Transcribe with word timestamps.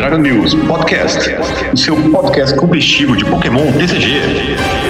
Dragon 0.00 0.16
News 0.16 0.54
Podcast, 0.54 1.28
o 1.74 1.76
seu 1.76 1.94
podcast 2.10 2.56
competitivo 2.56 3.14
de 3.14 3.22
Pokémon 3.26 3.70
TCG. 3.70 4.89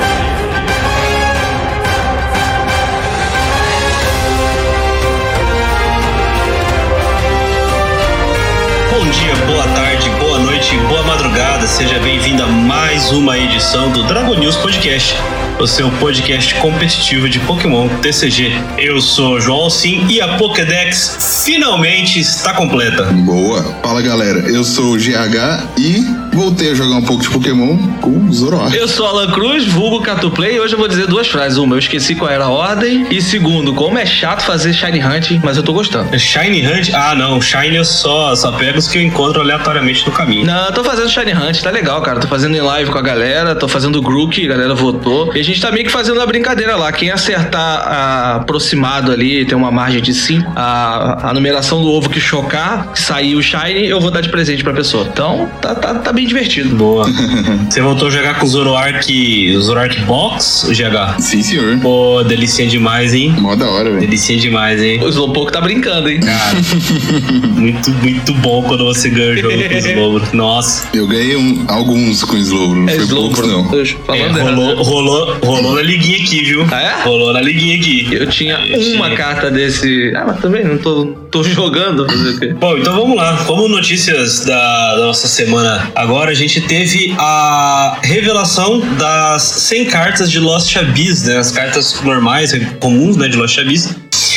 Noite, 10.70 10.76
boa 10.86 11.02
madrugada. 11.02 11.66
Seja 11.66 11.98
bem-vindo 11.98 12.42
a 12.42 12.46
mais 12.46 13.10
uma 13.10 13.36
edição 13.36 13.90
do 13.90 14.04
Dragon 14.04 14.34
News 14.34 14.56
Podcast, 14.56 15.16
o 15.58 15.66
seu 15.66 15.90
podcast 15.92 16.54
competitivo 16.56 17.28
de 17.28 17.38
Pokémon 17.40 17.88
TCG. 18.00 18.52
Eu 18.78 19.00
sou 19.00 19.34
o 19.34 19.40
João 19.40 19.68
Sim 19.68 20.06
e 20.08 20.20
a 20.20 20.36
Pokédex 20.36 21.42
finalmente 21.44 22.20
está 22.20 22.52
completa. 22.52 23.04
Boa. 23.04 23.62
Fala 23.82 24.02
galera, 24.02 24.40
eu 24.50 24.62
sou 24.62 24.94
o 24.94 24.96
GH 24.96 25.78
e 25.78 26.04
voltei 26.32 26.70
a 26.70 26.74
jogar 26.74 26.96
um 26.96 27.02
pouco 27.02 27.22
de 27.22 27.30
Pokémon 27.30 27.76
com 28.00 28.26
o 28.28 28.32
Zoroark. 28.32 28.76
Eu 28.76 28.86
sou 28.86 29.06
Alan 29.06 29.30
Cruz, 29.32 29.66
vulgo 29.66 30.00
Catuplay, 30.00 30.56
e 30.56 30.60
hoje 30.60 30.74
eu 30.74 30.78
vou 30.78 30.88
dizer 30.88 31.06
duas 31.06 31.26
frases. 31.26 31.58
Uma, 31.58 31.74
eu 31.74 31.78
esqueci 31.78 32.14
qual 32.14 32.30
era 32.30 32.44
a 32.44 32.48
ordem. 32.48 33.06
E 33.10 33.20
segundo, 33.20 33.74
como 33.74 33.98
é 33.98 34.06
chato 34.06 34.42
fazer 34.42 34.72
Shiny 34.72 35.02
Hunt, 35.02 35.40
mas 35.42 35.56
eu 35.56 35.62
tô 35.62 35.72
gostando. 35.72 36.16
Shiny 36.18 36.66
Hunt? 36.66 36.90
Ah, 36.94 37.14
não. 37.14 37.40
Shiny 37.40 37.76
eu 37.76 37.84
só, 37.84 38.34
só 38.36 38.52
pego 38.52 38.78
os 38.78 38.88
que 38.88 38.98
eu 38.98 39.02
encontro 39.02 39.40
aleatoriamente 39.40 40.06
no 40.06 40.12
caminho. 40.12 40.46
Não, 40.46 40.59
eu 40.68 40.72
tô 40.72 40.84
fazendo 40.84 41.08
Shiny 41.08 41.32
Hunt, 41.32 41.60
tá 41.60 41.70
legal, 41.70 42.00
cara. 42.02 42.20
Tô 42.20 42.28
fazendo 42.28 42.56
em 42.56 42.60
live 42.60 42.90
com 42.90 42.98
a 42.98 43.02
galera, 43.02 43.54
tô 43.54 43.68
fazendo 43.68 43.96
o 43.96 44.02
Grook, 44.02 44.44
a 44.44 44.48
galera 44.48 44.74
votou. 44.74 45.34
E 45.34 45.40
a 45.40 45.44
gente 45.44 45.60
tá 45.60 45.70
meio 45.70 45.84
que 45.84 45.92
fazendo 45.92 46.20
a 46.20 46.26
brincadeira 46.26 46.76
lá. 46.76 46.92
Quem 46.92 47.10
acertar 47.10 47.60
a 47.86 48.36
aproximado 48.36 49.12
ali, 49.12 49.44
tem 49.44 49.56
uma 49.56 49.70
margem 49.70 50.00
de 50.00 50.12
5, 50.14 50.52
a, 50.56 51.30
a 51.30 51.34
numeração 51.34 51.82
do 51.82 51.90
ovo 51.90 52.08
que 52.08 52.20
chocar, 52.20 52.92
que 52.92 53.00
sair 53.00 53.34
o 53.36 53.42
Shiny, 53.42 53.86
eu 53.86 54.00
vou 54.00 54.10
dar 54.10 54.20
de 54.20 54.28
presente 54.28 54.62
pra 54.62 54.72
pessoa. 54.72 55.06
Então, 55.10 55.48
tá, 55.60 55.74
tá, 55.74 55.94
tá 55.94 56.12
bem 56.12 56.26
divertido. 56.26 56.74
Boa. 56.74 57.06
Você 57.68 57.80
voltou 57.80 58.08
a 58.08 58.10
jogar 58.10 58.38
com 58.38 58.46
o 58.46 58.48
Zoroark, 58.48 59.56
o 59.56 59.60
Zoroark 59.60 60.00
Box, 60.00 60.64
o 60.64 60.72
GH? 60.72 61.20
Sim, 61.20 61.42
senhor. 61.42 61.78
Pô, 61.78 62.22
delicinha 62.24 62.68
demais, 62.68 63.14
hein? 63.14 63.34
Mó 63.38 63.54
da 63.54 63.68
hora, 63.68 63.90
velho. 63.90 64.00
Delicinha 64.00 64.38
demais, 64.38 64.82
hein? 64.82 65.02
O 65.02 65.08
Slowpoke 65.08 65.52
tá 65.52 65.60
brincando, 65.60 66.08
hein? 66.08 66.20
Cara, 66.20 66.56
muito, 67.48 67.90
muito 67.90 68.34
bom 68.34 68.62
quando 68.62 68.84
você 68.84 69.08
ganha 69.08 69.32
o 69.32 69.36
jogo 69.36 69.68
com 69.68 69.74
o 69.74 69.78
Slowbro. 69.78 70.36
Nossa. 70.50 70.88
Eu 70.92 71.06
ganhei 71.06 71.36
um- 71.36 71.64
alguns 71.68 72.24
com 72.24 72.36
Slowbro, 72.36 72.80
não 72.80 72.88
É 72.88 72.96
foi 72.96 73.06
poucos 73.06 73.38
Slowbro. 73.38 73.70
não. 73.70 74.14
Eu 74.14 74.14
É, 74.14 74.42
rolou, 74.42 74.82
rolou, 74.82 75.38
rolou 75.44 75.74
na 75.76 75.82
liguinha 75.82 76.18
aqui, 76.18 76.42
viu? 76.42 76.66
Ah, 76.70 76.80
é? 76.82 77.02
Rolou 77.04 77.32
na 77.32 77.40
liguinha 77.40 77.76
aqui. 77.76 78.08
Eu 78.10 78.26
tinha 78.28 78.58
Esse- 78.66 78.94
uma 78.96 79.10
carta 79.12 79.48
desse. 79.50 80.12
Ah, 80.16 80.24
mas 80.26 80.40
também 80.40 80.64
não 80.64 80.76
tô, 80.78 81.06
tô 81.30 81.42
jogando. 81.44 82.04
Fazer 82.06 82.30
o 82.30 82.38
quê? 82.40 82.46
Bom, 82.48 82.76
então 82.76 82.94
vamos 82.96 83.16
lá. 83.16 83.44
Como 83.46 83.68
notícias 83.68 84.44
da, 84.44 84.96
da 84.96 85.06
nossa 85.06 85.28
semana 85.28 85.90
agora, 85.94 86.32
a 86.32 86.34
gente 86.34 86.60
teve 86.62 87.14
a 87.18 87.98
revelação 88.02 88.80
das 88.98 89.42
100 89.42 89.84
cartas 89.86 90.30
de 90.30 90.40
Lost 90.40 90.74
Abyss, 90.76 91.22
né? 91.24 91.36
As 91.38 91.52
cartas 91.52 92.00
normais, 92.02 92.52
comuns, 92.80 93.16
né, 93.16 93.28
de 93.28 93.36
Lost 93.36 93.56
Abyss. 93.58 93.94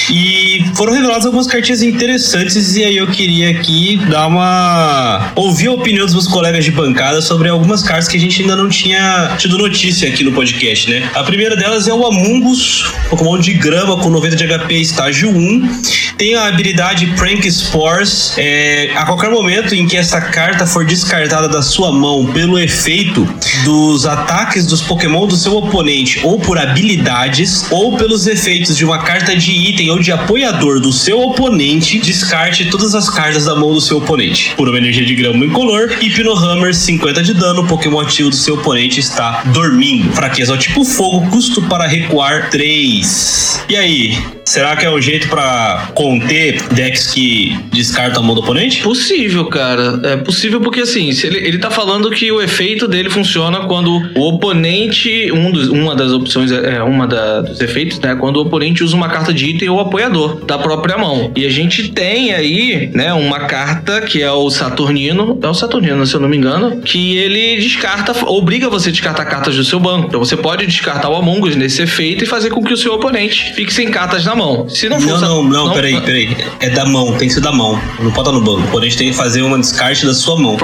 E 0.10 0.66
foram 0.76 0.94
reveladas 0.94 1.26
algumas 1.26 1.48
cartinhas 1.48 1.82
interessantes 1.82 2.76
e 2.76 2.84
aí 2.84 2.98
eu 2.98 3.08
queria 3.08 3.50
aqui 3.50 4.00
dar 4.10 4.28
uma... 4.28 5.32
ouvir 5.36 5.68
a 5.68 5.72
opinião 5.74 6.06
dos 6.06 6.14
meus 6.14 6.28
colegas 6.28 6.66
de 6.66 6.72
bancada 6.72 7.22
sobre 7.22 7.50
algumas 7.50 7.84
cartas 7.84 8.08
que 8.08 8.18
a 8.18 8.20
gente 8.20 8.42
ainda 8.42 8.56
não 8.56 8.70
tinha 8.70 9.36
tido 9.38 9.58
notícia 9.58 10.08
aqui 10.10 10.24
no 10.24 10.32
podcast, 10.32 10.90
né? 10.90 11.10
A 11.14 11.24
primeira 11.24 11.56
delas 11.56 11.88
é 11.88 11.94
o 11.94 12.06
Amungus, 12.06 12.86
Pokémon 13.10 13.38
de 13.40 13.54
grama 13.54 13.98
com 13.98 14.10
90 14.10 14.36
de 14.36 14.48
HP 14.48 14.74
estágio 14.76 15.30
1. 15.30 15.82
Tem 16.18 16.36
a 16.36 16.48
habilidade 16.48 17.08
Prank 17.16 17.50
Spores. 17.52 18.34
É, 18.38 18.92
a 18.96 19.06
qualquer 19.06 19.30
momento 19.30 19.74
em 19.74 19.88
que 19.88 19.98
essa 19.98 20.22
carta 20.22 20.66
for 20.66 20.86
descartada 20.86 21.48
da 21.48 21.62
sua 21.62 21.92
mão 21.92 22.26
pelo 22.28 22.60
efeito 22.60 23.28
dos 23.64 24.06
ataques 24.06 24.66
dos 24.68 24.82
Pokémon 24.82 25.28
do 25.28 25.36
seu 25.36 25.56
oponente, 25.56 26.20
ou 26.24 26.40
por 26.40 26.58
habilidades, 26.58 27.66
ou 27.72 27.98
pelos 27.98 28.28
efeitos 28.28 28.78
de 28.78 28.86
uma 28.86 29.00
carta 29.00 29.36
de 29.36 29.52
item 29.52 29.90
de 30.00 30.12
apoiador 30.12 30.80
do 30.80 30.92
seu 30.92 31.22
oponente, 31.22 32.00
descarte 32.00 32.70
todas 32.70 32.96
as 32.96 33.10
cartas 33.10 33.46
da 33.46 33.56
mão 33.56 33.74
do 33.74 33.82
seu 33.82 33.98
oponente. 33.98 34.54
Por 34.56 34.70
uma 34.70 34.78
energia 34.78 35.06
de 35.06 35.16
grama 35.16 35.46
incolor, 35.46 35.90
Hypnohammer 36.00 36.74
50 36.74 37.24
de 37.24 37.34
dano, 37.34 37.68
Pokémon 37.68 38.00
ativo 38.00 38.30
do 38.30 38.36
seu 38.36 38.56
oponente 38.56 39.00
está 39.00 39.44
dormindo. 39.48 40.12
Fraqueza 40.14 40.52
ao 40.52 40.58
tipo 40.58 40.84
fogo, 40.84 41.30
custo 41.30 41.62
para 41.64 41.88
recuar 41.88 42.50
3. 42.50 43.66
E 43.70 43.76
aí? 43.76 44.18
Será 44.46 44.76
que 44.76 44.86
é 44.86 44.90
um 44.92 45.02
jeito 45.02 45.28
pra 45.30 45.90
conter 45.96 46.62
decks 46.74 47.12
que 47.12 47.58
descartam 47.72 48.22
a 48.22 48.26
mão 48.26 48.36
do 48.36 48.42
oponente? 48.42 48.82
Possível, 48.82 49.46
cara. 49.46 50.00
É 50.04 50.18
possível 50.18 50.60
porque 50.60 50.82
assim, 50.82 51.10
ele, 51.24 51.38
ele 51.38 51.58
tá 51.58 51.72
falando 51.72 52.10
que 52.12 52.32
o 52.32 52.42
efeito 52.42 52.88
dele 52.88 53.10
funciona 53.10 53.62
quando 53.62 53.90
o 54.16 54.22
oponente. 54.22 55.32
Um 55.32 55.52
dos, 55.52 55.68
uma 55.70 55.96
das 55.96 56.12
opções 56.12 56.52
é 56.52 56.74
é 56.74 56.82
uma 56.84 57.06
da- 57.08 57.42
dos 57.42 57.62
efeitos, 57.62 58.00
né? 58.00 58.16
Quando 58.16 58.38
o 58.38 58.42
oponente 58.42 58.84
usa 58.84 58.96
uma 58.96 59.08
carta 59.10 59.34
de 59.34 59.46
item 59.48 59.70
ou 59.70 59.80
apoiador 59.80 60.44
da 60.46 60.58
própria 60.58 60.98
mão. 60.98 61.32
E 61.36 61.46
a 61.46 61.50
gente 61.50 61.90
tem 61.90 62.34
aí, 62.34 62.90
né, 62.94 63.14
uma 63.14 63.42
carta 63.42 64.02
que 64.02 64.22
é 64.22 64.32
o 64.32 64.50
Saturnino. 64.50 65.40
É 65.42 65.48
o 65.48 65.54
Saturnino, 65.54 66.06
se 66.06 66.16
eu 66.16 66.20
não 66.20 66.28
me 66.30 66.38
engano. 66.38 66.82
Que 66.82 67.18
ele 67.18 67.58
descarta, 67.58 68.14
obriga 68.26 68.70
você 68.70 68.90
a 68.90 68.92
descartar 68.92 69.26
cartas 69.26 69.56
do 69.56 69.64
seu 69.64 69.80
banco. 69.80 70.08
Então 70.08 70.20
você 70.20 70.36
pode 70.36 70.66
descartar 70.66 71.10
o 71.10 71.16
Among 71.16 71.48
Us 71.48 71.56
nesse 71.56 71.82
efeito 71.84 72.24
e 72.24 72.28
fazer 72.28 72.50
com 72.50 72.64
que 72.64 72.74
o 72.74 72.78
seu 72.78 72.94
oponente 72.94 73.54
fique 73.54 73.74
sem 73.74 73.90
cartas 73.92 74.26
na 74.26 74.33
mão. 74.36 74.68
Se 74.70 74.88
não 74.90 75.00
for 75.00 75.20
Não, 75.20 75.44
não, 75.44 75.44
não, 75.68 75.74
peraí, 75.74 76.00
peraí. 76.02 76.38
É 76.60 76.70
da 76.70 76.86
mão, 76.86 77.14
tem 77.18 77.28
que 77.28 77.34
ser 77.34 77.40
da 77.42 77.52
mão. 77.52 77.80
Não 78.00 78.12
pode 78.12 78.30
estar 78.30 78.32
no 78.32 78.42
banco. 78.42 78.62
O 78.62 78.64
oponente 78.66 78.98
tem 78.98 79.10
que 79.12 79.16
fazer 79.16 79.42
uma 79.42 79.58
descarte 79.60 80.06
da 80.06 80.14
sua 80.14 80.38
mão. 80.40 80.58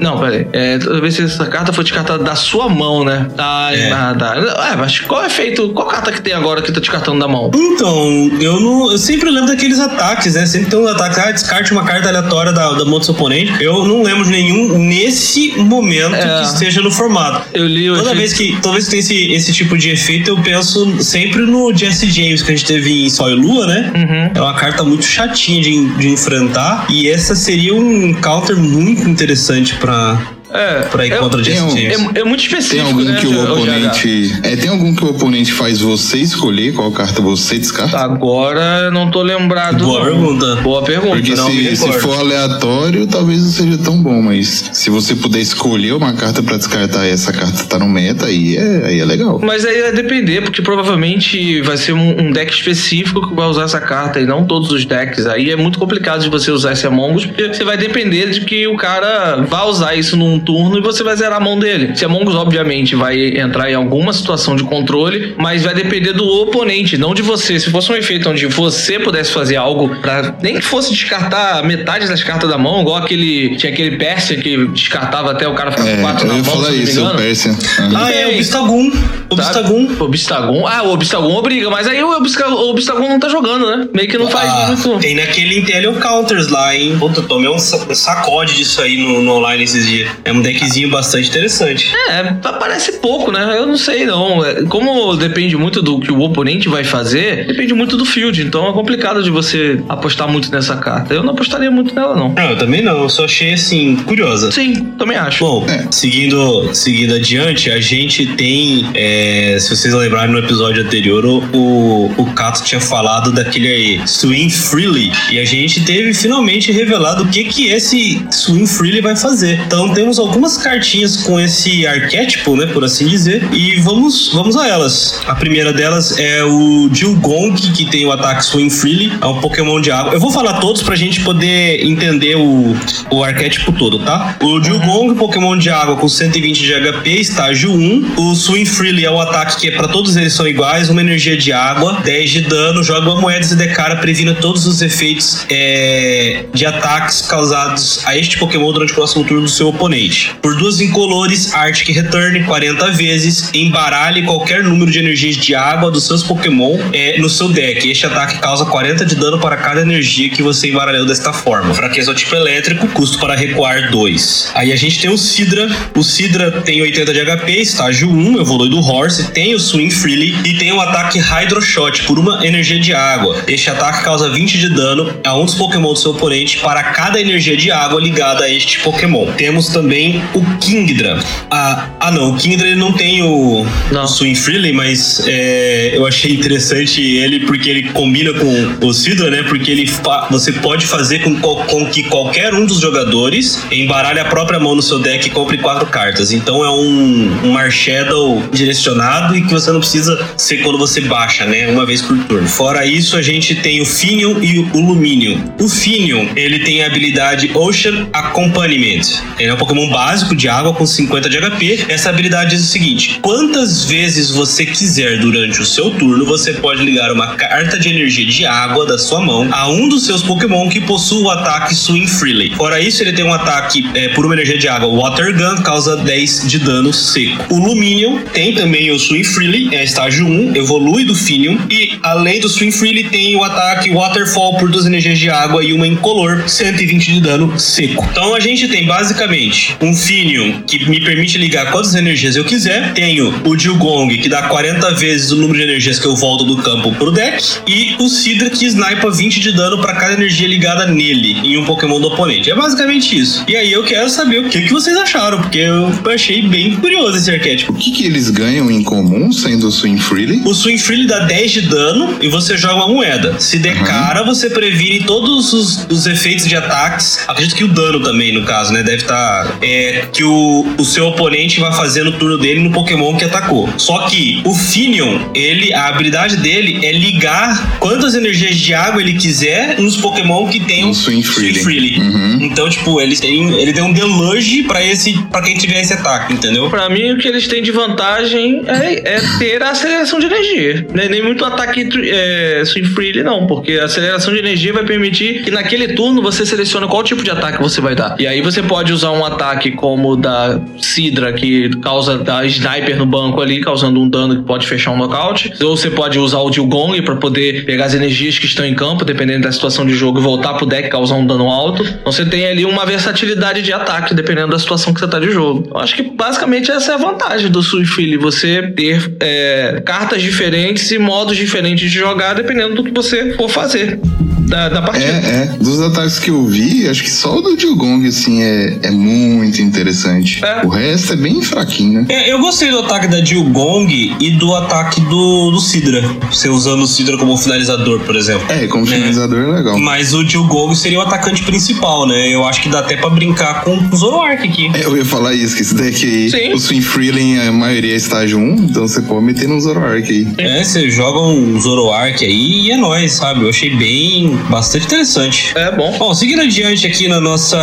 Não, 0.00 0.18
peraí. 0.20 0.46
É, 0.52 0.78
toda 0.78 1.00
vez 1.00 1.16
que 1.16 1.22
essa 1.22 1.46
carta 1.46 1.72
for 1.72 1.82
descartada 1.82 2.22
da 2.22 2.34
sua 2.34 2.68
mão, 2.68 3.04
né? 3.04 3.26
Ah, 3.38 3.70
É. 3.72 3.88
tá. 3.90 4.34
É, 4.72 4.76
mas 4.76 4.98
qual 5.00 5.22
é 5.24 5.28
feito? 5.30 5.68
Qual 5.70 5.86
carta 5.86 6.12
que 6.12 6.20
tem 6.20 6.32
agora 6.32 6.60
que 6.62 6.72
tá 6.72 6.80
descartando 6.80 7.18
da 7.20 7.28
mão? 7.28 7.50
Então, 7.54 8.30
eu 8.40 8.60
não. 8.60 8.92
Eu 8.92 8.98
sempre 8.98 9.30
lembro 9.30 9.48
daqueles 9.48 9.78
ataques, 9.80 10.34
né? 10.34 10.46
Sempre 10.46 10.70
tem 10.70 10.78
um 10.78 10.86
ataque, 10.88 11.20
ah, 11.20 11.30
descarte 11.32 11.72
uma 11.72 11.84
carta 11.84 12.08
aleatória 12.08 12.52
da, 12.52 12.72
da 12.72 12.84
mão 12.84 12.98
do 12.98 13.04
seu 13.04 13.14
oponente. 13.14 13.52
Eu 13.62 13.84
não 13.84 14.02
lembro 14.02 14.24
de 14.24 14.30
nenhum 14.30 14.78
nesse 14.78 15.52
momento 15.58 16.14
É. 16.14 16.40
que 16.40 16.46
esteja 16.46 16.80
no 16.80 16.90
formato. 16.90 17.42
Eu 17.52 17.66
li 17.66 17.90
o 17.90 17.96
Toda 17.96 18.12
efeito- 18.12 18.18
vez 18.18 18.32
que, 18.32 18.60
toda 18.60 18.72
vez 18.74 18.84
que 18.86 18.90
tem 18.92 19.00
esse, 19.00 19.32
esse 19.32 19.52
tipo 19.52 19.76
de 19.76 19.90
efeito, 19.90 20.30
eu 20.30 20.36
penso 20.42 21.02
sempre 21.02 21.42
no 21.42 21.74
Jesse 21.76 22.10
James 22.10 22.42
que 22.42 22.52
a 22.52 22.56
gente 22.56 22.66
teve 22.66 23.03
em 23.03 23.03
Sol 23.10 23.30
e 23.30 23.34
Lua, 23.34 23.66
né? 23.66 23.92
Uhum. 23.94 24.30
É 24.34 24.40
uma 24.40 24.54
carta 24.54 24.82
muito 24.84 25.04
chatinha 25.04 25.62
de, 25.62 25.94
de 25.96 26.08
enfrentar. 26.08 26.86
E 26.88 27.08
essa 27.08 27.34
seria 27.34 27.74
um 27.74 28.12
counter 28.14 28.56
muito 28.56 29.08
interessante 29.08 29.74
pra, 29.76 30.20
É, 30.54 30.82
pra 30.82 31.04
ir 31.06 31.12
é, 31.12 31.16
contra 31.16 31.40
o 31.40 31.44
Jesse 31.44 31.56
tem 31.58 31.66
um- 31.66 31.70
James. 31.70 32.16
é, 32.16 32.20
é 32.20 32.24
muito 32.24 32.48
Tem 32.48 32.58
específico, 32.58 32.86
algum 32.88 33.02
né? 33.02 33.18
que 33.20 33.26
o 33.26 33.42
oponente. 33.52 34.40
É, 34.44 34.56
tem 34.56 34.70
algum 34.70 34.94
que 34.94 35.04
o 35.04 35.10
oponente 35.10 35.52
faz 35.52 35.80
você 35.80 36.18
escolher 36.18 36.72
qual 36.74 36.92
carta 36.92 37.20
você 37.20 37.58
descarta? 37.58 37.98
Agora 37.98 38.90
não 38.90 39.10
tô 39.10 39.20
lembrado. 39.22 39.84
Boa 39.84 39.98
não. 39.98 40.06
pergunta. 40.06 40.56
Boa 40.62 40.82
pergunta. 40.84 41.16
Porque 41.16 41.34
não 41.34 41.50
se, 41.50 41.76
se 41.76 41.92
for 41.94 42.18
aleatório, 42.18 43.06
talvez 43.06 43.42
não 43.42 43.50
seja 43.50 43.78
tão 43.78 44.00
bom, 44.00 44.22
mas 44.22 44.70
se 44.72 44.90
você 44.90 45.14
puder 45.14 45.40
escolher 45.40 45.92
uma 45.92 46.12
carta 46.12 46.42
pra 46.42 46.56
descartar 46.56 47.06
e 47.06 47.10
essa 47.10 47.32
carta 47.32 47.64
tá 47.64 47.78
no 47.78 47.88
meta, 47.88 48.26
aí 48.26 48.56
é, 48.56 48.86
aí 48.86 49.00
é 49.00 49.04
legal. 49.04 49.40
Mas 49.42 49.64
aí 49.64 49.82
vai 49.82 49.92
depender, 49.92 50.40
porque 50.42 50.62
provavelmente 50.62 51.60
vai 51.62 51.76
ser 51.76 51.92
um, 51.92 52.26
um 52.28 52.32
deck 52.32 52.52
específico 52.52 53.28
que 53.28 53.34
vai 53.34 53.46
usar 53.48 53.64
essa 53.64 53.80
carta 53.80 54.20
e 54.20 54.26
não 54.26 54.44
todos 54.44 54.70
os 54.70 54.84
decks. 54.84 55.26
Aí 55.26 55.50
é 55.50 55.56
muito 55.56 55.78
complicado 55.78 56.22
de 56.22 56.28
você 56.28 56.50
usar 56.50 56.72
esse 56.72 56.86
Among 56.86 57.16
Us, 57.16 57.26
porque 57.26 57.48
você 57.52 57.64
vai 57.64 57.76
depender 57.76 58.30
de 58.30 58.42
que 58.42 58.66
o 58.68 58.76
cara 58.76 59.44
vá 59.48 59.64
usar 59.64 59.94
isso 59.96 60.16
num 60.16 60.38
turno 60.44 60.78
e 60.78 60.80
você 60.80 61.02
vai 61.02 61.16
zerar 61.16 61.38
a 61.38 61.40
mão 61.40 61.58
dele. 61.58 61.92
Esse 61.92 62.04
Among 62.04 62.28
Us, 62.28 62.34
obviamente, 62.34 62.94
vai 62.94 63.36
entrar 63.38 63.70
em 63.70 63.74
alguma 63.74 64.12
situação 64.12 64.54
de 64.56 64.62
controle, 64.64 65.34
mas 65.38 65.62
vai 65.62 65.74
depender 65.74 66.12
do 66.12 66.24
oponente, 66.42 66.96
não 66.98 67.14
de 67.14 67.22
você. 67.22 67.58
Se 67.58 67.70
fosse 67.70 67.90
um 67.92 67.96
efeito 67.96 68.28
onde 68.30 68.46
você 68.46 68.98
pudesse 68.98 69.32
fazer 69.32 69.56
algo 69.56 69.94
pra 70.00 70.34
nem 70.42 70.54
que 70.56 70.62
fosse 70.62 70.90
descartar 70.92 71.62
metade 71.64 72.06
das 72.08 72.22
cartas 72.22 72.48
da 72.48 72.58
mão, 72.58 72.80
igual 72.82 72.96
aquele. 72.96 73.56
Tinha 73.56 73.72
aquele 73.72 73.96
Persia 73.96 74.36
que 74.36 74.66
descartava 74.68 75.30
até 75.30 75.46
o 75.48 75.54
cara 75.54 75.70
ficar 75.72 75.86
É, 75.88 75.96
com 75.96 76.02
quatro 76.02 76.26
na 76.26 76.34
mão. 76.34 76.44
falar 76.44 76.64
se 76.66 76.70
não 76.70 76.76
me 76.78 76.84
isso, 76.84 77.04
o. 77.06 77.16
Persia. 77.16 77.52
Ah, 77.96 78.12
é, 78.12 78.26
o 78.26 78.28
Bem. 78.30 78.38
Bistagum. 78.38 78.88
O 79.30 79.36
Sabe? 79.36 79.48
Bistagum. 79.58 79.88
O 79.98 80.04
Obstagon. 80.04 80.66
Ah, 80.66 80.82
o 80.82 80.92
Obstagon 80.92 81.34
obriga, 81.36 81.70
mas 81.70 81.86
aí 81.86 82.02
o 82.02 82.10
Obstagon, 82.16 82.54
o 82.54 82.70
Obstagon 82.70 83.08
não 83.08 83.18
tá 83.18 83.28
jogando, 83.28 83.66
né? 83.66 83.88
Meio 83.94 84.08
que 84.08 84.18
não 84.18 84.28
faz 84.28 84.50
Ah, 84.50 84.66
muito. 84.68 84.98
tem 85.00 85.14
naquele 85.14 85.58
Intellion 85.60 85.94
Counters 85.94 86.48
lá, 86.48 86.74
hein? 86.76 86.96
Puta, 86.98 87.22
tomei 87.22 87.48
um 87.48 87.54
um 87.54 87.58
sacode 87.94 88.54
disso 88.54 88.82
aí 88.82 88.96
no, 88.98 89.22
no 89.22 89.32
online 89.36 89.64
esses 89.64 89.86
dias. 89.86 90.10
É 90.24 90.32
um 90.34 90.42
deckzinho 90.42 90.90
bastante 90.90 91.28
interessante. 91.28 91.92
É, 92.08 92.22
parece 92.58 92.92
pouco, 92.98 93.30
né? 93.32 93.54
Eu 93.56 93.66
não 93.66 93.76
sei, 93.76 94.04
não. 94.06 94.44
É, 94.44 94.62
como 94.64 95.16
depende 95.16 95.56
muito 95.56 95.82
do 95.82 96.00
que 96.00 96.10
o 96.12 96.20
oponente 96.20 96.68
vai 96.68 96.84
fazer, 96.84 97.46
depende 97.46 97.72
muito 97.74 97.96
do 97.96 98.04
field. 98.04 98.40
Então 98.42 98.68
é 98.68 98.72
complicado 98.72 99.22
de 99.22 99.30
você 99.30 99.80
apostar 99.88 100.28
muito 100.28 100.50
nessa 100.50 100.76
carta. 100.76 101.14
Eu 101.14 101.22
não 101.22 101.32
apostaria 101.32 101.70
muito 101.70 101.94
nela, 101.94 102.14
não. 102.16 102.30
Não, 102.30 102.50
eu 102.50 102.58
também 102.58 102.82
não. 102.82 103.02
Eu 103.02 103.08
só 103.08 103.24
achei, 103.24 103.52
assim, 103.54 103.96
curiosa. 103.96 104.50
Sim, 104.52 104.84
também 104.98 105.16
acho. 105.16 105.44
Bom, 105.44 105.66
É. 105.68 105.86
seguindo, 105.90 106.74
seguindo 106.74 107.14
adiante, 107.14 107.70
a 107.70 107.80
gente 107.80 108.26
tem. 108.26 108.86
é, 108.94 109.56
se 109.60 109.74
vocês 109.76 109.92
lembrarem 109.94 110.32
no 110.32 110.38
episódio 110.38 110.82
anterior, 110.84 111.24
o, 111.24 111.38
o, 111.56 112.12
o 112.18 112.24
Cato 112.34 112.62
tinha 112.64 112.80
falado 112.80 113.32
daquele 113.32 113.68
aí, 113.68 114.00
Swing 114.06 114.50
Freely. 114.50 115.12
E 115.30 115.38
a 115.38 115.44
gente 115.44 115.84
teve 115.84 116.12
finalmente 116.14 116.70
revelado 116.72 117.24
o 117.24 117.28
que, 117.28 117.44
que 117.44 117.68
esse 117.68 118.24
Swing 118.30 118.66
Freely 118.66 119.00
vai 119.00 119.16
fazer. 119.16 119.60
Então 119.66 119.92
temos 119.94 120.13
algumas 120.18 120.56
cartinhas 120.56 121.16
com 121.18 121.38
esse 121.38 121.86
arquétipo, 121.86 122.56
né? 122.56 122.66
Por 122.66 122.84
assim 122.84 123.06
dizer. 123.06 123.48
E 123.52 123.80
vamos, 123.80 124.30
vamos 124.32 124.56
a 124.56 124.68
elas. 124.68 125.20
A 125.26 125.34
primeira 125.34 125.72
delas 125.72 126.18
é 126.18 126.42
o 126.44 126.88
Dilgong, 126.90 127.54
que 127.72 127.84
tem 127.86 128.06
o 128.06 128.12
ataque 128.12 128.44
Swing 128.44 128.70
Freely. 128.70 129.12
É 129.20 129.26
um 129.26 129.40
Pokémon 129.40 129.80
de 129.80 129.90
água. 129.90 130.12
Eu 130.12 130.20
vou 130.20 130.30
falar 130.30 130.60
todos 130.60 130.82
pra 130.82 130.96
gente 130.96 131.20
poder 131.20 131.84
entender 131.84 132.36
o, 132.36 132.76
o 133.10 133.24
arquétipo 133.24 133.72
todo, 133.72 133.98
tá? 133.98 134.36
O 134.42 134.58
Dilgong, 134.60 135.14
Pokémon 135.14 135.56
de 135.56 135.70
água 135.70 135.96
com 135.96 136.08
120 136.08 136.60
de 136.60 136.74
HP, 136.74 137.10
estágio 137.10 137.72
1. 137.72 138.14
O 138.16 138.34
Swing 138.34 138.66
Freely 138.66 139.04
é 139.04 139.10
o 139.10 139.20
ataque 139.20 139.60
que 139.60 139.68
é 139.68 139.70
pra 139.70 139.88
todos 139.88 140.16
eles 140.16 140.32
são 140.32 140.46
iguais, 140.46 140.88
uma 140.88 141.00
energia 141.00 141.36
de 141.36 141.52
água, 141.52 142.00
10 142.04 142.30
de 142.30 142.40
dano, 142.42 142.82
joga 142.82 143.10
uma 143.10 143.20
moeda 143.20 143.44
e 143.44 143.56
decara, 143.56 143.96
previna 143.96 144.34
todos 144.34 144.66
os 144.66 144.80
efeitos 144.82 145.44
é, 145.50 146.44
de 146.52 146.66
ataques 146.66 147.22
causados 147.22 148.00
a 148.04 148.16
este 148.16 148.38
Pokémon 148.38 148.72
durante 148.72 148.92
o 148.92 148.94
próximo 148.94 149.24
turno 149.24 149.42
do 149.42 149.48
seu 149.48 149.68
oponente. 149.68 150.03
Por 150.42 150.56
duas 150.56 150.80
incolores, 150.80 151.54
Arctic 151.54 151.94
Return 151.94 152.44
40 152.44 152.90
vezes, 152.90 153.50
embaralhe 153.54 154.22
qualquer 154.22 154.62
número 154.62 154.90
de 154.90 154.98
energias 154.98 155.36
de 155.36 155.54
água 155.54 155.90
dos 155.90 156.06
seus 156.06 156.22
Pokémon 156.22 156.78
é, 156.92 157.18
no 157.18 157.28
seu 157.28 157.48
deck. 157.48 157.88
Este 157.90 158.06
ataque 158.06 158.38
causa 158.38 158.66
40 158.66 159.04
de 159.04 159.14
dano 159.14 159.38
para 159.38 159.56
cada 159.56 159.80
energia 159.80 160.28
que 160.28 160.42
você 160.42 160.68
embaralhou 160.68 161.06
desta 161.06 161.32
forma. 161.32 161.74
Fraqueza 161.74 162.10
ao 162.10 162.14
tipo 162.14 162.34
elétrico, 162.34 162.86
custo 162.88 163.18
para 163.18 163.34
recuar 163.34 163.90
2. 163.90 164.52
Aí 164.54 164.72
a 164.72 164.76
gente 164.76 165.00
tem 165.00 165.10
o 165.10 165.16
Sidra. 165.16 165.68
O 165.96 166.02
Sidra 166.02 166.62
tem 166.62 166.82
80 166.82 167.12
de 167.12 167.24
HP, 167.24 167.52
estágio 167.60 168.10
1, 168.10 168.40
evolui 168.40 168.68
do 168.68 168.78
Horse, 168.78 169.30
tem 169.32 169.54
o 169.54 169.60
Swing 169.60 169.90
Freely 169.90 170.36
e 170.44 170.54
tem 170.54 170.72
o 170.72 170.80
ataque 170.80 171.18
Hydro 171.18 171.62
Shot 171.62 172.04
por 172.04 172.18
uma 172.18 172.46
energia 172.46 172.78
de 172.78 172.92
água. 172.92 173.42
Este 173.48 173.70
ataque 173.70 174.04
causa 174.04 174.28
20 174.30 174.58
de 174.58 174.68
dano 174.68 175.14
a 175.24 175.36
um 175.36 175.44
dos 175.44 175.54
Pokémon 175.54 175.92
do 175.92 175.98
seu 175.98 176.10
oponente 176.10 176.58
para 176.58 176.82
cada 176.82 177.20
energia 177.20 177.56
de 177.56 177.70
água 177.70 178.00
ligada 178.00 178.44
a 178.44 178.50
este 178.50 178.80
Pokémon. 178.80 179.32
Temos 179.32 179.68
também 179.68 179.93
o 180.34 180.42
Kingdra. 180.58 181.18
Ah, 181.50 181.88
ah 182.00 182.10
não, 182.10 182.30
o 182.30 182.36
Kingdra 182.36 182.66
ele 182.66 182.76
não 182.76 182.92
tem 182.92 183.22
o, 183.22 183.66
Não. 183.92 184.04
o 184.04 184.08
Swing 184.08 184.34
Freely, 184.34 184.72
mas 184.72 185.22
é, 185.26 185.92
eu 185.94 186.06
achei 186.06 186.32
interessante 186.32 187.00
ele 187.00 187.40
porque 187.40 187.68
ele 187.68 187.84
combina 187.90 188.32
com 188.32 188.86
o 188.86 188.92
Sidra, 188.92 189.30
né? 189.30 189.42
Porque 189.42 189.70
ele 189.70 189.90
você 190.30 190.52
pode 190.52 190.86
fazer 190.86 191.20
com, 191.20 191.34
com 191.40 191.86
que 191.86 192.02
qualquer 192.04 192.54
um 192.54 192.66
dos 192.66 192.80
jogadores 192.80 193.62
embaralhe 193.70 194.20
a 194.20 194.24
própria 194.24 194.58
mão 194.58 194.74
no 194.74 194.82
seu 194.82 194.98
deck 194.98 195.26
e 195.26 195.30
compre 195.30 195.58
quatro 195.58 195.86
cartas. 195.86 196.32
Então 196.32 196.64
é 196.64 196.70
um, 196.70 197.46
um 197.46 197.52
Marshadow 197.52 198.42
direcionado 198.52 199.36
e 199.36 199.42
que 199.42 199.52
você 199.52 199.70
não 199.70 199.80
precisa 199.80 200.26
ser 200.36 200.58
quando 200.58 200.78
você 200.78 201.00
baixa, 201.00 201.44
né? 201.44 201.68
Uma 201.68 201.86
vez 201.86 202.02
por 202.02 202.16
turno. 202.24 202.48
Fora 202.48 202.84
isso, 202.84 203.16
a 203.16 203.22
gente 203.22 203.54
tem 203.56 203.80
o 203.80 203.84
Finion 203.84 204.42
e 204.42 204.58
o 204.58 204.80
Luminion. 204.80 205.38
O 205.60 205.68
Finion, 205.68 206.26
ele 206.36 206.60
tem 206.60 206.82
a 206.82 206.86
habilidade 206.86 207.50
Ocean 207.54 208.08
Accompaniment. 208.12 209.22
Ele 209.38 209.50
é 209.50 209.54
um 209.54 209.56
Pokémon 209.56 209.83
básico 209.90 210.34
de 210.34 210.48
água 210.48 210.72
com 210.74 210.86
50 210.86 211.28
de 211.28 211.38
HP. 211.38 211.86
Essa 211.88 212.10
habilidade 212.10 212.50
diz 212.50 212.64
o 212.64 212.68
seguinte: 212.70 213.18
quantas 213.20 213.84
vezes 213.84 214.30
você 214.30 214.66
quiser 214.66 215.18
durante 215.18 215.60
o 215.60 215.64
seu 215.64 215.90
turno, 215.90 216.24
você 216.24 216.54
pode 216.54 216.84
ligar 216.84 217.12
uma 217.12 217.34
carta 217.34 217.78
de 217.78 217.88
energia 217.88 218.26
de 218.26 218.46
água 218.46 218.86
da 218.86 218.98
sua 218.98 219.20
mão 219.20 219.48
a 219.52 219.68
um 219.68 219.88
dos 219.88 220.06
seus 220.06 220.22
Pokémon 220.22 220.68
que 220.68 220.80
possua 220.80 221.20
o 221.20 221.30
ataque 221.30 221.74
Swing 221.74 222.06
Freely. 222.06 222.54
Fora 222.56 222.80
isso, 222.80 223.02
ele 223.02 223.12
tem 223.12 223.24
um 223.24 223.32
ataque 223.32 223.88
é, 223.94 224.08
por 224.08 224.24
uma 224.24 224.34
energia 224.34 224.58
de 224.58 224.68
água 224.68 224.88
Water 224.88 225.36
Gun, 225.36 225.62
causa 225.62 225.96
10 225.96 226.48
de 226.48 226.58
dano 226.58 226.92
seco. 226.92 227.54
O 227.54 227.58
Luminion 227.58 228.20
tem 228.32 228.54
também 228.54 228.90
o 228.90 228.98
Swing 228.98 229.24
Freely, 229.24 229.74
é 229.74 229.84
estágio 229.84 230.26
1, 230.26 230.56
evolui 230.56 231.04
do 231.04 231.14
Finion. 231.14 231.58
E 231.70 231.98
além 232.02 232.40
do 232.40 232.48
Swing 232.48 232.72
Freely, 232.72 233.04
tem 233.04 233.36
o 233.36 233.42
ataque 233.42 233.90
Waterfall 233.90 234.56
por 234.58 234.70
duas 234.70 234.86
energias 234.86 235.18
de 235.18 235.30
água 235.30 235.64
e 235.64 235.72
uma 235.72 235.86
incolor, 235.86 236.48
120 236.48 237.12
de 237.12 237.20
dano 237.20 237.58
seco. 237.58 238.06
Então 238.10 238.34
a 238.34 238.40
gente 238.40 238.68
tem 238.68 238.86
basicamente 238.86 239.73
um 239.80 239.94
Finion 239.94 240.62
que 240.66 240.88
me 240.88 241.00
permite 241.00 241.38
ligar 241.38 241.70
quantas 241.70 241.94
energias 241.94 242.36
eu 242.36 242.44
quiser. 242.44 242.92
Tenho 242.94 243.42
o 243.44 243.56
Dilgong 243.56 244.16
que 244.18 244.28
dá 244.28 244.42
40 244.42 244.94
vezes 244.94 245.30
o 245.30 245.36
número 245.36 245.58
de 245.58 245.64
energias 245.64 245.98
que 245.98 246.06
eu 246.06 246.16
volto 246.16 246.44
do 246.44 246.62
campo 246.62 246.92
pro 246.92 247.10
deck. 247.10 247.42
E 247.66 247.96
o 247.98 248.08
Sidra 248.08 248.50
que 248.50 248.66
snipa 248.66 249.10
20 249.10 249.40
de 249.40 249.52
dano 249.52 249.80
para 249.80 249.94
cada 249.94 250.14
energia 250.14 250.48
ligada 250.48 250.86
nele 250.86 251.38
em 251.44 251.56
um 251.56 251.64
Pokémon 251.64 252.00
do 252.00 252.08
oponente. 252.08 252.50
É 252.50 252.54
basicamente 252.54 253.18
isso. 253.18 253.44
E 253.48 253.56
aí 253.56 253.72
eu 253.72 253.84
quero 253.84 254.08
saber 254.08 254.38
o 254.38 254.48
que, 254.48 254.62
que 254.62 254.72
vocês 254.72 254.96
acharam, 254.96 255.40
porque 255.40 255.58
eu 255.58 255.92
achei 256.12 256.42
bem 256.42 256.76
curioso 256.76 257.18
esse 257.18 257.30
arquétipo. 257.30 257.72
O 257.72 257.76
que, 257.76 257.90
que 257.90 258.06
eles 258.06 258.30
ganham 258.30 258.70
em 258.70 258.82
comum 258.82 259.32
sendo 259.32 259.68
o 259.68 259.72
Swing 259.72 260.00
Freely? 260.00 260.42
O 260.44 260.54
Swing 260.54 260.78
Freely 260.78 261.06
dá 261.06 261.20
10 261.20 261.52
de 261.52 261.60
dano 261.62 262.18
e 262.20 262.28
você 262.28 262.56
joga 262.56 262.76
uma 262.76 262.88
moeda. 262.88 263.38
Se 263.38 263.58
decara, 263.58 264.22
você 264.22 264.50
previne 264.50 265.04
todos 265.04 265.52
os, 265.52 265.86
os 265.90 266.06
efeitos 266.06 266.46
de 266.46 266.56
ataques. 266.56 267.24
Acredito 267.26 267.56
que 267.56 267.64
o 267.64 267.68
dano 267.68 268.02
também, 268.02 268.32
no 268.32 268.44
caso, 268.44 268.72
né? 268.72 268.82
Deve 268.82 269.02
estar. 269.02 269.58
É, 269.64 270.06
que 270.12 270.22
o, 270.22 270.66
o 270.78 270.84
seu 270.84 271.06
oponente 271.06 271.58
vai 271.58 271.72
fazer 271.72 272.04
no 272.04 272.12
turno 272.12 272.36
dele 272.36 272.60
no 272.60 272.70
Pokémon 272.70 273.16
que 273.16 273.24
atacou. 273.24 273.68
Só 273.78 274.06
que 274.06 274.42
o 274.44 274.54
Finion, 274.54 275.30
ele, 275.34 275.72
a 275.72 275.88
habilidade 275.88 276.36
dele 276.36 276.84
é 276.84 276.92
ligar 276.92 277.78
quantas 277.78 278.14
energias 278.14 278.56
de 278.56 278.74
água 278.74 279.00
ele 279.00 279.14
quiser 279.14 279.78
nos 279.80 279.96
Pokémon 279.96 280.48
que 280.48 280.60
tem 280.60 280.86
No 280.86 280.94
Swing 280.94 281.22
Freely. 281.22 281.98
Uhum. 281.98 282.38
Então, 282.42 282.68
tipo, 282.68 283.00
ele 283.00 283.16
tem, 283.16 283.58
ele 283.58 283.72
tem 283.72 283.82
um 283.82 283.92
deluge 283.92 284.64
pra 284.64 284.84
esse 284.84 285.14
para 285.30 285.42
quem 285.42 285.56
tiver 285.56 285.80
esse 285.80 285.94
ataque, 285.94 286.34
entendeu? 286.34 286.68
Pra 286.68 286.88
mim, 286.90 287.12
o 287.12 287.18
que 287.18 287.26
eles 287.26 287.48
têm 287.48 287.62
de 287.62 287.70
vantagem 287.70 288.62
é, 288.66 289.16
é 289.16 289.20
ter 289.38 289.62
a 289.62 289.70
aceleração 289.70 290.20
de 290.20 290.26
energia. 290.26 290.86
Né? 290.92 291.08
Nem 291.08 291.22
muito 291.22 291.44
ataque 291.44 291.88
é, 292.10 292.62
swing 292.64 292.88
freely, 292.88 293.22
não, 293.22 293.46
porque 293.46 293.72
a 293.72 293.84
aceleração 293.84 294.32
de 294.32 294.40
energia 294.40 294.72
vai 294.72 294.84
permitir 294.84 295.42
que 295.42 295.50
naquele 295.50 295.94
turno 295.94 296.20
você 296.20 296.44
selecione 296.44 296.86
qual 296.86 297.02
tipo 297.02 297.22
de 297.22 297.30
ataque 297.30 297.62
você 297.62 297.80
vai 297.80 297.94
dar. 297.94 298.16
E 298.18 298.26
aí 298.26 298.42
você 298.42 298.62
pode 298.62 298.92
usar 298.92 299.10
um 299.12 299.24
ataque 299.24 299.53
como 299.72 300.12
o 300.12 300.16
da 300.16 300.60
Sidra, 300.78 301.32
que 301.32 301.70
causa 301.80 302.18
da 302.18 302.44
sniper 302.44 302.96
no 302.96 303.06
banco 303.06 303.40
ali, 303.40 303.60
causando 303.60 304.00
um 304.00 304.08
dano 304.08 304.36
que 304.36 304.42
pode 304.42 304.66
fechar 304.66 304.92
um 304.92 304.96
nocaute. 304.96 305.52
Ou 305.62 305.76
você 305.76 305.90
pode 305.90 306.18
usar 306.18 306.38
o 306.38 306.50
Dilgong 306.50 307.00
pra 307.02 307.16
poder 307.16 307.64
pegar 307.64 307.86
as 307.86 307.94
energias 307.94 308.38
que 308.38 308.46
estão 308.46 308.64
em 308.64 308.74
campo, 308.74 309.04
dependendo 309.04 309.42
da 309.42 309.52
situação 309.52 309.84
de 309.86 309.94
jogo, 309.94 310.18
e 310.18 310.22
voltar 310.22 310.54
pro 310.54 310.66
deck 310.66 310.88
causar 310.88 311.16
um 311.16 311.26
dano 311.26 311.48
alto. 311.48 311.82
Então 311.82 312.12
você 312.12 312.24
tem 312.24 312.46
ali 312.46 312.64
uma 312.64 312.84
versatilidade 312.84 313.62
de 313.62 313.72
ataque, 313.72 314.14
dependendo 314.14 314.48
da 314.48 314.58
situação 314.58 314.92
que 314.92 315.00
você 315.00 315.08
tá 315.08 315.18
de 315.18 315.30
jogo. 315.30 315.68
Eu 315.72 315.80
acho 315.80 315.94
que 315.94 316.02
basicamente 316.02 316.70
essa 316.70 316.92
é 316.92 316.94
a 316.94 316.98
vantagem 316.98 317.50
do 317.50 317.62
Freely, 317.62 318.16
você 318.16 318.62
ter 318.62 319.16
é, 319.20 319.82
cartas 319.84 320.22
diferentes 320.22 320.90
e 320.90 320.98
modos 320.98 321.36
diferentes 321.36 321.90
de 321.90 321.98
jogar, 321.98 322.34
dependendo 322.34 322.74
do 322.74 322.84
que 322.84 322.90
você 322.90 323.34
for 323.34 323.48
fazer 323.48 323.98
da, 324.46 324.68
da 324.68 324.82
partida. 324.82 325.06
É, 325.06 325.54
é. 325.54 325.56
Dos 325.60 325.80
ataques 325.80 326.18
que 326.18 326.30
eu 326.30 326.44
vi, 326.46 326.88
acho 326.88 327.02
que 327.02 327.10
só 327.10 327.38
o 327.38 327.40
do 327.40 327.56
Dilgong, 327.56 328.06
assim, 328.06 328.42
é, 328.42 328.78
é 328.82 328.90
muito 328.90 329.60
interessante. 329.62 330.44
É. 330.44 330.64
O 330.64 330.68
resto 330.68 331.12
é 331.12 331.16
bem 331.16 331.40
fraquinho, 331.42 332.02
né? 332.02 332.06
É, 332.08 332.32
eu 332.32 332.38
gostei 332.38 332.70
do 332.70 332.80
ataque 332.80 333.08
da 333.08 333.20
Dilgong 333.20 334.16
e 334.20 334.30
do 334.32 334.54
ataque 334.54 335.00
do, 335.02 335.50
do 335.50 335.60
Sidra. 335.60 336.02
Você 336.30 336.48
usando 336.48 336.82
o 336.82 336.86
Sidra 336.86 337.16
como 337.16 337.36
finalizador, 337.36 338.00
por 338.00 338.16
exemplo. 338.16 338.44
É, 338.48 338.66
como 338.66 338.86
finalizador 338.86 339.38
é 339.48 339.56
legal. 339.56 339.78
Mas 339.78 340.14
o 340.14 340.24
Dilgong 340.24 340.74
seria 340.74 340.98
o 340.98 341.02
atacante 341.02 341.42
principal, 341.42 342.06
né? 342.06 342.28
Eu 342.28 342.44
acho 342.44 342.62
que 342.62 342.68
dá 342.68 342.80
até 342.80 342.96
pra 342.96 343.10
brincar 343.10 343.62
com 343.64 343.76
o 343.76 343.96
Zoroark 343.96 344.46
aqui. 344.46 344.70
É, 344.74 344.84
Eu 344.84 344.96
ia 344.96 345.04
falar 345.04 345.34
isso, 345.34 345.56
que 345.56 345.62
esse 345.62 345.74
deck 345.74 346.04
aí, 346.04 346.30
Sim. 346.30 346.52
o 346.52 346.58
Swing 346.58 346.82
Freely, 346.82 347.40
a 347.40 347.52
maioria 347.52 347.92
é 347.92 347.96
estágio 347.96 348.38
1, 348.38 348.54
então 348.64 348.86
você 348.86 349.00
pode 349.02 349.24
meter 349.24 349.48
no 349.48 349.60
Zoroark 349.60 350.08
aí. 350.10 350.28
É, 350.38 350.62
você 350.62 350.90
joga 350.90 351.20
um 351.20 351.58
Zoroark 351.60 352.24
aí 352.24 352.66
e 352.66 352.70
é 352.70 352.76
nóis, 352.76 353.12
sabe? 353.12 353.42
Eu 353.42 353.48
achei 353.48 353.74
bem. 353.74 354.33
Bastante 354.48 354.86
interessante. 354.86 355.52
É 355.54 355.70
bom. 355.70 355.96
Bom, 355.98 356.14
seguindo 356.14 356.42
adiante 356.42 356.86
aqui 356.86 357.08
na 357.08 357.20
nossa, 357.20 357.56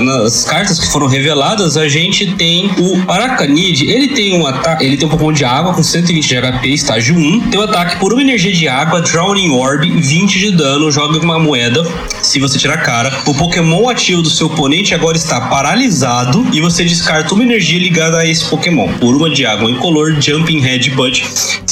nas 0.00 0.44
cartas 0.44 0.78
que 0.78 0.90
foram 0.90 1.06
reveladas, 1.06 1.76
a 1.76 1.88
gente 1.88 2.34
tem 2.34 2.70
o 2.78 3.10
Aracanid. 3.10 3.82
Ele 3.88 4.08
tem 4.08 4.40
um 4.40 4.46
ataque, 4.46 4.84
ele 4.84 4.96
tem 4.96 5.06
um 5.06 5.10
Pokémon 5.10 5.32
de 5.32 5.44
água 5.44 5.74
com 5.74 5.82
120 5.82 6.26
de 6.26 6.40
HP, 6.40 6.68
estágio 6.68 7.16
1. 7.16 7.50
Tem 7.50 7.60
um 7.60 7.64
ataque 7.64 7.96
por 7.98 8.12
uma 8.12 8.22
energia 8.22 8.52
de 8.52 8.68
água, 8.68 9.00
Drowning 9.00 9.50
Orb, 9.50 9.88
20 9.88 10.38
de 10.38 10.50
dano, 10.52 10.90
joga 10.90 11.18
uma 11.18 11.38
moeda. 11.38 11.84
Se 12.22 12.40
você 12.40 12.58
tirar 12.58 12.74
a 12.74 12.78
cara, 12.78 13.22
o 13.26 13.34
Pokémon 13.34 13.88
ativo 13.88 14.22
do 14.22 14.30
seu 14.30 14.46
oponente 14.46 14.94
agora 14.94 15.16
está 15.16 15.40
paralisado 15.42 16.46
e 16.52 16.60
você 16.60 16.84
descarta 16.84 17.34
uma 17.34 17.42
energia 17.42 17.78
ligada 17.78 18.18
a 18.18 18.26
esse 18.26 18.44
Pokémon. 18.46 18.88
Por 18.98 19.14
uma 19.14 19.30
de 19.30 19.44
água 19.44 19.70
incolor, 19.70 20.20
Jumping 20.20 20.60
Headbutt, 20.60 21.24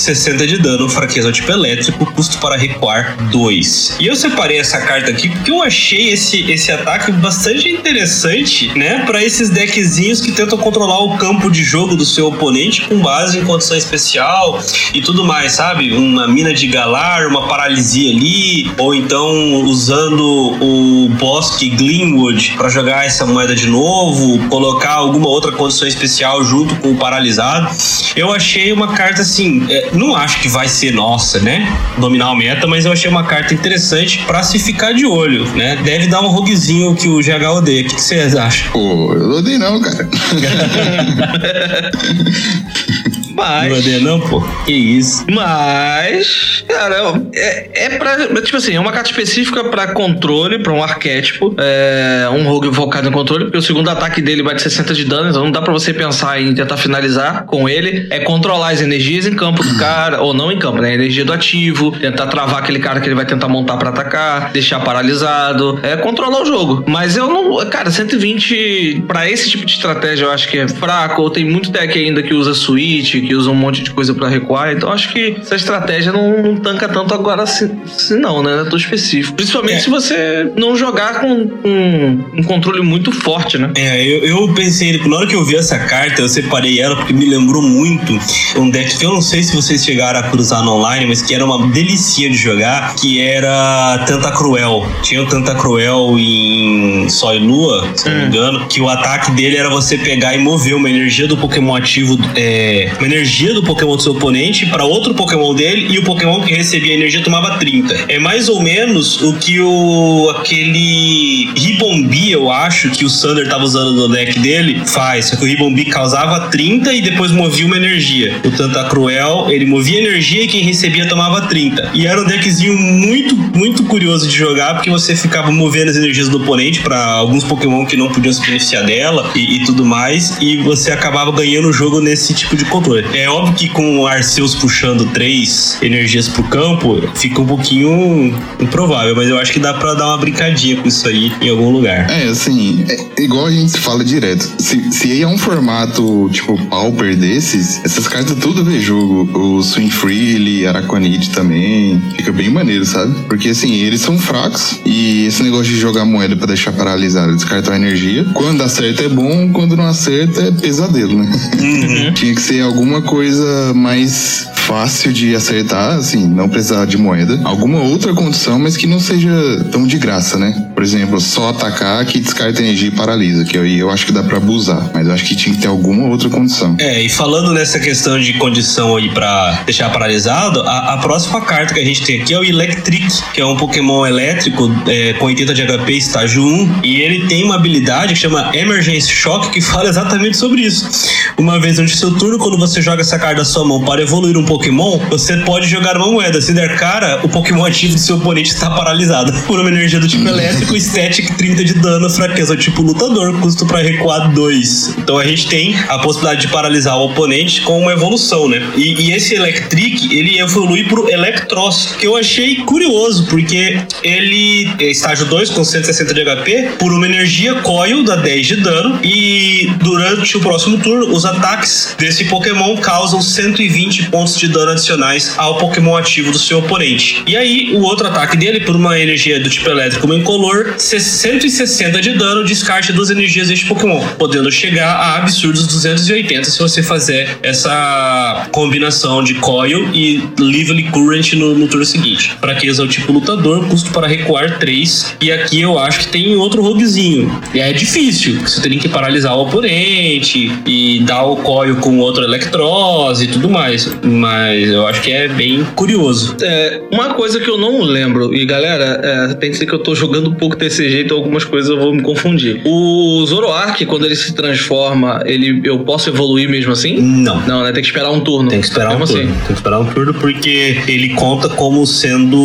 60 0.03 0.47
de 0.47 0.59
dano, 0.59 0.89
fraqueza 0.89 1.33
tipo 1.33 1.51
elétrico, 1.51 2.07
custo 2.13 2.39
para 2.39 2.57
recuar 2.57 3.17
2. 3.31 3.97
E 4.01 4.07
eu 4.07 4.17
separei 4.17 4.59
essa 4.59 4.81
carta 4.81 5.11
aqui 5.11 5.29
porque 5.29 5.51
eu 5.51 5.63
achei 5.63 6.13
esse, 6.13 6.51
esse 6.51 6.71
ataque 6.71 7.13
bastante 7.13 7.69
interessante, 7.69 8.77
né? 8.77 9.05
Para 9.07 9.23
esses 9.23 9.51
deckzinhos 9.51 10.21
que 10.21 10.33
tentam 10.33 10.59
controlar 10.59 11.01
o 11.01 11.17
campo 11.17 11.51
de 11.51 11.63
jogo 11.63 11.95
do 11.95 12.05
seu 12.05 12.27
oponente 12.29 12.83
com 12.83 13.01
base 13.01 13.39
em 13.39 13.45
condição 13.45 13.77
especial 13.77 14.61
e 14.93 15.01
tudo 15.01 15.25
mais, 15.25 15.53
sabe? 15.53 15.93
Uma 15.93 16.27
mina 16.27 16.53
de 16.53 16.67
galar, 16.67 17.27
uma 17.27 17.47
paralisia 17.47 18.13
ali, 18.13 18.71
ou 18.79 18.95
então 18.95 19.63
usando 19.65 20.23
o 20.61 21.09
Bosque 21.11 21.71
Glenwood 21.71 22.55
para 22.57 22.69
jogar 22.69 23.07
essa 23.07 23.25
moeda 23.25 23.55
de 23.55 23.67
novo, 23.67 24.49
colocar 24.49 24.95
alguma 24.95 25.29
outra 25.29 25.53
condição 25.53 25.87
especial 25.87 26.45
junto 26.45 26.77
com 26.77 26.93
o 26.93 26.97
paralisado. 26.97 27.71
Eu 28.17 28.33
achei 28.33 28.73
uma 28.73 28.89
carta 28.89 29.23
assim, 29.23 29.67
é, 29.69 29.91
não 29.93 30.17
acho 30.17 30.41
que 30.41 30.49
vai 30.49 30.69
ser 30.69 30.93
nossa, 30.93 31.41
né? 31.41 31.67
Dominar 31.99 32.33
o 32.33 32.37
meta, 32.37 32.67
mas 32.67 32.85
eu 32.85 32.93
achei 32.93 33.11
uma 33.11 33.25
carta 33.25 33.55
interessante 33.55 34.23
para 34.27 34.43
se 34.43 34.59
ficar 34.59 34.93
de 34.93 35.07
olho, 35.07 35.45
né? 35.55 35.77
Deve 35.85 36.07
dar 36.07 36.21
um 36.21 36.29
roguezinho 36.29 36.95
que 36.95 37.09
o 37.09 37.19
GH 37.19 37.57
odeia. 37.57 37.83
O 37.83 37.87
que 37.87 38.01
vocês 38.01 38.35
acham? 38.35 38.71
Pô, 38.73 39.15
eu 39.15 39.29
não 39.29 39.37
odeio 39.37 39.59
não, 39.59 39.81
cara. 39.81 40.09
Mas. 43.43 43.71
Não 43.71 43.79
odeia, 43.79 43.99
não, 43.99 44.21
pô? 44.21 44.41
Que 44.65 44.73
isso. 44.73 45.27
Mas, 45.29 46.65
cara, 46.69 47.21
é, 47.35 47.87
é 47.87 47.99
pra. 47.99 48.17
Tipo 48.41 48.57
assim, 48.57 48.77
é 48.77 48.79
uma 48.81 48.93
carta 48.93 49.11
específica 49.11 49.65
pra 49.65 49.89
controle, 49.89 50.61
pra 50.61 50.73
um 50.73 50.81
arquétipo. 50.81 51.53
É 51.59 52.29
um 52.31 52.45
rogue 52.45 52.73
focado 52.73 53.09
em 53.09 53.11
controle, 53.11 53.45
porque 53.47 53.59
o 53.59 53.63
segundo 53.63 53.91
ataque 53.91 54.23
dele 54.23 54.45
vai 54.45 54.55
de 54.55 54.63
60 54.63 54.95
de 54.95 55.05
dano, 55.05 55.31
então 55.31 55.43
não 55.43 55.51
dá 55.51 55.61
pra 55.61 55.73
você 55.73 55.93
pensar 55.93 56.41
em 56.41 56.55
tentar 56.55 56.77
finalizar 56.77 57.45
com 57.45 57.69
ele. 57.69 58.07
É 58.11 58.21
controlar 58.21 58.71
as 58.71 58.81
energias 58.81 59.27
em 59.27 59.35
campo 59.35 59.65
do 59.65 59.77
cara, 59.77 60.23
ou 60.23 60.33
não 60.33 60.53
em 60.53 60.59
campo, 60.59 60.81
né? 60.81 60.91
A 60.91 60.95
energia 60.95 61.25
do 61.25 61.33
ativo, 61.33 61.91
tentar 61.99 62.29
travar 62.29 62.61
aquele 62.61 62.79
cara 62.79 63.01
que 63.01 63.09
ele 63.09 63.17
vai 63.17 63.27
tentar 63.27 63.49
montar 63.49 63.77
pra 63.77 63.89
atacar, 63.89 64.53
deixar 64.53 64.79
paralisado. 64.81 65.81
É 65.83 65.97
controlar 65.97 66.43
o 66.43 66.47
jogo. 66.47 66.85
Mas 66.87 67.17
eu 67.17 67.27
não. 67.27 67.69
Cara, 67.69 67.91
120 67.91 69.03
pra 69.09 69.29
esse 69.29 69.51
tipo 69.51 69.67
de 69.67 69.73
estratégia 69.73 70.27
eu 70.27 70.31
acho 70.31 70.49
que 70.49 70.59
é 70.59 70.69
fraco. 70.69 71.23
Ou 71.23 71.31
tem 71.31 71.45
muito 71.45 71.73
deck 71.73 71.99
ainda 71.99 72.23
que 72.23 72.33
usa 72.33 72.55
switch, 72.55 73.13
que 73.13 73.32
usa 73.35 73.51
um 73.51 73.55
monte 73.55 73.83
de 73.83 73.91
coisa 73.91 74.15
pra 74.15 74.29
recuar. 74.29 74.73
Então 74.73 74.91
acho 74.91 75.13
que 75.13 75.37
essa 75.41 75.55
estratégia 75.57 76.13
não, 76.13 76.43
não 76.43 76.57
tanca 76.57 76.89
tanto 76.89 77.15
agora 77.15 77.43
assim, 77.43 77.71
assim 77.85 78.19
não, 78.19 78.43
né? 78.43 78.63
É 78.63 78.65
tão 78.65 78.77
específico. 78.77 79.35
Principalmente 79.35 79.77
É. 79.77 79.81
se 79.81 79.91
você 79.91 80.53
não 80.57 80.77
jogar 80.77 81.21
com, 81.21 81.49
com 81.49 82.19
um 82.39 82.43
controle 82.45 82.83
muito 82.83 83.13
forte, 83.13 83.59
né? 83.59 83.71
É, 83.77 84.05
eu, 84.05 84.25
eu 84.25 84.55
pensei, 84.55 84.99
na 85.07 85.17
hora 85.17 85.27
que 85.27 85.35
eu 85.35 85.45
vi 85.45 85.57
essa 85.57 85.79
carta, 85.79 86.23
eu 86.23 86.29
separei 86.29 86.81
ela 86.81 86.97
porque 86.97 87.13
me 87.13 87.27
lembrou 87.27 87.63
muito 87.63 88.19
um 88.57 88.69
deck 88.71 88.97
que 88.99 89.05
eu 89.05 89.13
não 89.13 89.23
sei 89.23 89.43
se 89.43 89.55
vocês 89.55 89.85
chegaram 89.85 90.21
a 90.21 90.23
cruzar 90.25 90.63
no 90.65 90.73
online, 90.73 91.07
mas 91.07 91.23
que 91.23 91.35
era 91.35 91.45
uma 91.45 91.69
delicinha 91.69 92.29
de 92.31 92.37
jogar, 92.37 92.95
que 92.97 93.21
era 93.21 93.99
Tantacruel. 94.07 94.87
Tinha 95.03 95.23
o 95.23 95.27
Tantacruel 95.27 96.17
em 96.19 97.09
Sol 97.09 97.35
e 97.35 97.39
Lua, 97.39 97.89
se 97.95 98.09
não 98.09 98.17
me 98.19 98.25
engano, 98.27 98.67
que 98.67 98.81
o 98.81 98.89
ataque 98.89 99.31
dele 99.33 99.57
era 99.57 99.69
você 99.69 99.97
pegar 99.99 100.35
e 100.35 100.39
mover 100.39 100.75
uma 100.75 100.89
energia 100.91 101.27
do 101.27 101.37
Pokémon 101.37 101.75
ativo, 101.75 102.19
é, 102.37 102.91
uma 102.99 103.07
energia 103.07 103.22
do 103.23 103.63
Pokémon 103.63 103.97
do 103.97 104.03
seu 104.03 104.13
oponente 104.13 104.67
para 104.67 104.85
outro 104.85 105.15
Pokémon 105.15 105.55
dele 105.55 105.87
e 105.91 105.99
o 105.99 106.03
Pokémon 106.03 106.41
que 106.41 106.55
recebia 106.55 106.93
a 106.93 106.97
energia 106.97 107.23
tomava 107.23 107.59
30. 107.59 108.07
É 108.09 108.19
mais 108.19 108.49
ou 108.49 108.61
menos 108.61 109.21
o 109.23 109.35
que 109.35 109.61
o 109.61 110.31
aquele 110.31 111.49
Ribombi, 111.57 112.33
eu 112.33 112.51
acho, 112.51 112.91
que 112.91 113.05
o 113.05 113.11
Sander 113.11 113.49
tava 113.49 113.65
usando 113.65 113.93
no 113.93 114.09
deck 114.09 114.39
dele, 114.41 114.83
faz. 114.87 115.27
Só 115.27 115.37
que 115.37 115.45
o 115.45 115.47
Ribombi 115.47 115.85
causava 115.85 116.49
30 116.49 116.93
e 116.93 117.01
depois 117.01 117.31
movia 117.31 117.67
uma 117.67 117.77
energia. 117.77 118.41
O 118.45 118.51
Tantacruel, 118.51 119.47
ele 119.51 119.67
movia 119.67 119.99
energia 119.99 120.45
e 120.45 120.49
quem 120.49 120.63
recebia 120.63 121.09
tomava 121.09 121.43
30. 121.43 121.93
E 121.95 122.07
era 122.07 122.21
um 122.21 122.25
deckzinho 122.25 122.77
muito, 122.77 123.37
muito 123.57 123.85
curioso 123.85 124.27
de 124.27 124.37
jogar, 124.37 124.75
porque 124.75 124.91
você 124.91 125.15
ficava 125.15 125.51
movendo 125.51 125.91
as 125.91 125.97
energias 125.97 126.29
do 126.29 126.39
oponente 126.39 126.81
para 126.81 127.05
alguns 127.05 127.45
Pokémon 127.45 127.87
que 127.87 127.97
não 127.97 128.09
podiam 128.09 128.33
se 128.33 128.41
beneficiar 128.41 128.85
dela 128.85 129.31
e, 129.35 129.57
e 129.57 129.65
tudo 129.65 129.85
mais, 129.85 130.37
e 130.41 130.57
você 130.59 130.91
acabava 130.91 131.31
ganhando 131.33 131.69
o 131.69 131.73
jogo 131.73 132.01
nesse 132.01 132.35
tipo 132.35 132.57
de 132.57 132.65
controle. 132.65 133.02
É 133.15 133.29
óbvio 133.29 133.55
que 133.55 133.69
com 133.69 134.01
o 134.01 134.07
Arceus 134.07 134.55
puxando 134.55 135.07
três 135.13 135.79
energias 135.83 136.29
pro 136.29 136.43
campo, 136.45 137.03
fica 137.15 137.41
um 137.41 137.47
pouquinho 137.47 138.35
improvável, 138.61 139.15
mas 139.15 139.29
eu 139.29 139.39
acho 139.39 139.53
que 139.53 139.59
dá 139.59 139.75
pra 139.75 139.95
dar 139.95 140.07
uma 140.07 140.19
brincadinha 140.19 140.77
com 140.77 140.89
isso 140.89 141.07
aí 141.09 141.33
em 141.41 141.49
algum 141.49 141.71
lugar. 141.71 142.11
É, 142.11 142.25
assim, 142.29 142.85
é 142.89 143.23
igual 143.23 143.47
a 143.47 143.51
gente 143.51 143.79
fala 143.79 144.05
direto. 144.05 144.51
Se, 144.59 144.93
se 144.93 145.23
é 145.23 145.27
um 145.27 145.39
formato 145.39 146.29
tipo 146.33 146.57
Pauper 146.67 147.17
desses, 147.17 147.81
essas 147.85 148.07
cartas 148.09 148.37
tudo 148.39 148.65
vê 148.65 148.81
jogo. 148.81 149.29
O 149.39 149.63
Swing 149.63 149.91
Freely, 149.91 150.67
Araquanid 150.67 151.31
também. 151.31 152.01
Fica 152.17 152.33
bem 152.33 152.51
maneiro, 152.51 152.85
sabe? 152.85 153.15
Porque 153.29 153.51
assim, 153.51 153.75
eles 153.75 154.01
são 154.01 154.19
fracos 154.19 154.81
e 154.85 155.27
esse 155.27 155.43
negócio 155.43 155.73
de 155.73 155.79
jogar 155.79 156.05
moeda 156.05 156.37
pra 156.37 156.47
deixar 156.47 156.73
paralisado, 156.73 157.35
descartar 157.35 157.73
a 157.73 157.77
energia. 157.77 158.25
Quando 158.35 158.63
acerta 158.63 159.05
é 159.05 159.09
bom, 159.09 159.51
quando 159.53 159.77
não 159.77 159.87
acerta 159.87 160.43
é 160.43 160.51
pesadelo, 160.51 161.17
né? 161.17 161.31
Tinha 162.15 162.35
que 162.35 162.41
ser 162.41 162.61
alguma 162.61 162.92
coisa 163.01 163.73
mais 163.75 164.47
fácil 164.63 165.13
de 165.13 165.35
acertar, 165.35 165.97
assim, 165.97 166.27
não 166.29 166.49
precisar 166.49 166.87
de 166.87 166.97
moeda. 166.97 167.41
Alguma 167.45 167.81
outra 167.81 168.15
condição, 168.15 168.59
mas 168.59 168.77
que 168.77 168.87
não 168.87 169.01
seja 169.01 169.31
tão 169.71 169.87
de 169.87 169.99
graça, 169.99 170.39
né? 170.39 170.69
Por 170.75 170.83
exemplo, 170.83 171.21
só 171.21 171.51
atacar 171.51 172.05
que 172.07 172.19
descarta 172.19 172.61
energia 172.61 172.89
e 172.89 172.91
paralisa, 172.91 173.45
que 173.45 173.59
aí 173.59 173.79
eu 173.79 173.91
acho 173.91 174.07
que 174.07 174.13
dá 174.13 174.23
pra 174.23 174.37
abusar, 174.37 174.91
mas 174.95 175.07
eu 175.07 175.13
acho 175.13 175.25
que 175.25 175.35
tinha 175.35 175.55
que 175.55 175.61
ter 175.61 175.69
alguma 175.69 176.09
outra 176.09 176.29
condição. 176.29 176.77
É, 176.79 177.03
e 177.03 177.09
falando 177.09 177.53
nessa 177.53 177.79
questão 177.79 178.19
de 178.19 178.33
condição 178.35 178.97
aí 178.97 179.11
pra 179.11 179.63
deixar 179.65 179.91
paralisado, 179.91 180.61
a, 180.63 180.95
a 180.95 180.99
próxima 180.99 181.41
carta 181.41 181.75
que 181.75 181.81
a 181.81 181.85
gente 181.85 182.03
tem 182.03 182.23
aqui 182.23 182.33
é 182.33 182.39
o 182.39 182.45
Electric, 182.45 183.07
que 183.35 183.41
é 183.41 183.47
um 183.47 183.57
Pokémon 183.57 184.07
elétrico 184.07 184.71
é, 184.87 185.13
com 185.15 185.27
80 185.27 185.55
de 185.55 185.67
HP, 185.67 185.93
estágio 185.93 186.45
1, 186.45 186.81
e 186.85 187.01
ele 187.03 187.27
tem 187.27 187.45
uma 187.45 187.57
habilidade 187.57 188.15
que 188.15 188.21
chama 188.21 188.51
Emergency 188.55 189.13
Shock, 189.13 189.51
que 189.51 189.61
fala 189.61 189.89
exatamente 189.91 190.37
sobre 190.37 190.63
isso. 190.63 190.89
Uma 191.37 191.59
vez 191.59 191.77
durante 191.77 191.97
seu 191.97 192.13
turno, 192.17 192.39
quando 192.39 192.57
você 192.57 192.81
joga 192.81 193.03
essa 193.03 193.19
carta 193.19 193.37
da 193.37 193.45
sua 193.45 193.65
mão 193.65 193.81
para 193.85 194.03
evoluir 194.03 194.37
um 194.37 194.45
Pokémon, 194.53 194.99
você 195.09 195.39
pode 195.39 195.67
jogar 195.67 195.97
uma 195.97 196.11
moeda. 196.11 196.39
Se 196.39 196.53
der 196.53 196.77
cara, 196.77 197.21
o 197.25 197.29
Pokémon 197.29 197.65
ativo 197.65 197.95
do 197.95 197.99
seu 197.99 198.17
oponente 198.17 198.51
está 198.51 198.69
paralisado 198.69 199.33
por 199.47 199.59
uma 199.59 199.71
energia 199.71 199.99
do 199.99 200.07
tipo 200.07 200.29
elétrico, 200.29 200.79
Static 200.79 201.35
30 201.39 201.65
de 201.65 201.75
dano, 201.75 202.11
fraqueza 202.11 202.55
tipo 202.55 202.83
lutador, 202.83 203.41
custo 203.41 203.65
para 203.65 203.81
recuar 203.81 204.31
2. 204.31 204.97
Então 204.99 205.17
a 205.17 205.25
gente 205.25 205.49
tem 205.49 205.75
a 205.89 205.99
possibilidade 206.01 206.43
de 206.43 206.53
paralisar 206.53 206.99
o 206.99 207.07
oponente 207.07 207.63
com 207.63 207.81
uma 207.81 207.93
evolução, 207.93 208.47
né? 208.47 208.61
E, 208.77 209.09
e 209.09 209.13
esse 209.15 209.35
Electric, 209.35 210.15
ele 210.15 210.39
evolui 210.39 210.85
pro 210.85 211.09
Electros, 211.09 211.95
que 211.99 212.07
eu 212.07 212.15
achei 212.15 212.57
curioso, 212.57 213.27
porque 213.29 213.81
ele 214.03 214.71
é 214.79 214.91
estágio 214.91 215.25
2 215.27 215.49
com 215.49 215.65
160 215.65 216.13
de 216.13 216.25
HP, 216.25 216.73
por 216.79 216.93
uma 216.93 217.07
energia 217.07 217.55
Coil 217.63 218.05
dá 218.05 218.17
10 218.17 218.47
de 218.47 218.57
dano, 218.57 219.01
e 219.03 219.73
durante 219.81 220.37
o 220.37 220.41
próximo 220.41 220.77
turno, 220.79 221.15
os 221.15 221.25
ataques 221.25 221.97
desse 221.99 222.27
Pokémon 222.27 222.77
causam 222.77 223.23
120 223.23 224.11
pontos 224.11 224.42
de 224.42 224.42
dano 224.49 224.73
adicionais 224.73 225.35
ao 225.37 225.59
Pokémon 225.59 225.97
ativo 225.97 226.31
do 226.31 226.39
seu 226.39 226.59
oponente. 226.59 227.23
E 227.27 227.37
aí, 227.37 227.73
o 227.75 227.81
outro 227.83 228.07
ataque 228.07 228.37
dele, 228.37 228.61
por 228.61 228.77
uma 228.77 228.99
energia 228.99 229.41
do 229.41 229.49
tipo 229.49 229.69
elétrico 229.69 230.07
uma 230.07 230.17
incolor, 230.17 230.75
160 230.77 232.01
de 232.01 232.15
dano, 232.15 232.45
descarte 232.45 232.93
duas 232.93 233.11
energias 233.11 233.49
deste 233.49 233.67
Pokémon, 233.67 234.05
podendo 234.19 234.51
chegar 234.51 234.95
a 234.95 235.17
absurdos 235.17 235.67
280 235.67 236.51
se 236.51 236.59
você 236.59 236.83
fazer 236.83 237.39
essa 237.43 238.49
combinação 238.51 239.23
de 239.23 239.35
Coil 239.35 239.89
e 239.93 240.23
Lively 240.39 240.85
Current 240.85 241.33
no, 241.35 241.55
no 241.55 241.69
turno 241.69 241.85
seguinte. 241.85 242.35
Fraqueza 242.41 242.83
é 242.83 242.85
o 242.85 242.89
tipo 242.89 243.13
lutador, 243.13 243.67
custo 243.69 243.91
para 243.91 244.07
recuar 244.07 244.59
3. 244.59 245.17
E 245.21 245.31
aqui 245.33 245.61
eu 245.61 245.79
acho 245.79 246.01
que 246.01 246.09
tem 246.09 246.37
outro 246.37 246.63
roguezinho. 246.63 247.41
E 247.55 247.61
é 247.61 247.73
difícil, 247.73 248.41
você 248.41 248.61
teria 248.61 248.79
que 248.79 248.89
paralisar 248.89 249.37
o 249.37 249.43
oponente 249.43 250.53
e 250.67 251.01
dar 251.01 251.23
o 251.23 251.37
Coil 251.37 251.77
com 251.77 251.99
outro 251.99 252.25
Electrose 252.25 253.25
e 253.25 253.29
tudo 253.29 253.49
mais. 253.49 253.97
Mas 254.03 254.32
eu 254.55 254.87
acho 254.87 255.03
que 255.03 255.13
é 255.13 255.29
bem 255.29 255.65
curioso. 255.75 256.37
É, 256.43 256.81
uma 256.91 257.15
coisa 257.15 257.41
que 257.41 257.49
eu 257.49 257.59
não 257.59 257.83
lembro, 257.83 258.35
e 258.35 258.45
galera, 258.45 259.01
é, 259.03 259.35
tem 259.35 259.51
que 259.51 259.57
ser 259.57 259.67
que 259.67 259.73
eu 259.73 259.79
tô 259.79 259.95
jogando 259.95 260.31
um 260.31 260.35
pouco 260.35 260.57
TCG, 260.57 261.05
então 261.05 261.17
algumas 261.17 261.45
coisas 261.45 261.71
eu 261.71 261.79
vou 261.79 261.95
me 261.95 262.03
confundir. 262.03 262.61
O 262.65 263.25
Zoroark, 263.27 263.85
quando 263.87 264.07
ele 264.07 264.17
se 264.17 264.35
transforma, 264.35 265.23
ele, 265.27 265.61
eu 265.65 265.81
posso 265.81 266.11
evoluir 266.11 266.49
mesmo 266.49 266.73
assim? 266.73 267.01
Não. 267.01 267.41
Não, 267.47 267.63
né? 267.63 267.73
Tem 267.73 267.83
que 267.83 267.89
esperar 267.89 268.11
um 268.11 268.21
turno. 268.21 268.49
Tem 268.49 268.61
que 268.61 268.67
esperar 268.67 268.95
um 268.95 268.99
Mesmo 268.99 269.15
turno. 269.17 269.31
assim. 269.31 269.39
Tem 269.39 269.47
que 269.47 269.53
esperar 269.53 269.81
um 269.81 269.87
turno 269.87 270.15
porque 270.15 270.79
ele 270.89 271.11
conta 271.11 271.49
como 271.49 271.87
sendo 271.87 272.39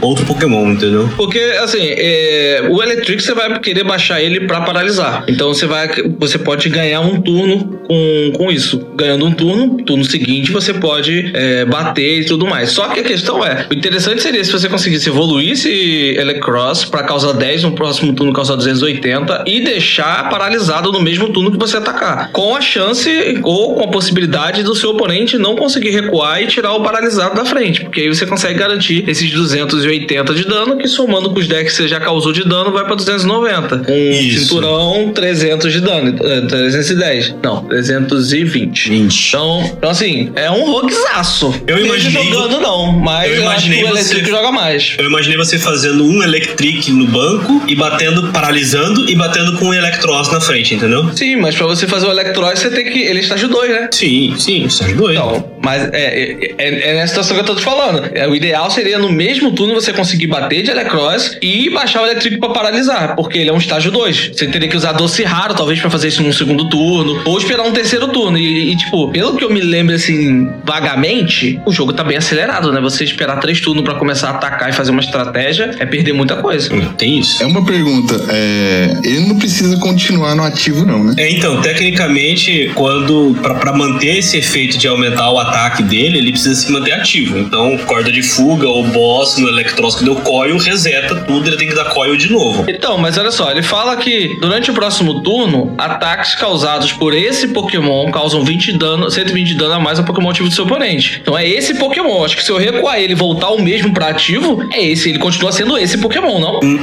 outro 0.00 0.24
Pokémon, 0.24 0.72
entendeu? 0.72 1.08
Porque, 1.16 1.38
assim, 1.60 1.82
é, 1.82 2.68
o 2.70 2.82
Electric 2.82 3.22
você 3.22 3.34
vai 3.34 3.58
querer 3.60 3.84
baixar 3.84 4.20
ele 4.20 4.40
pra 4.40 4.60
paralisar. 4.60 5.24
Então 5.28 5.48
você 5.48 5.66
vai, 5.66 5.88
você 6.18 6.38
pode 6.38 6.68
ganhar 6.68 7.00
um 7.00 7.20
turno 7.20 7.80
com, 7.86 8.32
com 8.36 8.50
isso. 8.50 8.84
Ganhando 8.94 9.26
um 9.26 9.32
turno, 9.32 9.76
turno 9.84 10.04
seguinte 10.04 10.50
você 10.50 10.65
você 10.66 10.74
pode 10.74 11.30
é, 11.34 11.64
bater 11.64 12.20
e 12.20 12.24
tudo 12.24 12.46
mais. 12.46 12.70
Só 12.70 12.88
que 12.88 13.00
a 13.00 13.04
questão 13.04 13.44
é, 13.44 13.66
o 13.70 13.74
interessante 13.74 14.22
seria 14.22 14.44
se 14.44 14.52
você 14.52 14.68
conseguisse 14.68 15.08
evoluir 15.08 15.52
esse 15.52 16.14
Elecross 16.16 16.84
para 16.84 17.02
causar 17.04 17.32
10 17.32 17.62
no 17.64 17.72
próximo 17.72 18.12
turno 18.14 18.32
causar 18.32 18.56
280 18.56 19.44
e 19.46 19.60
deixar 19.60 20.28
paralisado 20.28 20.92
no 20.92 21.00
mesmo 21.00 21.28
turno 21.30 21.50
que 21.50 21.58
você 21.58 21.76
atacar. 21.76 22.30
Com 22.32 22.54
a 22.54 22.60
chance 22.60 23.08
ou 23.42 23.74
com 23.74 23.84
a 23.84 23.88
possibilidade 23.88 24.62
do 24.62 24.74
seu 24.74 24.90
oponente 24.90 25.38
não 25.38 25.56
conseguir 25.56 25.90
recuar 25.90 26.42
e 26.42 26.46
tirar 26.46 26.72
o 26.74 26.82
paralisado 26.82 27.34
da 27.34 27.44
frente. 27.44 27.82
Porque 27.82 28.02
aí 28.02 28.08
você 28.08 28.26
consegue 28.26 28.58
garantir 28.58 29.08
esses 29.08 29.30
280 29.30 30.34
de 30.34 30.44
dano 30.44 30.76
que 30.76 30.88
somando 30.88 31.30
com 31.30 31.38
os 31.38 31.46
decks 31.46 31.76
que 31.76 31.82
você 31.82 31.88
já 31.88 32.00
causou 32.00 32.32
de 32.32 32.44
dano 32.44 32.72
vai 32.72 32.84
para 32.84 32.94
290. 32.94 33.78
Com 33.78 33.92
Isso. 33.92 34.40
cinturão 34.40 35.12
300 35.14 35.72
de 35.72 35.80
dano. 35.80 36.16
eh, 36.22 36.40
310. 36.42 37.34
Não, 37.42 37.64
320. 37.64 38.90
20. 38.90 39.28
Então, 39.28 39.72
então 39.76 39.90
assim, 39.90 40.32
é 40.34 40.50
um 40.50 40.55
roguezaço. 40.64 41.54
Eu 41.66 41.84
imaginei- 41.84 42.24
jogando 42.30 42.60
não, 42.60 42.92
mas 42.92 43.30
eu 43.30 43.42
eu, 43.42 43.48
acho 43.50 43.66
que 43.66 43.72
imaginei 43.72 43.84
o 43.84 43.88
você- 43.88 44.00
Electric 44.14 44.30
joga 44.30 44.52
mais. 44.52 44.94
Eu 44.98 45.06
imaginei 45.06 45.36
você 45.36 45.58
fazendo 45.58 46.04
um 46.04 46.22
Electric 46.22 46.90
no 46.92 47.06
banco 47.06 47.62
e 47.66 47.74
batendo, 47.74 48.30
paralisando 48.32 49.08
e 49.08 49.14
batendo 49.14 49.56
com 49.58 49.66
um 49.66 49.74
Electros 49.74 50.30
na 50.30 50.40
frente, 50.40 50.74
entendeu? 50.74 51.10
Sim, 51.14 51.36
mas 51.36 51.54
pra 51.54 51.66
você 51.66 51.86
fazer 51.86 52.06
o 52.06 52.10
Electroid, 52.10 52.58
você 52.58 52.70
tem 52.70 52.84
que. 52.84 52.98
Ele 53.00 53.18
é 53.18 53.22
estágio 53.22 53.48
2, 53.48 53.70
né? 53.70 53.88
Sim, 53.92 54.34
sim, 54.38 54.64
estágio 54.64 54.96
2. 54.96 55.16
Então, 55.16 55.52
mas 55.62 55.82
é, 55.92 56.20
é, 56.20 56.54
é, 56.58 56.90
é 56.90 56.94
nessa 56.94 57.08
situação 57.08 57.36
que 57.36 57.42
eu 57.42 57.46
tô 57.46 57.54
te 57.54 57.62
falando. 57.62 58.08
É, 58.14 58.26
o 58.28 58.34
ideal 58.34 58.70
seria 58.70 58.98
no 58.98 59.10
mesmo 59.10 59.52
turno 59.52 59.74
você 59.74 59.92
conseguir 59.92 60.26
bater 60.26 60.62
de 60.62 60.70
Elecross 60.70 61.36
e 61.42 61.70
baixar 61.70 62.02
o 62.02 62.06
Electric 62.06 62.38
pra 62.38 62.50
paralisar, 62.50 63.14
porque 63.16 63.38
ele 63.38 63.50
é 63.50 63.52
um 63.52 63.58
estágio 63.58 63.90
2. 63.90 64.30
Você 64.34 64.46
teria 64.46 64.68
que 64.68 64.76
usar 64.76 64.92
doce 64.92 65.22
raro, 65.24 65.54
talvez, 65.54 65.80
pra 65.80 65.90
fazer 65.90 66.08
isso 66.08 66.22
num 66.22 66.32
segundo 66.32 66.68
turno, 66.68 67.20
ou 67.24 67.38
esperar 67.38 67.64
um 67.64 67.72
terceiro 67.72 68.08
turno. 68.08 68.38
E, 68.38 68.72
e, 68.72 68.76
tipo, 68.76 69.08
pelo 69.10 69.36
que 69.36 69.44
eu 69.44 69.50
me 69.50 69.60
lembro, 69.60 69.94
assim, 69.94 70.45
vagamente, 70.64 71.60
o 71.64 71.72
jogo 71.72 71.92
tá 71.92 72.02
bem 72.02 72.16
acelerado, 72.16 72.72
né? 72.72 72.80
Você 72.80 73.04
esperar 73.04 73.38
três 73.40 73.60
turnos 73.60 73.84
pra 73.84 73.94
começar 73.94 74.28
a 74.28 74.30
atacar 74.32 74.70
e 74.70 74.72
fazer 74.72 74.90
uma 74.90 75.00
estratégia 75.00 75.74
é 75.78 75.86
perder 75.86 76.12
muita 76.12 76.36
coisa. 76.36 76.70
Tem 76.96 77.18
isso. 77.18 77.42
É 77.42 77.46
uma 77.46 77.64
pergunta, 77.64 78.14
é, 78.28 78.96
ele 79.04 79.20
não 79.20 79.38
precisa 79.38 79.76
continuar 79.78 80.34
no 80.34 80.42
ativo 80.42 80.84
não, 80.84 81.04
né? 81.04 81.14
É, 81.16 81.30
então, 81.30 81.60
tecnicamente, 81.60 82.70
quando 82.74 83.36
pra 83.42 83.54
pra 83.54 83.72
manter 83.72 84.18
esse 84.18 84.36
efeito 84.36 84.78
de 84.78 84.86
aumentar 84.86 85.30
o 85.30 85.38
ataque 85.38 85.82
dele, 85.82 86.18
ele 86.18 86.30
precisa 86.30 86.54
se 86.54 86.70
manter 86.70 86.92
ativo. 86.92 87.38
Então, 87.38 87.76
corda 87.78 88.12
de 88.12 88.22
fuga 88.22 88.68
ou 88.68 88.84
boss 88.84 89.38
no 89.38 89.48
Electros 89.48 89.96
que 89.96 90.04
deu 90.04 90.16
coil, 90.16 90.56
reseta 90.56 91.16
tudo, 91.16 91.48
ele 91.48 91.56
tem 91.56 91.68
que 91.68 91.74
dar 91.74 91.86
coil 91.86 92.16
de 92.16 92.30
novo. 92.30 92.64
Então, 92.68 92.98
mas 92.98 93.16
olha 93.18 93.30
só, 93.30 93.50
ele 93.50 93.62
fala 93.62 93.96
que 93.96 94.36
durante 94.40 94.70
o 94.70 94.74
próximo 94.74 95.20
turno, 95.22 95.74
ataques 95.78 96.34
causados 96.34 96.92
por 96.92 97.14
esse 97.14 97.48
Pokémon 97.48 98.10
causam 98.10 98.44
20 98.44 98.72
de 98.72 98.78
dano, 98.78 99.10
120 99.10 99.48
de 99.48 99.54
dano 99.54 99.74
a 99.74 99.80
mais 99.80 99.98
ao 99.98 100.04
Pokémon 100.04 100.32
ativo 100.36 100.48
do 100.48 100.54
seu 100.54 100.64
oponente. 100.64 101.18
Então 101.22 101.36
é 101.36 101.48
esse 101.48 101.74
Pokémon. 101.74 102.24
Acho 102.24 102.36
que 102.36 102.44
se 102.44 102.50
eu 102.50 102.58
recuar 102.58 102.98
ele 103.00 103.12
e 103.12 103.16
voltar 103.16 103.50
o 103.50 103.60
mesmo 103.62 103.92
pra 103.92 104.08
ativo, 104.08 104.62
é 104.72 104.84
esse. 104.84 105.08
Ele 105.08 105.18
continua 105.18 105.50
sendo 105.52 105.76
esse 105.78 105.98
Pokémon, 105.98 106.38
não? 106.38 106.60
Hum, 106.62 106.82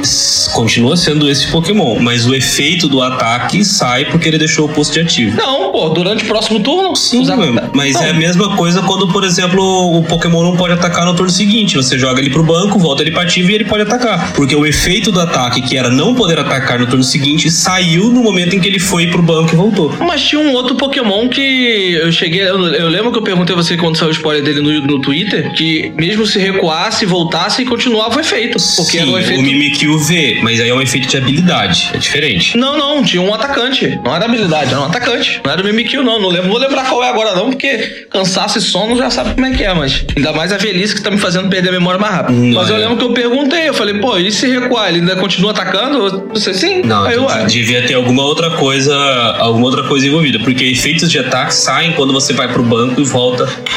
Continua 0.52 0.96
sendo 0.96 1.28
esse 1.30 1.48
Pokémon, 1.48 1.98
mas 2.00 2.26
o 2.26 2.34
efeito 2.34 2.88
do 2.88 3.02
ataque 3.02 3.64
sai 3.64 4.04
porque 4.04 4.28
ele 4.28 4.38
deixou 4.38 4.66
o 4.66 4.68
posto 4.68 4.92
de 4.94 5.00
ativo. 5.00 5.36
Não, 5.36 5.70
pô, 5.72 5.88
durante 5.88 6.24
o 6.24 6.26
próximo 6.26 6.60
turno. 6.60 6.94
Sim, 6.96 7.20
usar- 7.22 7.36
mas 7.72 7.94
Não. 7.94 8.02
é 8.04 8.10
a 8.10 8.14
mesma 8.14 8.56
coisa 8.56 8.82
quando, 8.82 9.08
por 9.08 9.24
exemplo, 9.24 9.62
o 9.98 10.02
Pokémon 10.04 10.42
não 10.42 10.56
pode 10.56 10.72
atacar 10.74 11.04
no 11.06 11.14
turno 11.14 11.30
seguinte. 11.30 11.76
Você 11.76 11.98
joga 11.98 12.20
ele 12.20 12.30
pro 12.30 12.42
banco, 12.42 12.78
volta 12.78 13.02
ele 13.02 13.10
pra 13.10 13.22
ativo 13.22 13.50
e 13.50 13.54
ele 13.54 13.64
pode 13.64 13.82
atacar. 13.82 14.32
Porque 14.34 14.54
o 14.54 14.64
efeito 14.66 15.10
do 15.10 15.20
ataque, 15.20 15.60
que 15.62 15.76
era 15.76 15.90
não 15.90 16.14
poder 16.14 16.38
atacar 16.38 16.78
no 16.78 16.86
turno 16.86 17.02
seguinte, 17.04 17.50
saiu 17.50 18.10
no 18.10 18.22
momento 18.22 18.54
em 18.54 18.60
que 18.60 18.68
ele 18.68 18.78
foi 18.78 19.06
pro 19.08 19.22
banco 19.22 19.52
e 19.52 19.56
voltou. 19.56 19.92
Mas 20.00 20.22
tinha 20.22 20.40
um 20.40 20.52
outro 20.52 20.76
Pokémon 20.76 21.28
que 21.28 21.94
eu 21.94 22.12
cheguei. 22.12 22.42
Eu, 22.42 22.64
eu 22.74 22.88
lembro 22.88 23.10
que 23.12 23.18
eu 23.18 23.22
perguntei 23.22 23.43
a 23.52 23.56
você 23.56 23.76
quando 23.76 23.96
saiu 23.96 24.08
o 24.08 24.12
spoiler 24.12 24.42
dele 24.42 24.60
no, 24.60 24.86
no 24.86 25.00
Twitter, 25.00 25.52
que 25.52 25.92
mesmo 25.96 26.26
se 26.26 26.38
recuasse, 26.38 27.06
voltasse, 27.06 27.64
continuava 27.64 28.16
o 28.16 28.20
efeito. 28.20 28.56
Porque 28.76 28.98
era 28.98 29.06
Sim, 29.06 29.12
o 29.12 29.18
efeito. 29.18 29.40
o 29.40 29.42
Mimikyu 29.42 29.98
V, 29.98 30.40
mas 30.42 30.60
aí 30.60 30.68
é 30.68 30.74
um 30.74 30.80
efeito 30.80 31.08
de 31.08 31.16
habilidade, 31.16 31.90
é 31.94 31.98
diferente. 31.98 32.56
Não, 32.56 32.76
não, 32.76 33.02
tinha 33.02 33.22
um 33.22 33.32
atacante. 33.32 33.98
Não 34.04 34.14
era 34.14 34.24
habilidade, 34.24 34.70
era 34.70 34.80
um 34.80 34.86
atacante. 34.86 35.40
Não 35.44 35.52
era 35.52 35.62
o 35.62 35.64
Mimikyu, 35.64 36.02
não. 36.02 36.20
Não 36.20 36.28
lembro, 36.28 36.48
vou 36.48 36.58
lembrar 36.58 36.88
qual 36.88 37.02
é 37.02 37.08
agora, 37.08 37.34
não, 37.34 37.50
porque 37.50 38.06
cansaço 38.10 38.58
e 38.58 38.60
sono 38.60 38.96
já 38.96 39.10
sabe 39.10 39.34
como 39.34 39.46
é 39.46 39.52
que 39.52 39.62
é, 39.62 39.74
mas 39.74 40.04
ainda 40.16 40.32
mais 40.32 40.52
a 40.52 40.56
velhice 40.56 40.94
que 40.94 41.02
tá 41.02 41.10
me 41.10 41.18
fazendo 41.18 41.48
perder 41.48 41.70
a 41.70 41.72
memória 41.72 42.00
mais 42.00 42.14
rápido. 42.14 42.36
Hum, 42.36 42.52
mas 42.54 42.68
eu 42.68 42.76
é. 42.76 42.78
lembro 42.80 42.96
que 42.96 43.04
eu 43.04 43.12
perguntei, 43.12 43.68
eu 43.68 43.74
falei, 43.74 43.94
pô, 43.94 44.16
e 44.18 44.30
se 44.30 44.46
recuar? 44.46 44.88
Ele 44.88 45.00
ainda 45.00 45.16
continua 45.16 45.50
atacando? 45.50 46.06
Eu 46.06 46.28
disse, 46.32 46.54
sim. 46.54 46.82
Não, 46.82 47.04
Aí 47.04 47.14
eu, 47.14 47.24
ué. 47.24 47.44
devia 47.46 47.86
ter 47.86 47.94
alguma 47.94 48.22
outra 48.22 48.50
coisa, 48.50 48.94
alguma 49.38 49.66
outra 49.66 49.84
coisa 49.84 50.06
envolvida, 50.06 50.38
porque 50.40 50.64
efeitos 50.64 51.10
de 51.10 51.18
ataque 51.18 51.54
saem 51.54 51.92
quando 51.92 52.12
você 52.12 52.32
vai 52.32 52.48
pro 52.48 52.62
banco 52.62 53.00
e 53.00 53.04
volta 53.04 53.23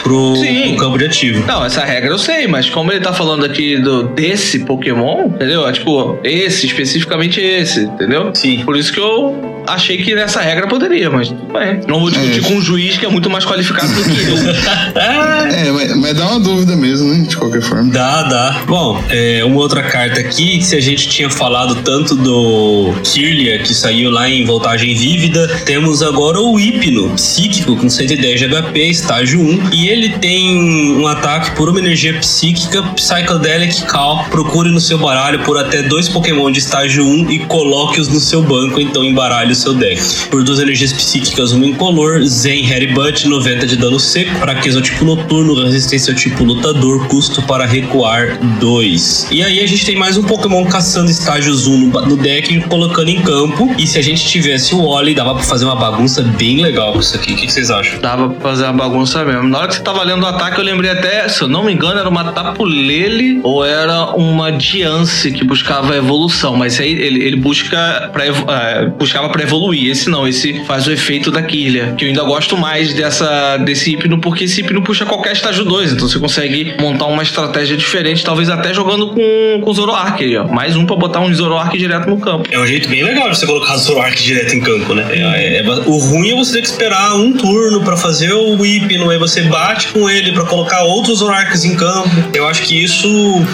pro, 0.04 0.36
Sim. 0.36 0.70
pro 0.70 0.78
campo 0.78 0.98
de 0.98 1.06
ativo. 1.06 1.46
Não, 1.46 1.66
essa 1.66 1.84
regra 1.84 2.12
eu 2.12 2.18
sei, 2.18 2.48
mas 2.48 2.70
como 2.70 2.92
ele 2.92 3.02
tá 3.02 3.14
falando 3.14 3.46
aqui 3.46 3.78
do, 3.78 4.04
desse 4.04 4.60
Pokémon, 4.60 5.28
entendeu? 5.28 5.68
É 5.68 5.72
tipo, 5.72 6.20
esse, 6.24 6.66
especificamente 6.66 7.40
esse, 7.40 7.82
entendeu? 7.82 8.32
Sim. 8.34 8.64
Por 8.64 8.76
isso 8.76 8.92
que 8.94 9.00
eu 9.00 9.57
achei 9.68 9.98
que 9.98 10.16
nessa 10.16 10.42
regra 10.42 10.68
poderia, 10.68 11.10
mas 11.10 11.28
tudo 11.30 11.54
bem. 11.54 11.80
Não 11.88 12.00
vou 12.00 12.10
discutir 12.10 12.40
É. 12.40 12.48
com 12.48 12.56
um 12.56 12.62
juiz 12.62 12.98
que 12.98 13.06
é 13.06 13.10
muito 13.10 13.30
mais 13.30 13.46
qualificado 13.46 13.92
do 13.94 14.04
que 14.04 14.10
eu. 14.10 14.38
É, 15.48 15.72
mas, 15.72 15.96
mas 15.96 16.14
dá 16.18 16.28
uma 16.28 16.40
dúvida 16.40 16.76
mesmo, 16.76 17.10
né? 17.14 17.26
De 17.28 17.36
qualquer 17.38 17.62
forma. 17.62 17.92
Dá, 17.92 18.24
dá. 18.24 18.64
Bom, 18.68 19.02
é, 19.10 19.44
uma 19.46 19.58
outra 19.58 19.82
carta 19.84 20.20
aqui, 20.20 20.62
se 20.62 20.76
a 20.76 20.82
gente 20.82 21.08
tinha 21.08 21.30
falado 21.30 21.76
tanto 21.84 22.16
do 22.16 22.94
Kirlia, 23.04 23.60
que 23.60 23.74
saiu 23.74 24.10
lá 24.12 24.30
em 24.30 24.46
Voltagem 24.46 24.94
Vívida, 24.96 25.48
temos 25.66 26.02
agora 26.02 26.40
o 26.40 26.60
Hipno, 26.60 27.12
psíquico, 27.12 27.76
com 27.76 27.90
110 27.90 28.40
de 28.40 28.48
HP, 28.48 28.80
estágio 28.90 29.40
1. 29.42 29.70
E 29.74 29.88
ele 29.90 30.10
tem 30.20 30.98
um 30.98 31.08
ataque 31.08 31.52
por 31.56 31.70
uma 31.70 31.80
energia 31.80 32.14
psíquica, 32.20 32.82
Psychedelic 32.96 33.84
Call. 33.86 34.26
Procure 34.30 34.70
no 34.70 34.80
seu 34.80 34.98
baralho 34.98 35.40
por 35.44 35.58
até 35.58 35.82
dois 35.84 36.10
Pokémon 36.10 36.52
de 36.52 36.60
estágio 36.60 37.06
1 37.06 37.32
e 37.32 37.40
coloque-os 37.40 38.08
no 38.10 38.20
seu 38.20 38.44
banco, 38.44 38.80
então 38.80 39.04
embaralhe 39.04 39.56
seu 39.58 39.74
deck. 39.74 40.02
Por 40.30 40.44
duas 40.44 40.60
energias 40.60 40.94
psíquicas, 40.94 41.52
uma 41.52 41.66
incolor, 41.66 42.24
Zen 42.24 42.64
Harry 42.64 42.88
Butt, 42.94 43.28
90 43.28 43.66
de 43.66 43.76
dano 43.76 44.00
seco, 44.00 44.36
fraqueza 44.36 44.78
ao 44.78 44.84
tipo 44.84 45.04
noturno, 45.04 45.56
resistência 45.66 46.14
ao 46.14 46.18
tipo 46.18 46.44
lutador, 46.44 47.08
custo 47.08 47.42
para 47.42 47.66
recuar 47.66 48.38
2. 48.60 49.28
E 49.32 49.44
aí 49.44 49.60
a 49.60 49.68
gente 49.68 49.86
tem 49.86 49.96
mais 49.96 50.18
um 50.18 50.24
Pokémon 50.24 50.66
caçando 50.66 51.10
estágios 51.10 51.68
1 51.68 51.90
no, 51.90 52.18
deck 52.18 52.62
colocando 52.62 53.10
em 53.10 53.22
campo. 53.22 53.74
E 53.78 53.88
se 53.88 53.98
a 53.98 54.02
gente 54.02 54.26
tivesse 54.26 54.74
o 54.76 54.90
Wally, 54.90 55.14
dava 55.14 55.36
pra 55.36 55.44
fazer 55.44 55.66
uma 55.66 55.76
bagunça 55.76 56.22
bem 56.22 56.62
legal 56.62 56.94
com 56.94 57.00
isso 57.00 57.16
aqui. 57.16 57.34
O 57.34 57.36
que, 57.36 57.48
que 57.48 57.54
vocês 57.54 57.70
acham? 57.70 58.00
Dava 58.00 58.30
pra 58.30 58.50
fazer 58.50 58.64
uma 58.66 58.74
bagunça 58.74 59.24
mesmo. 59.24 59.48
Na 59.50 59.60
hora 59.60 59.68
que 59.68 59.76
você 59.76 59.84
tava 59.84 60.04
lendo 60.04 60.24
o 60.24 60.26
ataque, 60.26 60.60
eu 60.60 60.64
lembrei 60.64 60.92
até, 60.92 61.28
se 61.30 61.42
eu 61.42 61.48
não 61.48 61.64
me 61.64 61.74
engano, 61.74 62.00
era 62.00 62.10
uma 62.10 62.32
Tapulele 62.32 63.40
ou 63.44 63.66
era 63.66 64.12
uma 64.16 64.52
Diance 64.52 65.32
que 65.32 65.44
buscava 65.44 65.96
evolução. 65.96 66.56
Mas 66.56 66.80
aí 66.80 66.92
ele, 66.92 67.24
ele 67.24 67.36
busca 67.36 68.10
pra, 68.12 68.26
eh, 68.26 68.86
buscava 68.98 69.30
pra 69.30 69.44
evoluir. 69.48 69.90
Esse 69.92 70.10
não, 70.10 70.28
esse 70.28 70.64
faz 70.66 70.86
o 70.88 70.92
efeito 70.92 71.32
da 71.32 71.42
Kirlia. 71.42 71.96
Que 71.98 72.06
eu 72.06 72.10
ainda 72.10 72.24
gosto 72.24 72.58
mais 72.58 72.94
dessa, 72.94 73.58
desse 73.58 73.92
hipno, 73.94 74.20
porque 74.20 74.44
esse 74.44 74.62
hipno 74.62 74.82
puxa 74.82 75.06
qualquer 75.06 75.34
estágio 75.34 75.64
2. 75.66 75.94
Então 75.94 76.08
você 76.08 76.20
consegue 76.20 76.76
montar 76.80 77.06
uma 77.06 77.24
estratégia 77.24 77.76
diferente, 77.78 78.24
talvez 78.24 78.50
até 78.50 78.74
jogando 78.74 79.08
com, 79.10 79.62
com 79.64 79.74
Zoroark 79.74 80.24
aí, 80.24 80.38
ó. 80.38 80.48
Mais 80.48 80.76
um 80.76 80.86
pra 80.86 80.96
botar 80.96 81.20
um 81.22 81.34
Zoroark 81.34 81.78
direto 81.78 82.10
no 82.10 82.20
campo. 82.20 82.48
É 82.52 82.60
um 82.60 82.68
jeito 82.68 82.90
bem 82.90 83.04
legal 83.04 83.30
de 83.30 83.38
você 83.38 83.46
colocar 83.46 83.78
Zoroark 83.78 84.22
direto 84.22 84.54
em 84.56 84.60
campo, 84.60 84.94
né? 84.94 85.06
É- 85.10 85.58
é- 85.60 85.64
o 85.86 85.98
ruim 85.98 86.32
é 86.32 86.36
você 86.36 86.54
ter 86.54 86.62
que 86.62 86.68
esperar 86.68 87.16
um 87.16 87.34
turno 87.34 87.82
pra 87.84 87.96
fazer 87.96 88.34
o 88.34 88.66
Hipno, 88.66 89.10
aí 89.10 89.18
você 89.18 89.42
bate 89.44 89.88
com 89.90 90.10
ele 90.10 90.32
pra 90.32 90.44
colocar 90.46 90.84
outros 90.84 91.20
Zoroarks 91.20 91.64
em 91.64 91.76
campo. 91.76 92.10
Eu 92.34 92.48
acho 92.48 92.64
que 92.64 92.84
isso 92.84 93.08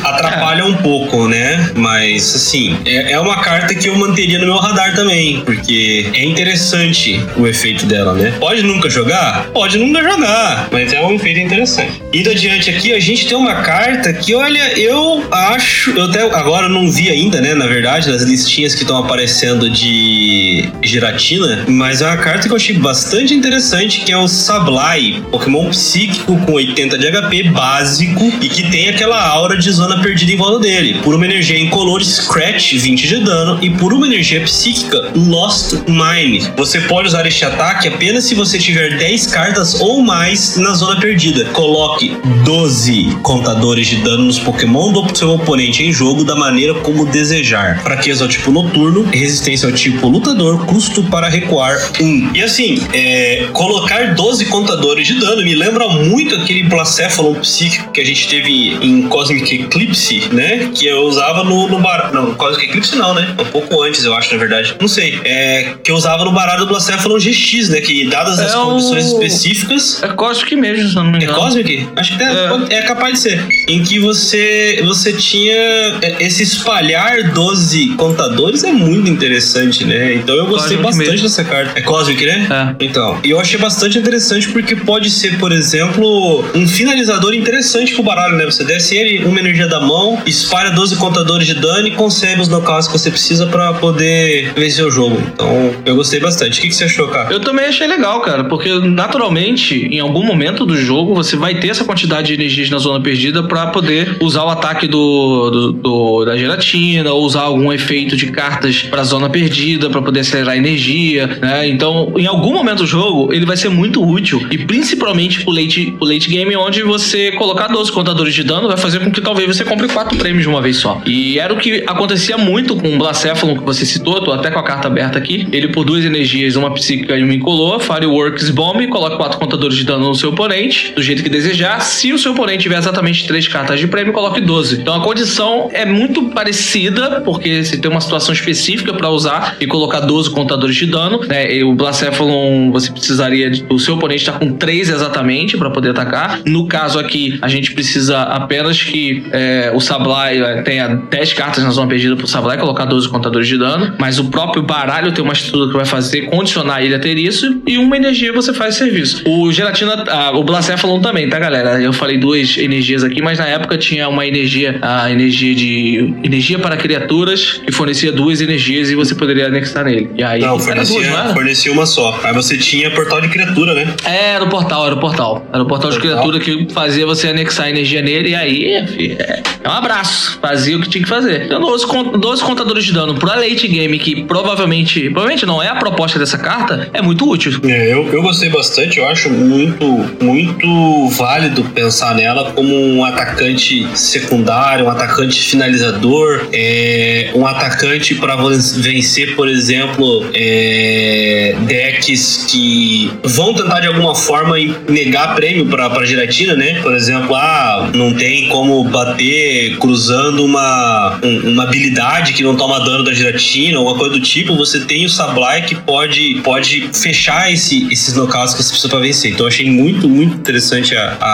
atrapalha 0.04 0.66
um 0.66 0.76
pouco, 0.78 1.28
né? 1.28 1.72
Mas, 1.76 2.36
assim, 2.36 2.78
é, 2.86 3.14
é 3.14 3.20
uma 3.20 3.38
carta 3.42 3.74
que 3.76 3.88
eu 3.88 3.96
manteria 3.96 4.40
no 4.40 4.46
meu 4.46 4.58
radar 4.58 4.96
também, 4.96 5.42
porque 5.42 5.74
é 6.14 6.26
interessante 6.26 7.20
o 7.38 7.48
efeito 7.48 7.86
dela, 7.86 8.14
né? 8.14 8.36
Pode 8.40 8.64
nunca 8.64 8.90
jogar? 8.90 9.48
Pode 9.52 9.78
nunca 9.78 10.04
jogar, 10.04 10.68
mas 10.72 10.92
é 10.94 11.02
um 11.02 11.14
efeito 11.14 11.40
interessante. 11.40 12.03
Indo 12.14 12.30
adiante 12.30 12.70
aqui, 12.70 12.94
a 12.94 13.00
gente 13.00 13.26
tem 13.26 13.36
uma 13.36 13.56
carta 13.64 14.14
que, 14.14 14.36
olha, 14.36 14.80
eu 14.80 15.26
acho. 15.32 15.90
Eu 15.98 16.04
até 16.04 16.22
agora 16.22 16.70
não 16.70 16.92
vi 16.92 17.10
ainda, 17.10 17.42
né? 17.42 17.56
Na 17.56 17.66
verdade, 17.66 18.08
nas 18.08 18.22
listinhas 18.22 18.76
que 18.76 18.84
estão 18.84 18.98
aparecendo 18.98 19.68
de 19.68 20.70
Giratina, 20.84 21.66
mas 21.68 22.04
é 22.04 22.06
uma 22.06 22.18
carta 22.18 22.48
que 22.48 22.52
eu 22.52 22.56
achei 22.56 22.78
bastante 22.78 23.34
interessante, 23.34 24.02
que 24.02 24.12
é 24.12 24.18
o 24.18 24.28
Sablai, 24.28 25.24
Pokémon 25.32 25.72
psíquico 25.72 26.38
com 26.46 26.52
80 26.54 27.00
de 27.00 27.12
HP 27.12 27.44
básico 27.50 28.32
e 28.40 28.48
que 28.48 28.70
tem 28.70 28.90
aquela 28.90 29.20
aura 29.20 29.58
de 29.58 29.72
zona 29.72 30.00
perdida 30.00 30.32
em 30.32 30.38
volta 30.38 30.60
dele. 30.60 31.00
Por 31.04 31.16
uma 31.16 31.26
energia 31.26 31.60
incolor, 31.60 32.04
Scratch, 32.04 32.74
20 32.74 33.08
de 33.08 33.20
dano, 33.22 33.58
e 33.60 33.72
por 33.72 33.92
uma 33.92 34.06
energia 34.06 34.42
psíquica, 34.42 35.12
Lost 35.16 35.74
Mine. 35.88 36.48
Você 36.58 36.82
pode 36.82 37.08
usar 37.08 37.26
este 37.26 37.44
ataque 37.44 37.88
apenas 37.88 38.26
se 38.26 38.36
você 38.36 38.60
tiver 38.60 38.98
10 39.00 39.28
cartas 39.28 39.82
ou 39.82 40.04
mais 40.04 40.58
na 40.58 40.76
zona 40.76 41.00
perdida. 41.00 41.46
Coloque 41.46 42.03
coloque 42.10 42.44
12 42.44 43.18
contadores 43.22 43.88
de 43.88 43.98
dano 43.98 44.26
nos 44.26 44.40
Pokémon 44.40 44.92
do 44.92 45.16
seu 45.18 45.30
oponente 45.32 45.84
em 45.84 45.92
jogo 45.94 46.24
da 46.24 46.36
maneira 46.36 46.74
como 46.76 47.06
desejar. 47.06 47.82
Fraqueza 47.82 48.24
ao 48.24 48.30
tipo 48.30 48.52
noturno, 48.52 49.04
resistência 49.12 49.68
ao 49.68 49.74
tipo 49.74 50.08
lutador, 50.08 50.66
custo 50.66 51.04
para 51.04 51.30
recuar 51.30 51.78
1. 52.00 52.32
E 52.34 52.42
assim, 52.44 52.82
é, 52.94 53.48
colocar 53.54 54.14
12 54.16 54.46
contadores 54.46 55.08
de 55.08 55.20
dano 55.20 55.44
me 55.44 55.56
lembra 55.56 55.88
muito 55.90 56.36
aquele 56.36 56.64
Blacephalon 56.64 57.36
psíquico 57.36 57.92
que 57.92 58.02
a 58.02 58.06
gente 58.06 58.28
teve 58.28 58.78
em 58.82 59.04
Cosmic 59.08 59.54
Eclipse, 59.64 60.24
né? 60.32 60.70
Que 60.74 60.86
eu 60.88 61.02
usava 61.04 61.44
no, 61.44 61.68
no 61.68 61.80
bar... 61.80 62.12
Não, 62.14 62.34
Cosmic 62.34 62.66
Eclipse 62.70 62.96
não, 62.96 63.14
né? 63.14 63.36
Um 63.40 63.46
pouco 63.46 63.82
antes, 63.84 64.04
eu 64.04 64.14
acho, 64.14 64.34
na 64.34 64.40
verdade. 64.40 64.76
Não 64.80 64.88
sei. 64.88 65.20
É, 65.24 65.76
que 65.84 65.92
eu 65.92 65.96
usava 65.96 66.26
no 66.26 66.32
baralho 66.32 66.62
do 66.62 66.68
Blacephalon 66.68 67.18
GX, 67.18 67.70
né? 67.70 67.82
Que 67.82 68.06
dadas 68.10 68.40
as 68.40 68.54
É 68.54 68.56
condições 68.56 69.06
o- 69.06 69.08
específicas, 69.22 70.02
É 70.04 70.08
Cosmic 70.10 70.56
mesmo, 70.56 70.90
se 70.90 70.96
não 70.96 71.04
me 71.06 71.20
é 71.20 71.24
engano. 71.24 71.40
Cosmic? 71.40 71.88
Acho 71.96 72.18
que 72.18 72.24
é, 72.24 72.28
É. 72.72 72.76
é 72.78 72.82
capaz 72.84 73.14
de 73.14 73.20
ser. 73.20 73.46
Em 73.68 73.84
que 73.84 74.00
você, 74.00 74.82
você 74.86 75.14
tinha 75.14 75.54
é, 76.02 76.18
esse 76.20 76.44
espalhar 76.44 77.32
12 77.34 77.90
contadores 77.96 78.64
é 78.64 78.72
muito 78.72 79.10
interessante, 79.10 79.86
né? 79.86 80.16
Então 80.16 80.36
eu 80.36 80.48
gostei 80.48 80.78
Cosmic 80.78 80.84
bastante 80.84 81.10
mesmo. 81.12 81.24
dessa 81.28 81.44
carta. 81.44 81.80
É 81.80 81.82
Cosmic, 81.82 82.26
né? 82.26 82.48
É. 82.80 82.86
Então, 82.86 83.20
e 83.24 83.30
eu 83.30 83.40
achei 83.40 83.60
bastante 83.60 83.98
interessante 83.98 84.50
porque 84.50 84.76
pode 84.76 85.10
ser, 85.10 85.38
por 85.38 85.52
exemplo, 85.52 86.44
um 86.56 86.68
finalizador 86.68 87.34
interessante 87.34 87.94
pro 87.94 88.04
baralho, 88.04 88.36
né? 88.38 88.46
Você 88.46 88.64
desce 88.64 88.96
ele, 88.96 89.26
uma 89.26 89.40
energia 89.40 89.68
da 89.68 89.80
mão, 89.80 90.22
espalha 90.26 90.72
12 90.72 90.96
contadores 90.98 91.48
de 91.48 91.54
dano 91.56 91.88
e 91.88 91.92
consegue 91.92 92.42
os 92.42 92.48
knockouts 92.48 92.88
que 92.88 92.94
você 92.94 93.10
precisa 93.12 93.46
pra 93.48 93.74
poder 93.74 94.52
vencer 94.56 94.86
o 94.86 94.92
jogo. 94.92 95.22
Então, 95.34 95.74
eu 95.86 95.96
gostei 95.96 96.20
bastante. 96.20 96.60
O 96.60 96.62
que, 96.62 96.70
que 96.70 96.76
você 96.76 96.86
achou, 96.86 97.08
cara? 97.08 97.32
Eu 97.34 97.40
também 97.40 97.66
achei 97.66 97.88
legal, 97.88 98.22
cara, 98.22 98.44
porque 98.46 98.70
naturalmente, 98.80 99.88
em 99.92 100.00
algum 100.00 100.24
momento 100.26 100.66
do 100.66 100.76
jogo, 100.76 101.14
você 101.14 101.36
vai 101.36 101.56
ter 101.56 101.70
essa 101.70 101.83
quantidade 101.86 102.28
de 102.28 102.34
energias 102.34 102.70
na 102.70 102.78
zona 102.78 103.00
perdida 103.02 103.44
pra 103.44 103.68
poder 103.68 104.18
usar 104.22 104.44
o 104.44 104.50
ataque 104.50 104.88
do, 104.88 105.50
do- 105.50 105.72
do- 105.74 106.26
da 106.26 106.38
gelatina, 106.38 107.12
ou 107.12 107.24
usar 107.24 107.42
algum 107.42 107.72
efeito 107.72 108.16
de 108.16 108.28
cartas 108.32 108.84
pra 108.84 109.04
zona 109.04 109.30
perdida, 109.30 109.90
pra 109.90 110.02
poder 110.02 110.22
acelerar 110.22 110.54
a 110.54 110.58
energia, 110.58 111.28
né? 111.42 111.68
Então, 111.68 112.14
em 112.18 112.26
algum 112.26 112.54
momento 112.54 112.80
do 112.80 112.88
jogo, 112.88 113.34
ele 113.34 113.46
vai 113.46 113.58
ser 113.58 113.70
muito 113.70 114.04
útil, 114.06 114.46
e 114.52 114.58
principalmente 114.58 115.42
pro 115.44 115.52
late, 115.54 115.96
late 116.02 116.30
game, 116.30 116.56
onde 116.56 116.84
você 116.84 117.32
colocar 117.34 117.68
12 117.68 117.92
contadores 117.92 118.34
de 118.34 118.44
dano 118.44 118.68
vai 118.68 118.78
fazer 118.78 119.00
com 119.00 119.12
que 119.12 119.22
talvez 119.22 119.48
você 119.48 119.64
compre 119.64 119.88
quatro 119.88 120.18
prêmios 120.18 120.44
de 120.44 120.50
uma 120.50 120.62
vez 120.62 120.78
só. 120.78 121.02
E 121.06 121.40
era 121.40 121.54
o 121.54 121.58
que 121.58 121.84
acontecia 121.88 122.38
muito 122.38 122.76
com 122.76 122.96
o 122.96 122.98
Blacephalon 122.98 123.58
que 123.58 123.64
você 123.64 123.86
citou, 123.86 124.22
tô 124.22 124.32
até 124.32 124.50
com 124.52 124.60
a 124.60 124.64
carta 124.64 124.88
aberta 124.88 125.18
aqui. 125.18 125.48
Ele 125.52 125.68
por 125.70 125.84
duas 125.86 126.04
energias, 126.06 126.56
uma 126.56 126.72
psíquica 126.74 127.18
e 127.18 127.24
uma 127.24 127.34
incolor, 127.34 127.80
Fireworks 127.80 128.50
Bomb, 128.50 128.88
coloca 128.88 129.16
quatro 129.18 129.40
contadores 129.40 129.76
de 129.78 129.84
dano 129.84 130.08
no 130.08 130.16
seu 130.16 130.30
oponente, 130.30 130.94
do 130.96 131.02
jeito 131.02 131.24
que 131.24 131.30
desejar. 131.30 131.63
Se 131.80 132.12
o 132.12 132.20
seu 132.20 132.34
oponente 132.34 132.64
tiver 132.64 132.78
exatamente 132.78 133.26
três 133.28 133.48
cartas 133.48 133.80
de 133.80 133.88
prêmio, 133.88 134.12
coloque 134.14 134.42
12. 134.42 134.82
Então 134.82 134.96
a 134.96 135.04
condição 135.04 135.70
é 135.72 135.86
muito 135.86 136.30
parecida, 136.30 137.22
porque 137.22 137.64
você 137.64 137.78
tem 137.78 137.90
uma 137.90 138.02
situação 138.02 138.34
específica 138.34 138.94
para 138.94 139.10
usar 139.10 139.58
e 139.60 139.68
colocar 139.68 140.02
12 140.02 140.32
contadores 140.32 140.76
de 140.76 140.86
dano. 140.86 141.22
Né? 141.28 141.56
E 141.56 141.64
o 141.64 141.74
Blacephalon, 141.74 142.72
você 142.72 142.92
precisaria. 142.92 143.52
O 143.70 143.80
seu 143.80 143.96
oponente 143.96 144.22
está 144.22 144.34
com 144.34 144.54
3 144.54 144.90
exatamente 144.90 145.58
para 145.58 145.70
poder 145.70 145.92
atacar. 145.92 146.42
No 146.46 146.68
caso 146.68 147.00
aqui, 147.00 147.40
a 147.42 147.48
gente 147.48 147.74
precisa 147.74 148.22
apenas 148.22 148.82
que 148.82 149.24
é, 149.32 149.72
o 149.74 149.80
Sablai 149.80 150.42
é, 150.42 150.62
tenha 150.64 150.88
10 150.88 151.34
cartas 151.34 151.64
na 151.64 151.72
zona 151.72 151.88
perdida 151.88 152.16
pro 152.16 152.28
Sablai 152.28 152.58
colocar 152.58 152.86
12 152.86 153.10
contadores 153.10 153.48
de 153.48 153.58
dano. 153.58 153.94
Mas 153.98 154.20
o 154.20 154.26
próprio 154.26 154.64
baralho 154.64 155.12
tem 155.12 155.24
uma 155.24 155.34
estrutura 155.34 155.68
que 155.68 155.78
vai 155.78 155.86
fazer 155.86 156.24
condicionar 156.24 156.84
ele 156.84 156.96
a 156.96 157.00
ter 157.00 157.18
isso. 157.18 157.62
E 157.66 157.78
uma 157.78 157.96
energia 157.96 158.34
você 158.34 158.54
faz 158.54 158.76
serviço. 158.76 159.24
O 159.26 159.52
Gelatina, 159.52 160.04
ah, 160.08 160.32
o 160.34 160.44
Blacephalon 160.44 161.00
também, 161.00 161.30
tá, 161.30 161.40
galera? 161.40 161.53
Eu 161.60 161.94
falei 161.94 162.18
duas 162.18 162.58
energias 162.58 163.04
aqui, 163.04 163.22
mas 163.22 163.40
na 163.40 163.48
época 163.48 163.78
tinha 163.78 164.08
uma 164.10 164.26
energia, 164.26 164.78
a 164.82 165.12
energia 165.12 165.54
de. 165.56 166.14
energia 166.24 166.60
para 166.60 166.76
criaturas, 166.78 167.62
que 167.66 167.72
fornecia 167.72 168.12
duas 168.12 168.42
energias 168.42 168.90
e 168.90 168.96
você 168.96 169.16
poderia 169.16 169.48
anexar 169.48 169.86
nele. 169.86 170.10
E 170.18 170.24
aí. 170.24 170.42
Não, 170.42 170.60
fornecia, 170.60 171.00
duas, 171.02 171.26
não 171.26 171.34
fornecia 171.34 171.72
uma 171.72 171.86
só. 171.86 172.20
Aí 172.24 172.34
você 172.34 172.58
tinha 172.58 172.90
portal 172.92 173.22
de 173.22 173.30
criatura, 173.30 173.74
né? 173.74 173.94
É, 174.06 174.34
Era 174.34 174.44
o 174.44 174.50
portal, 174.50 174.86
era 174.86 174.96
o 174.96 175.00
portal. 175.00 175.46
Era 175.54 175.64
o 175.64 175.66
portal 175.66 175.92
de 175.92 176.00
criatura 176.00 176.40
que 176.40 176.68
fazia 176.74 177.06
você 177.06 177.28
anexar 177.30 177.70
energia 177.70 178.02
nele 178.02 178.30
e 178.30 178.36
aí, 178.36 178.66
é, 178.66 179.42
é 179.64 179.70
um 179.70 179.72
abraço. 179.72 180.40
Fazia 180.42 180.78
o 180.78 180.82
que 180.82 180.90
tinha 180.90 181.04
que 181.04 181.10
fazer. 181.10 181.46
Então, 181.46 181.60
12, 181.62 181.88
con- 181.88 182.18
12 182.18 182.44
contadores 182.44 182.84
de 182.86 182.94
dano 182.94 183.16
pra 183.16 183.36
late 183.36 183.68
game, 183.68 183.98
que 184.00 184.24
provavelmente, 184.24 185.10
provavelmente 185.10 185.46
não 185.46 185.62
é 185.62 185.68
a 185.70 185.76
proposta 185.76 186.18
dessa 186.20 186.38
carta, 186.38 186.90
é 186.94 187.02
muito 187.02 187.28
útil. 187.30 187.60
É, 187.64 187.94
eu, 187.94 188.08
eu 188.12 188.22
gostei 188.22 188.50
bastante, 188.50 189.00
eu 189.00 189.08
acho 189.08 189.30
muito, 189.30 189.86
muito 190.22 191.10
válido 191.10 191.43
pensar 191.50 192.16
nela 192.16 192.52
como 192.52 192.76
um 192.76 193.04
atacante 193.04 193.88
secundário, 193.96 194.86
um 194.86 194.90
atacante 194.90 195.42
finalizador, 195.42 196.48
é, 196.54 197.32
um 197.36 197.46
atacante 197.46 198.16
para 198.16 198.36
vencer, 198.36 199.36
por 199.36 199.48
exemplo, 199.48 200.26
é, 200.34 201.56
decks 201.62 202.46
que 202.50 203.12
vão 203.24 203.54
tentar 203.54 203.80
de 203.80 203.88
alguma 203.88 204.16
forma 204.16 204.56
negar 204.88 205.36
prêmio 205.36 205.66
para 205.68 205.90
para 205.90 206.06
gelatina, 206.06 206.56
né? 206.56 206.80
Por 206.82 206.94
exemplo, 206.96 207.36
ah, 207.36 207.90
não 207.94 208.14
tem 208.14 208.48
como 208.50 208.84
bater 208.86 209.78
cruzando 209.78 210.44
uma, 210.44 211.20
um- 211.24 211.52
uma 211.54 211.64
habilidade 211.64 212.34
que 212.34 212.44
não 212.44 212.56
toma 212.56 212.80
dano 212.80 213.04
da 213.04 213.14
gelatina, 213.14 213.78
alguma 213.78 213.98
coisa 213.98 214.14
do 214.14 214.22
tipo. 214.22 214.56
Você 214.56 214.80
tem 214.82 215.06
o 215.06 215.10
Sablai 215.10 215.64
que 215.64 215.76
pode, 215.76 216.42
pode 216.44 216.90
fechar 216.94 217.52
esse, 217.52 217.88
esses 217.92 218.16
knockouts 218.16 218.54
que 218.54 218.64
você 218.64 218.70
precisa 218.70 218.90
para 218.90 219.00
vencer. 219.00 219.32
Então 219.32 219.46
achei 219.48 219.70
muito, 219.70 220.08
muito 220.10 220.36
interessante 220.38 220.96
a, 220.96 221.18
a- 221.20 221.33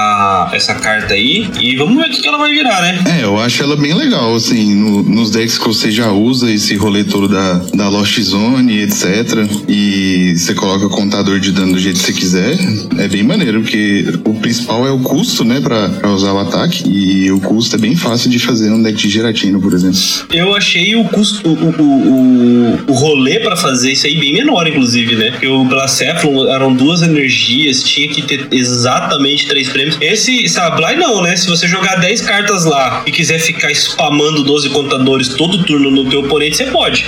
essa 0.54 0.74
carta 0.76 1.14
aí. 1.14 1.48
E 1.60 1.76
vamos 1.76 1.96
ver 2.02 2.10
o 2.10 2.22
que 2.22 2.28
ela 2.28 2.38
vai 2.38 2.52
virar, 2.52 2.82
né? 2.82 3.20
É, 3.20 3.24
eu 3.24 3.40
acho 3.40 3.62
ela 3.64 3.76
bem 3.76 3.94
legal, 3.94 4.36
assim, 4.36 4.76
no- 4.76 5.04
nos 5.04 5.32
decks 5.32 5.58
que 5.58 5.68
você 5.68 5.92
já 5.92 6.12
usa 6.12 6.52
esse 6.52 6.76
rolê 6.76 7.04
todo 7.04 7.28
da, 7.28 7.54
da 7.74 7.90
Lost 7.90 8.20
Zone, 8.20 8.80
etc. 8.82 9.48
E 9.68 10.34
você 10.36 10.54
coloca 10.54 10.88
contador 10.90 11.40
de 11.40 11.52
dano 11.52 11.74
do 11.74 11.80
jeito 11.80 12.00
que 12.00 12.06
você 12.06 12.14
quiser. 12.14 12.58
É 12.98 13.08
bem 13.08 13.24
maneiro, 13.24 13.62
porque 13.62 14.06
o 14.26 14.34
principal 14.36 14.86
é 14.88 14.92
o 14.92 15.00
custo, 15.00 15.44
né, 15.44 15.60
pra, 15.62 15.90
pra 15.90 16.10
usar 16.12 16.34
o 16.34 16.40
ataque. 16.40 16.84
E 16.88 17.32
o 17.32 17.40
custo 17.40 17.76
é 17.76 17.80
bem 17.80 17.96
fácil 17.96 18.30
de 18.30 18.40
fazer 18.40 18.72
um 18.72 18.82
deck 18.82 18.98
de 18.98 19.10
gelatina, 19.10 19.60
por 19.60 19.74
exemplo. 19.74 20.00
Eu 20.32 20.56
achei 20.56 20.96
o 20.96 21.04
custo, 21.06 21.48
o, 21.48 21.54
o, 21.54 21.82
o, 21.82 22.80
o 22.88 22.94
rolê 22.94 23.40
pra 23.40 23.56
fazer 23.56 23.92
isso 23.94 24.06
aí 24.08 24.18
bem 24.18 24.34
menor, 24.34 24.68
inclusive, 24.68 25.16
né? 25.16 25.32
Porque 25.32 25.48
o 25.48 25.64
Blacephalon 25.66 26.48
eram 26.48 26.74
duas 26.74 27.02
energias, 27.02 27.84
tinha 27.84 28.08
que 28.10 28.22
ter 28.22 28.48
exatamente 28.52 29.46
três 29.48 29.70
prêmios. 29.70 29.89
Esse 30.02 30.48
Sablai 30.48 30.96
não, 30.96 31.22
né? 31.22 31.36
Se 31.36 31.48
você 31.48 31.68
jogar 31.68 31.96
10 31.98 32.22
cartas 32.22 32.66
lá 32.66 33.04
e 33.06 33.12
quiser 33.12 33.40
ficar 33.40 33.72
spamando 33.72 34.44
12 34.44 34.70
contadores 34.70 35.30
todo 35.30 35.64
turno 35.64 35.92
no 35.92 36.10
teu 36.10 36.22
oponente, 36.22 36.58
você 36.58 36.66
pode. 36.66 37.06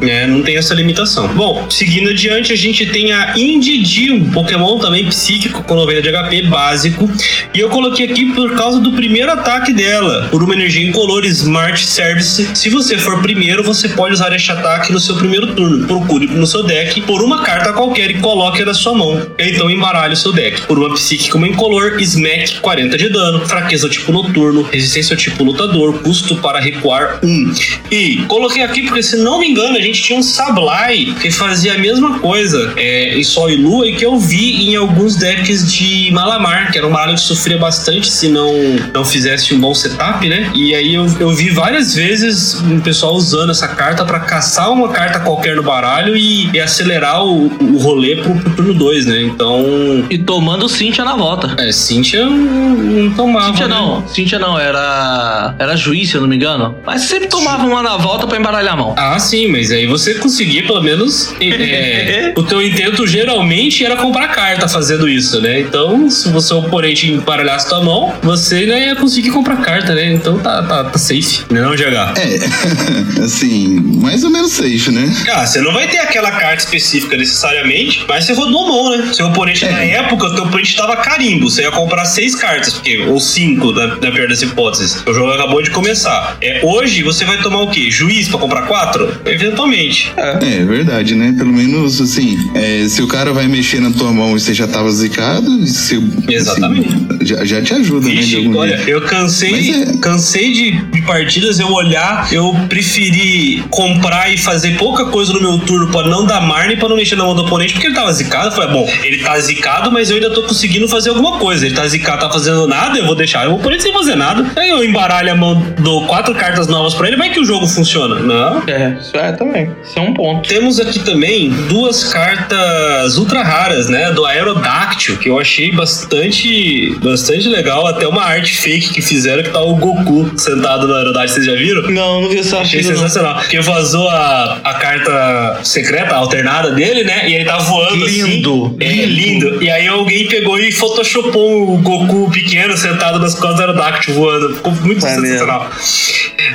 né? 0.00 0.26
Não 0.26 0.42
tem 0.42 0.56
essa 0.56 0.74
limitação. 0.74 1.28
Bom, 1.28 1.66
seguindo 1.70 2.10
adiante, 2.10 2.52
a 2.52 2.56
gente 2.56 2.86
tem 2.86 3.12
a 3.12 3.34
Indidil, 3.36 4.14
um 4.14 4.30
Pokémon 4.30 4.78
também 4.78 5.06
psíquico 5.06 5.62
com 5.62 5.74
90 5.74 6.02
de 6.02 6.08
HP 6.10 6.42
básico. 6.48 7.10
E 7.54 7.58
eu 7.60 7.68
coloquei 7.68 8.06
aqui 8.10 8.32
por 8.32 8.54
causa 8.56 8.80
do 8.80 8.92
primeiro 8.92 9.30
ataque 9.30 9.72
dela, 9.72 10.28
por 10.30 10.42
uma 10.42 10.54
energia 10.54 10.86
incolor 10.86 11.24
Smart 11.26 11.84
Service. 11.84 12.50
Se 12.54 12.68
você 12.68 12.96
for 12.98 13.20
primeiro, 13.20 13.62
você 13.62 13.88
pode 13.88 14.14
usar 14.14 14.32
este 14.34 14.50
ataque 14.52 14.92
no 14.92 15.00
seu 15.00 15.16
primeiro 15.16 15.54
turno. 15.54 15.86
Procure 15.86 16.26
no 16.26 16.46
seu 16.46 16.62
deck 16.64 17.00
por 17.02 17.22
uma 17.22 17.42
carta 17.42 17.72
qualquer 17.72 18.10
e 18.10 18.14
coloque 18.14 18.64
na 18.64 18.74
sua 18.74 18.94
mão. 18.94 19.26
Então 19.38 19.70
embaralhe 19.70 20.14
o 20.14 20.16
seu 20.16 20.32
deck. 20.32 20.62
Por 20.62 20.78
uma 20.78 20.94
psíquica 20.94 21.36
uma 21.36 21.48
incolor, 21.48 21.96
Smack 22.18 22.60
40 22.60 22.98
de 22.98 23.08
dano, 23.08 23.46
fraqueza 23.46 23.86
ao 23.86 23.90
tipo 23.90 24.10
noturno, 24.10 24.62
resistência 24.62 25.14
ao 25.14 25.18
tipo 25.18 25.44
lutador, 25.44 25.98
custo 26.00 26.36
para 26.36 26.58
recuar 26.58 27.20
1. 27.22 27.52
E 27.90 28.16
coloquei 28.26 28.62
aqui 28.62 28.82
porque, 28.82 29.02
se 29.02 29.16
não 29.16 29.38
me 29.38 29.48
engano, 29.48 29.76
a 29.76 29.80
gente 29.80 30.02
tinha 30.02 30.18
um 30.18 30.22
Sablai 30.22 31.14
que 31.20 31.30
fazia 31.30 31.74
a 31.74 31.78
mesma 31.78 32.18
coisa 32.18 32.74
é, 32.76 33.16
em 33.16 33.22
Sol 33.22 33.50
e 33.50 33.56
Lua 33.56 33.86
e 33.86 33.94
que 33.94 34.04
eu 34.04 34.18
vi 34.18 34.68
em 34.68 34.76
alguns 34.76 35.16
decks 35.16 35.72
de 35.72 36.10
Malamar, 36.12 36.72
que 36.72 36.78
era 36.78 36.86
um 36.86 36.90
baralho 36.90 37.14
que 37.14 37.20
sofria 37.20 37.56
bastante 37.56 38.10
se 38.10 38.28
não, 38.28 38.52
não 38.92 39.04
fizesse 39.04 39.54
um 39.54 39.60
bom 39.60 39.74
setup, 39.74 40.28
né? 40.28 40.50
E 40.54 40.74
aí 40.74 40.94
eu, 40.94 41.06
eu 41.20 41.30
vi 41.30 41.50
várias 41.50 41.94
vezes 41.94 42.54
o 42.54 42.80
pessoal 42.80 43.14
usando 43.14 43.50
essa 43.50 43.68
carta 43.68 44.04
para 44.04 44.20
caçar 44.20 44.72
uma 44.72 44.88
carta 44.88 45.20
qualquer 45.20 45.56
no 45.56 45.62
baralho 45.62 46.16
e, 46.16 46.50
e 46.50 46.60
acelerar 46.60 47.24
o, 47.24 47.46
o 47.46 47.78
rolê 47.78 48.16
pro, 48.16 48.34
pro 48.34 48.50
turno 48.50 48.74
2, 48.74 49.06
né? 49.06 49.22
Então. 49.22 50.06
E 50.10 50.18
tomando 50.18 50.68
Cynthia 50.68 51.04
na 51.04 51.16
volta. 51.16 51.54
É, 51.58 51.70
Cintia 51.72 52.07
não, 52.16 52.30
não 52.30 53.14
tomava. 53.14 53.46
Cynthia 53.46 53.68
né? 53.68 53.74
não, 53.74 54.08
Cynthia 54.08 54.38
não, 54.38 54.58
era. 54.58 55.54
Era 55.58 55.76
juiz, 55.76 56.10
se 56.10 56.16
eu 56.16 56.20
não 56.20 56.28
me 56.28 56.36
engano. 56.36 56.76
Mas 56.84 57.02
sempre 57.02 57.28
tomava 57.28 57.64
uma 57.66 57.82
na 57.82 57.96
volta 57.96 58.26
pra 58.26 58.38
embaralhar 58.38 58.74
a 58.74 58.76
mão. 58.76 58.94
Ah, 58.96 59.18
sim, 59.18 59.48
mas 59.48 59.70
aí 59.70 59.86
você 59.86 60.14
conseguia 60.14 60.62
pelo 60.62 60.82
menos. 60.82 61.34
é, 61.40 62.32
o 62.36 62.42
teu 62.42 62.62
intento 62.62 63.06
geralmente 63.06 63.84
era 63.84 63.96
comprar 63.96 64.28
carta 64.28 64.68
fazendo 64.68 65.08
isso, 65.08 65.40
né? 65.40 65.60
Então, 65.60 66.08
se 66.10 66.28
o 66.28 66.40
seu 66.40 66.58
oponente 66.58 67.10
embaralhasse 67.10 67.68
tua 67.68 67.82
mão, 67.82 68.14
você 68.22 68.56
ainda 68.56 68.78
ia 68.78 68.96
conseguir 68.96 69.30
comprar 69.30 69.56
carta, 69.56 69.94
né? 69.94 70.12
Então 70.12 70.38
tá, 70.38 70.62
tá, 70.62 70.84
tá 70.84 70.98
safe. 70.98 71.44
Não, 71.50 71.58
é 71.58 71.62
não, 71.62 71.74
GH? 71.74 72.18
É, 72.18 73.22
assim, 73.22 73.80
mais 73.80 74.24
ou 74.24 74.30
menos 74.30 74.52
safe, 74.52 74.90
né? 74.90 75.12
Ah, 75.32 75.46
você 75.46 75.60
não 75.60 75.72
vai 75.72 75.88
ter 75.88 75.98
aquela 75.98 76.30
carta 76.32 76.62
específica 76.62 77.16
necessariamente, 77.16 78.04
mas 78.08 78.24
você 78.24 78.32
rodou 78.32 78.64
a 78.64 78.68
mão, 78.68 78.96
né? 78.96 79.12
Seu 79.12 79.26
oponente, 79.26 79.64
na 79.64 79.82
época, 79.82 80.26
o 80.26 80.34
teu 80.34 80.44
oponente 80.44 80.76
tava 80.76 80.96
carimbo. 80.96 81.48
Você 81.50 81.62
ia 81.62 81.70
comprar 81.70 81.97
comprar 81.98 82.04
seis 82.04 82.34
cartas, 82.36 82.74
porque, 82.74 82.98
ou 82.98 83.18
cinco, 83.18 83.72
na, 83.72 83.96
na 83.96 84.10
pior 84.12 84.28
das 84.28 84.40
hipóteses. 84.42 85.02
O 85.06 85.12
jogo 85.12 85.32
acabou 85.32 85.60
de 85.62 85.70
começar. 85.70 86.36
É, 86.40 86.60
hoje 86.62 87.02
você 87.02 87.24
vai 87.24 87.38
tomar 87.42 87.62
o 87.62 87.70
quê? 87.70 87.90
Juiz 87.90 88.28
pra 88.28 88.38
comprar 88.38 88.62
quatro? 88.62 89.12
Eventualmente. 89.24 90.12
É, 90.16 90.64
verdade, 90.64 91.14
né? 91.14 91.34
Pelo 91.36 91.52
menos, 91.52 92.00
assim, 92.00 92.36
é, 92.54 92.86
se 92.88 93.02
o 93.02 93.08
cara 93.08 93.32
vai 93.32 93.48
mexer 93.48 93.80
na 93.80 93.90
tua 93.90 94.12
mão 94.12 94.36
e 94.36 94.40
você 94.40 94.54
já 94.54 94.68
tava 94.68 94.90
zicado, 94.92 95.66
se, 95.66 96.00
Exatamente. 96.28 96.88
assim, 96.88 97.18
já, 97.26 97.44
já 97.44 97.62
te 97.62 97.74
ajuda, 97.74 98.06
né? 98.08 98.14
De 98.14 98.20
Vixe, 98.20 98.36
algum 98.36 98.56
olha, 98.56 98.76
jeito. 98.76 98.90
eu 98.90 99.00
cansei, 99.02 99.70
é- 99.72 99.96
cansei 100.00 100.52
de, 100.52 100.70
de 100.70 101.02
partidas 101.02 101.58
eu 101.58 101.70
olhar, 101.72 102.32
eu 102.32 102.54
preferi 102.68 103.64
comprar 103.70 104.32
e 104.32 104.38
fazer 104.38 104.76
pouca 104.76 105.06
coisa 105.06 105.32
no 105.32 105.40
meu 105.40 105.58
turno 105.58 105.88
pra 105.90 106.06
não 106.06 106.24
dar 106.24 106.40
marne 106.40 106.76
pra 106.76 106.88
não 106.88 106.96
mexer 106.96 107.16
na 107.16 107.24
mão 107.24 107.34
do 107.34 107.42
oponente, 107.42 107.72
porque 107.72 107.86
ele 107.88 107.94
tava 107.94 108.12
zicado. 108.12 108.48
Eu 108.48 108.52
falei, 108.52 108.70
bom, 108.70 108.88
ele 109.02 109.18
tá 109.18 109.38
zicado, 109.40 109.90
mas 109.90 110.10
eu 110.10 110.16
ainda 110.16 110.30
tô 110.30 110.42
conseguindo 110.42 110.86
fazer 110.88 111.10
alguma 111.10 111.38
coisa. 111.38 111.66
Ele 111.66 111.74
tá 111.78 111.86
zicado, 111.86 112.20
tá 112.20 112.30
fazendo 112.30 112.66
nada, 112.66 112.98
eu 112.98 113.06
vou 113.06 113.14
deixar 113.14 113.48
o 113.48 113.54
oponente 113.54 113.84
sem 113.84 113.92
fazer 113.92 114.16
nada. 114.16 114.44
Aí 114.56 114.68
eu 114.68 114.82
embaralho 114.82 115.32
a 115.32 115.36
mão, 115.36 115.62
dou 115.78 116.06
quatro 116.06 116.34
cartas 116.34 116.66
novas 116.66 116.94
pra 116.94 117.06
ele, 117.06 117.16
vai 117.16 117.30
que 117.30 117.38
o 117.38 117.44
jogo 117.44 117.66
funciona. 117.66 118.16
Não. 118.16 118.62
É, 118.66 118.96
isso 119.00 119.16
é 119.16 119.32
também. 119.32 119.70
Isso 119.84 119.98
é 119.98 120.02
um 120.02 120.12
ponto. 120.12 120.48
Temos 120.48 120.80
aqui 120.80 120.98
também 120.98 121.50
duas 121.68 122.04
cartas 122.04 123.16
ultra 123.16 123.42
raras, 123.42 123.88
né? 123.88 124.10
Do 124.10 124.24
Aerodactyl, 124.24 125.16
que 125.18 125.28
eu 125.28 125.38
achei 125.38 125.70
bastante, 125.70 126.96
bastante 127.02 127.48
legal. 127.48 127.86
Até 127.86 128.08
uma 128.08 128.22
arte 128.24 128.56
fake 128.56 128.92
que 128.92 129.00
fizeram 129.02 129.42
que 129.42 129.50
tá 129.50 129.60
o 129.60 129.76
Goku 129.76 130.32
sentado 130.36 130.88
no 130.88 130.94
Aerodactyl. 130.94 131.34
Vocês 131.34 131.46
já 131.46 131.54
viram? 131.54 131.82
Não, 131.90 132.22
não 132.22 132.28
vi 132.28 132.38
essa 132.38 132.58
Achei 132.58 132.82
não. 132.82 132.90
sensacional. 132.90 133.36
Porque 133.36 133.60
vazou 133.60 134.08
a, 134.08 134.58
a 134.64 134.74
carta 134.74 135.60
secreta, 135.62 136.14
a 136.14 136.18
alternada 136.18 136.72
dele, 136.72 137.04
né? 137.04 137.28
E 137.28 137.34
ele 137.34 137.44
tá 137.44 137.58
voando 137.58 138.04
Lindo, 138.06 138.76
assim. 138.80 139.02
É, 139.02 139.06
lindo. 139.06 139.62
E 139.62 139.70
aí 139.70 139.86
alguém 139.86 140.26
pegou 140.26 140.58
e 140.58 140.72
photoshopou 140.72 141.67
o 141.68 141.76
Goku 141.78 142.30
pequeno 142.30 142.76
sentado 142.76 143.18
nas 143.18 143.34
costas 143.34 143.56
do 143.56 143.60
Aerodactyl 143.60 144.14
voando. 144.14 144.54
Ficou 144.54 144.72
muito 144.72 145.02
Maneiro. 145.02 145.22
sensacional. 145.22 145.70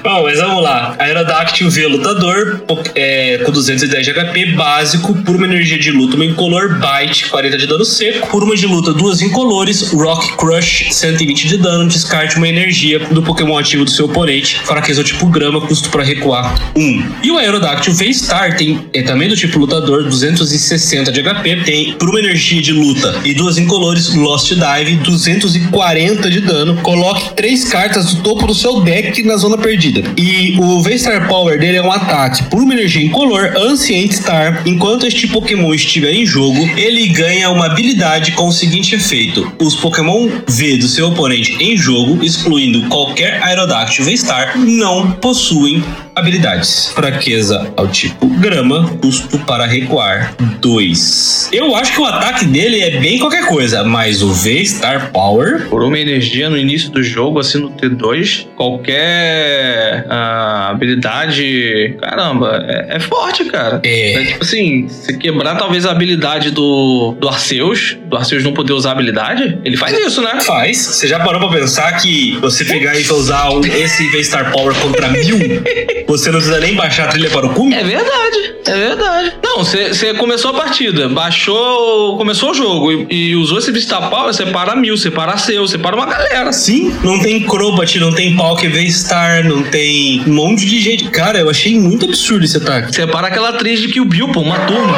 Bom, 0.03 0.23
mas 0.23 0.39
vamos 0.39 0.63
lá. 0.63 0.95
Aerodactyl 0.97 1.69
V 1.69 1.87
lutador, 1.87 2.63
é, 2.95 3.37
com 3.45 3.51
210 3.51 4.05
de 4.05 4.13
HP, 4.13 4.45
básico, 4.47 5.13
por 5.23 5.35
uma 5.35 5.45
energia 5.45 5.77
de 5.77 5.91
luta, 5.91 6.15
uma 6.15 6.25
incolor, 6.25 6.79
bite, 6.79 7.29
40 7.29 7.57
de 7.57 7.67
dano 7.67 7.85
seco, 7.85 8.27
por 8.29 8.43
uma 8.43 8.55
de 8.55 8.65
luta, 8.65 8.91
duas 8.91 9.21
incolores, 9.21 9.91
Rock 9.91 10.35
Crush, 10.35 10.87
120 10.91 11.47
de 11.47 11.57
dano, 11.57 11.87
descarte 11.87 12.37
uma 12.37 12.47
energia 12.47 12.99
do 12.99 13.21
Pokémon 13.21 13.57
ativo 13.57 13.85
do 13.85 13.91
seu 13.91 14.05
oponente, 14.05 14.59
fraqueza 14.63 15.03
tipo 15.03 15.27
grama, 15.27 15.61
custo 15.61 15.89
para 15.89 16.03
recuar 16.03 16.53
1. 16.75 17.11
E 17.23 17.31
o 17.31 17.37
Aerodactyl 17.37 17.93
V-Star 17.93 18.57
tem, 18.57 18.87
é 18.93 19.03
também 19.03 19.29
do 19.29 19.35
tipo 19.35 19.59
lutador, 19.59 20.03
260 20.03 21.11
de 21.11 21.21
HP, 21.21 21.55
tem 21.63 21.93
por 21.93 22.09
uma 22.09 22.19
energia 22.19 22.61
de 22.61 22.71
luta 22.71 23.21
e 23.23 23.33
duas 23.33 23.57
incolores, 23.57 24.13
Lost 24.15 24.53
Dive, 24.53 24.95
240 25.03 26.29
de 26.29 26.41
dano, 26.41 26.77
coloque 26.81 27.33
três 27.35 27.65
cartas 27.65 28.13
do 28.13 28.21
topo 28.21 28.47
do 28.47 28.55
seu 28.55 28.81
deck 28.81 29.21
na 29.23 29.37
zona 29.37 29.57
perdida. 29.57 30.03
E 30.17 30.57
o 30.59 30.81
V-Star 30.81 31.27
Power 31.27 31.59
dele 31.59 31.77
é 31.77 31.81
um 31.81 31.91
ataque 31.91 32.43
por 32.43 32.61
uma 32.61 32.73
energia 32.73 33.03
incolor, 33.03 33.53
Ancient 33.57 34.11
Star. 34.11 34.63
Enquanto 34.65 35.05
este 35.05 35.27
Pokémon 35.27 35.73
estiver 35.73 36.13
em 36.13 36.25
jogo, 36.25 36.69
ele 36.77 37.07
ganha 37.07 37.49
uma 37.49 37.65
habilidade 37.65 38.31
com 38.33 38.47
o 38.47 38.51
seguinte 38.51 38.95
efeito: 38.95 39.51
os 39.59 39.75
Pokémon 39.75 40.29
V 40.47 40.77
do 40.77 40.87
seu 40.87 41.07
oponente 41.07 41.55
em 41.59 41.77
jogo, 41.77 42.23
excluindo 42.23 42.87
qualquer 42.87 43.41
Aerodactyl 43.43 44.05
V-Star, 44.05 44.57
não 44.57 45.11
possuem 45.13 45.83
habilidades. 46.15 46.91
Fraqueza 46.93 47.71
ao 47.75 47.87
tipo 47.87 48.27
grama, 48.27 48.89
custo 49.01 49.39
para 49.39 49.65
recuar 49.65 50.35
2. 50.59 51.49
Eu 51.51 51.75
acho 51.75 51.93
que 51.93 52.01
o 52.01 52.05
ataque 52.05 52.45
dele 52.45 52.81
é 52.81 52.99
bem 52.99 53.19
qualquer 53.19 53.45
coisa, 53.47 53.83
mas 53.83 54.21
o 54.21 54.31
V-Star 54.31 55.11
Power 55.11 55.67
Por 55.69 55.83
uma 55.83 55.97
energia 55.97 56.49
no 56.49 56.57
início 56.57 56.89
do 56.89 57.01
jogo, 57.03 57.39
assim 57.39 57.59
no 57.59 57.71
T2, 57.71 58.47
qualquer 58.55 60.05
ah, 60.09 60.69
habilidade. 60.71 61.95
Caramba, 62.01 62.65
é, 62.67 62.97
é 62.97 62.99
forte, 62.99 63.45
cara. 63.45 63.79
É. 63.83 64.23
tipo 64.25 64.43
assim, 64.43 64.87
se 64.87 65.17
quebrar 65.17 65.55
talvez 65.55 65.85
a 65.85 65.91
habilidade 65.91 66.51
do, 66.51 67.15
do 67.19 67.27
Arceus, 67.27 67.97
do 68.05 68.17
Arceus 68.17 68.43
não 68.43 68.53
poder 68.53 68.73
usar 68.73 68.89
a 68.89 68.91
habilidade, 68.93 69.59
ele 69.63 69.77
faz 69.77 69.97
isso, 69.97 70.21
né? 70.21 70.41
faz. 70.41 70.77
Você 70.77 71.07
já 71.07 71.19
parou 71.19 71.39
pra 71.39 71.59
pensar 71.59 71.91
que 72.01 72.37
você 72.39 72.65
pegar 72.65 72.99
e 72.99 73.03
usar 73.11 73.49
um- 73.51 73.65
esse 73.65 74.07
V-Star 74.09 74.51
Power 74.51 74.75
contra 74.75 75.09
mil, 75.09 75.37
você 76.07 76.31
não 76.31 76.39
precisa 76.39 76.59
nem 76.59 76.75
baixar 76.75 77.05
a 77.05 77.07
trilha 77.07 77.29
para 77.29 77.45
o 77.45 77.53
cume? 77.53 77.73
É 77.73 77.83
verdade, 77.83 78.55
é 78.65 78.73
verdade. 78.73 79.33
Não, 79.43 79.63
você 79.63 80.13
começou 80.15 80.51
a 80.51 80.53
partida, 80.53 81.07
baixou, 81.09 82.17
começou 82.17 82.51
o 82.51 82.53
jogo 82.53 82.91
e, 82.91 83.29
e 83.31 83.35
usou 83.35 83.59
esse 83.59 83.71
Vista 83.71 84.01
Power, 84.01 84.33
você 84.33 84.45
para 84.45 84.75
mil, 84.75 84.97
você 84.97 85.11
para 85.11 85.37
seu, 85.37 85.67
você 85.67 85.77
para 85.77 85.95
uma 85.95 86.05
galera. 86.05 86.51
Sim, 86.51 86.95
não 87.03 87.19
tem 87.19 87.41
Crobat, 87.41 87.99
não 87.99 88.11
tem 88.11 88.35
Palk 88.35 88.67
V-Star, 88.67 89.47
não 89.47 89.63
tem 89.63 90.23
um 90.27 90.33
monte 90.33 90.65
de 90.65 90.79
gente. 90.79 91.05
Cara, 91.09 91.39
eu 91.39 91.49
achei 91.49 91.79
muito 91.79 92.05
absurdo 92.05 92.45
esse 92.45 92.57
ataque. 92.57 92.93
Você 92.93 93.05
para 93.07 93.27
aquela 93.27 93.49
atriz 93.49 93.79
de 93.79 93.87
Kill 93.89 94.05
Bill, 94.05 94.29
pô, 94.29 94.41
uma 94.41 94.59
turma. 94.59 94.97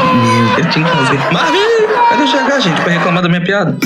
Ele 0.58 0.68
tinha 0.70 0.86
que 0.86 0.92
fazer. 0.92 1.20
Mas, 1.32 1.50
cadê 2.10 2.24
o 2.24 2.28
GH, 2.28 2.62
gente, 2.62 2.82
pra 2.82 2.94
reclamar 2.94 3.22
da 3.22 3.30
minha 3.30 3.42
piada? 3.42 3.78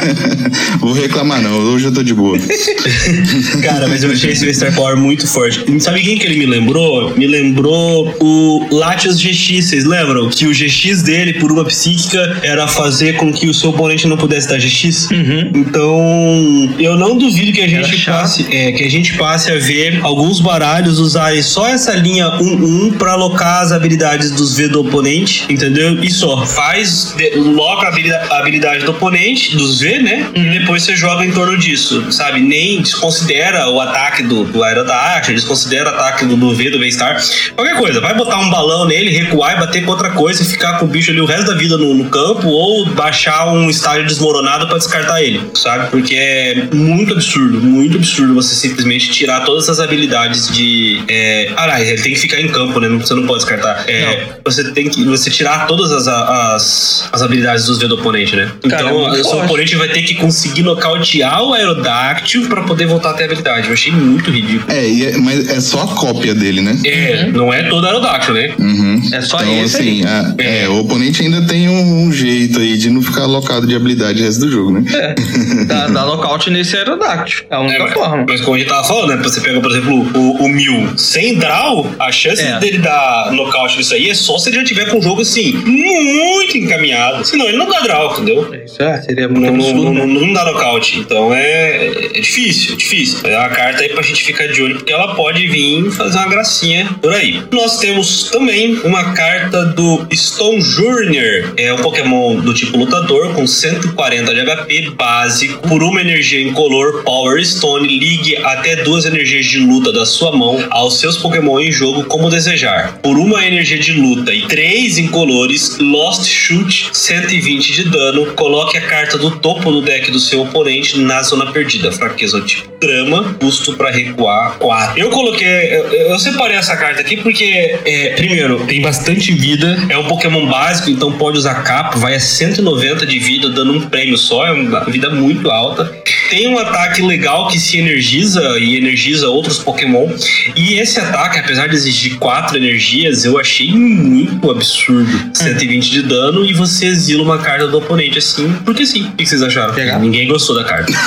Vou 0.80 0.92
reclamar, 0.92 1.40
não. 1.40 1.56
Hoje 1.72 1.86
eu 1.86 1.94
tô 1.94 2.02
de 2.02 2.14
boa. 2.14 2.38
Cara, 3.62 3.88
mas 3.88 4.02
eu 4.02 4.10
achei 4.10 4.32
esse 4.32 4.44
V-Star 4.44 4.74
Power 4.74 4.96
muito 4.96 5.26
forte. 5.26 5.64
Sabe 5.80 6.02
quem 6.02 6.18
que 6.18 6.26
ele 6.26 6.33
me 6.36 6.46
lembrou? 6.46 7.14
Me 7.16 7.26
lembrou 7.26 8.14
o 8.20 8.68
Latios 8.70 9.20
GX, 9.20 9.64
vocês 9.68 9.84
lembram? 9.84 10.28
Que 10.28 10.46
o 10.46 10.50
GX 10.52 11.02
dele, 11.02 11.34
por 11.34 11.52
uma 11.52 11.64
psíquica, 11.64 12.38
era 12.42 12.66
fazer 12.66 13.14
com 13.14 13.32
que 13.32 13.48
o 13.48 13.54
seu 13.54 13.70
oponente 13.70 14.06
não 14.06 14.16
pudesse 14.16 14.48
dar 14.48 14.58
GX. 14.58 15.10
Uhum. 15.10 15.50
Então, 15.54 16.74
eu 16.78 16.96
não 16.96 17.16
duvido 17.16 17.52
que 17.52 17.60
a 17.60 17.68
gente 17.68 18.04
passe, 18.04 18.46
é, 18.50 18.72
que 18.72 18.84
a 18.84 18.90
gente 18.90 19.14
passe 19.16 19.50
a 19.50 19.58
ver 19.58 20.00
alguns 20.02 20.40
baralhos 20.40 20.98
usarem 20.98 21.42
só 21.42 21.68
essa 21.68 21.94
linha 21.94 22.26
1-1 22.38 22.96
pra 22.96 23.12
alocar 23.12 23.62
as 23.62 23.72
habilidades 23.72 24.30
dos 24.30 24.56
V 24.56 24.68
do 24.68 24.80
oponente, 24.80 25.44
entendeu? 25.48 26.02
E 26.02 26.10
só. 26.10 26.44
Faz, 26.46 27.14
de- 27.16 27.30
loca 27.36 27.86
a 27.86 28.38
habilidade, 28.38 28.84
do 28.84 28.90
oponente, 28.92 29.56
dos 29.56 29.80
V, 29.80 29.98
né? 30.00 30.28
Uhum. 30.36 30.44
E 30.44 30.58
depois 30.58 30.82
você 30.82 30.96
joga 30.96 31.24
em 31.24 31.30
torno 31.32 31.56
disso, 31.56 32.10
sabe? 32.12 32.40
Nem 32.40 32.80
desconsidera 32.82 33.68
o 33.68 33.80
ataque 33.80 34.22
do, 34.22 34.44
do 34.44 34.62
Aerodactyl, 34.62 35.34
desconsidera 35.34 35.90
o 35.90 35.94
ataque 35.94 36.23
do, 36.26 36.36
do 36.36 36.54
V, 36.54 36.70
do 36.70 36.78
V-Star. 36.78 37.22
Qualquer 37.54 37.76
coisa, 37.76 38.00
vai 38.00 38.14
botar 38.14 38.38
um 38.38 38.50
balão 38.50 38.86
nele, 38.86 39.10
recuar 39.10 39.56
e 39.56 39.60
bater 39.60 39.84
com 39.84 39.90
outra 39.90 40.10
coisa 40.10 40.42
e 40.42 40.44
ficar 40.44 40.78
com 40.78 40.86
o 40.86 40.88
bicho 40.88 41.10
ali 41.10 41.20
o 41.20 41.26
resto 41.26 41.46
da 41.46 41.54
vida 41.54 41.76
no, 41.76 41.94
no 41.94 42.04
campo 42.10 42.48
ou 42.48 42.86
baixar 42.86 43.48
um 43.48 43.68
estágio 43.68 44.06
desmoronado 44.06 44.66
pra 44.66 44.78
descartar 44.78 45.22
ele, 45.22 45.40
sabe? 45.54 45.90
Porque 45.90 46.14
é 46.14 46.68
muito 46.72 47.12
absurdo, 47.12 47.60
muito 47.60 47.96
absurdo 47.96 48.34
você 48.34 48.54
simplesmente 48.54 49.10
tirar 49.10 49.44
todas 49.44 49.68
as 49.68 49.80
habilidades 49.80 50.48
de. 50.48 51.02
É... 51.08 51.52
Aliás, 51.56 51.88
ele 51.88 52.02
tem 52.02 52.12
que 52.12 52.20
ficar 52.20 52.40
em 52.40 52.48
campo, 52.48 52.80
né? 52.80 52.88
Você 52.88 53.14
não 53.14 53.26
pode 53.26 53.44
descartar. 53.44 53.84
É, 53.88 54.26
você 54.44 54.72
tem 54.72 54.88
que 54.88 55.04
você 55.04 55.30
tirar 55.30 55.66
todas 55.66 55.92
as, 55.92 56.08
as, 56.08 57.08
as 57.12 57.22
habilidades 57.22 57.66
dos 57.66 57.78
V 57.78 57.88
do 57.88 57.94
oponente, 57.96 58.36
né? 58.36 58.50
Cara, 58.68 58.82
é 58.82 58.86
então, 58.86 58.98
muito 58.98 59.20
o 59.20 59.24
seu 59.24 59.38
oponente 59.44 59.76
vai 59.76 59.88
ter 59.88 60.02
que 60.02 60.14
conseguir 60.14 60.62
nocautear 60.62 61.42
o 61.42 61.52
Aerodactyl 61.52 62.46
pra 62.48 62.62
poder 62.62 62.86
voltar 62.86 63.10
a 63.10 63.14
ter 63.14 63.24
habilidade. 63.24 63.68
Eu 63.68 63.74
achei 63.74 63.92
muito 63.92 64.30
ridículo. 64.30 64.64
É, 64.72 64.86
e 64.86 65.06
é- 65.06 65.16
mas 65.18 65.48
é 65.48 65.60
só 65.60 65.82
a 65.82 65.86
cópia 66.14 66.34
dele, 66.34 66.60
né? 66.60 66.76
É, 66.84 67.26
não 67.26 67.52
é 67.52 67.64
todo 67.64 67.86
Aerodactyl, 67.86 68.34
né? 68.34 68.54
Uhum. 68.58 69.00
É 69.12 69.20
só 69.20 69.38
então, 69.42 69.64
esse 69.64 69.76
assim, 69.76 70.04
a- 70.04 70.34
é, 70.38 70.68
o 70.68 70.80
oponente 70.80 71.22
ainda 71.22 71.42
tem 71.46 71.68
um, 71.68 72.04
um 72.06 72.12
jeito 72.12 72.58
aí 72.58 72.76
de 72.76 72.90
não 72.90 73.02
ficar 73.02 73.22
alocado 73.22 73.66
de 73.66 73.74
habilidade 73.74 74.20
o 74.22 74.24
resto 74.24 74.40
do 74.46 74.50
jogo, 74.50 74.72
né? 74.72 74.84
É, 74.94 75.64
dá, 75.64 75.86
dá 75.88 76.04
nocaute 76.04 76.50
nesse 76.50 76.76
Aerodactyl. 76.76 77.44
É 77.50 77.54
a 77.54 77.60
única 77.60 77.84
É, 77.84 77.90
forma. 77.92 78.24
mas 78.28 78.40
como 78.40 78.56
a 78.56 78.58
gente 78.58 78.68
tava 78.68 78.84
falando, 78.86 79.16
né? 79.16 79.22
Você 79.22 79.40
pega, 79.40 79.60
por 79.60 79.70
exemplo, 79.70 79.94
o, 80.14 80.44
o 80.44 80.48
Mil 80.48 80.96
sem 80.98 81.38
draw, 81.38 81.90
a 81.98 82.10
chance 82.12 82.42
É. 82.42 82.58
dele 82.58 82.78
dar 82.78 83.30
nocaute 83.32 83.76
nisso 83.76 83.94
aí 83.94 84.10
é 84.10 84.14
só 84.14 84.38
se 84.38 84.48
ele 84.50 84.56
já 84.58 84.64
tiver 84.64 84.86
com 84.90 84.98
o 84.98 85.02
jogo 85.02 85.20
assim, 85.22 85.52
muito 85.64 86.56
encaminhado. 86.58 87.24
Senão 87.24 87.46
ele 87.48 87.56
não 87.56 87.68
dá 87.68 87.80
draw, 87.80 88.12
entendeu? 88.12 88.54
Isso 88.64 88.82
é, 88.82 89.00
seria 89.02 89.28
muito 89.28 89.40
Não, 89.44 89.52
não, 89.56 89.64
absurdo. 89.64 89.92
não, 89.92 90.06
né? 90.06 90.20
não 90.26 90.32
dá 90.32 90.44
nocaute. 90.44 90.98
Então 90.98 91.32
é, 91.34 91.86
é 92.14 92.20
difícil, 92.20 92.74
é 92.74 92.76
difícil. 92.76 93.18
É 93.24 93.38
uma 93.38 93.48
carta 93.48 93.82
aí 93.82 93.88
pra 93.90 94.02
gente 94.02 94.22
ficar 94.24 94.46
de 94.48 94.62
olho, 94.62 94.76
porque 94.76 94.92
ela 94.92 95.14
pode 95.14 95.46
vir 95.46 95.90
fazer 96.04 96.18
uma 96.18 96.28
gracinha 96.28 96.88
por 97.00 97.14
aí. 97.14 97.42
Nós 97.50 97.78
temos 97.78 98.24
também 98.30 98.78
uma 98.84 99.14
carta 99.14 99.64
do 99.64 100.06
Stone 100.12 100.60
Junior. 100.60 101.54
É 101.56 101.72
um 101.72 101.78
Pokémon 101.78 102.40
do 102.40 102.52
tipo 102.52 102.76
lutador, 102.76 103.32
com 103.32 103.46
140 103.46 104.34
de 104.34 104.44
HP 104.44 104.90
básico, 104.90 105.66
por 105.66 105.82
uma 105.82 106.00
energia 106.02 106.42
incolor 106.42 107.02
Power 107.04 107.44
Stone, 107.44 107.88
ligue 107.88 108.36
até 108.36 108.76
duas 108.76 109.06
energias 109.06 109.46
de 109.46 109.58
luta 109.58 109.92
da 109.92 110.04
sua 110.04 110.36
mão 110.36 110.62
aos 110.70 110.98
seus 110.98 111.16
Pokémon 111.16 111.58
em 111.58 111.72
jogo 111.72 112.04
como 112.04 112.28
desejar. 112.28 112.98
Por 113.02 113.16
uma 113.16 113.46
energia 113.46 113.78
de 113.78 113.92
luta 113.92 114.34
e 114.34 114.42
três 114.42 114.98
incolores, 114.98 115.78
Lost 115.78 116.26
Shoot, 116.26 116.90
120 116.92 117.72
de 117.72 117.84
dano, 117.84 118.26
coloque 118.34 118.76
a 118.76 118.82
carta 118.82 119.16
do 119.16 119.30
topo 119.30 119.72
do 119.72 119.80
deck 119.80 120.10
do 120.10 120.20
seu 120.20 120.42
oponente 120.42 120.98
na 120.98 121.22
zona 121.22 121.50
perdida. 121.50 121.90
Fraqueza 121.90 122.36
ao 122.36 122.44
tipo 122.44 122.74
drama, 122.84 123.34
custo 123.40 123.74
pra 123.76 123.90
recuar 123.90 124.58
4. 124.58 124.98
Eu 124.98 125.08
coloquei, 125.08 125.48
eu, 125.94 126.18
separei 126.18 126.56
essa 126.56 126.76
carta 126.76 127.00
aqui 127.00 127.16
porque, 127.16 127.78
é, 127.84 128.14
primeiro, 128.16 128.66
tem 128.66 128.80
bastante 128.80 129.32
vida, 129.32 129.86
é 129.88 129.96
um 129.96 130.04
Pokémon 130.04 130.46
básico, 130.46 130.90
então 130.90 131.12
pode 131.12 131.38
usar 131.38 131.62
capa, 131.62 131.98
vai 131.98 132.14
a 132.14 132.20
190 132.20 133.06
de 133.06 133.18
vida, 133.18 133.48
dando 133.50 133.72
um 133.72 133.80
prêmio 133.88 134.16
só, 134.16 134.46
é 134.46 134.52
uma 134.52 134.84
vida 134.84 135.10
muito 135.10 135.50
alta. 135.50 135.92
Tem 136.30 136.48
um 136.48 136.58
ataque 136.58 137.02
legal 137.02 137.48
que 137.48 137.58
se 137.58 137.78
energiza 137.78 138.58
e 138.58 138.76
energiza 138.76 139.28
outros 139.28 139.58
Pokémon. 139.58 140.08
E 140.56 140.74
esse 140.74 140.98
ataque, 140.98 141.38
apesar 141.38 141.68
de 141.68 141.74
exigir 141.74 142.16
4 142.18 142.56
energias, 142.56 143.24
eu 143.24 143.38
achei 143.38 143.72
muito 143.72 144.50
absurdo. 144.50 145.30
120 145.34 145.90
de 145.90 146.02
dano 146.02 146.44
e 146.44 146.52
você 146.52 146.86
exila 146.86 147.22
uma 147.22 147.38
carta 147.38 147.66
do 147.68 147.78
oponente 147.78 148.18
assim, 148.18 148.52
porque 148.64 148.86
sim. 148.86 149.04
O 149.04 149.16
que 149.16 149.26
vocês 149.26 149.42
acharam? 149.42 149.74
Pegar. 149.74 149.98
Ninguém 149.98 150.26
gostou 150.26 150.56
da 150.56 150.64
carta. 150.64 150.92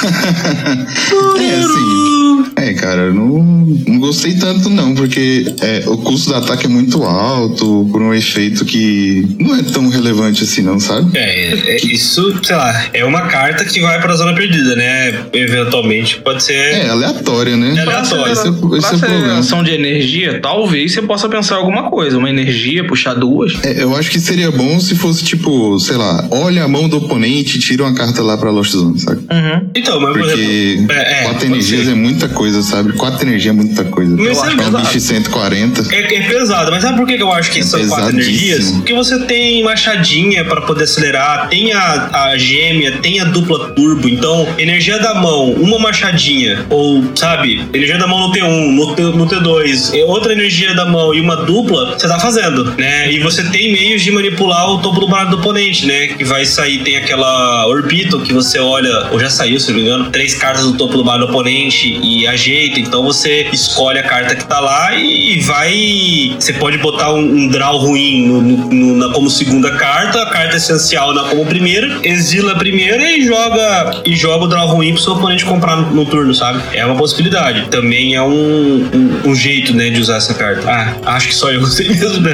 É 1.37 1.53
assim. 1.59 2.51
É, 2.57 2.73
cara, 2.73 3.11
não 3.11 3.46
gostei 4.07 4.35
tanto 4.35 4.69
não, 4.69 4.95
porque 4.95 5.45
é, 5.61 5.83
o 5.85 5.97
custo 5.97 6.29
do 6.29 6.35
ataque 6.35 6.65
é 6.65 6.69
muito 6.69 7.03
alto, 7.03 7.87
por 7.91 8.01
um 8.01 8.13
efeito 8.13 8.63
que 8.63 9.35
não 9.37 9.53
é 9.55 9.61
tão 9.63 9.89
relevante 9.89 10.43
assim, 10.43 10.61
não, 10.61 10.79
sabe? 10.79 11.17
É, 11.17 11.73
é, 11.75 11.77
isso, 11.85 12.39
sei 12.41 12.55
lá, 12.55 12.85
é 12.93 13.03
uma 13.03 13.21
carta 13.27 13.65
que 13.65 13.81
vai 13.81 13.99
pra 14.01 14.15
zona 14.15 14.33
perdida, 14.33 14.75
né? 14.75 15.25
Eventualmente 15.33 16.21
pode 16.21 16.41
ser. 16.41 16.53
É 16.53 16.89
aleatória, 16.89 17.57
né? 17.57 17.75
É 17.77 17.81
aleatório. 17.81 18.31
Esse 18.31 18.47
é, 18.47 18.49
esse 18.49 18.93
é 18.93 18.95
o 18.95 18.99
Pra 18.99 19.09
problema. 19.09 19.63
de 19.63 19.71
energia, 19.71 20.39
talvez 20.41 20.93
você 20.93 21.01
possa 21.01 21.27
pensar 21.27 21.55
alguma 21.55 21.89
coisa. 21.89 22.17
Uma 22.17 22.29
energia, 22.29 22.85
puxar 22.85 23.13
duas. 23.13 23.53
É, 23.63 23.83
eu 23.83 23.95
acho 23.95 24.09
que 24.09 24.19
seria 24.19 24.51
bom 24.51 24.79
se 24.79 24.95
fosse 24.95 25.23
tipo, 25.23 25.77
sei 25.79 25.97
lá, 25.97 26.27
olha 26.31 26.63
a 26.63 26.67
mão 26.67 26.87
do 26.87 26.97
oponente 26.97 27.57
e 27.57 27.59
tira 27.59 27.83
uma 27.83 27.93
carta 27.93 28.21
lá 28.21 28.37
pra 28.37 28.49
Lost 28.51 28.71
Zone, 28.71 28.99
sabe? 28.99 29.21
Uhum. 29.29 29.69
Então, 29.75 29.99
mas 29.99 30.13
por 30.13 30.21
Porque 30.21 30.41
exemplo. 30.41 30.91
É, 30.95 31.19
é, 31.19 31.23
quatro 31.23 31.45
energias 31.47 31.85
ser. 31.85 31.91
é 31.91 31.95
muita 31.95 32.29
coisa, 32.29 32.61
sabe? 32.61 32.93
Quatro 32.93 33.27
energias 33.27 33.53
é 33.53 33.57
muita 33.57 33.83
coisa. 33.83 33.96
Mas 34.05 34.37
eu 34.37 34.45
é 34.45 34.47
que 34.47 34.53
é 34.53 34.53
um 34.53 34.57
pesado. 34.57 34.77
bicho 34.77 34.99
140. 34.99 35.95
É, 35.95 36.15
é 36.15 36.27
pesado, 36.27 36.71
mas 36.71 36.83
sabe 36.83 36.97
por 36.97 37.07
que 37.07 37.21
eu 37.21 37.31
acho 37.31 37.51
que 37.51 37.59
É 37.59 37.63
são 37.63 37.87
quatro 37.87 38.09
energias? 38.09 38.71
Porque 38.71 38.93
você 38.93 39.19
tem 39.25 39.63
machadinha 39.63 40.45
pra 40.45 40.61
poder 40.61 40.83
acelerar, 40.83 41.49
tem 41.49 41.73
a, 41.73 42.09
a 42.29 42.37
gêmea, 42.37 42.97
tem 43.01 43.19
a 43.19 43.25
dupla 43.25 43.69
turbo. 43.71 44.07
Então, 44.07 44.47
energia 44.57 44.99
da 44.99 45.15
mão, 45.15 45.51
uma 45.51 45.79
machadinha, 45.79 46.65
ou 46.69 47.03
sabe, 47.15 47.65
energia 47.73 47.97
da 47.97 48.07
mão 48.07 48.27
no 48.27 48.33
T1, 48.33 48.75
no, 48.75 48.95
T, 48.95 49.01
no 49.03 49.27
T2, 49.27 49.93
e 49.93 50.03
outra 50.03 50.33
energia 50.33 50.73
da 50.73 50.85
mão 50.85 51.13
e 51.13 51.21
uma 51.21 51.35
dupla, 51.37 51.97
você 51.97 52.07
tá 52.07 52.19
fazendo, 52.19 52.73
né? 52.77 53.11
E 53.11 53.19
você 53.19 53.43
tem 53.43 53.71
meios 53.71 54.01
de 54.01 54.11
manipular 54.11 54.69
o 54.69 54.81
topo 54.81 54.99
do 54.99 55.07
baralho 55.07 55.29
do 55.31 55.37
oponente, 55.37 55.85
né? 55.85 56.07
Que 56.07 56.23
vai 56.23 56.45
sair, 56.45 56.79
tem 56.79 56.97
aquela 56.97 57.65
Orbital 57.67 58.19
que 58.21 58.33
você 58.33 58.59
olha, 58.59 59.07
ou 59.11 59.19
já 59.19 59.29
saiu, 59.29 59.59
se 59.59 59.69
não 59.69 59.75
me 59.75 59.83
engano, 59.83 60.09
três 60.11 60.35
cartas 60.35 60.63
do 60.63 60.77
topo 60.77 60.97
do 60.97 61.03
baralho 61.03 61.25
do 61.25 61.29
oponente 61.29 61.99
e 62.03 62.27
ajeita. 62.27 62.79
Então 62.79 63.03
você 63.03 63.47
escolhe 63.51 63.86
a 63.95 64.03
carta 64.03 64.35
que 64.35 64.43
tá 64.45 64.59
lá 64.59 64.93
e 64.95 65.39
vai. 65.41 66.35
Você 66.39 66.53
pode 66.53 66.77
botar 66.79 67.13
um, 67.13 67.19
um 67.19 67.47
draw 67.47 67.77
ruim 67.77 68.27
no- 68.27 68.41
no- 68.41 68.95
na, 68.97 69.13
como 69.13 69.29
segunda 69.29 69.71
carta, 69.77 70.21
a 70.23 70.25
carta 70.29 70.57
essencial 70.57 71.13
na 71.13 71.23
como 71.25 71.45
primeira, 71.45 71.99
exila 72.03 72.53
a 72.53 72.55
primeira 72.55 73.09
e 73.11 73.25
joga 73.25 74.01
e 74.05 74.15
joga 74.15 74.45
o 74.45 74.47
draw 74.47 74.67
ruim 74.67 74.93
pro 74.93 75.01
seu 75.01 75.13
oponente 75.13 75.45
comprar 75.45 75.75
no, 75.77 75.91
no 75.93 76.05
turno, 76.05 76.33
sabe? 76.33 76.61
É 76.73 76.85
uma 76.85 76.95
possibilidade. 76.95 77.67
Também 77.69 78.15
é 78.15 78.21
um, 78.21 78.29
um, 78.93 79.21
um 79.29 79.35
jeito, 79.35 79.73
né, 79.73 79.89
de 79.89 79.99
usar 80.01 80.17
essa 80.17 80.33
carta. 80.33 80.67
Ah, 80.69 80.95
acho 81.15 81.27
que 81.29 81.35
só 81.35 81.51
eu 81.51 81.59
gostei 81.61 81.87
mesmo, 81.89 82.21
né? 82.21 82.33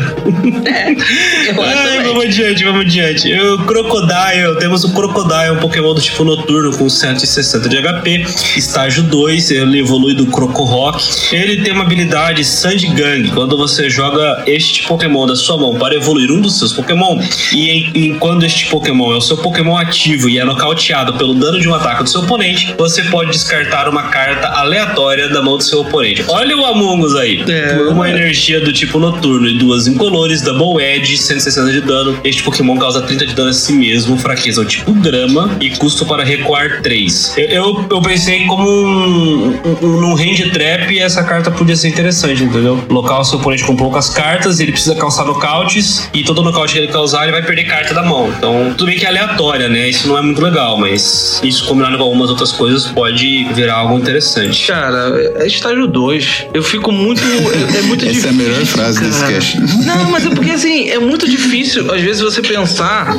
Acho 1.49 1.61
Ai, 1.61 2.03
vamos 2.03 2.25
adiante, 2.25 2.63
vamos 2.63 2.81
adiante. 2.81 3.33
O 3.33 3.59
Crocodile, 3.65 4.57
temos 4.59 4.83
o 4.83 4.93
Crocodile, 4.93 5.51
um 5.51 5.59
Pokémon 5.59 5.93
do 5.93 6.01
tipo 6.01 6.23
noturno 6.23 6.75
com 6.77 6.89
160 6.89 7.69
de 7.69 7.77
HP, 7.81 8.25
estágio 8.57 9.03
2, 9.03 9.51
ele 9.51 9.79
evolui 9.79 10.13
do 10.15 10.25
Crocorock. 10.27 11.03
Ele 11.43 11.62
tem 11.62 11.73
uma 11.73 11.84
habilidade 11.84 12.43
Sandgang, 12.45 13.29
quando 13.34 13.58
você 13.58 13.89
joga 13.89 14.43
este 14.47 14.84
Pokémon 14.84 15.25
da 15.25 15.36
sua 15.36 15.58
mão 15.58 15.75
para 15.75 15.95
evoluir 15.95 16.32
um 16.32 16.39
dos 16.41 16.58
seus 16.58 16.71
Pokémon, 16.73 17.19
e, 17.51 17.69
em- 17.69 17.91
e 17.93 18.13
quando 18.15 18.45
este 18.45 18.67
Pokémon 18.67 19.13
é 19.13 19.17
o 19.17 19.21
seu 19.21 19.38
Pokémon 19.38 19.77
ativo 19.77 20.29
e 20.29 20.39
é 20.39 20.45
nocauteado 20.45 21.13
pelo 21.15 21.34
dano 21.34 21.60
de 21.60 21.67
um 21.67 21.73
ataque 21.75 22.03
do 22.03 22.10
seu 22.10 22.21
oponente, 22.21 22.73
você 22.77 23.03
pode 23.03 23.32
descartar 23.32 23.89
uma 23.89 24.03
carta 24.03 24.47
aleatória 24.47 25.27
da 25.29 25.41
mão 25.41 25.58
do 25.58 25.63
seu 25.63 25.82
oponente. 25.82 26.23
Olha 26.29 26.56
o 26.58 26.65
Among 26.65 27.03
Us 27.03 27.15
aí. 27.15 27.43
É. 27.47 27.73
Uma 27.89 28.10
energia 28.10 28.62
do 28.62 28.71
tipo 28.71 28.99
noturno 28.99 29.47
e 29.47 29.58
duas 29.58 29.88
incolores, 29.88 30.41
Double 30.41 30.84
Edge, 30.84 31.17
160 31.17 31.71
de 31.71 31.82
dano. 31.82 32.17
Este 32.23 32.41
Pokémon 32.43 32.77
causa 32.77 33.01
30 33.01 33.25
de 33.27 33.34
dano 33.36 33.49
a 33.49 33.53
si 33.53 33.73
mesmo, 33.73 34.17
fraqueza 34.17 34.62
ao 34.62 34.65
tipo 34.67 34.93
grama 34.93 35.58
e 35.60 35.69
custo 35.71 36.06
para 36.06 36.23
recuar 36.23 36.82
3. 36.82 37.34
Eu, 37.38 37.47
eu, 37.49 37.88
eu 37.91 38.01
pensei 38.01 38.45
como 38.45 38.63
um, 38.69 39.60
um, 39.82 40.01
num 40.01 40.13
range 40.13 40.49
trap 40.51 40.97
essa 40.99 41.23
carta 41.23 41.32
podia 41.41 41.75
ser 41.75 41.87
interessante, 41.89 42.43
entendeu? 42.43 42.83
Local 42.89 43.23
seu 43.23 43.39
oponente 43.39 43.63
com 43.63 43.75
poucas 43.75 44.09
cartas, 44.09 44.59
ele 44.59 44.71
precisa 44.71 44.95
causar 44.95 45.25
nocautes 45.25 46.09
e 46.13 46.23
todo 46.23 46.41
nocaute 46.43 46.73
que 46.73 46.79
ele 46.79 46.87
causar 46.87 47.23
ele 47.23 47.31
vai 47.31 47.41
perder 47.43 47.65
carta 47.65 47.93
da 47.93 48.03
mão. 48.03 48.29
Então, 48.37 48.73
tudo 48.77 48.85
bem 48.87 48.97
que 48.97 49.05
é 49.05 49.09
aleatória, 49.09 49.69
né? 49.69 49.89
Isso 49.89 50.07
não 50.07 50.17
é 50.17 50.21
muito 50.21 50.41
legal, 50.41 50.77
mas 50.77 51.39
isso 51.43 51.65
combinado 51.65 51.97
com 51.97 52.03
algumas 52.03 52.29
outras 52.29 52.51
coisas 52.51 52.87
pode 52.87 53.45
virar 53.53 53.75
algo 53.75 53.97
interessante. 53.97 54.67
Cara, 54.67 55.11
é 55.37 55.47
estágio 55.47 55.87
2. 55.87 56.47
Eu 56.53 56.63
fico 56.63 56.91
muito. 56.91 57.21
É, 57.21 57.79
é 57.79 57.81
muito 57.83 58.03
Essa 58.05 58.13
difícil. 58.13 58.29
é 58.29 58.33
a 58.33 58.33
melhor 58.33 58.65
frase 58.65 58.99
desse 58.99 59.19
cara. 59.19 59.33
cast. 59.33 59.59
Não, 59.85 60.11
mas 60.11 60.25
é 60.25 60.29
porque 60.29 60.51
assim, 60.51 60.89
é 60.89 60.99
muito 60.99 61.29
difícil, 61.29 61.91
às 61.93 62.01
vezes, 62.01 62.21
você 62.21 62.41
pensar 62.41 63.15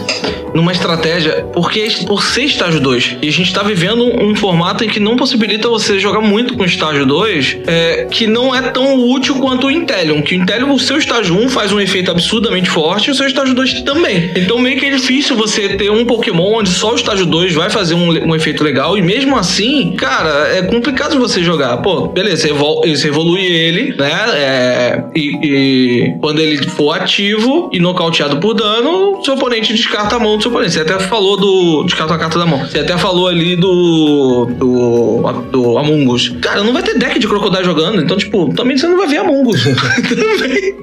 numa 0.55 0.73
estratégia, 0.73 1.45
porque 1.53 1.89
por 2.07 2.23
ser 2.23 2.45
estágio 2.45 2.81
2, 2.81 3.17
e 3.23 3.29
a 3.29 3.33
gente 3.33 3.53
tá 3.53 3.63
vivendo 3.63 4.05
um, 4.05 4.31
um 4.31 4.37
formato 4.37 4.85
em 4.85 4.89
que 4.89 5.01
não 5.01 5.17
possibilita 5.17 5.69
você 5.69 5.99
jogar 5.99 6.21
muito 6.21 6.57
com 6.57 6.65
estágio 6.65 7.05
2, 7.05 7.57
é, 7.67 8.04
que 8.11 8.27
não 8.27 8.55
é 8.55 8.63
tão 8.63 8.99
útil 9.11 9.37
quanto 9.37 9.67
o 9.67 9.71
Intelion. 9.71 10.23
Que 10.23 10.37
o 10.37 10.43
Intelion, 10.43 10.73
o 10.73 10.79
seu 10.79 10.99
estágio 10.99 11.37
1 11.37 11.49
faz 11.49 11.73
um 11.73 11.81
efeito 11.81 12.11
absurdamente 12.11 12.71
forte, 12.71 13.09
e 13.09 13.11
o 13.11 13.15
seu 13.15 13.27
estágio 13.27 13.55
2 13.55 13.83
também. 13.83 14.33
Então 14.37 14.59
meio 14.59 14.79
que 14.79 14.87
é 14.87 14.91
difícil 14.91 15.37
você 15.37 15.71
ter 15.71 15.91
um 15.91 16.05
Pokémon 16.05 16.55
onde 16.55 16.71
só 16.71 16.93
o 16.93 16.95
estágio 16.95 17.27
2 17.27 17.55
vai 17.55 17.71
fazer 17.71 17.95
um, 17.95 18.31
um 18.31 18.35
efeito 18.35 18.63
legal, 18.63 18.97
e 18.97 19.03
mesmo 19.03 19.37
assim, 19.37 19.93
cara, 19.93 20.49
é 20.57 20.63
complicado 20.63 21.19
você 21.19 21.43
jogar. 21.43 21.79
Pô, 21.79 22.09
beleza, 22.09 22.43
você, 22.43 22.51
evol 22.51 22.83
você 22.87 23.09
evolui 23.09 23.45
ele, 23.45 23.95
né? 23.97 24.13
É, 24.35 25.05
e, 25.15 25.39
e 25.43 26.15
quando 26.21 26.41
ele 26.41 26.67
for 26.69 26.93
ativo 26.93 27.71
e 27.73 27.79
nocauteado 27.79 28.39
por 28.39 28.55
dano, 28.55 29.23
seu 29.25 29.35
oponente 29.35 29.73
descarta 29.73 30.17
a 30.17 30.19
mão 30.19 30.37
do 30.37 30.43
seu 30.43 30.51
oponente. 30.51 30.73
Você 30.73 30.81
até 30.81 30.99
falou 30.99 31.37
do. 31.37 31.85
Descarta 31.85 32.15
a 32.15 32.19
carta 32.19 32.39
da 32.39 32.47
mão. 32.47 32.61
Você 32.61 32.79
até 32.79 32.97
falou 32.97 33.29
ali 33.29 33.57
do. 33.57 34.47
do. 34.47 35.23
do 35.51 35.79
Among 35.79 36.09
Us. 36.09 36.29
Cara, 36.41 36.63
não 36.63 36.73
vai 36.73 36.83
ter 36.83 36.99
deck 36.99 37.19
de 37.19 37.27
Crocodile 37.27 37.65
jogando, 37.65 37.84
então, 37.95 38.17
tipo, 38.17 38.53
também 38.55 38.77
você 38.77 38.87
não 38.87 38.97
vai 38.97 39.07
ver 39.09 39.19
Among 39.19 39.51
Us. 39.51 39.63
também. 40.09 40.75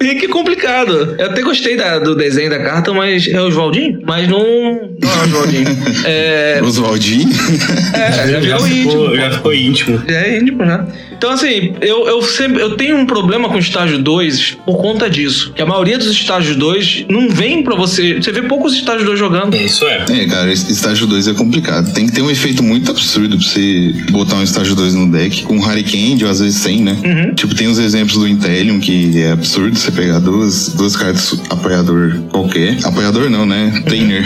Fica 0.00 0.14
que 0.20 0.28
complicado. 0.28 1.14
Eu 1.18 1.26
até 1.26 1.42
gostei 1.42 1.76
da- 1.76 1.98
do 1.98 2.14
desenho 2.14 2.50
da 2.50 2.58
carta, 2.58 2.92
mas. 2.92 3.28
É 3.28 3.40
o 3.40 3.46
Oswaldinho? 3.46 4.00
Mas 4.04 4.28
não. 4.28 4.38
Não 4.40 5.10
é 5.12 5.16
o 5.16 5.24
Oswaldinho. 5.24 5.68
É. 6.04 6.60
Oswaldinho. 6.62 7.28
É, 7.94 8.12
já, 8.12 8.40
já, 8.40 8.56
íntimo. 8.56 8.90
ficou, 8.90 9.08
pô. 9.10 9.16
já 9.16 9.30
ficou 9.30 9.54
íntimo. 9.54 10.02
Já 10.08 10.20
é 10.20 10.38
íntimo, 10.38 10.64
já. 10.64 10.86
Então, 11.18 11.30
assim, 11.30 11.74
eu, 11.80 12.06
eu 12.06 12.22
sempre 12.22 12.62
eu 12.62 12.76
tenho 12.76 12.96
um 12.96 13.04
problema 13.04 13.48
com 13.48 13.58
estágio 13.58 13.98
2 13.98 14.58
por 14.64 14.76
conta 14.78 15.10
disso. 15.10 15.52
Que 15.54 15.60
a 15.60 15.66
maioria 15.66 15.98
dos 15.98 16.06
estágios 16.06 16.56
2 16.56 17.06
não 17.08 17.28
vem 17.28 17.62
pra 17.62 17.74
você. 17.74 18.14
Você 18.14 18.30
vê 18.30 18.42
poucos 18.42 18.72
estágios 18.72 19.04
2 19.04 19.18
jogando. 19.18 19.56
Isso 19.56 19.84
é. 19.84 20.04
É, 20.08 20.26
cara, 20.26 20.52
esse 20.52 20.70
estágio 20.72 21.08
2 21.08 21.28
é 21.28 21.34
complicado. 21.34 21.92
Tem 21.92 22.06
que 22.06 22.12
ter 22.12 22.22
um 22.22 22.30
efeito 22.30 22.62
muito 22.62 22.90
absurdo 22.90 23.36
pra 23.36 23.46
você 23.46 23.92
botar 24.10 24.36
um 24.36 24.44
estágio 24.44 24.76
2 24.76 24.94
no 24.94 25.10
deck. 25.10 25.42
Com 25.42 25.58
Hurricane, 25.58 26.22
ou 26.22 26.30
às 26.30 26.38
vezes 26.38 26.56
sem, 26.56 26.82
né? 26.82 26.96
Uhum. 27.04 27.34
Tipo, 27.34 27.54
tem 27.54 27.66
os 27.66 27.78
exemplos 27.78 28.16
do 28.16 28.28
Intelion, 28.28 28.78
que 28.78 29.20
é 29.20 29.32
absurdo 29.32 29.76
você 29.76 29.90
pegar 29.90 30.20
duas, 30.20 30.74
duas 30.74 30.94
cartas 30.94 31.40
apoiador 31.50 32.20
qualquer. 32.30 32.78
Apoiador 32.84 33.28
não, 33.28 33.44
né? 33.44 33.82
Trainer. 33.84 34.24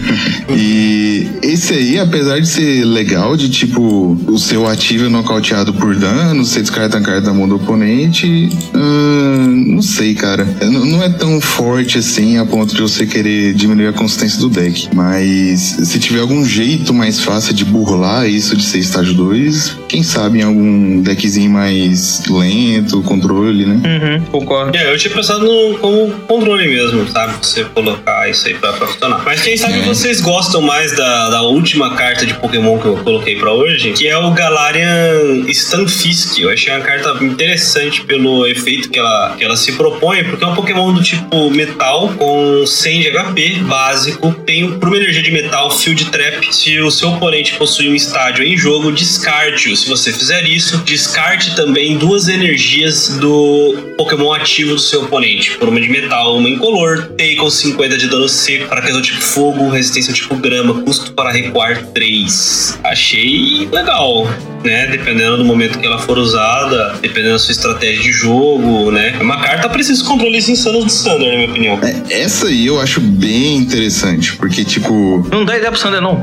e 0.56 1.28
esse 1.42 1.74
aí, 1.74 1.98
apesar 1.98 2.40
de 2.40 2.48
ser 2.48 2.84
legal, 2.84 3.36
de 3.36 3.48
tipo, 3.48 4.18
o 4.26 4.38
seu 4.38 4.66
ativo 4.66 5.06
é 5.06 5.08
nocauteado 5.08 5.74
por 5.74 5.94
dano, 5.94 6.29
você 6.38 6.60
descarta 6.60 6.98
a 6.98 7.00
carta 7.00 7.22
da 7.22 7.32
mão 7.34 7.48
do 7.48 7.56
oponente. 7.56 8.48
ahn, 8.74 9.64
não 9.74 9.82
sei, 9.82 10.14
cara. 10.14 10.44
Não 10.70 11.02
é 11.02 11.08
tão 11.08 11.40
forte 11.40 11.98
assim 11.98 12.38
a 12.38 12.44
ponto 12.46 12.74
de 12.74 12.82
você 12.82 13.06
querer 13.06 13.54
diminuir 13.54 13.88
a 13.88 13.92
consistência 13.92 14.38
do 14.40 14.48
deck. 14.48 14.88
Mas 14.94 15.60
se 15.60 15.98
tiver 15.98 16.20
algum 16.20 16.44
jeito 16.44 16.92
mais 16.94 17.20
fácil 17.20 17.52
de 17.54 17.64
burlar 17.64 18.28
isso 18.28 18.56
de 18.56 18.62
ser 18.64 18.78
estágio 18.78 19.14
2, 19.14 19.76
quem 19.88 20.02
sabe 20.02 20.40
em 20.40 20.42
algum 20.42 21.00
deckzinho 21.02 21.50
mais 21.50 22.22
lento, 22.28 23.02
controle, 23.02 23.66
né? 23.66 23.80
Uhum, 24.20 24.24
concordo. 24.26 24.76
É, 24.76 24.92
eu 24.92 24.98
tinha 24.98 25.12
pensado 25.14 25.44
no, 25.44 25.78
como 25.78 26.10
controle 26.26 26.66
mesmo, 26.68 27.06
sabe? 27.08 27.34
Você 27.42 27.64
colocar 27.64 28.28
isso 28.30 28.46
aí 28.48 28.54
pra, 28.54 28.72
pra 28.72 28.86
funcionar. 28.86 29.22
Mas 29.24 29.42
quem 29.42 29.56
sabe 29.56 29.80
É. 29.80 29.82
vocês 29.82 30.20
gostam 30.20 30.60
mais 30.62 30.96
da, 30.96 31.30
da 31.30 31.42
última 31.42 31.94
carta 31.96 32.24
de 32.26 32.34
Pokémon 32.34 32.78
que 32.78 32.86
eu 32.86 32.96
coloquei 32.98 33.36
pra 33.36 33.52
hoje, 33.52 33.92
que 33.92 34.06
é 34.08 34.16
o 34.16 34.30
Galarian 34.32 35.44
Stunfisk. 35.52 36.19
Eu 36.38 36.50
achei 36.50 36.72
uma 36.72 36.80
carta 36.80 37.24
interessante 37.24 38.04
pelo 38.04 38.46
efeito 38.46 38.90
que 38.90 38.98
ela, 38.98 39.34
que 39.36 39.44
ela 39.44 39.56
se 39.56 39.72
propõe, 39.72 40.24
porque 40.24 40.44
é 40.44 40.46
um 40.46 40.54
Pokémon 40.54 40.92
do 40.92 41.02
tipo 41.02 41.50
metal 41.50 42.12
com 42.16 42.66
100 42.66 43.00
de 43.00 43.10
HP 43.10 43.50
básico, 43.66 44.32
tem 44.46 44.78
por 44.78 44.88
uma 44.88 44.96
energia 44.96 45.22
de 45.22 45.30
metal 45.30 45.70
Field 45.70 46.06
Trap. 46.06 46.54
Se 46.54 46.80
o 46.80 46.90
seu 46.90 47.10
oponente 47.10 47.54
possui 47.54 47.88
um 47.88 47.94
estádio 47.94 48.44
em 48.44 48.56
jogo, 48.56 48.92
descarte-o. 48.92 49.76
Se 49.76 49.88
você 49.88 50.12
fizer 50.12 50.46
isso, 50.46 50.78
descarte 50.78 51.54
também 51.54 51.96
duas 51.96 52.28
energias 52.28 53.16
do 53.18 53.94
Pokémon 53.96 54.32
ativo 54.32 54.74
do 54.74 54.80
seu 54.80 55.02
oponente, 55.04 55.56
por 55.56 55.68
uma 55.68 55.80
de 55.80 55.88
metal, 55.88 56.36
uma 56.36 56.48
incolor, 56.48 57.10
com 57.38 57.50
50 57.50 57.96
de 57.96 58.08
dano 58.08 58.28
seco, 58.28 58.66
fraqueza 58.68 59.00
tipo 59.00 59.20
fogo, 59.20 59.68
resistência 59.68 60.12
tipo 60.12 60.34
grama, 60.36 60.82
custo 60.82 61.12
para 61.12 61.30
recuar 61.30 61.84
3. 61.86 62.78
Achei 62.82 63.68
legal 63.70 64.28
né? 64.64 64.86
Dependendo 64.88 65.38
do 65.38 65.44
momento 65.44 65.78
que 65.78 65.86
ela 65.86 65.98
for 65.98 66.18
usada, 66.18 66.96
dependendo 67.00 67.34
da 67.34 67.38
sua 67.38 67.52
estratégia 67.52 68.02
de 68.02 68.12
jogo, 68.12 68.90
né? 68.90 69.16
É 69.18 69.22
uma 69.22 69.40
carta 69.40 69.68
para 69.68 69.80
esses 69.80 70.02
controles 70.02 70.48
insanos 70.48 70.84
do 70.84 70.90
Sander, 70.90 71.28
na 71.28 71.36
minha 71.36 71.50
opinião. 71.50 71.80
É, 71.82 72.22
essa 72.22 72.46
aí 72.46 72.66
eu 72.66 72.80
acho 72.80 73.00
bem 73.00 73.56
interessante, 73.56 74.36
porque, 74.36 74.64
tipo. 74.64 75.26
Não 75.30 75.44
dá 75.44 75.56
ideia 75.56 75.70
pro 75.70 75.80
Sander, 75.80 76.00
não. 76.00 76.22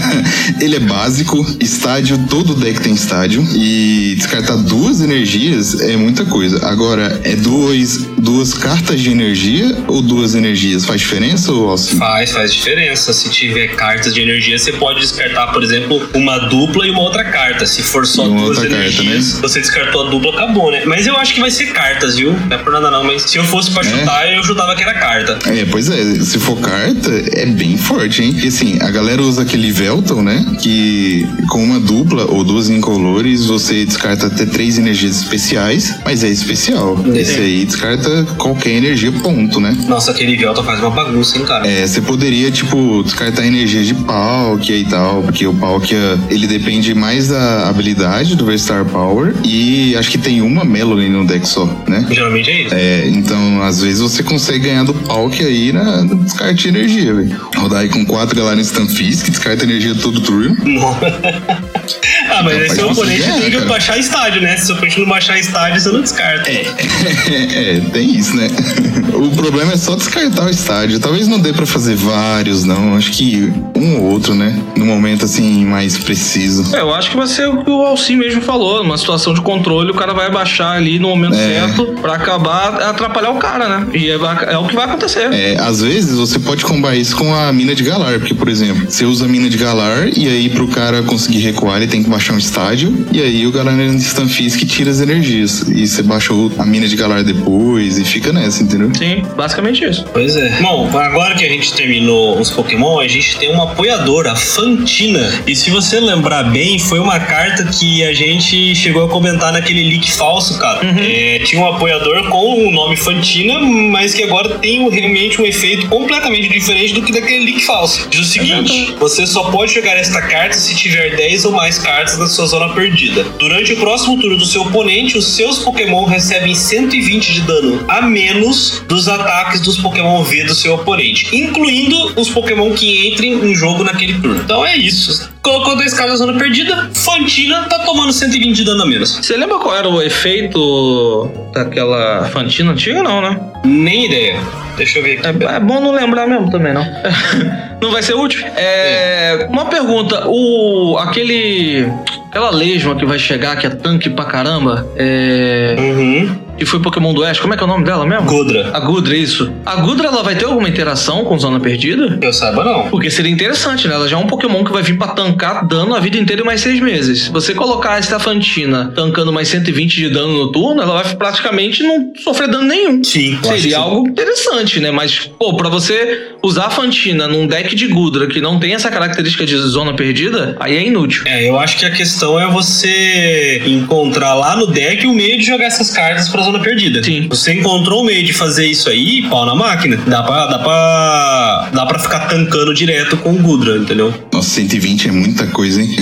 ele 0.60 0.76
é 0.76 0.80
básico, 0.80 1.44
estádio, 1.60 2.18
todo 2.28 2.54
deck 2.54 2.80
tem 2.80 2.94
estádio, 2.94 3.46
e 3.54 4.14
descartar 4.16 4.56
duas 4.56 5.00
energias 5.00 5.80
é 5.80 5.96
muita 5.96 6.24
coisa. 6.24 6.66
Agora, 6.66 7.20
é 7.24 7.34
dois, 7.36 8.04
duas 8.18 8.54
cartas 8.54 9.00
de 9.00 9.10
energia 9.10 9.76
ou 9.86 10.02
duas 10.02 10.34
energias? 10.34 10.84
Faz 10.84 11.00
diferença 11.00 11.52
ou 11.52 11.72
assim? 11.72 11.98
Faz, 11.98 12.32
faz 12.32 12.52
diferença. 12.52 13.12
Se 13.12 13.28
tiver 13.30 13.68
cartas 13.68 14.14
de 14.14 14.20
energia, 14.20 14.58
você 14.58 14.72
pode 14.72 15.00
descartar, 15.00 15.48
por 15.48 15.62
exemplo, 15.62 16.08
uma 16.14 16.38
dupla 16.38 16.86
e 16.86 16.90
uma 16.90 17.00
outra 17.00 17.24
carta 17.24 17.66
se 17.70 17.82
for 17.82 18.06
só 18.06 18.28
duas 18.28 18.62
energias, 18.62 19.32
carta, 19.32 19.36
né? 19.36 19.42
você 19.42 19.60
descartou 19.60 20.06
a 20.06 20.10
dupla, 20.10 20.32
acabou, 20.32 20.70
né? 20.70 20.82
Mas 20.86 21.06
eu 21.06 21.16
acho 21.16 21.34
que 21.34 21.40
vai 21.40 21.50
ser 21.50 21.66
cartas, 21.66 22.16
viu? 22.16 22.32
Não 22.32 22.56
é 22.56 22.58
por 22.58 22.72
nada 22.72 22.90
não, 22.90 23.04
mas 23.04 23.22
se 23.22 23.38
eu 23.38 23.44
fosse 23.44 23.70
pra 23.70 23.82
é. 23.82 23.84
chutar, 23.84 24.32
eu 24.32 24.42
chutava 24.42 24.74
que 24.74 24.82
era 24.82 24.94
carta. 24.94 25.38
É, 25.46 25.64
pois 25.64 25.88
é, 25.88 26.20
se 26.20 26.38
for 26.38 26.58
carta, 26.58 27.10
é 27.32 27.46
bem 27.46 27.76
forte, 27.76 28.22
hein? 28.22 28.32
Porque 28.32 28.48
assim, 28.48 28.78
a 28.80 28.90
galera 28.90 29.22
usa 29.22 29.42
aquele 29.42 29.70
Velton, 29.70 30.22
né? 30.22 30.44
Que 30.60 31.26
com 31.48 31.62
uma 31.62 31.78
dupla 31.78 32.26
ou 32.30 32.44
duas 32.44 32.68
incolores, 32.68 33.46
você 33.46 33.84
descarta 33.84 34.26
até 34.26 34.46
três 34.46 34.78
energias 34.78 35.16
especiais, 35.16 35.94
mas 36.04 36.24
é 36.24 36.28
especial. 36.28 36.98
É. 37.14 37.20
Esse 37.20 37.38
aí 37.40 37.64
descarta 37.64 38.24
qualquer 38.36 38.70
energia, 38.70 39.12
ponto, 39.12 39.60
né? 39.60 39.76
Nossa, 39.86 40.10
aquele 40.10 40.36
Velton 40.36 40.64
faz 40.64 40.80
uma 40.80 40.90
bagunça, 40.90 41.38
hein, 41.38 41.44
cara? 41.44 41.66
É, 41.68 41.86
você 41.86 42.00
poderia, 42.00 42.50
tipo, 42.50 43.02
descartar 43.02 43.46
energia 43.46 43.82
de 43.82 43.94
Palkia 43.94 44.76
e 44.76 44.84
tal, 44.84 45.22
porque 45.22 45.46
o 45.46 45.54
Palkia, 45.54 46.18
ele 46.28 46.46
depende 46.46 46.94
mais 46.94 47.28
da 47.28 47.59
habilidade 47.68 48.36
do 48.36 48.44
V-Star 48.46 48.84
Power 48.84 49.34
e 49.44 49.96
acho 49.96 50.10
que 50.10 50.18
tem 50.18 50.40
uma 50.40 50.64
Melody 50.64 51.08
no 51.08 51.26
deck 51.26 51.46
só, 51.46 51.66
né? 51.86 52.06
Geralmente 52.10 52.50
é 52.50 52.62
isso. 52.62 52.74
É, 52.74 53.08
então 53.08 53.62
às 53.62 53.80
vezes 53.80 54.00
você 54.00 54.22
consegue 54.22 54.60
ganhar 54.60 54.84
do 54.84 54.94
Palk 54.94 55.42
aí 55.44 55.72
na, 55.72 56.02
no 56.02 56.16
descarte 56.16 56.62
de 56.62 56.68
energia, 56.68 57.14
velho. 57.14 57.40
Rodar 57.56 57.80
aí 57.80 57.88
com 57.88 58.04
quatro 58.04 58.36
galera 58.36 58.62
Stunfisk, 58.62 59.24
que 59.24 59.30
descarta 59.30 59.64
energia 59.64 59.94
todo 59.94 60.20
turno. 60.20 60.56
ah, 62.40 62.42
mas 62.42 62.56
aí 62.56 62.70
seu 62.70 62.90
oponente 62.90 63.20
ganhar, 63.20 63.34
tem 63.34 63.50
que 63.50 63.56
cara. 63.56 63.66
baixar 63.66 63.98
estádio, 63.98 64.42
né? 64.42 64.56
Se 64.56 64.66
seu 64.66 64.74
oponente 64.74 65.00
não 65.00 65.08
baixar 65.08 65.38
estádio, 65.38 65.80
você 65.80 65.90
não 65.90 66.00
descarta. 66.00 66.50
É, 66.50 66.64
é, 67.76 67.80
tem 67.92 68.16
isso, 68.16 68.36
né? 68.36 68.48
o 69.14 69.30
problema 69.30 69.72
é 69.72 69.76
só 69.76 69.94
descartar 69.94 70.46
o 70.46 70.50
estádio. 70.50 70.98
Talvez 70.98 71.28
não 71.28 71.38
dê 71.38 71.52
pra 71.52 71.66
fazer 71.66 71.94
vários, 71.96 72.64
não. 72.64 72.96
Acho 72.96 73.12
que 73.12 73.52
um 73.76 73.98
ou 73.98 74.12
outro, 74.12 74.34
né? 74.34 74.58
No 74.76 74.86
momento 74.86 75.24
assim 75.24 75.64
mais 75.64 75.98
preciso. 75.98 76.74
É, 76.74 76.80
eu 76.80 76.94
acho 76.94 77.10
que 77.10 77.16
vai 77.16 77.26
ser 77.26 77.48
o 77.48 77.64
que 77.64 77.70
o 77.70 77.84
Alci 77.84 78.16
mesmo 78.16 78.40
falou, 78.42 78.82
numa 78.82 78.98
situação 78.98 79.34
de 79.34 79.40
controle, 79.40 79.90
o 79.90 79.94
cara 79.94 80.12
vai 80.12 80.30
baixar 80.30 80.72
ali 80.72 80.98
no 80.98 81.08
momento 81.08 81.34
é. 81.34 81.38
certo 81.38 81.86
para 82.00 82.14
acabar 82.14 82.80
atrapalhar 82.82 83.30
o 83.30 83.38
cara, 83.38 83.68
né? 83.68 83.86
E 83.94 84.10
é, 84.10 84.14
é, 84.52 84.58
o 84.58 84.66
que 84.66 84.74
vai 84.74 84.84
acontecer. 84.84 85.32
É, 85.32 85.58
às 85.58 85.82
vezes 85.82 86.16
você 86.16 86.38
pode 86.38 86.64
combar 86.64 86.94
isso 86.94 87.16
com 87.16 87.34
a 87.34 87.52
mina 87.52 87.74
de 87.74 87.82
Galar, 87.82 88.18
porque, 88.18 88.34
por 88.34 88.48
exemplo, 88.48 88.88
você 88.88 89.04
usa 89.04 89.24
a 89.24 89.28
mina 89.28 89.48
de 89.48 89.56
Galar 89.56 90.08
e 90.16 90.28
aí 90.28 90.48
pro 90.48 90.68
cara 90.68 91.02
conseguir 91.02 91.40
recuar, 91.40 91.78
ele 91.78 91.86
tem 91.86 92.02
que 92.02 92.10
baixar 92.10 92.29
um 92.32 92.38
estádio, 92.38 93.06
e 93.12 93.20
aí 93.20 93.46
o 93.46 93.52
Galar 93.52 93.78
Stanfisk 93.96 94.64
tira 94.66 94.90
as 94.90 95.00
energias. 95.00 95.62
E 95.68 95.86
você 95.86 96.02
baixou 96.02 96.50
a 96.58 96.64
mina 96.64 96.86
de 96.86 96.96
Galar 96.96 97.22
depois 97.22 97.98
e 97.98 98.04
fica 98.04 98.32
nessa, 98.32 98.62
entendeu? 98.62 98.90
Sim, 98.94 99.22
basicamente 99.36 99.84
isso. 99.84 100.04
Pois 100.12 100.36
é. 100.36 100.60
Bom, 100.60 100.88
agora 100.98 101.34
que 101.34 101.44
a 101.44 101.48
gente 101.48 101.72
terminou 101.72 102.38
os 102.38 102.50
Pokémon, 102.50 103.00
a 103.00 103.08
gente 103.08 103.36
tem 103.38 103.52
uma 103.52 103.64
apoiadora, 103.64 104.32
a 104.32 104.36
Fantina. 104.36 105.42
E 105.46 105.54
se 105.56 105.70
você 105.70 105.98
lembrar 106.00 106.44
bem, 106.44 106.78
foi 106.78 106.98
uma 106.98 107.18
carta 107.18 107.64
que 107.64 108.04
a 108.04 108.12
gente 108.12 108.74
chegou 108.74 109.04
a 109.04 109.08
comentar 109.08 109.52
naquele 109.52 109.82
leak 109.88 110.12
falso, 110.12 110.58
cara. 110.58 110.84
Uhum. 110.86 110.98
É, 110.98 111.40
tinha 111.40 111.60
um 111.60 111.66
apoiador 111.66 112.28
com 112.28 112.68
o 112.68 112.70
nome 112.70 112.96
Fantina, 112.96 113.60
mas 113.60 114.14
que 114.14 114.22
agora 114.22 114.58
tem 114.58 114.88
realmente 114.88 115.40
um 115.40 115.46
efeito 115.46 115.88
completamente 115.88 116.48
diferente 116.48 116.94
do 116.94 117.02
que 117.02 117.12
daquele 117.12 117.44
leak 117.44 117.64
falso. 117.64 118.08
Diz 118.10 118.20
o 118.20 118.24
seguinte: 118.24 118.94
você 118.98 119.26
só 119.26 119.50
pode 119.50 119.74
jogar 119.74 119.96
esta 119.96 120.20
carta 120.22 120.58
se 120.58 120.74
tiver 120.74 121.16
10 121.16 121.44
ou 121.46 121.52
mais 121.52 121.78
cartas 121.78 122.18
na 122.20 122.26
sua 122.26 122.46
zona 122.46 122.68
perdida. 122.74 123.24
Durante 123.38 123.72
o 123.72 123.76
próximo 123.78 124.20
turno 124.20 124.36
do 124.36 124.44
seu 124.44 124.62
oponente, 124.62 125.16
os 125.16 125.26
seus 125.34 125.58
Pokémon 125.58 126.04
recebem 126.04 126.54
120 126.54 127.32
de 127.32 127.40
dano 127.40 127.84
a 127.88 128.02
menos 128.02 128.82
dos 128.86 129.08
ataques 129.08 129.60
dos 129.62 129.78
Pokémon 129.78 130.22
V 130.22 130.44
do 130.44 130.54
seu 130.54 130.74
oponente, 130.74 131.34
incluindo 131.34 132.12
os 132.20 132.28
Pokémon 132.28 132.72
que 132.72 133.08
entrem 133.08 133.36
no 133.36 133.54
jogo 133.54 133.82
naquele 133.82 134.14
turno. 134.20 134.42
Então 134.42 134.64
é 134.64 134.76
isso. 134.76 135.30
Colocou 135.42 135.74
dois 135.74 135.94
caras 135.94 136.20
na 136.20 136.26
zona 136.26 136.38
perdida, 136.38 136.90
Fantina 136.92 137.64
tá 137.64 137.78
tomando 137.78 138.12
120 138.12 138.54
de 138.54 138.64
dano 138.64 138.82
a 138.82 138.86
menos. 138.86 139.16
Você 139.16 139.36
lembra 139.36 139.58
qual 139.58 139.74
era 139.74 139.88
o 139.88 140.02
efeito 140.02 141.30
daquela 141.54 142.26
Fantina 142.26 142.72
antiga, 142.72 143.02
não, 143.02 143.22
né? 143.22 143.40
Nem 143.64 144.06
ideia. 144.06 144.38
Deixa 144.76 144.98
eu 144.98 145.02
ver 145.02 145.18
aqui. 145.18 145.44
É, 145.44 145.56
é 145.56 145.60
bom 145.60 145.80
não 145.80 145.92
lembrar 145.92 146.26
mesmo 146.26 146.50
também, 146.50 146.72
não. 146.72 146.84
não 147.80 147.90
vai 147.90 148.02
ser 148.02 148.14
útil? 148.14 148.44
É, 148.56 149.42
é. 149.42 149.46
Uma 149.50 149.66
pergunta, 149.66 150.24
o 150.26 150.96
aquele 150.98 151.86
aquela 152.30 152.50
lesma 152.50 152.94
que 152.94 153.04
vai 153.04 153.18
chegar 153.18 153.56
que 153.56 153.66
é 153.66 153.70
tanque 153.70 154.08
pra 154.08 154.24
caramba, 154.24 154.86
é 154.96 155.76
Uhum 155.78 156.49
que 156.60 156.66
foi 156.66 156.78
Pokémon 156.78 157.14
do 157.14 157.22
Oeste. 157.22 157.40
Como 157.40 157.54
é 157.54 157.56
que 157.56 157.62
é 157.62 157.66
o 157.66 157.68
nome 157.68 157.84
dela 157.84 158.04
mesmo? 158.04 158.26
Gudra. 158.26 158.70
A 158.74 158.80
Gudra, 158.80 159.16
isso. 159.16 159.50
A 159.64 159.76
Gudra, 159.76 160.08
ela 160.08 160.22
vai 160.22 160.36
ter 160.36 160.44
alguma 160.44 160.68
interação 160.68 161.24
com 161.24 161.38
Zona 161.38 161.58
Perdida? 161.58 162.18
Eu 162.20 162.32
saiba 162.34 162.62
não. 162.62 162.90
Porque 162.90 163.10
seria 163.10 163.32
interessante, 163.32 163.88
né? 163.88 163.94
Ela 163.94 164.06
já 164.06 164.16
é 164.16 164.20
um 164.20 164.26
Pokémon 164.26 164.62
que 164.62 164.70
vai 164.70 164.82
vir 164.82 164.98
pra 164.98 165.08
tancar 165.08 165.66
dano 165.66 165.94
a 165.94 166.00
vida 166.00 166.18
inteira 166.18 166.42
e 166.42 166.44
mais 166.44 166.60
seis 166.60 166.78
meses. 166.78 167.22
Se 167.24 167.30
você 167.30 167.54
colocar 167.54 167.94
a 167.94 167.98
Estafantina 167.98 168.92
tancando 168.94 169.32
mais 169.32 169.48
120 169.48 169.94
de 169.94 170.10
dano 170.10 170.34
no 170.34 170.52
turno, 170.52 170.82
ela 170.82 171.02
vai 171.02 171.14
praticamente 171.14 171.82
não 171.82 172.12
sofrer 172.22 172.48
dano 172.48 172.64
nenhum. 172.64 173.02
Sim. 173.02 173.38
Seria 173.42 173.78
algo 173.78 174.06
interessante, 174.06 174.80
né? 174.80 174.90
Mas, 174.90 175.30
pô, 175.38 175.56
pra 175.56 175.70
você 175.70 176.34
usar 176.42 176.66
a 176.66 176.70
Fantina 176.70 177.26
num 177.26 177.46
deck 177.46 177.74
de 177.74 177.86
Gudra 177.86 178.26
que 178.26 178.40
não 178.40 178.58
tem 178.58 178.74
essa 178.74 178.90
característica 178.90 179.46
de 179.46 179.56
Zona 179.56 179.94
Perdida, 179.94 180.56
aí 180.60 180.76
é 180.76 180.86
inútil. 180.86 181.22
É, 181.26 181.48
eu 181.48 181.58
acho 181.58 181.78
que 181.78 181.86
a 181.86 181.90
questão 181.90 182.38
é 182.38 182.46
você 182.46 183.62
encontrar 183.66 184.34
lá 184.34 184.56
no 184.56 184.66
deck 184.66 185.06
o 185.06 185.14
meio 185.14 185.38
de 185.38 185.46
jogar 185.46 185.64
essas 185.64 185.90
cartas 185.90 186.28
pra 186.28 186.42
zona 186.50 186.62
perdida. 186.62 187.02
Sim. 187.02 187.26
Você 187.28 187.52
encontrou 187.54 188.02
um 188.02 188.06
meio 188.06 188.24
de 188.24 188.32
fazer 188.32 188.66
isso 188.66 188.88
aí, 188.88 189.22
pau 189.28 189.46
na 189.46 189.54
máquina. 189.54 189.96
Dá 190.06 190.22
pra, 190.22 190.46
dá 190.46 190.58
pra, 190.58 191.70
dá 191.72 191.86
pra 191.86 191.98
ficar 191.98 192.20
tancando 192.20 192.74
direto 192.74 193.16
com 193.18 193.30
o 193.30 193.38
Gudra, 193.38 193.76
entendeu? 193.78 194.12
Nossa, 194.32 194.50
120 194.50 195.08
é 195.08 195.12
muita 195.12 195.46
coisa, 195.48 195.80
hein? 195.80 195.96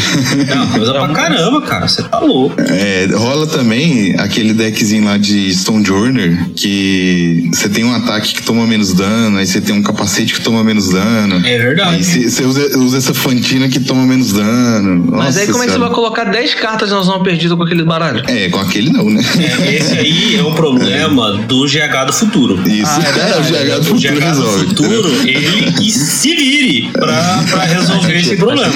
Não, 0.54 0.68
coisa 0.68 0.92
pra 0.92 1.08
caramba, 1.08 1.60
cara. 1.62 1.88
Você 1.88 2.02
tá 2.02 2.18
louco. 2.18 2.56
É, 2.60 3.06
rola 3.14 3.46
também 3.46 4.14
aquele 4.18 4.52
deckzinho 4.52 5.04
lá 5.04 5.16
de 5.18 5.54
Stone 5.54 5.84
Journer, 5.84 6.50
que 6.56 7.50
você 7.52 7.68
tem 7.68 7.84
um 7.84 7.94
ataque 7.94 8.34
que 8.34 8.42
toma 8.42 8.66
menos 8.66 8.92
dano, 8.94 9.38
aí 9.38 9.46
você 9.46 9.60
tem 9.60 9.74
um 9.74 9.82
capacete 9.82 10.34
que 10.34 10.40
toma 10.40 10.64
menos 10.64 10.90
dano. 10.90 11.46
É 11.46 11.58
verdade. 11.58 11.96
Aí 11.96 12.02
você 12.02 12.44
usa, 12.44 12.78
usa 12.78 12.98
essa 12.98 13.14
fantina 13.14 13.68
que 13.68 13.80
toma 13.80 14.06
menos 14.06 14.32
dano. 14.32 15.06
Mas 15.10 15.36
Nossa 15.36 15.40
aí 15.40 15.46
como 15.46 15.62
é 15.62 15.66
que 15.66 15.72
você 15.72 15.78
vai 15.78 15.90
colocar 15.90 16.24
10 16.24 16.54
cartas 16.54 16.90
na 16.90 17.00
zona 17.02 17.22
perdida 17.22 17.56
com 17.56 17.62
aquele 17.62 17.84
baralho? 17.84 18.22
É, 18.28 18.48
com 18.48 18.58
aquele 18.58 18.90
não, 18.90 19.08
né? 19.10 19.22
É, 19.60 19.74
esse 19.76 19.98
aí 19.98 20.27
é 20.36 20.42
o 20.42 20.52
problema 20.52 21.32
do 21.32 21.64
GH 21.64 22.06
do 22.06 22.12
futuro. 22.12 22.60
Isso, 22.68 22.90
ah, 22.90 23.02
é, 23.04 23.38
o 23.38 23.42
GH 23.42 23.78
do 23.78 23.84
futuro 23.84 24.16
o 24.16 24.20
GH 24.20 24.24
resolve. 24.24 24.66
Do 24.66 24.68
futuro, 24.68 25.28
ele 25.28 25.90
se 25.90 26.34
vire 26.34 26.90
pra, 26.92 27.44
pra 27.50 27.64
resolver 27.64 28.16
esse 28.16 28.36
problema. 28.36 28.72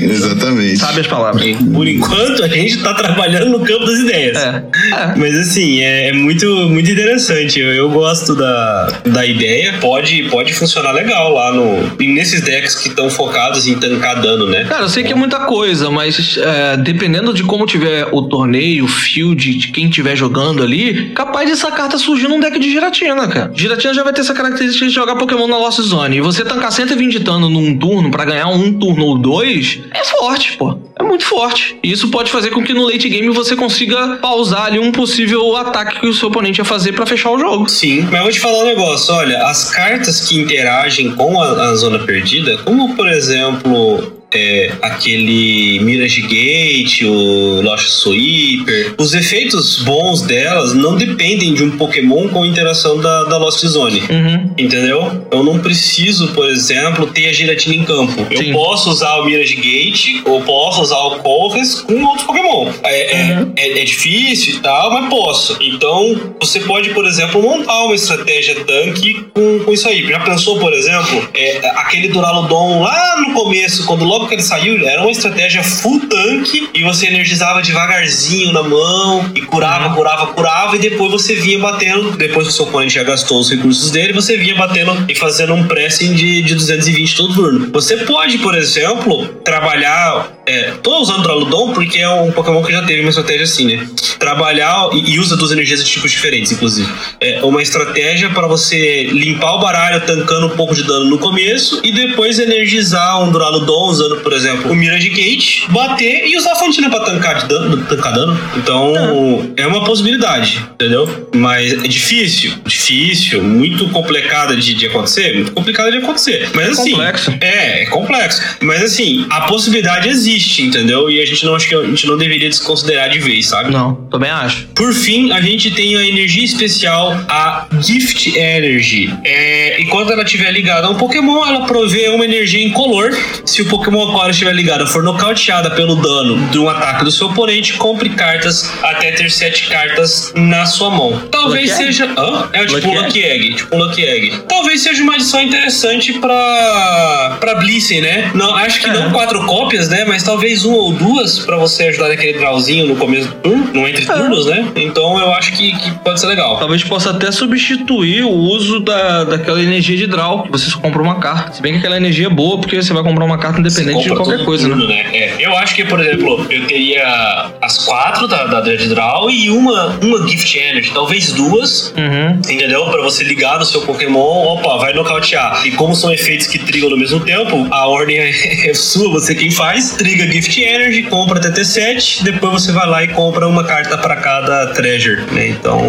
Exatamente. 0.00 0.76
Sabe 0.78 1.00
as 1.00 1.06
palavras. 1.06 1.44
Por 1.72 1.86
enquanto, 1.86 2.42
a 2.42 2.48
gente 2.48 2.78
tá 2.82 2.94
trabalhando 2.94 3.58
no 3.58 3.64
campo 3.64 3.84
das 3.84 3.98
ideias. 3.98 4.36
É. 4.36 4.64
é. 4.92 5.14
Mas 5.16 5.36
assim, 5.36 5.80
é, 5.80 6.08
é, 6.08 6.12
muito, 6.12 6.46
muito 6.68 6.90
interessante. 6.90 7.60
Eu, 7.60 7.72
eu, 7.72 7.90
gosto 7.90 8.34
da, 8.34 9.00
da 9.04 9.26
ideia. 9.26 9.74
Pode, 9.80 10.24
pode 10.24 10.52
funcionar 10.54 10.92
legal 10.92 11.32
lá 11.32 11.52
no. 11.52 11.96
Nesses 11.98 12.42
decks 12.42 12.74
que 12.74 12.88
estão 12.88 13.10
focados 13.10 13.66
em 13.66 13.74
tancar 13.78 14.20
dano, 14.20 14.46
né? 14.46 14.64
Cara, 14.64 14.82
eu 14.82 14.88
sei 14.88 15.04
que 15.04 15.12
é 15.12 15.16
muita 15.16 15.40
coisa, 15.40 15.90
mas 15.90 16.38
é, 16.38 16.76
dependendo 16.76 17.32
de 17.32 17.42
como 17.42 17.66
tiver 17.66 18.08
o 18.12 18.22
torneio, 18.22 18.84
o 18.84 18.88
field, 18.88 19.54
de 19.54 19.68
quem 19.68 19.88
estiver 19.88 20.16
jogando 20.16 20.62
ali, 20.62 20.87
capaz 21.14 21.48
dessa 21.48 21.70
carta 21.70 21.98
surgir 21.98 22.28
num 22.28 22.40
deck 22.40 22.58
de 22.58 22.70
Giratina, 22.70 23.28
cara. 23.28 23.50
Giratina 23.54 23.94
já 23.94 24.02
vai 24.02 24.12
ter 24.12 24.20
essa 24.20 24.34
característica 24.34 24.86
de 24.86 24.92
jogar 24.92 25.16
Pokémon 25.16 25.46
na 25.46 25.56
Lost 25.56 25.80
Zone. 25.80 26.16
E 26.16 26.20
você 26.20 26.44
tancar 26.44 26.72
120 26.72 27.18
dano 27.20 27.48
num 27.48 27.76
turno 27.76 28.10
pra 28.10 28.24
ganhar 28.24 28.48
um 28.48 28.72
turno 28.72 29.04
ou 29.04 29.18
dois, 29.18 29.80
é 29.92 30.04
forte, 30.04 30.56
pô. 30.56 30.78
É 30.98 31.02
muito 31.02 31.24
forte. 31.24 31.78
E 31.82 31.92
isso 31.92 32.08
pode 32.08 32.30
fazer 32.30 32.50
com 32.50 32.62
que 32.62 32.74
no 32.74 32.84
late 32.84 33.08
game 33.08 33.28
você 33.28 33.54
consiga 33.54 34.18
pausar 34.20 34.66
ali 34.66 34.78
um 34.78 34.90
possível 34.90 35.56
ataque 35.56 36.00
que 36.00 36.06
o 36.06 36.12
seu 36.12 36.28
oponente 36.28 36.60
ia 36.60 36.64
fazer 36.64 36.92
pra 36.92 37.06
fechar 37.06 37.30
o 37.30 37.38
jogo. 37.38 37.68
Sim, 37.68 38.02
mas 38.02 38.14
eu 38.14 38.22
vou 38.22 38.32
te 38.32 38.40
falar 38.40 38.58
um 38.58 38.66
negócio. 38.66 39.14
Olha, 39.14 39.46
as 39.46 39.70
cartas 39.70 40.26
que 40.26 40.38
interagem 40.38 41.14
com 41.14 41.40
a, 41.40 41.70
a 41.70 41.74
zona 41.76 42.00
perdida, 42.00 42.58
como 42.64 42.94
por 42.96 43.08
exemplo 43.08 44.17
é, 44.34 44.72
aquele 44.82 45.80
Mirage 45.80 46.22
Gate, 46.22 47.02
o 47.02 47.60
Lost 47.62 47.86
Sweeper. 47.88 48.94
Os 48.98 49.14
efeitos 49.14 49.78
bons 49.82 50.22
delas 50.22 50.74
não 50.74 50.96
dependem 50.96 51.54
de 51.54 51.64
um 51.64 51.70
Pokémon 51.76 52.28
com 52.28 52.44
interação 52.44 53.00
da, 53.00 53.24
da 53.24 53.36
Lost 53.38 53.64
Zone. 53.64 54.00
Uhum. 54.00 54.50
Entendeu? 54.58 55.26
Eu 55.30 55.42
não 55.42 55.58
preciso, 55.58 56.28
por 56.28 56.48
exemplo, 56.48 57.06
ter 57.06 57.28
a 57.28 57.32
giratina 57.32 57.74
em 57.74 57.84
campo. 57.84 58.26
Sim. 58.36 58.48
Eu 58.50 58.52
posso 58.54 58.90
usar 58.90 59.16
o 59.16 59.24
Mirage 59.24 59.56
Gate, 59.56 60.20
ou 60.24 60.42
posso 60.42 60.82
usar 60.82 60.98
o 60.98 61.18
Colress 61.18 61.82
com 61.82 62.02
outros 62.04 62.26
Pokémon. 62.26 62.70
É, 62.84 63.16
é- 63.16 63.38
Uhum. 63.38 63.52
é, 63.56 63.80
é 63.80 63.84
difícil 63.84 64.54
e 64.56 64.58
tal, 64.60 64.90
mas 64.92 65.08
posso. 65.10 65.56
Então, 65.60 66.18
você 66.40 66.60
pode, 66.60 66.90
por 66.90 67.06
exemplo, 67.06 67.42
montar 67.42 67.84
uma 67.84 67.94
estratégia 67.94 68.54
tanque 68.64 69.24
com, 69.34 69.60
com 69.64 69.72
isso 69.72 69.88
aí. 69.88 70.06
Já 70.06 70.20
pensou, 70.20 70.58
por 70.58 70.72
exemplo, 70.72 71.28
é, 71.34 71.66
aquele 71.76 72.08
Duraludon 72.08 72.80
lá 72.82 73.20
no 73.20 73.34
começo, 73.34 73.84
quando 73.86 74.04
logo 74.04 74.17
que 74.26 74.34
ele 74.34 74.42
saiu, 74.42 74.86
era 74.86 75.02
uma 75.02 75.10
estratégia 75.10 75.62
full 75.62 76.00
tanque 76.08 76.68
e 76.74 76.82
você 76.82 77.06
energizava 77.06 77.62
devagarzinho 77.62 78.52
na 78.52 78.62
mão 78.62 79.30
e 79.34 79.42
curava, 79.42 79.94
curava, 79.94 80.26
curava 80.28 80.76
e 80.76 80.78
depois 80.78 81.12
você 81.12 81.34
vinha 81.34 81.58
batendo, 81.58 82.12
depois 82.12 82.46
que 82.46 82.52
o 82.52 82.56
seu 82.56 82.64
oponente 82.66 82.94
já 82.94 83.02
gastou 83.02 83.40
os 83.40 83.50
recursos 83.50 83.90
dele, 83.90 84.12
você 84.12 84.36
vinha 84.36 84.54
batendo 84.54 85.04
e 85.08 85.14
fazendo 85.14 85.54
um 85.54 85.66
pressing 85.66 86.14
de, 86.14 86.42
de 86.42 86.54
220 86.54 87.16
todo 87.16 87.34
turno. 87.34 87.70
Você 87.72 87.98
pode, 87.98 88.38
por 88.38 88.54
exemplo, 88.54 89.26
trabalhar. 89.44 90.37
É, 90.48 90.72
tô 90.82 91.00
usando 91.00 91.18
o 91.18 91.22
Duraludon 91.22 91.72
porque 91.72 91.98
é 91.98 92.08
um 92.08 92.32
Pokémon 92.32 92.62
que 92.62 92.72
já 92.72 92.82
teve 92.82 93.00
uma 93.00 93.10
estratégia 93.10 93.44
assim, 93.44 93.66
né? 93.66 93.86
Trabalhar 94.18 94.88
e, 94.94 95.18
usa 95.18 95.36
duas 95.36 95.52
energias 95.52 95.84
de 95.84 95.90
tipos 95.90 96.10
diferentes, 96.10 96.50
inclusive. 96.52 96.88
É 97.20 97.40
uma 97.42 97.60
estratégia 97.60 98.30
para 98.30 98.46
você 98.46 99.04
limpar 99.04 99.56
o 99.56 99.60
baralho 99.60 100.00
tancando 100.06 100.46
um 100.46 100.56
pouco 100.56 100.74
de 100.74 100.84
dano 100.84 101.04
no 101.04 101.18
começo 101.18 101.80
e 101.84 101.92
depois 101.92 102.38
energizar 102.38 103.22
um 103.22 103.30
Duraludon 103.30 103.88
usando, 103.90 104.16
por 104.20 104.32
exemplo, 104.32 104.70
o 104.72 104.74
Mirage 104.74 105.10
Gate, 105.10 105.68
bater 105.68 106.26
e 106.26 106.36
usar 106.36 106.52
a 106.52 106.56
Fontina 106.56 106.88
para 106.88 107.04
tancar, 107.04 107.42
de 107.42 107.48
dano, 107.48 107.84
tancar 107.84 108.14
dano. 108.14 108.40
Então, 108.56 109.52
é 109.56 109.66
uma 109.66 109.84
possibilidade, 109.84 110.64
entendeu? 110.74 111.28
Mas 111.34 111.72
é 111.72 111.88
difícil, 111.88 112.54
difícil, 112.66 113.42
muito 113.42 113.88
complicada 113.90 114.56
de, 114.56 114.72
de 114.72 114.86
acontecer, 114.86 115.34
muito 115.34 115.52
complicada 115.52 115.90
de 115.90 115.98
acontecer. 115.98 116.48
Mas 116.54 116.68
É 116.68 116.70
assim, 116.70 116.90
complexo. 116.92 117.34
é, 117.40 117.82
é 117.82 117.86
complexo. 117.86 118.42
Mas 118.60 118.82
assim, 118.82 119.26
a 119.28 119.42
possibilidade 119.42 120.08
existe, 120.08 120.37
entendeu? 120.62 121.10
E 121.10 121.20
a 121.20 121.26
gente 121.26 121.44
não 121.44 121.54
acho 121.54 121.68
que 121.68 121.74
a 121.74 121.82
gente 121.84 122.06
não 122.06 122.16
deveria 122.16 122.48
desconsiderar 122.48 123.08
de 123.10 123.18
vez, 123.18 123.46
sabe? 123.46 123.70
Não, 123.70 123.94
também 124.10 124.30
acho. 124.30 124.66
Por 124.74 124.92
fim, 124.92 125.32
a 125.32 125.40
gente 125.40 125.70
tem 125.70 125.96
a 125.96 126.06
energia 126.06 126.44
especial, 126.44 127.12
a 127.28 127.66
Gift 127.80 128.36
Energy. 128.36 129.12
É, 129.24 129.80
enquanto 129.80 130.12
ela 130.12 130.22
estiver 130.22 130.50
ligada 130.52 130.86
a 130.86 130.90
um 130.90 130.94
Pokémon, 130.94 131.44
ela 131.46 131.66
provê 131.66 132.08
uma 132.08 132.24
energia 132.24 132.64
incolor. 132.64 133.10
Se 133.44 133.62
o 133.62 133.66
Pokémon 133.66 134.08
ela 134.18 134.30
estiver 134.30 134.54
ligada 134.54 134.86
for 134.86 135.02
nocauteada 135.02 135.70
pelo 135.70 135.96
dano 135.96 136.48
de 136.50 136.58
um 136.58 136.68
ataque 136.68 137.04
do 137.04 137.10
seu 137.10 137.28
oponente, 137.28 137.74
compre 137.74 138.10
cartas 138.10 138.70
até 138.82 139.12
ter 139.12 139.30
sete 139.30 139.68
cartas 139.68 140.32
na 140.34 140.66
sua 140.66 140.90
mão. 140.90 141.20
Talvez 141.30 141.70
Lucky 141.70 141.82
Egg? 141.82 141.92
seja. 141.92 142.06
Hã? 142.16 142.48
É 142.52 142.64
tipo 142.64 142.74
Lucky 142.76 142.88
um 142.88 143.02
Lucky 143.02 143.22
Egg. 143.24 143.54
Tipo 143.54 143.76
um 143.76 143.78
Lucky 143.78 144.04
Egg. 144.04 144.42
Talvez 144.48 144.80
seja 144.82 145.02
uma 145.02 145.14
adição 145.14 145.40
interessante 145.40 146.12
pra, 146.14 147.36
pra 147.40 147.54
Blitzen, 147.56 148.00
né? 148.00 148.30
Não, 148.34 148.54
acho 148.54 148.80
que 148.80 148.88
É. 148.88 148.92
não 148.92 149.10
quatro 149.10 149.44
cópias, 149.46 149.88
né? 149.88 150.04
Mas 150.06 150.22
talvez 150.28 150.62
uma 150.66 150.76
ou 150.76 150.92
duas 150.92 151.38
pra 151.38 151.56
você 151.56 151.84
ajudar 151.84 152.10
naquele 152.10 152.38
drawzinho 152.38 152.86
no 152.86 152.96
começo 152.96 153.28
do 153.28 153.34
turno, 153.36 153.72
no 153.72 153.88
entre 153.88 154.04
turnos, 154.04 154.44
né? 154.44 154.68
Então 154.76 155.18
eu 155.18 155.32
acho 155.32 155.52
que, 155.52 155.74
que 155.74 155.90
pode 156.00 156.20
ser 156.20 156.26
legal. 156.26 156.58
Talvez 156.58 156.84
possa 156.84 157.12
até 157.12 157.32
substituir 157.32 158.24
o 158.24 158.30
uso 158.30 158.78
da, 158.80 159.24
daquela 159.24 159.62
energia 159.62 159.96
de 159.96 160.06
draw, 160.06 160.42
que 160.42 160.50
você 160.50 160.68
só 160.68 160.78
compra 160.80 161.00
uma 161.00 161.14
carta. 161.14 161.54
Se 161.54 161.62
bem 161.62 161.72
que 161.72 161.78
aquela 161.78 161.96
energia 161.96 162.26
é 162.26 162.30
boa, 162.30 162.58
porque 162.58 162.76
você 162.76 162.92
vai 162.92 163.02
comprar 163.02 163.24
uma 163.24 163.38
carta 163.38 163.58
independente 163.58 164.02
de 164.02 164.14
qualquer 164.14 164.44
coisa, 164.44 164.68
turno, 164.68 164.86
né? 164.86 165.06
É, 165.14 165.34
eu 165.38 165.56
acho 165.56 165.74
que, 165.74 165.84
por 165.86 165.98
exemplo, 165.98 166.46
eu 166.50 166.66
teria 166.66 167.50
as 167.62 167.86
quatro 167.86 168.28
da, 168.28 168.44
da 168.44 168.60
Dread 168.60 168.86
Draw 168.86 169.30
e 169.30 169.48
uma, 169.48 169.98
uma 170.02 170.28
Gift 170.28 170.58
Energy, 170.58 170.90
talvez 170.92 171.32
duas, 171.32 171.94
Uhum. 171.96 172.32
Entendeu? 172.52 172.86
Pra 172.86 173.02
você 173.02 173.24
ligar 173.24 173.58
no 173.58 173.64
seu 173.64 173.80
Pokémon, 173.82 174.18
opa, 174.18 174.76
vai 174.78 174.92
nocautear. 174.92 175.66
E 175.66 175.70
como 175.72 175.94
são 175.94 176.12
efeitos 176.12 176.46
que 176.46 176.58
trigam 176.58 176.90
no 176.90 176.96
mesmo 176.96 177.20
tempo, 177.20 177.66
a 177.70 177.86
ordem 177.86 178.18
é 178.18 178.72
sua, 178.74 179.08
você 179.10 179.34
quem 179.34 179.50
faz. 179.50 179.92
Triga 179.92 180.17
Gift 180.26 180.60
Energy, 180.60 181.02
compra 181.04 181.40
TT7, 181.40 182.22
depois 182.22 182.62
você 182.62 182.72
vai 182.72 182.86
lá 182.86 183.04
e 183.04 183.08
compra 183.08 183.46
uma 183.46 183.64
carta 183.64 183.96
pra 183.98 184.16
cada 184.16 184.68
Treasure, 184.68 185.22
né? 185.32 185.48
Então. 185.48 185.80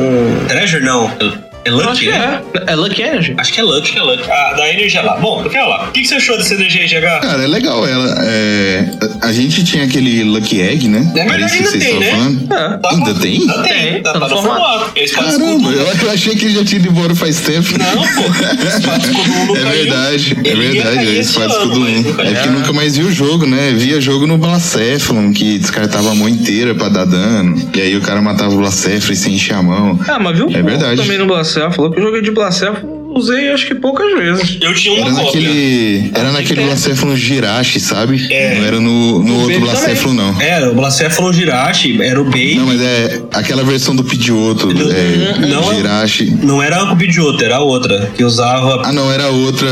Treasure 0.48 0.84
não. 0.84 1.49
É 1.66 1.72
Lucky, 1.72 2.00
que 2.06 2.10
né? 2.10 2.42
é. 2.68 2.72
É 2.72 2.76
Lucky 2.76 3.02
Energy. 3.02 3.34
Acho 3.38 3.54
que 3.54 3.60
é 3.60 3.64
Lucky, 3.64 3.92
que 3.92 4.00
é 4.00 4.02
Lucky. 4.02 4.24
Ah, 4.32 4.54
da 4.56 4.70
energia 4.70 5.02
lá. 5.02 5.18
Bom, 5.18 5.42
eu 5.44 5.50
quero 5.50 5.68
lá. 5.70 5.88
O 5.90 5.92
que, 5.92 6.02
que 6.02 6.08
você 6.08 6.16
achou 6.16 6.38
dessa 6.38 6.54
energia 6.54 6.82
aí, 6.82 6.88
GH? 6.88 7.22
Cara, 7.22 7.44
é 7.44 7.48
legal 7.48 7.86
ela. 7.88 8.16
É, 8.26 8.86
a 9.22 9.32
gente 9.32 9.64
tinha 9.64 9.84
aquele 9.84 10.24
Lucky 10.24 10.62
Egg, 10.62 10.88
né? 10.88 11.00
Na 11.16 11.26
verdade, 11.26 11.52
que 11.52 11.58
ainda 11.58 11.70
vocês 11.72 11.84
tem, 11.84 12.00
né? 12.00 12.12
falando? 12.12 12.54
É. 12.54 12.78
Tá 12.78 12.90
Ainda 12.90 13.14
tem? 13.16 13.42
Ainda 13.42 13.64
Tem. 13.64 14.02
Tá, 14.02 14.14
tá 14.14 14.20
tá 14.20 14.28
no 14.30 14.42
formato. 14.42 14.92
Caramba, 15.14 15.70
eu, 15.72 15.88
eu 16.06 16.12
achei 16.12 16.36
que 16.36 16.46
ele 16.46 16.56
já 16.56 16.66
tinha 16.66 16.80
ido 16.80 16.90
embora 16.90 17.14
faz 17.16 17.40
tempo. 17.42 17.68
Não, 17.78 18.02
pô. 18.04 19.56
É 19.56 19.66
verdade, 19.66 20.38
é 20.44 20.50
ia 20.50 20.56
verdade. 20.56 21.18
É 21.18 21.22
1. 21.22 22.02
nunca 22.02 22.10
É 22.22 22.26
porque 22.26 22.34
caiu. 22.34 22.52
nunca 22.52 22.74
mais 22.74 22.98
vi 22.98 23.04
o 23.04 23.12
jogo, 23.12 23.46
né? 23.46 23.72
Via 23.76 24.00
jogo 24.02 24.26
no 24.26 24.38
Blacephalon, 24.38 25.32
que 25.34 25.58
descartava 25.60 26.12
a 26.12 26.16
mão 26.16 26.28
inteira 26.30 26.74
pra 26.74 26.90
dar 26.90 27.06
dano. 27.06 27.70
E 27.74 27.82
aí 27.82 27.96
o 27.96 28.02
cara 28.02 28.22
matava 28.22 28.54
o 28.54 28.58
Blacephalon 28.58 29.16
sem 29.16 29.34
encher 29.36 29.56
a 29.56 29.62
mão. 29.64 30.00
Ah, 30.08 30.20
mas 30.20 30.38
viu? 30.38 30.50
É 30.52 30.62
verdade. 30.62 31.02
Também 31.02 31.18
no 31.18 31.26
Blacef. 31.54 31.76
Falou 31.76 31.92
que 31.92 32.00
eu 32.00 32.04
joguei 32.04 32.22
de 32.22 32.32
Blacef, 32.32 32.78
usei 33.16 33.50
acho 33.52 33.68
que 33.68 33.76
poucas 33.76 34.12
vezes. 34.18 34.58
Eu 34.62 34.74
tinha 34.74 34.94
uma 35.02 35.08
Era 35.08 35.16
cópia. 35.16 35.42
naquele, 35.42 36.12
era 36.16 36.32
naquele 36.32 36.62
ter. 36.62 36.66
Blacephalon 36.68 37.16
Jirachi, 37.16 37.80
sabe? 37.80 38.28
É. 38.32 38.56
Não 38.60 38.66
era 38.66 38.80
no, 38.80 39.24
no 39.24 39.34
outro 39.42 39.54
Baby 39.60 39.60
Blacephalon, 39.72 40.14
não. 40.14 40.42
Era, 40.42 40.72
o 40.72 40.76
Blacéfalo 40.76 41.34
Jirachi, 41.34 42.02
era 42.02 42.22
o 42.22 42.26
Bait. 42.26 42.56
Não, 42.58 42.68
mas 42.68 42.82
é 42.82 43.22
aquela 43.34 43.64
versão 43.64 43.96
do 43.96 44.04
Pidgeotto. 44.04 44.70
É, 44.72 45.48
Não 45.48 45.72
é- 45.72 45.76
Jirachi. 45.76 46.26
Não 46.44 46.62
era 46.64 46.82
a 46.84 46.88
Cupidioto, 46.88 47.44
era 47.44 47.58
a 47.58 47.62
outra, 47.62 48.12
que 48.16 48.24
usava. 48.24 48.84
Ah, 48.86 48.92
não, 48.92 49.12
era 49.12 49.30
outra 49.30 49.68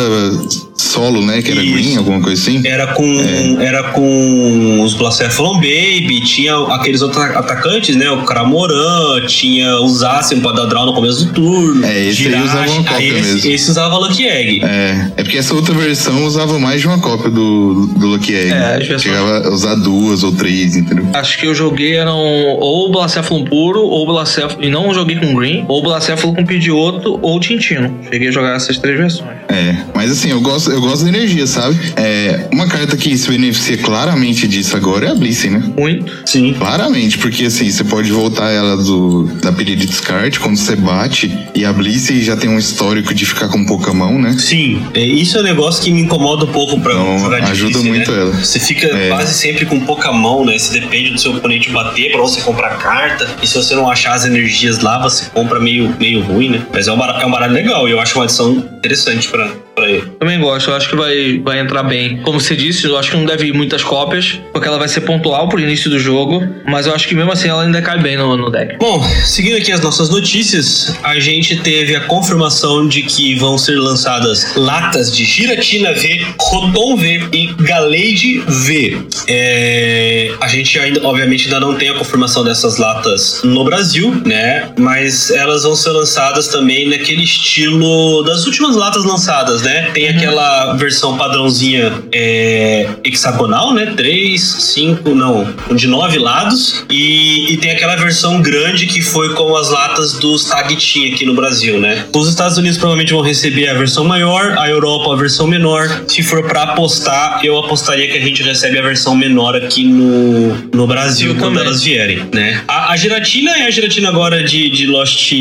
solo, 0.87 1.21
né? 1.25 1.41
Que 1.41 1.51
era 1.51 1.61
Isso. 1.63 1.73
green, 1.73 1.97
alguma 1.97 2.21
coisa 2.21 2.41
assim. 2.41 2.61
Era 2.65 2.87
com, 2.93 3.03
É. 3.03 3.65
era 3.65 3.83
com 3.91 4.81
os 4.83 4.93
Blacephalon 4.95 5.55
Baby, 5.55 6.21
tinha 6.25 6.55
aqueles 6.73 7.01
outros 7.01 7.21
atacantes, 7.23 7.95
né? 7.95 8.09
O 8.11 8.23
Cramoran, 8.23 9.25
tinha 9.27 9.75
o 9.79 9.87
Zacian 9.89 10.39
pra 10.39 10.51
dar 10.51 10.65
draw 10.65 10.85
no 10.85 10.93
começo 10.93 11.25
do 11.25 11.33
turno. 11.33 11.85
É, 11.85 12.05
esse 12.07 12.27
aí 12.27 12.41
usava 12.41 12.71
uma 12.71 12.83
cópia 12.83 13.05
esse, 13.19 13.33
mesmo. 13.33 13.51
esse 13.51 13.69
usava 13.71 13.97
Lucky 13.97 14.27
Egg. 14.27 14.61
É, 14.63 15.11
é 15.17 15.23
porque 15.23 15.37
essa 15.37 15.53
outra 15.53 15.73
versão 15.73 16.25
usava 16.25 16.57
mais 16.59 16.81
de 16.81 16.87
uma 16.87 16.99
cópia 16.99 17.29
do, 17.29 17.87
do 17.97 18.07
Lucky 18.07 18.33
Egg. 18.35 18.51
É, 18.53 18.77
versões- 18.79 19.01
Chegava 19.01 19.47
a 19.47 19.49
usar 19.51 19.75
duas 19.75 20.23
ou 20.23 20.31
três, 20.31 20.75
entendeu? 20.75 21.05
Acho 21.13 21.37
que 21.37 21.45
eu 21.45 21.53
joguei 21.55 21.95
eram 21.95 22.17
ou 22.17 22.91
Blacéfalo 22.91 23.45
puro, 23.45 23.81
ou 23.81 24.05
Blacéfalo. 24.05 24.63
E 24.63 24.69
não 24.69 24.93
joguei 24.93 25.15
com 25.17 25.33
Green, 25.35 25.65
ou 25.67 25.81
Blacéfalo 25.83 26.33
com 26.33 26.45
Pidgeotto, 26.45 27.19
ou 27.21 27.39
Tintino. 27.39 27.93
Cheguei 28.11 28.27
a 28.29 28.31
jogar 28.31 28.55
essas 28.55 28.77
três 28.77 28.97
versões. 28.97 29.37
É, 29.49 29.75
mas 29.93 30.11
assim, 30.11 30.29
eu 30.31 30.41
gosto, 30.41 30.71
eu 30.77 30.81
gosto 30.81 31.03
da 31.03 31.09
energia, 31.09 31.45
sabe? 31.47 31.77
É, 31.95 32.47
uma 32.51 32.67
carta 32.67 32.95
que 32.97 33.17
se 33.17 33.27
beneficia 33.29 33.77
claramente 33.77 34.47
disso 34.47 34.75
agora 34.75 35.07
é 35.07 35.11
a 35.11 35.15
Blitzen, 35.15 35.51
né? 35.51 35.63
Muito. 35.77 36.11
Sim. 36.25 36.53
Claramente, 36.53 37.17
porque 37.17 37.45
assim, 37.45 37.69
você 37.69 37.83
pode 37.83 38.11
voltar 38.11 38.49
ela 38.51 38.77
do, 38.77 39.23
da 39.41 39.51
pilha 39.51 39.75
de 39.75 39.85
descarte 39.85 40.39
quando 40.39 40.57
você 40.57 40.75
bate, 40.75 41.35
e 41.55 41.65
a 41.65 41.73
Blitzen 41.73 42.21
já 42.21 42.35
tem 42.35 42.49
um 42.49 42.57
histórico 42.57 43.13
de 43.13 43.25
ficar 43.25 43.47
com 43.49 43.65
pouca 43.65 43.93
mão, 43.93 44.19
né? 44.19 44.35
Sim, 44.37 44.85
é, 44.93 45.01
isso 45.05 45.37
é 45.37 45.41
um 45.41 45.43
negócio 45.43 45.83
que 45.83 45.91
me 45.91 46.01
incomoda 46.01 46.45
um 46.45 46.51
pouco 46.51 46.79
pra 46.79 46.93
Não, 46.93 47.19
jogar 47.19 47.43
ajuda 47.43 47.69
difícil, 47.71 47.83
muito 47.93 48.11
né? 48.11 48.17
ela. 48.21 48.31
Você 48.33 48.59
fica 48.59 48.87
É. 48.87 49.09
quase 49.09 49.33
sempre 49.33 49.65
com 49.65 49.79
pouca 49.81 50.11
mão, 50.11 50.45
né? 50.45 50.57
Você 50.57 50.79
depende 50.79 51.11
do 51.11 51.19
seu 51.19 51.33
oponente 51.35 51.69
bater 51.69 52.11
pra 52.11 52.21
você 52.21 52.41
comprar 52.41 52.77
carta. 52.77 53.27
E 53.41 53.47
se 53.47 53.55
você 53.55 53.75
não 53.75 53.89
achar 53.89 54.13
as 54.13 54.25
energias 54.25 54.79
lá, 54.79 55.01
você 55.01 55.25
compra 55.33 55.59
meio, 55.59 55.93
meio 55.99 56.21
ruim, 56.21 56.49
né? 56.49 56.65
Mas 56.73 56.87
é 56.87 56.91
um 56.91 56.97
baralho, 56.97 57.21
é 57.21 57.25
um 57.25 57.31
baralho 57.31 57.53
legal 57.53 57.87
e 57.87 57.91
eu 57.91 57.99
acho 57.99 58.15
uma 58.17 58.23
adição 58.25 58.51
interessante 58.51 59.27
pra, 59.29 59.47
pra 59.75 59.89
ele. 59.89 60.03
Também 60.19 60.39
gosto, 60.39 60.69
eu 60.69 60.75
acho 60.75 60.89
que 60.89 60.95
vai, 60.95 61.39
vai 61.43 61.59
entrar 61.59 61.83
bem. 61.83 62.17
Como 62.17 62.39
você 62.39 62.55
disse, 62.55 62.85
eu 62.85 62.97
acho 62.97 63.11
que 63.11 63.17
não 63.17 63.25
deve 63.25 63.47
ir 63.47 63.53
muitas 63.53 63.83
cópias, 63.83 64.39
porque 64.51 64.67
ela 64.67 64.77
vai 64.77 64.87
ser 64.87 65.01
pontual 65.01 65.47
pro 65.47 65.59
início 65.59 65.89
do 65.89 65.99
jogo, 65.99 66.41
mas 66.65 66.87
eu 66.87 66.93
acho 66.93 67.07
que 67.07 67.13
mesmo 67.13 67.31
assim 67.31 67.49
ela 67.49 67.63
ainda 67.63 67.81
cai 67.81 67.99
bem 67.99 68.17
no, 68.17 68.35
no 68.35 68.49
deck. 68.49 68.77
Bom, 68.79 69.03
seguindo 69.23 69.57
aqui 69.57 69.71
as 69.71 69.81
nossas 69.81 70.09
notícias, 70.09 70.97
a 71.03 71.19
gente 71.19 71.57
teve 71.57 71.95
a 71.95 72.01
confirmação 72.01 72.87
de 72.87 73.03
que 73.03 73.35
vão 73.35 73.57
ser 73.57 73.77
lançadas 73.77 74.55
latas 74.55 75.15
de 75.15 75.23
Giratina 75.23 75.93
V, 75.93 76.25
Rotom 76.39 76.97
V 76.97 77.29
e 77.33 77.47
Galade 77.61 78.39
V. 78.47 78.97
É, 79.27 80.31
a 80.41 80.47
gente 80.47 80.79
ainda, 80.79 81.05
obviamente, 81.05 81.45
ainda 81.45 81.59
não 81.59 81.75
tem 81.75 81.89
a 81.89 81.93
confirmação 81.93 82.43
dessas 82.43 82.77
latas 82.77 83.41
no 83.43 83.63
Brasil, 83.63 84.19
né? 84.25 84.69
Mas 84.77 85.29
elas 85.29 85.63
vão 85.63 85.75
ser 85.75 85.91
lançadas 85.91 86.47
também 86.47 86.89
naquele 86.89 87.23
estilo 87.23 88.23
das 88.23 88.45
últimas 88.45 88.75
latas 88.75 89.03
lançadas, 89.05 89.61
né? 89.61 89.91
Tem 89.93 90.06
aquela 90.09 90.73
versão 90.75 91.17
padrãozinha 91.17 91.91
é, 92.11 92.87
hexagonal, 93.03 93.73
né? 93.73 93.93
Três, 93.95 94.41
cinco, 94.41 95.13
não, 95.15 95.47
de 95.75 95.87
nove 95.87 96.17
lados. 96.17 96.85
E, 96.89 97.53
e 97.53 97.57
tem 97.57 97.71
aquela 97.71 97.95
versão 97.95 98.41
grande 98.41 98.85
que 98.85 99.01
foi 99.01 99.33
com 99.33 99.55
as 99.55 99.69
latas 99.69 100.13
dos 100.13 100.45
Tag 100.45 100.75
Team 100.75 101.13
aqui 101.13 101.25
no 101.25 101.33
Brasil, 101.33 101.79
né? 101.79 102.05
Os 102.13 102.27
Estados 102.29 102.57
Unidos 102.57 102.77
provavelmente 102.77 103.13
vão 103.13 103.21
receber 103.21 103.67
a 103.69 103.73
versão 103.73 104.03
maior, 104.03 104.57
a 104.57 104.69
Europa 104.69 105.13
a 105.13 105.15
versão 105.15 105.47
menor. 105.47 106.03
Se 106.07 106.23
for 106.23 106.43
pra 106.47 106.63
apostar, 106.63 107.39
eu 107.43 107.57
apostaria 107.57 108.07
que 108.09 108.17
a 108.17 108.21
gente 108.21 108.43
recebe 108.43 108.77
a 108.79 108.81
versão 108.81 109.15
menor 109.15 109.55
aqui 109.55 109.83
no, 109.83 110.55
no 110.73 110.87
Brasil 110.87 111.29
Eu 111.31 111.35
quando 111.35 111.55
também. 111.55 111.67
elas 111.67 111.83
vierem, 111.83 112.25
né? 112.33 112.63
A, 112.67 112.91
a 112.93 112.97
gelatina 112.97 113.51
é 113.57 113.67
a 113.67 113.71
gelatina 113.71 114.09
agora 114.09 114.43
de, 114.43 114.69
de 114.69 114.87
Lost, 114.87 115.31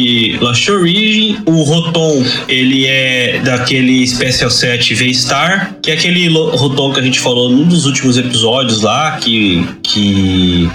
Lost 0.41 0.69
Origin. 0.69 1.39
O 1.47 1.63
Rotom, 1.63 2.25
ele 2.49 2.87
é 2.87 3.41
daquele 3.45 4.07
Special 4.07 4.51
Set 4.57 4.95
V-Star, 4.95 5.77
que 5.83 5.91
é 5.91 5.95
aquele 5.95 6.29
Rotom 6.29 6.93
que 6.93 7.01
a 7.01 7.03
gente 7.03 7.21
falou 7.21 7.51
num 7.51 7.65
dos 7.65 7.87
últimos 7.87 8.17
episódios 8.17 8.83
lá, 8.83 9.19
que... 9.19 9.67
que 9.83 10.71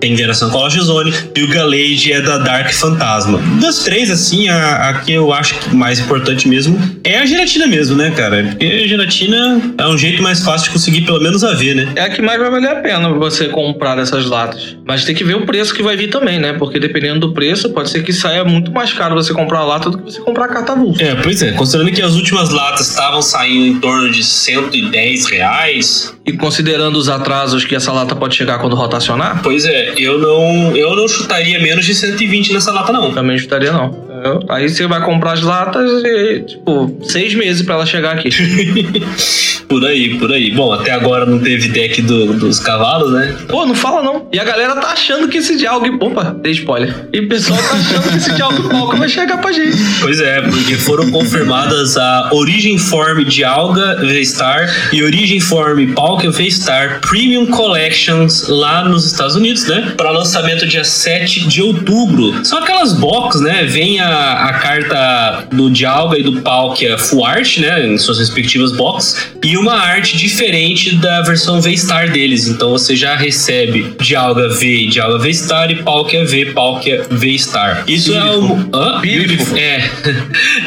tem 0.00 0.16
a 0.24 0.46
Lost 0.46 0.78
Zone, 0.78 1.12
e 1.34 1.42
o 1.42 1.48
Galade 1.48 2.12
é 2.12 2.20
da 2.20 2.38
Dark 2.38 2.72
Fantasma. 2.72 3.40
Das 3.60 3.80
três, 3.80 4.10
assim, 4.10 4.48
a, 4.48 4.88
a 4.88 4.94
que 5.00 5.12
eu 5.12 5.32
acho 5.32 5.58
que 5.58 5.74
mais 5.74 5.98
importante 5.98 6.48
mesmo 6.48 6.78
é 7.04 7.18
a 7.18 7.26
gelatina 7.26 7.66
mesmo, 7.66 7.96
né, 7.96 8.10
cara? 8.10 8.44
Porque 8.50 8.64
a 8.66 8.86
gelatina 8.86 9.60
é 9.78 9.86
um 9.86 9.96
jeito 9.96 10.22
mais 10.22 10.42
fácil 10.44 10.68
de 10.68 10.72
conseguir 10.72 11.02
pelo 11.02 11.20
menos 11.20 11.44
a 11.44 11.54
ver, 11.54 11.74
né? 11.74 11.92
É 11.96 12.02
a 12.02 12.10
que 12.10 12.22
mais 12.22 12.38
vai 12.38 12.50
valer 12.50 12.70
a 12.70 12.76
pena 12.76 13.08
você 13.10 13.48
comprar 13.48 13.98
essas 13.98 14.26
latas. 14.26 14.76
Mas 14.84 15.04
tem 15.04 15.14
que 15.14 15.24
ver 15.24 15.36
o 15.36 15.46
preço 15.46 15.74
que 15.74 15.82
vai 15.82 15.96
vir 15.96 16.08
também, 16.08 16.38
né? 16.38 16.52
Porque 16.54 16.78
dependendo 16.78 17.20
do 17.20 17.32
preço, 17.32 17.70
pode 17.70 17.90
ser 17.90 18.02
que 18.02 18.12
saia 18.12 18.44
muito 18.44 18.70
mais 18.70 18.92
caro 18.92 19.14
você 19.14 19.32
comprar 19.32 19.60
a 19.60 19.64
lata 19.64 19.90
do 19.90 19.98
que 19.98 20.04
você 20.04 20.20
comprar 20.20 20.46
a 20.46 20.48
carta 20.48 20.72
avulsa. 20.72 21.02
É, 21.02 21.14
pois 21.14 21.42
é. 21.42 21.52
Considerando 21.52 21.92
que 21.92 22.02
as 22.02 22.14
últimas 22.14 22.50
latas 22.50 22.88
estavam 22.88 23.22
saindo 23.22 23.66
em 23.66 23.80
torno 23.80 24.10
de 24.10 24.22
110 24.22 25.26
reais, 25.26 26.15
E 26.26 26.32
considerando 26.32 26.96
os 26.96 27.08
atrasos 27.08 27.64
que 27.64 27.74
essa 27.74 27.92
lata 27.92 28.16
pode 28.16 28.34
chegar 28.34 28.58
quando 28.58 28.74
rotacionar, 28.74 29.42
pois 29.42 29.64
é, 29.64 29.94
eu 29.96 30.18
não, 30.18 30.76
eu 30.76 30.96
não 30.96 31.06
chutaria 31.06 31.60
menos 31.60 31.84
de 31.84 31.94
120 31.94 32.52
nessa 32.52 32.72
lata, 32.72 32.92
não. 32.92 33.12
também 33.12 33.36
estaria 33.36 33.72
não. 33.72 34.05
Entendeu? 34.26 34.42
Aí 34.48 34.68
você 34.68 34.86
vai 34.86 35.02
comprar 35.04 35.32
as 35.32 35.42
latas 35.42 35.90
e, 36.04 36.40
tipo, 36.40 36.98
seis 37.02 37.34
meses 37.34 37.62
pra 37.62 37.74
ela 37.76 37.86
chegar 37.86 38.12
aqui. 38.14 38.30
Por 39.68 39.84
aí, 39.84 40.16
por 40.16 40.30
aí. 40.32 40.52
Bom, 40.52 40.72
até 40.72 40.92
agora 40.92 41.26
não 41.26 41.40
teve 41.40 41.66
deck 41.68 42.00
do- 42.02 42.34
dos 42.34 42.60
cavalos, 42.60 43.12
né? 43.12 43.34
Pô, 43.48 43.66
não 43.66 43.74
fala 43.74 44.00
não. 44.00 44.28
E 44.32 44.38
a 44.38 44.44
galera 44.44 44.76
tá 44.76 44.90
achando 44.92 45.26
que 45.26 45.38
esse 45.38 45.56
diálogo. 45.56 46.04
Opa, 46.04 46.36
dei 46.40 46.52
spoiler. 46.52 47.08
E 47.12 47.18
o 47.18 47.28
pessoal 47.28 47.58
tá 47.58 47.74
achando 47.74 48.10
que 48.10 48.16
esse 48.16 48.32
diálogo 48.32 48.68
palco 48.68 48.96
vai 48.96 49.08
chegar 49.08 49.38
pra 49.38 49.50
gente. 49.50 49.76
Pois 50.00 50.20
é, 50.20 50.40
porque 50.42 50.76
foram 50.76 51.10
confirmadas 51.10 51.96
a 51.96 52.28
Origin 52.32 52.78
Form 52.78 53.24
de 53.24 53.42
Alga 53.42 53.96
V-Star 54.06 54.72
e 54.92 55.02
Origin 55.02 55.40
Form 55.40 55.92
Palkia 55.94 56.30
V-Star 56.30 57.00
Premium 57.00 57.46
Collections 57.46 58.46
lá 58.46 58.84
nos 58.84 59.04
Estados 59.04 59.34
Unidos, 59.34 59.66
né? 59.66 59.94
Para 59.96 60.10
lançamento 60.12 60.64
dia 60.64 60.84
7 60.84 61.48
de 61.48 61.60
outubro. 61.60 62.44
São 62.44 62.60
aquelas 62.60 62.92
box, 62.92 63.40
né? 63.40 63.64
Vem 63.64 63.98
a, 63.98 64.15
a 64.16 64.52
carta 64.54 65.46
do 65.52 65.70
Dialga 65.70 66.18
e 66.18 66.22
do 66.22 66.40
Palkia 66.40 66.98
Full 66.98 67.24
Art, 67.24 67.58
né? 67.58 67.86
Em 67.86 67.98
suas 67.98 68.18
respectivas 68.18 68.72
boxes. 68.72 69.28
E 69.44 69.56
uma 69.56 69.74
arte 69.74 70.16
diferente 70.16 70.96
da 70.96 71.22
versão 71.22 71.60
V-Star 71.60 72.10
deles. 72.10 72.48
Então 72.48 72.70
você 72.70 72.96
já 72.96 73.16
recebe 73.16 73.94
Dialga 74.00 74.48
V, 74.48 74.86
Dialga 74.86 75.18
V-Star 75.18 75.70
e 75.70 75.82
Palkia 75.82 76.24
V, 76.24 76.46
Palkia 76.46 77.06
V-Star. 77.10 77.84
Isso 77.86 78.14
é 78.14 78.36
um... 78.36 78.68
Hã? 78.74 79.00
Beautiful. 79.00 79.56
É, 79.56 79.90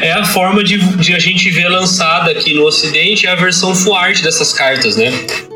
é 0.02 0.12
a 0.12 0.24
forma 0.24 0.62
de, 0.64 0.78
de 0.96 1.14
a 1.14 1.18
gente 1.18 1.50
ver 1.50 1.68
lançada 1.68 2.30
aqui 2.30 2.54
no 2.54 2.64
Ocidente 2.64 3.26
é 3.26 3.30
a 3.30 3.34
versão 3.34 3.74
full 3.74 3.94
art 3.94 4.22
dessas 4.22 4.52
cartas, 4.52 4.96
né? 4.96 5.12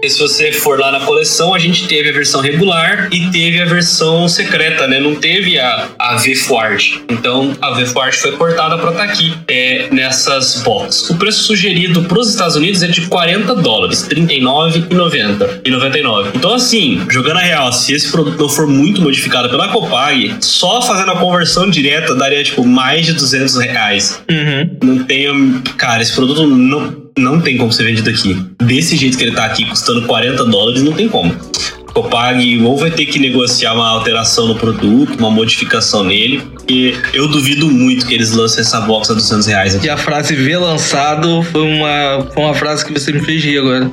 Se 0.08 0.18
você 0.18 0.52
for 0.52 0.78
lá 0.78 0.92
na 0.92 1.00
coleção, 1.00 1.54
a 1.54 1.58
gente 1.58 1.86
teve 1.86 2.10
a 2.10 2.12
versão 2.12 2.40
regular 2.40 3.08
e 3.12 3.28
teve 3.30 3.60
a 3.60 3.64
versão 3.64 4.28
secreta, 4.28 4.86
né? 4.86 5.00
Não 5.00 5.14
teve 5.14 5.58
a, 5.58 5.88
a 5.98 6.16
V 6.16 6.34
full 6.34 6.58
art. 6.58 6.96
Então 7.10 7.56
a 7.60 7.72
V 7.72 7.86
full 7.86 8.02
art 8.02 8.14
foi 8.14 8.32
cortada 8.32 8.78
para 8.78 8.90
estar 8.90 9.04
aqui 9.04 9.34
é, 9.48 9.88
nessas 9.90 10.62
boxes. 10.62 11.10
O 11.10 11.16
preço 11.16 11.44
sugerido 11.44 12.02
para 12.04 12.18
os 12.18 12.30
Estados 12.30 12.56
Unidos 12.56 12.82
é 12.82 12.86
de 12.86 13.02
40 13.02 13.54
dólares, 13.56 14.06
39,90 14.08 15.60
e 15.64 15.70
99. 15.70 16.30
Então 16.34 16.54
assim, 16.54 17.04
jogando 17.10 17.38
a 17.38 17.42
real, 17.42 17.72
se 17.72 17.92
esse 17.92 18.10
produto 18.10 18.38
não 18.38 18.48
for 18.48 18.66
muito 18.66 19.00
modificado 19.00 19.48
pela 19.48 19.68
Copag, 19.68 20.36
só 20.40 20.82
fazendo 20.82 21.12
a 21.12 21.16
conversão 21.16 21.68
direta 21.68 22.14
daria 22.14 22.42
tipo 22.42 22.64
mais 22.64 23.06
de 23.06 23.12
200 23.12 23.56
reais. 23.56 24.22
Uhum. 24.30 24.76
Não 24.82 25.04
tem. 25.04 25.62
Cara, 25.76 26.02
esse 26.02 26.14
produto 26.14 26.46
não, 26.46 27.03
não 27.18 27.40
tem 27.40 27.56
como 27.56 27.72
ser 27.72 27.84
vendido 27.84 28.10
aqui. 28.10 28.36
Desse 28.62 28.96
jeito 28.96 29.16
que 29.16 29.24
ele 29.24 29.32
tá 29.32 29.44
aqui, 29.44 29.64
custando 29.66 30.02
40 30.02 30.44
dólares, 30.46 30.82
não 30.82 30.92
tem 30.92 31.08
como. 31.08 31.34
Copag 31.94 32.60
ou 32.64 32.76
vai 32.76 32.90
ter 32.90 33.06
que 33.06 33.20
negociar 33.20 33.72
uma 33.72 33.88
alteração 33.88 34.48
no 34.48 34.56
produto, 34.56 35.16
uma 35.16 35.30
modificação 35.30 36.02
nele, 36.02 36.40
porque 36.40 36.96
eu 37.12 37.28
duvido 37.28 37.70
muito 37.70 38.04
que 38.04 38.12
eles 38.12 38.32
lancem 38.32 38.62
essa 38.62 38.80
box 38.80 39.12
a 39.12 39.14
200 39.14 39.46
reais 39.46 39.76
aqui. 39.76 39.86
E 39.86 39.90
a 39.90 39.96
frase 39.96 40.34
ver 40.34 40.58
lançado 40.58 41.40
foi 41.44 41.62
uma, 41.62 42.26
foi 42.34 42.42
uma 42.42 42.54
frase 42.54 42.84
que 42.84 42.92
você 42.92 43.12
me 43.12 43.20
fez 43.20 43.44
rir 43.44 43.58
agora. 43.58 43.88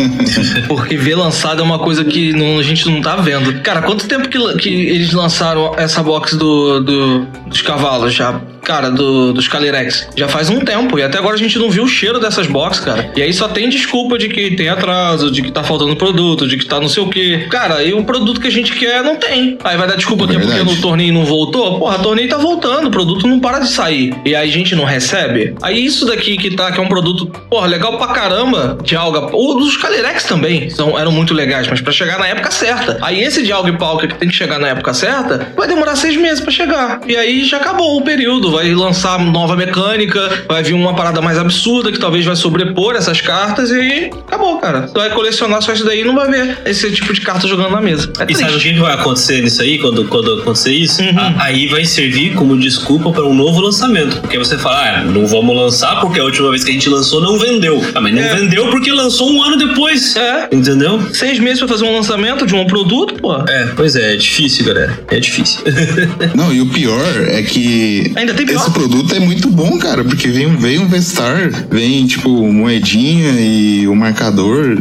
Porque 0.68 0.98
ver 0.98 1.14
lançado 1.14 1.60
é 1.60 1.64
uma 1.64 1.78
coisa 1.78 2.04
que 2.04 2.34
não- 2.34 2.58
a 2.58 2.62
gente 2.62 2.86
não 2.86 3.00
tá 3.00 3.16
vendo. 3.16 3.58
Cara, 3.62 3.80
quanto 3.80 4.06
tempo 4.06 4.28
que, 4.28 4.38
que 4.58 4.68
eles 4.68 5.12
lançaram 5.12 5.72
essa 5.78 6.02
box 6.02 6.36
do, 6.36 6.80
do- 6.80 7.26
dos 7.46 7.62
cavalos 7.62 8.12
já? 8.12 8.38
Cara, 8.62 8.90
do, 8.90 9.32
dos 9.32 9.48
Calirex. 9.48 10.08
Já 10.16 10.28
faz 10.28 10.48
um 10.48 10.60
tempo. 10.60 10.98
E 10.98 11.02
até 11.02 11.18
agora 11.18 11.34
a 11.34 11.38
gente 11.38 11.58
não 11.58 11.70
viu 11.70 11.84
o 11.84 11.88
cheiro 11.88 12.18
dessas 12.20 12.46
boxes, 12.46 12.84
cara. 12.84 13.12
E 13.16 13.22
aí 13.22 13.32
só 13.32 13.48
tem 13.48 13.68
desculpa 13.68 14.18
de 14.18 14.28
que 14.28 14.54
tem 14.56 14.68
atraso, 14.68 15.30
de 15.30 15.42
que 15.42 15.50
tá 15.50 15.62
faltando 15.62 15.96
produto, 15.96 16.46
de 16.46 16.56
que 16.56 16.64
tá 16.64 16.80
não 16.80 16.88
sei 16.88 17.02
o 17.02 17.08
quê. 17.08 17.46
Cara, 17.50 17.82
e 17.82 17.92
o 17.92 18.04
produto 18.04 18.40
que 18.40 18.48
a 18.48 18.50
gente 18.50 18.72
quer 18.74 19.02
não 19.02 19.16
tem. 19.16 19.58
Aí 19.64 19.76
vai 19.76 19.88
dar 19.88 19.96
desculpa 19.96 20.26
que 20.26 20.36
é 20.36 20.38
porque 20.38 20.62
no 20.62 20.76
torneio 20.80 21.12
não 21.12 21.24
voltou. 21.24 21.78
Porra, 21.78 21.98
o 21.98 22.02
torneio 22.02 22.28
tá 22.28 22.36
voltando, 22.36 22.88
o 22.88 22.90
produto 22.90 23.26
não 23.26 23.40
para 23.40 23.58
de 23.60 23.68
sair. 23.68 24.14
E 24.24 24.34
aí 24.34 24.48
a 24.48 24.52
gente 24.52 24.74
não 24.74 24.84
recebe. 24.84 25.54
Aí 25.62 25.84
isso 25.84 26.06
daqui 26.06 26.36
que 26.36 26.54
tá, 26.54 26.70
que 26.70 26.78
é 26.78 26.82
um 26.82 26.88
produto, 26.88 27.26
porra, 27.48 27.66
legal 27.66 27.96
pra 27.98 28.08
caramba, 28.08 28.78
de 28.82 28.96
alga. 28.96 29.34
Ou 29.34 29.58
dos 29.58 29.76
Calirex 29.76 30.24
também, 30.24 30.70
são, 30.70 30.98
eram 30.98 31.12
muito 31.12 31.34
legais, 31.34 31.66
mas 31.68 31.80
pra 31.80 31.92
chegar 31.92 32.18
na 32.18 32.26
época 32.26 32.50
certa. 32.50 32.98
Aí 33.02 33.22
esse 33.22 33.42
de 33.42 33.52
alga 33.52 33.70
e 33.70 33.76
palca 33.76 34.06
que 34.06 34.14
tem 34.14 34.28
que 34.28 34.34
chegar 34.34 34.58
na 34.58 34.68
época 34.68 34.92
certa, 34.92 35.52
vai 35.56 35.66
demorar 35.66 35.96
seis 35.96 36.16
meses 36.16 36.40
pra 36.40 36.50
chegar. 36.50 37.00
E 37.06 37.16
aí 37.16 37.44
já 37.44 37.56
acabou 37.56 37.96
o 37.96 38.02
período. 38.02 38.50
Vai 38.50 38.59
lançar 38.74 39.18
nova 39.18 39.56
mecânica, 39.56 40.44
vai 40.48 40.62
vir 40.62 40.74
uma 40.74 40.94
parada 40.94 41.20
mais 41.20 41.38
absurda 41.38 41.90
que 41.92 41.98
talvez 41.98 42.24
vai 42.24 42.36
sobrepor 42.36 42.94
essas 42.96 43.20
cartas 43.20 43.70
e 43.70 44.10
acabou, 44.26 44.58
cara. 44.58 44.82
Você 44.86 44.94
vai 44.98 45.10
colecionar 45.10 45.62
só 45.62 45.72
isso 45.72 45.84
daí 45.84 46.00
e 46.00 46.04
não 46.04 46.14
vai 46.14 46.30
ver 46.30 46.58
esse 46.66 46.90
tipo 46.92 47.12
de 47.12 47.20
carta 47.20 47.46
jogando 47.48 47.70
na 47.72 47.80
mesa. 47.80 48.10
É 48.18 48.26
E 48.30 48.34
sabe 48.34 48.54
o 48.54 48.58
que 48.58 48.72
vai 48.78 48.94
acontecer 48.94 49.42
nisso 49.42 49.62
aí, 49.62 49.78
quando, 49.78 50.04
quando 50.06 50.32
acontecer 50.40 50.72
isso? 50.72 51.02
Uhum. 51.02 51.18
A- 51.18 51.34
aí 51.44 51.66
vai 51.66 51.84
servir 51.84 52.34
como 52.34 52.56
desculpa 52.58 53.10
para 53.12 53.24
um 53.24 53.34
novo 53.34 53.60
lançamento. 53.60 54.20
Porque 54.20 54.38
você 54.38 54.58
fala, 54.58 54.98
ah, 55.00 55.02
não 55.04 55.26
vamos 55.26 55.56
lançar 55.56 56.00
porque 56.00 56.20
a 56.20 56.24
última 56.24 56.50
vez 56.50 56.64
que 56.64 56.70
a 56.70 56.74
gente 56.74 56.88
lançou 56.88 57.20
não 57.20 57.38
vendeu. 57.38 57.82
Ah, 57.94 58.00
mas 58.00 58.14
não 58.14 58.22
É. 58.22 58.34
vendeu 58.36 58.68
porque 58.70 58.90
lançou 58.92 59.30
um 59.32 59.42
ano 59.42 59.56
depois. 59.56 60.14
É. 60.16 60.48
Entendeu? 60.52 61.00
Seis 61.12 61.38
meses 61.38 61.58
pra 61.58 61.68
fazer 61.68 61.84
um 61.84 61.94
lançamento 61.94 62.46
de 62.46 62.54
um 62.54 62.66
produto, 62.66 63.14
pô. 63.14 63.34
É, 63.48 63.66
pois 63.76 63.96
é, 63.96 64.14
é 64.14 64.16
difícil, 64.16 64.64
galera. 64.64 64.98
É 65.10 65.18
difícil. 65.20 65.60
Não, 66.34 66.52
e 66.52 66.60
o 66.60 66.66
pior 66.66 67.00
é 67.28 67.42
que 67.42 68.12
Ainda. 68.16 68.34
Esse 68.48 68.70
produto 68.70 69.14
é 69.14 69.20
muito 69.20 69.48
bom, 69.50 69.78
cara, 69.78 70.04
porque 70.04 70.28
vem, 70.28 70.54
vem 70.56 70.78
um 70.78 70.86
Vestar, 70.88 71.50
vem 71.70 72.06
tipo 72.06 72.28
moedinha 72.52 73.32
e 73.40 73.86
o 73.88 73.94
marcador. 73.94 74.78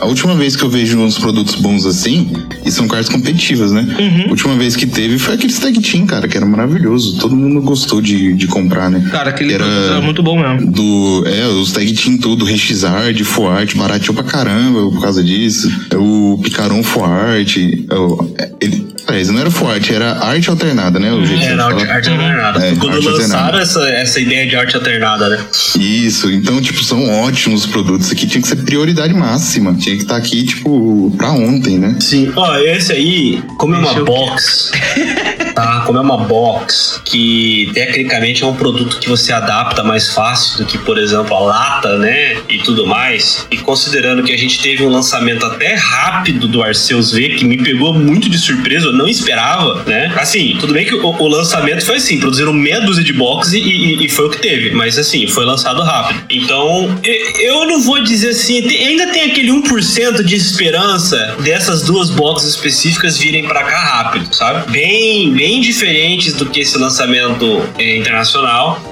A 0.00 0.06
última 0.06 0.34
vez 0.34 0.54
que 0.54 0.62
eu 0.62 0.70
vejo 0.70 0.98
uns 0.98 1.18
produtos 1.18 1.56
bons 1.56 1.84
assim, 1.84 2.30
e 2.64 2.70
são 2.70 2.86
cartas 2.86 3.08
competitivas, 3.08 3.72
né? 3.72 3.82
Uhum. 3.98 4.26
A 4.26 4.30
última 4.30 4.54
vez 4.56 4.76
que 4.76 4.86
teve 4.86 5.18
foi 5.18 5.34
aquele 5.34 5.52
Tag 5.52 5.80
Team, 5.80 6.06
cara, 6.06 6.28
que 6.28 6.36
era 6.36 6.46
maravilhoso. 6.46 7.18
Todo 7.18 7.34
mundo 7.34 7.60
gostou 7.62 8.00
de, 8.00 8.34
de 8.34 8.46
comprar, 8.46 8.90
né? 8.90 9.08
Cara, 9.10 9.30
aquele 9.30 9.54
Era- 9.54 9.64
produto 9.64 9.90
era 9.90 10.00
muito 10.00 10.22
bom 10.22 10.38
mesmo. 10.38 10.70
do. 10.70 11.24
É, 11.26 11.46
os 11.48 11.72
tag 11.72 11.92
team 11.94 12.16
tudo, 12.18 12.44
Rexizard, 12.44 13.22
Full 13.24 13.48
Art, 13.48 13.74
barateou 13.76 14.14
pra 14.14 14.24
caramba 14.24 14.80
por 14.90 15.00
causa 15.00 15.22
disso. 15.22 15.68
O 15.96 16.38
Picaron 16.42 16.82
Full 16.82 17.04
Art. 17.04 17.56
o- 17.56 18.30
é, 18.38 18.50
ele- 18.60 18.86
Peraí, 19.08 19.24
não 19.24 19.40
era 19.40 19.48
art, 19.48 19.90
era 19.90 20.18
arte 20.22 20.50
alternada, 20.50 21.00
né? 21.00 21.10
O 21.10 21.24
jeito 21.24 21.42
Era 21.42 21.54
de 21.54 21.60
arte, 21.62 21.90
arte 21.90 22.10
alternada. 22.10 22.66
É, 22.66 22.74
Quando 22.76 22.92
arte 22.96 23.06
lançaram 23.06 23.44
alternada. 23.46 23.62
essa, 23.62 23.88
essa 23.88 24.20
ideia 24.20 24.46
de 24.46 24.54
arte 24.54 24.76
alternada, 24.76 25.30
né? 25.30 25.46
Isso, 25.80 26.30
então, 26.30 26.60
tipo, 26.60 26.84
são 26.84 27.08
ótimos 27.22 27.64
produtos. 27.64 28.12
Aqui 28.12 28.26
tinha 28.26 28.42
que 28.42 28.48
ser 28.48 28.56
prioridade 28.56 29.14
máxima. 29.14 29.74
Tinha 29.74 29.96
que 29.96 30.02
estar 30.02 30.16
aqui, 30.16 30.44
tipo, 30.44 31.10
pra 31.16 31.30
ontem, 31.30 31.78
né? 31.78 31.96
Sim. 32.00 32.30
Ó, 32.36 32.58
esse 32.58 32.92
aí, 32.92 33.42
como 33.56 33.74
é 33.74 33.78
uma 33.78 33.92
é 33.92 34.02
box, 34.02 34.72
tá? 35.54 35.84
Como 35.86 35.96
é 35.98 36.02
uma 36.02 36.18
box 36.18 37.00
que 37.02 37.70
tecnicamente 37.72 38.44
é 38.44 38.46
um 38.46 38.54
produto 38.54 38.98
que 38.98 39.08
você 39.08 39.32
adapta 39.32 39.82
mais 39.82 40.12
fácil 40.12 40.58
do 40.58 40.66
que, 40.66 40.76
por 40.76 40.98
exemplo, 40.98 41.34
a 41.34 41.40
lata, 41.40 41.96
né? 41.96 42.36
E 42.46 42.58
tudo 42.58 42.86
mais. 42.86 43.46
E 43.50 43.56
considerando 43.56 44.22
que 44.22 44.34
a 44.34 44.38
gente 44.38 44.60
teve 44.60 44.84
um 44.84 44.90
lançamento 44.90 45.46
até 45.46 45.74
rápido 45.76 46.46
do 46.46 46.62
Arceus 46.62 47.12
V, 47.12 47.30
que 47.30 47.44
me 47.46 47.56
pegou 47.56 47.94
muito 47.94 48.28
de 48.28 48.36
surpresa, 48.36 48.84
eu 48.84 48.97
não 48.98 49.08
esperava, 49.08 49.82
né? 49.84 50.12
Assim, 50.16 50.56
tudo 50.60 50.72
bem 50.74 50.84
que 50.84 50.94
o, 50.94 51.06
o 51.06 51.28
lançamento 51.28 51.84
foi 51.86 51.96
assim, 51.96 52.18
produziram 52.18 52.52
meia 52.52 52.80
dúzia 52.80 53.02
de 53.04 53.12
box 53.12 53.52
e, 53.52 53.58
e- 53.60 54.04
e 54.04 54.08
foi 54.08 54.26
o 54.26 54.30
que 54.30 54.38
teve. 54.38 54.70
Mas 54.72 54.98
assim, 54.98 55.26
foi 55.26 55.44
lançado 55.44 55.80
rápido. 55.82 56.20
Então, 56.30 56.98
eu 57.40 57.66
não 57.66 57.80
vou 57.80 58.02
dizer 58.02 58.30
assim, 58.30 58.60
tem- 58.62 58.88
ainda 58.88 59.06
tem 59.08 59.30
aquele 59.30 59.50
1% 59.50 60.22
de 60.22 60.34
esperança 60.34 61.36
dessas 61.40 61.82
duas 61.82 62.10
boxes 62.10 62.50
específicas 62.50 63.16
virem 63.16 63.46
pra 63.46 63.62
cá 63.64 63.78
rápido, 63.78 64.34
sabe? 64.34 64.70
Bem, 64.70 65.32
bem 65.32 65.60
diferentes 65.60 66.34
do 66.34 66.46
que 66.46 66.60
esse 66.60 66.76
lançamento 66.76 67.62
eh, 67.78 67.96
internacional. 67.96 68.82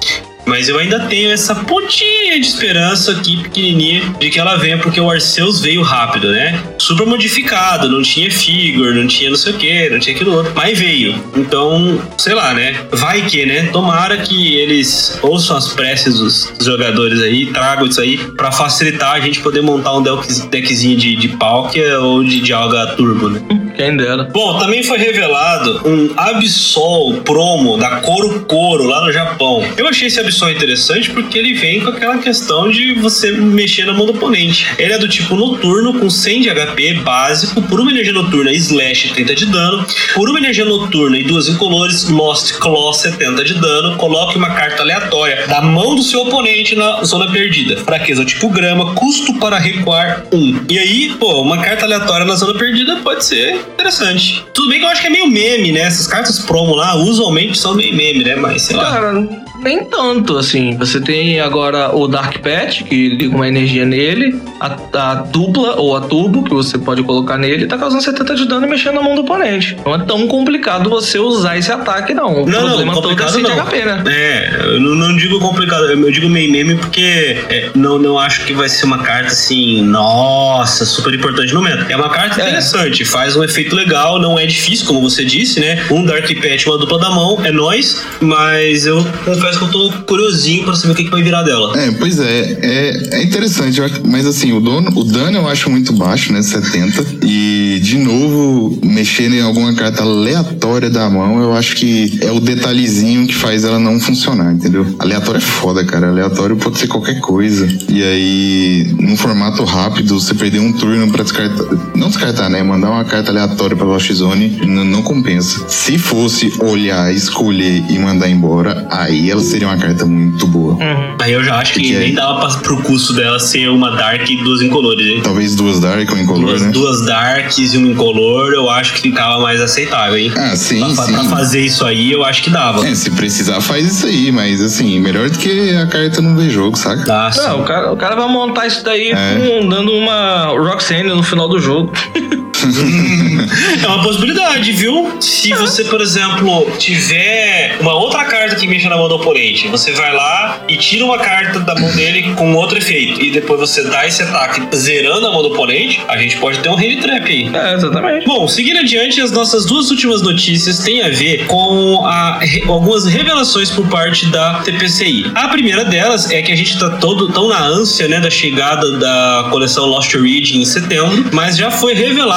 Mas 0.46 0.68
eu 0.68 0.78
ainda 0.78 1.00
tenho 1.00 1.30
essa 1.30 1.54
pontinha 1.54 2.38
de 2.40 2.46
esperança 2.46 3.12
aqui, 3.12 3.42
pequenininha, 3.42 4.02
de 4.20 4.30
que 4.30 4.38
ela 4.38 4.56
venha, 4.56 4.78
porque 4.78 5.00
o 5.00 5.10
Arceus 5.10 5.60
veio 5.60 5.82
rápido, 5.82 6.30
né? 6.30 6.62
Super 6.78 7.06
modificado, 7.06 7.88
não 7.88 8.00
tinha 8.02 8.30
figure, 8.30 8.94
não 8.94 9.06
tinha 9.06 9.28
não 9.30 9.36
sei 9.36 9.52
o 9.52 9.56
que, 9.56 9.90
não 9.90 9.98
tinha 9.98 10.14
aquilo 10.14 10.34
outro, 10.34 10.52
mas 10.54 10.78
veio. 10.78 11.14
Então, 11.36 12.00
sei 12.16 12.34
lá, 12.34 12.54
né? 12.54 12.76
Vai 12.92 13.22
que, 13.22 13.44
né? 13.44 13.64
Tomara 13.72 14.18
que 14.18 14.54
eles 14.56 15.18
ouçam 15.22 15.56
as 15.56 15.68
preces 15.68 16.18
dos 16.18 16.52
jogadores 16.60 17.20
aí, 17.20 17.46
tragam 17.46 17.86
isso 17.86 18.00
aí 18.00 18.16
pra 18.36 18.52
facilitar 18.52 19.14
a 19.14 19.20
gente 19.20 19.40
poder 19.40 19.62
montar 19.62 19.94
um 19.96 20.02
deck- 20.02 20.48
deckzinho 20.48 20.96
de, 20.96 21.16
de 21.16 21.28
Palkia 21.28 21.98
ou 22.00 22.22
de, 22.22 22.40
de 22.40 22.52
Alga 22.52 22.86
Turbo, 22.96 23.28
né? 23.30 23.40
Quem 23.76 23.96
dera. 23.96 24.24
Bom, 24.24 24.58
também 24.58 24.82
foi 24.82 24.96
revelado 24.98 25.82
um 25.84 26.10
Absol 26.16 27.20
promo 27.24 27.76
da 27.76 27.96
Coro 27.96 28.40
Coro 28.46 28.84
lá 28.84 29.04
no 29.04 29.12
Japão. 29.12 29.62
Eu 29.76 29.86
achei 29.88 30.06
esse 30.06 30.18
Absol 30.20 30.35
interessante 30.50 31.10
porque 31.10 31.38
ele 31.38 31.54
vem 31.54 31.80
com 31.80 31.90
aquela 31.90 32.18
questão 32.18 32.68
de 32.68 32.94
você 32.94 33.30
mexer 33.32 33.84
na 33.84 33.92
mão 33.92 34.06
do 34.06 34.12
oponente. 34.12 34.66
Ele 34.78 34.92
é 34.92 34.98
do 34.98 35.08
tipo 35.08 35.34
noturno 35.34 35.94
com 35.98 36.08
100 36.08 36.40
de 36.42 36.50
HP 36.50 36.94
básico, 37.02 37.62
por 37.62 37.80
uma 37.80 37.90
energia 37.90 38.12
noturna 38.12 38.52
slash 38.52 39.12
30 39.14 39.34
de 39.34 39.46
dano, 39.46 39.86
por 40.14 40.28
uma 40.28 40.38
energia 40.38 40.64
noturna 40.64 41.18
e 41.18 41.24
duas 41.24 41.48
incolores, 41.48 42.08
Lost 42.08 42.52
Claw 42.58 42.92
70 42.92 43.44
de 43.44 43.54
dano, 43.54 43.96
coloque 43.96 44.36
uma 44.36 44.50
carta 44.50 44.82
aleatória 44.82 45.46
da 45.46 45.60
mão 45.60 45.94
do 45.94 46.02
seu 46.02 46.20
oponente 46.20 46.74
na 46.74 47.02
zona 47.04 47.30
perdida. 47.30 47.76
Fraqueza 47.78 48.24
tipo 48.24 48.48
grama, 48.48 48.94
custo 48.94 49.34
para 49.34 49.58
recuar 49.58 50.24
1. 50.32 50.66
E 50.68 50.78
aí, 50.78 51.14
pô, 51.18 51.40
uma 51.42 51.58
carta 51.58 51.84
aleatória 51.84 52.26
na 52.26 52.34
zona 52.34 52.58
perdida 52.58 52.96
pode 52.96 53.24
ser 53.24 53.54
interessante. 53.54 54.44
Tudo 54.52 54.68
bem 54.68 54.78
que 54.78 54.84
eu 54.84 54.88
acho 54.88 55.00
que 55.00 55.06
é 55.06 55.10
meio 55.10 55.28
meme, 55.28 55.72
né? 55.72 55.80
Essas 55.80 56.06
cartas 56.06 56.38
promo 56.40 56.74
lá 56.74 56.94
usualmente 56.96 57.58
são 57.58 57.74
meio 57.74 57.94
meme, 57.94 58.24
né? 58.24 58.36
Mas 58.36 58.62
sei 58.62 58.76
lá. 58.76 58.90
Cara, 58.90 59.45
nem 59.66 59.84
tanto, 59.84 60.38
assim. 60.38 60.76
Você 60.76 61.00
tem 61.00 61.40
agora 61.40 61.94
o 61.94 62.06
Dark 62.06 62.38
Pet, 62.38 62.84
que 62.84 63.08
liga 63.08 63.34
uma 63.34 63.48
energia 63.48 63.84
nele, 63.84 64.40
a, 64.60 64.76
a 64.92 65.14
dupla 65.16 65.74
ou 65.76 65.96
a 65.96 66.00
turbo, 66.00 66.44
que 66.44 66.54
você 66.54 66.78
pode 66.78 67.02
colocar 67.02 67.36
nele, 67.36 67.66
tá 67.66 67.76
causando 67.76 68.02
70 68.02 68.34
de 68.36 68.46
dano 68.46 68.66
e 68.66 68.70
mexendo 68.70 68.94
na 68.94 69.02
mão 69.02 69.14
do 69.14 69.22
oponente. 69.22 69.76
Não 69.84 69.94
é 69.94 69.98
tão 70.04 70.26
complicado 70.28 70.88
você 70.88 71.18
usar 71.18 71.58
esse 71.58 71.70
ataque, 71.70 72.14
não. 72.14 72.42
O 72.42 72.46
Não, 72.48 72.60
não, 72.60 72.68
problema 72.68 72.94
todo 72.94 73.10
é 73.10 73.14
de 73.14 73.42
não. 73.42 73.56
HP, 73.64 73.84
né? 73.84 74.04
É, 74.06 74.60
eu 74.66 74.80
não, 74.80 74.94
não 74.94 75.16
digo 75.16 75.38
complicado, 75.40 75.84
eu 75.86 76.10
digo 76.10 76.28
meio 76.28 76.50
meme 76.50 76.76
porque 76.76 77.36
é, 77.48 77.70
não, 77.74 77.98
não 77.98 78.18
acho 78.18 78.44
que 78.44 78.52
vai 78.52 78.68
ser 78.68 78.86
uma 78.86 78.98
carta 78.98 79.32
assim, 79.32 79.82
nossa, 79.82 80.84
super 80.84 81.12
importante 81.12 81.52
no 81.52 81.60
momento. 81.62 81.86
É 81.90 81.96
uma 81.96 82.08
carta 82.10 82.40
É. 82.40 82.44
interessante, 82.44 83.04
faz 83.04 83.34
um 83.36 83.42
efeito 83.42 83.74
legal, 83.74 84.20
não 84.20 84.38
é 84.38 84.46
difícil, 84.46 84.86
como 84.86 85.00
você 85.00 85.24
disse, 85.24 85.58
né? 85.58 85.84
Um 85.90 86.04
Dark 86.04 86.26
Pet, 86.40 86.68
uma 86.68 86.78
dupla 86.78 86.98
da 86.98 87.10
mão, 87.10 87.38
é 87.44 87.50
nóis, 87.50 88.04
mas 88.20 88.86
eu 88.86 89.04
confesso 89.24 89.55
que 89.58 89.64
eu 89.64 89.70
tô 89.70 89.92
curiosinho 90.04 90.64
pra 90.64 90.74
saber 90.74 90.92
o 90.92 90.96
que, 90.96 91.04
que 91.04 91.10
vai 91.10 91.22
virar 91.22 91.42
dela. 91.42 91.78
É, 91.78 91.90
pois 91.92 92.18
é, 92.18 92.58
é, 92.62 93.18
é 93.18 93.22
interessante, 93.22 93.80
mas 94.04 94.26
assim, 94.26 94.52
o, 94.52 94.60
dono, 94.60 94.90
o 94.98 95.04
dano 95.04 95.38
eu 95.38 95.48
acho 95.48 95.70
muito 95.70 95.92
baixo, 95.92 96.32
né? 96.32 96.42
70. 96.42 97.04
E, 97.24 97.55
de 97.86 97.98
novo, 97.98 98.78
mexer 98.84 99.30
em 99.32 99.40
alguma 99.40 99.72
carta 99.72 100.02
aleatória 100.02 100.90
da 100.90 101.08
mão, 101.08 101.40
eu 101.40 101.54
acho 101.56 101.76
que 101.76 102.18
é 102.20 102.32
o 102.32 102.40
detalhezinho 102.40 103.28
que 103.28 103.34
faz 103.34 103.62
ela 103.62 103.78
não 103.78 104.00
funcionar, 104.00 104.52
entendeu? 104.52 104.84
Aleatório 104.98 105.38
é 105.38 105.40
foda, 105.40 105.84
cara. 105.84 106.08
Aleatório 106.08 106.56
pode 106.56 106.78
ser 106.78 106.88
qualquer 106.88 107.20
coisa. 107.20 107.68
E 107.88 108.02
aí, 108.02 108.94
num 108.98 109.16
formato 109.16 109.62
rápido, 109.62 110.18
você 110.18 110.34
perder 110.34 110.58
um 110.58 110.72
turno 110.72 111.12
pra 111.12 111.22
descartar. 111.22 111.64
Não 111.94 112.08
descartar, 112.08 112.48
né? 112.48 112.60
Mandar 112.60 112.90
uma 112.90 113.04
carta 113.04 113.30
aleatória 113.30 113.76
pra 113.76 113.86
Lost 113.86 114.10
Zone 114.12 114.58
não 114.66 115.02
compensa. 115.02 115.64
Se 115.68 115.96
fosse 115.96 116.52
olhar, 116.60 117.14
escolher 117.14 117.84
e 117.88 117.98
mandar 118.00 118.28
embora, 118.28 118.84
aí 118.90 119.30
ela 119.30 119.42
seria 119.42 119.68
uma 119.68 119.76
carta 119.78 120.04
muito 120.04 120.44
boa. 120.48 120.76
Aí 121.20 121.32
eu 121.32 121.44
já 121.44 121.56
acho 121.60 121.74
que 121.74 121.80
Porque 121.82 121.96
aí- 121.96 122.04
nem 122.06 122.14
dava 122.14 122.40
pra, 122.48 122.58
pro 122.58 122.82
custo 122.82 123.12
dela 123.12 123.38
ser 123.38 123.68
uma 123.68 123.90
Dark 123.96 124.28
e 124.28 124.36
duas 124.42 124.60
incolores, 124.60 125.06
hein? 125.06 125.20
Talvez 125.22 125.54
duas 125.54 125.78
Dark 125.78 126.10
ou 126.10 126.18
incolor, 126.18 126.46
Duas, 126.48 126.62
né? 126.62 126.70
duas 126.72 127.06
Darks 127.06 127.75
e 127.76 127.78
uma 127.78 127.88
incolor, 127.92 128.52
eu 128.52 128.68
acho 128.70 128.94
que 128.94 129.02
ficava 129.02 129.38
mais 129.40 129.60
aceitável, 129.60 130.16
hein? 130.16 130.32
Ah, 130.36 130.56
sim, 130.56 130.80
pra, 130.94 131.04
sim. 131.04 131.12
pra 131.12 131.24
fazer 131.24 131.60
isso 131.60 131.84
aí, 131.84 132.10
eu 132.12 132.24
acho 132.24 132.42
que 132.42 132.50
dava. 132.50 132.86
É, 132.86 132.94
se 132.94 133.10
precisar, 133.10 133.60
faz 133.60 133.86
isso 133.86 134.06
aí, 134.06 134.32
mas 134.32 134.60
assim, 134.62 134.98
melhor 135.00 135.28
do 135.30 135.38
que 135.38 135.74
a 135.76 135.86
carta 135.86 136.20
não 136.20 136.36
ver 136.36 136.50
jogo, 136.50 136.76
saca? 136.78 137.04
Tá, 137.04 137.30
sim. 137.32 137.40
Não, 137.40 137.60
o 137.60 137.64
cara, 137.64 137.92
o 137.92 137.96
cara 137.96 138.16
vai 138.16 138.28
montar 138.28 138.66
isso 138.66 138.82
daí 138.84 139.10
É. 139.12 139.36
com- 139.60 139.68
dando 139.68 139.92
uma 139.92 140.46
Roxanne 140.46 141.08
no 141.10 141.22
final 141.22 141.48
do 141.48 141.58
jogo. 141.60 141.92
É 143.82 143.86
uma 143.86 144.02
possibilidade, 144.02 144.72
viu? 144.72 145.16
Se 145.20 145.52
você, 145.54 145.84
por 145.84 146.00
exemplo, 146.00 146.70
tiver 146.78 147.76
uma 147.80 147.94
outra 147.94 148.24
carta 148.24 148.56
que 148.56 148.66
mexa 148.66 148.88
na 148.88 148.96
mão 148.96 149.08
do 149.08 149.14
oponente, 149.16 149.68
você 149.68 149.92
vai 149.92 150.12
lá 150.14 150.60
e 150.68 150.76
tira 150.76 151.04
uma 151.04 151.18
carta 151.18 151.60
da 151.60 151.74
mão 151.74 151.90
dele 151.94 152.32
com 152.34 152.54
outro 152.54 152.78
efeito, 152.78 153.22
e 153.22 153.30
depois 153.30 153.60
você 153.60 153.84
dá 153.84 154.06
esse 154.06 154.22
ataque 154.22 154.62
zerando 154.76 155.26
a 155.26 155.30
mão 155.32 155.42
do 155.42 155.48
oponente, 155.48 156.00
a 156.08 156.16
gente 156.16 156.36
pode 156.38 156.58
ter 156.60 156.68
um 156.68 156.74
hand 156.76 157.00
trap 157.00 157.24
aí. 157.28 157.50
É, 157.54 157.74
exatamente. 157.74 158.26
Bom, 158.26 158.48
seguindo 158.48 158.78
adiante, 158.80 159.20
as 159.20 159.30
nossas 159.30 159.66
duas 159.66 159.90
últimas 159.90 160.22
notícias 160.22 160.78
têm 160.80 161.02
a 161.02 161.08
ver 161.08 161.46
com 161.46 162.04
a- 162.04 162.40
algumas 162.68 163.06
revelações 163.06 163.70
por 163.70 163.86
parte 163.88 164.26
da 164.26 164.54
TPCI. 164.64 165.30
A 165.34 165.48
primeira 165.48 165.84
delas 165.84 166.30
é 166.30 166.42
que 166.42 166.50
a 166.52 166.56
gente 166.56 166.78
tá 166.78 166.90
todo 166.90 167.28
tão 167.32 167.48
na 167.48 167.62
ânsia, 167.64 168.08
né, 168.08 168.20
da 168.20 168.30
chegada 168.30 168.98
da 168.98 169.48
coleção 169.50 169.86
Lost 169.86 170.14
Origin 170.14 170.60
em 170.60 170.64
setembro, 170.64 171.26
mas 171.32 171.56
já 171.56 171.70
foi 171.70 171.94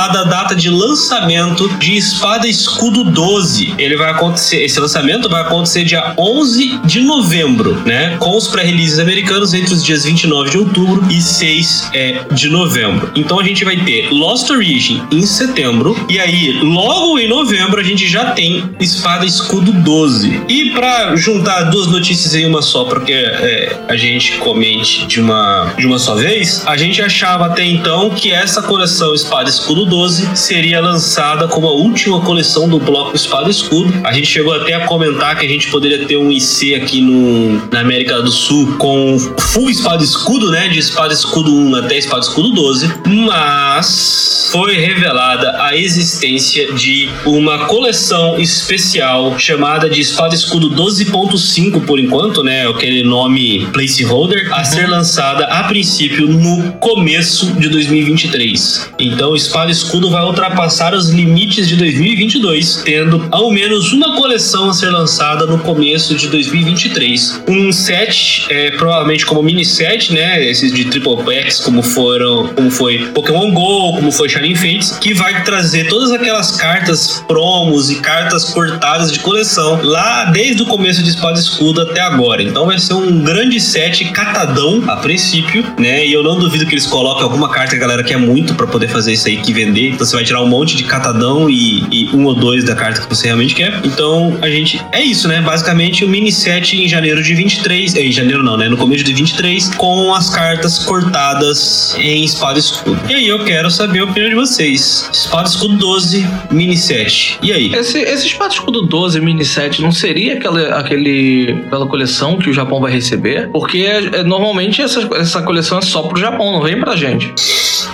revelada 0.10 0.22
a 0.22 0.24
data 0.24 0.56
de 0.56 0.70
lançamento 0.70 1.70
de 1.78 1.96
Espada 1.96 2.48
Escudo 2.48 3.04
12. 3.04 3.76
Ele 3.78 3.96
vai 3.96 4.12
acontecer, 4.12 4.64
esse 4.64 4.80
lançamento 4.80 5.30
vai 5.30 5.42
acontecer 5.42 5.84
dia 5.84 6.14
11 6.18 6.80
de 6.86 7.02
novembro, 7.02 7.76
né, 7.86 8.18
com 8.18 8.36
os 8.36 8.48
pré-releases 8.48 9.00
americanos 9.00 9.54
entre 9.54 9.74
os 9.74 9.84
dias 9.84 10.04
29 10.04 10.50
de 10.50 10.58
outubro 10.58 11.06
e 11.12 11.22
6 11.22 11.90
é, 11.94 12.26
de 12.32 12.50
novembro. 12.50 13.12
Então 13.16 13.40
a 13.40 13.44
gente 13.44 13.64
vai 13.64 13.78
ter 13.78 14.10
Lost 14.12 14.50
Origin 14.50 15.02
em 15.12 15.22
setembro 15.22 15.96
e 16.10 16.20
aí 16.20 16.60
logo 16.62 17.20
em 17.20 17.28
novembro 17.28 17.80
a 17.80 17.84
gente 17.84 18.08
já 18.08 18.32
tem 18.32 18.70
Espada 18.80 19.26
Escudo 19.26 19.72
12. 19.72 20.42
E 20.48 20.72
pra 20.72 21.16
juntar 21.16 21.64
duas 21.64 21.88
notícias 21.88 22.34
em 22.36 22.46
uma 22.46 22.62
só, 22.62 22.86
porque 22.86 23.14
é, 23.14 23.78
a 23.88 23.96
gente 23.96 24.38
comente 24.38 25.06
de 25.06 25.22
uma 25.22 25.74
de 25.78 25.86
uma 25.86 26.00
só 26.00 26.16
vez, 26.16 26.64
a 26.66 26.76
gente 26.76 27.02
achava 27.02 27.46
até 27.46 27.64
então 27.64 28.10
que 28.10 28.32
essa 28.32 28.62
coleção 28.62 29.14
Espada 29.14 29.50
Escudo 29.50 29.86
12 29.86 29.99
seria 30.08 30.80
lançada 30.82 31.48
como 31.48 31.68
a 31.68 31.72
última 31.72 32.22
coleção 32.22 32.68
do 32.68 32.80
bloco 32.80 33.16
Espada 33.16 33.48
e 33.48 33.52
Escudo. 33.52 33.94
A 34.04 34.14
gente 34.14 34.28
chegou 34.28 34.54
até 34.54 34.74
a 34.74 34.86
comentar 34.86 35.38
que 35.38 35.46
a 35.46 35.50
gente 35.50 35.70
poderia 35.70 36.06
ter 36.06 36.18
um 36.18 36.32
IC 36.32 36.76
aqui 36.76 37.02
no, 37.02 37.68
na 37.72 37.82
América 37.82 38.22
do 38.22 38.32
Sul 38.32 38.78
com 38.78 39.18
full 39.38 39.70
Espada 39.70 40.02
e 40.02 40.06
Escudo, 40.06 40.52
né? 40.52 40.68
De 40.70 40.80
Espada 40.80 41.14
e 41.14 41.16
Escudo 41.16 41.54
1 41.54 41.76
até 41.76 41.98
Espada 41.98 42.24
e 42.24 42.28
Escudo 42.28 42.52
12, 42.52 42.94
mas 43.06 44.50
foi 44.52 44.76
revelada 44.78 45.62
a 45.64 45.76
existência 45.76 46.74
de 46.74 47.10
uma 47.26 47.66
coleção 47.66 48.40
especial 48.40 49.38
chamada 49.38 49.90
de 49.90 50.02
Espada 50.02 50.34
e 50.34 50.38
Escudo 50.38 50.72
12.5 50.72 51.86
por 51.86 52.00
enquanto, 52.00 52.44
né? 52.44 52.68
Aquele 52.68 53.04
nome 53.04 53.68
placeholder 53.68 54.52
a 54.54 54.64
ser 54.64 54.88
lançada 54.88 55.46
a 55.46 55.64
princípio 55.64 56.28
no 56.28 56.74
começo 56.74 57.54
de 57.54 57.70
2023. 57.70 58.92
Então, 59.00 59.36
Espada 59.36 59.70
e 59.70 59.74
Escudo 59.74 59.89
Escudo 59.90 60.12
vai 60.12 60.22
ultrapassar 60.22 60.94
os 60.94 61.10
limites 61.10 61.68
de 61.68 61.76
2022, 61.76 62.84
tendo 62.86 63.28
ao 63.32 63.50
menos 63.50 63.92
uma 63.92 64.16
coleção 64.16 64.70
a 64.70 64.74
ser 64.74 64.92
lançada 64.92 65.48
no 65.48 65.58
começo 65.58 66.14
de 66.14 66.28
2023. 66.28 67.42
Um 67.48 67.72
set, 67.72 68.46
é, 68.52 68.70
provavelmente 68.70 69.26
como 69.26 69.42
mini 69.42 69.66
set, 69.66 70.14
né? 70.14 70.48
Esses 70.48 70.72
de 70.72 70.86
triple 70.86 71.24
packs, 71.24 71.60
como 71.62 71.82
foram, 71.82 72.50
como 72.50 72.70
foi 72.70 73.08
Pokémon 73.16 73.52
Go, 73.52 73.96
como 73.96 74.12
foi 74.12 74.30
Shining 74.30 74.54
Fates, 74.54 74.92
que 74.92 75.12
vai 75.12 75.44
trazer 75.44 75.88
todas 75.88 76.12
aquelas 76.12 76.52
cartas 76.52 77.24
promos 77.28 77.90
e 77.90 77.96
cartas 77.96 78.46
cortadas 78.46 79.12
de 79.12 79.18
coleção 79.22 79.80
lá 79.82 80.26
desde 80.26 80.62
o 80.62 80.68
começo 80.68 81.02
de 81.02 81.10
Espada 81.10 81.40
e 81.40 81.42
Escudo 81.42 81.82
até 81.82 82.02
agora. 82.02 82.44
Então 82.44 82.68
vai 82.68 82.78
ser 82.78 82.94
um 82.94 83.24
grande 83.24 83.60
set 83.60 84.06
catadão 84.12 84.84
a 84.88 84.98
princípio, 84.98 85.66
né? 85.80 86.06
E 86.06 86.14
eu 86.14 86.22
não 86.22 86.38
duvido 86.38 86.68
que 86.68 86.76
eles 86.76 86.86
coloquem 86.86 87.24
alguma 87.24 87.50
carta 87.50 87.72
que 87.72 87.80
galera 87.80 88.04
quer 88.04 88.18
muito 88.18 88.54
para 88.54 88.68
poder 88.68 88.88
fazer 88.88 89.14
isso 89.14 89.28
aí 89.28 89.38
que 89.38 89.52
vender. 89.52 89.79
Então 89.88 90.06
você 90.06 90.16
vai 90.16 90.26
tirar 90.26 90.42
um 90.42 90.48
monte 90.48 90.76
de 90.76 90.84
catadão 90.84 91.50
e, 91.50 91.84
e, 91.92 92.10
um 92.14 92.26
ou 92.26 92.36
dois 92.36 92.64
da 92.64 92.76
carta 92.76 93.02
que 93.02 93.10
você 93.10 93.28
realmente 93.28 93.56
quer. 93.56 93.80
Então 93.84 94.38
a 94.42 94.50
gente. 94.50 94.82
É 94.92 95.02
isso, 95.02 95.28
né? 95.28 95.42
Basicamente 95.42 96.04
o 96.04 96.10
mini 96.10 96.32
set 96.32 96.78
em 96.78 96.88
janeiro 96.88 97.24
de 97.24 97.34
23. 97.34 97.96
Eh, 97.96 98.06
em 98.06 98.12
janeiro 98.12 98.44
não, 98.44 98.58
né? 98.58 98.68
No 98.68 98.78
começo 98.78 99.04
de 99.04 99.14
23, 99.14 99.76
com 99.76 100.14
as 100.14 100.30
cartas 100.30 100.80
cortadas 100.80 101.96
em 101.98 102.24
Espada 102.24 102.58
e 102.58 102.62
Escudo. 102.62 103.00
E 103.10 103.16
aí 103.16 103.28
eu 103.28 103.44
quero 103.44 103.70
saber 103.70 104.00
a 104.00 104.04
opinião 104.06 104.30
de 104.30 104.36
vocês. 104.36 105.10
Espada 105.12 105.48
e 105.48 105.52
Escudo 105.52 105.78
12, 105.78 106.28
mini 106.52 106.78
set. 106.78 107.38
E 107.42 107.52
aí? 107.52 107.74
Esse, 107.74 108.00
esse 108.00 108.28
Espada 108.28 108.54
e 108.54 108.58
Escudo 108.58 108.82
12 108.84 109.20
mini 109.22 109.46
set 109.46 109.82
não 109.82 109.92
seria 109.92 110.34
aquela, 110.34 110.80
aquele, 110.80 111.64
aquela 111.68 111.88
coleção 111.88 112.38
que 112.38 112.50
o 112.50 112.54
Japão 112.54 112.80
vai 112.80 112.92
receber? 112.92 113.50
Porque 113.50 113.80
é, 113.80 114.24
normalmente 114.24 114.82
essa, 114.82 115.08
essa 115.16 115.42
coleção 115.42 115.80
é 115.80 115.82
só 115.82 116.04
pro 116.04 116.20
Japão, 116.20 116.52
não 116.52 116.62
vem 116.62 116.80
pra 116.80 116.96
gente. 116.96 117.34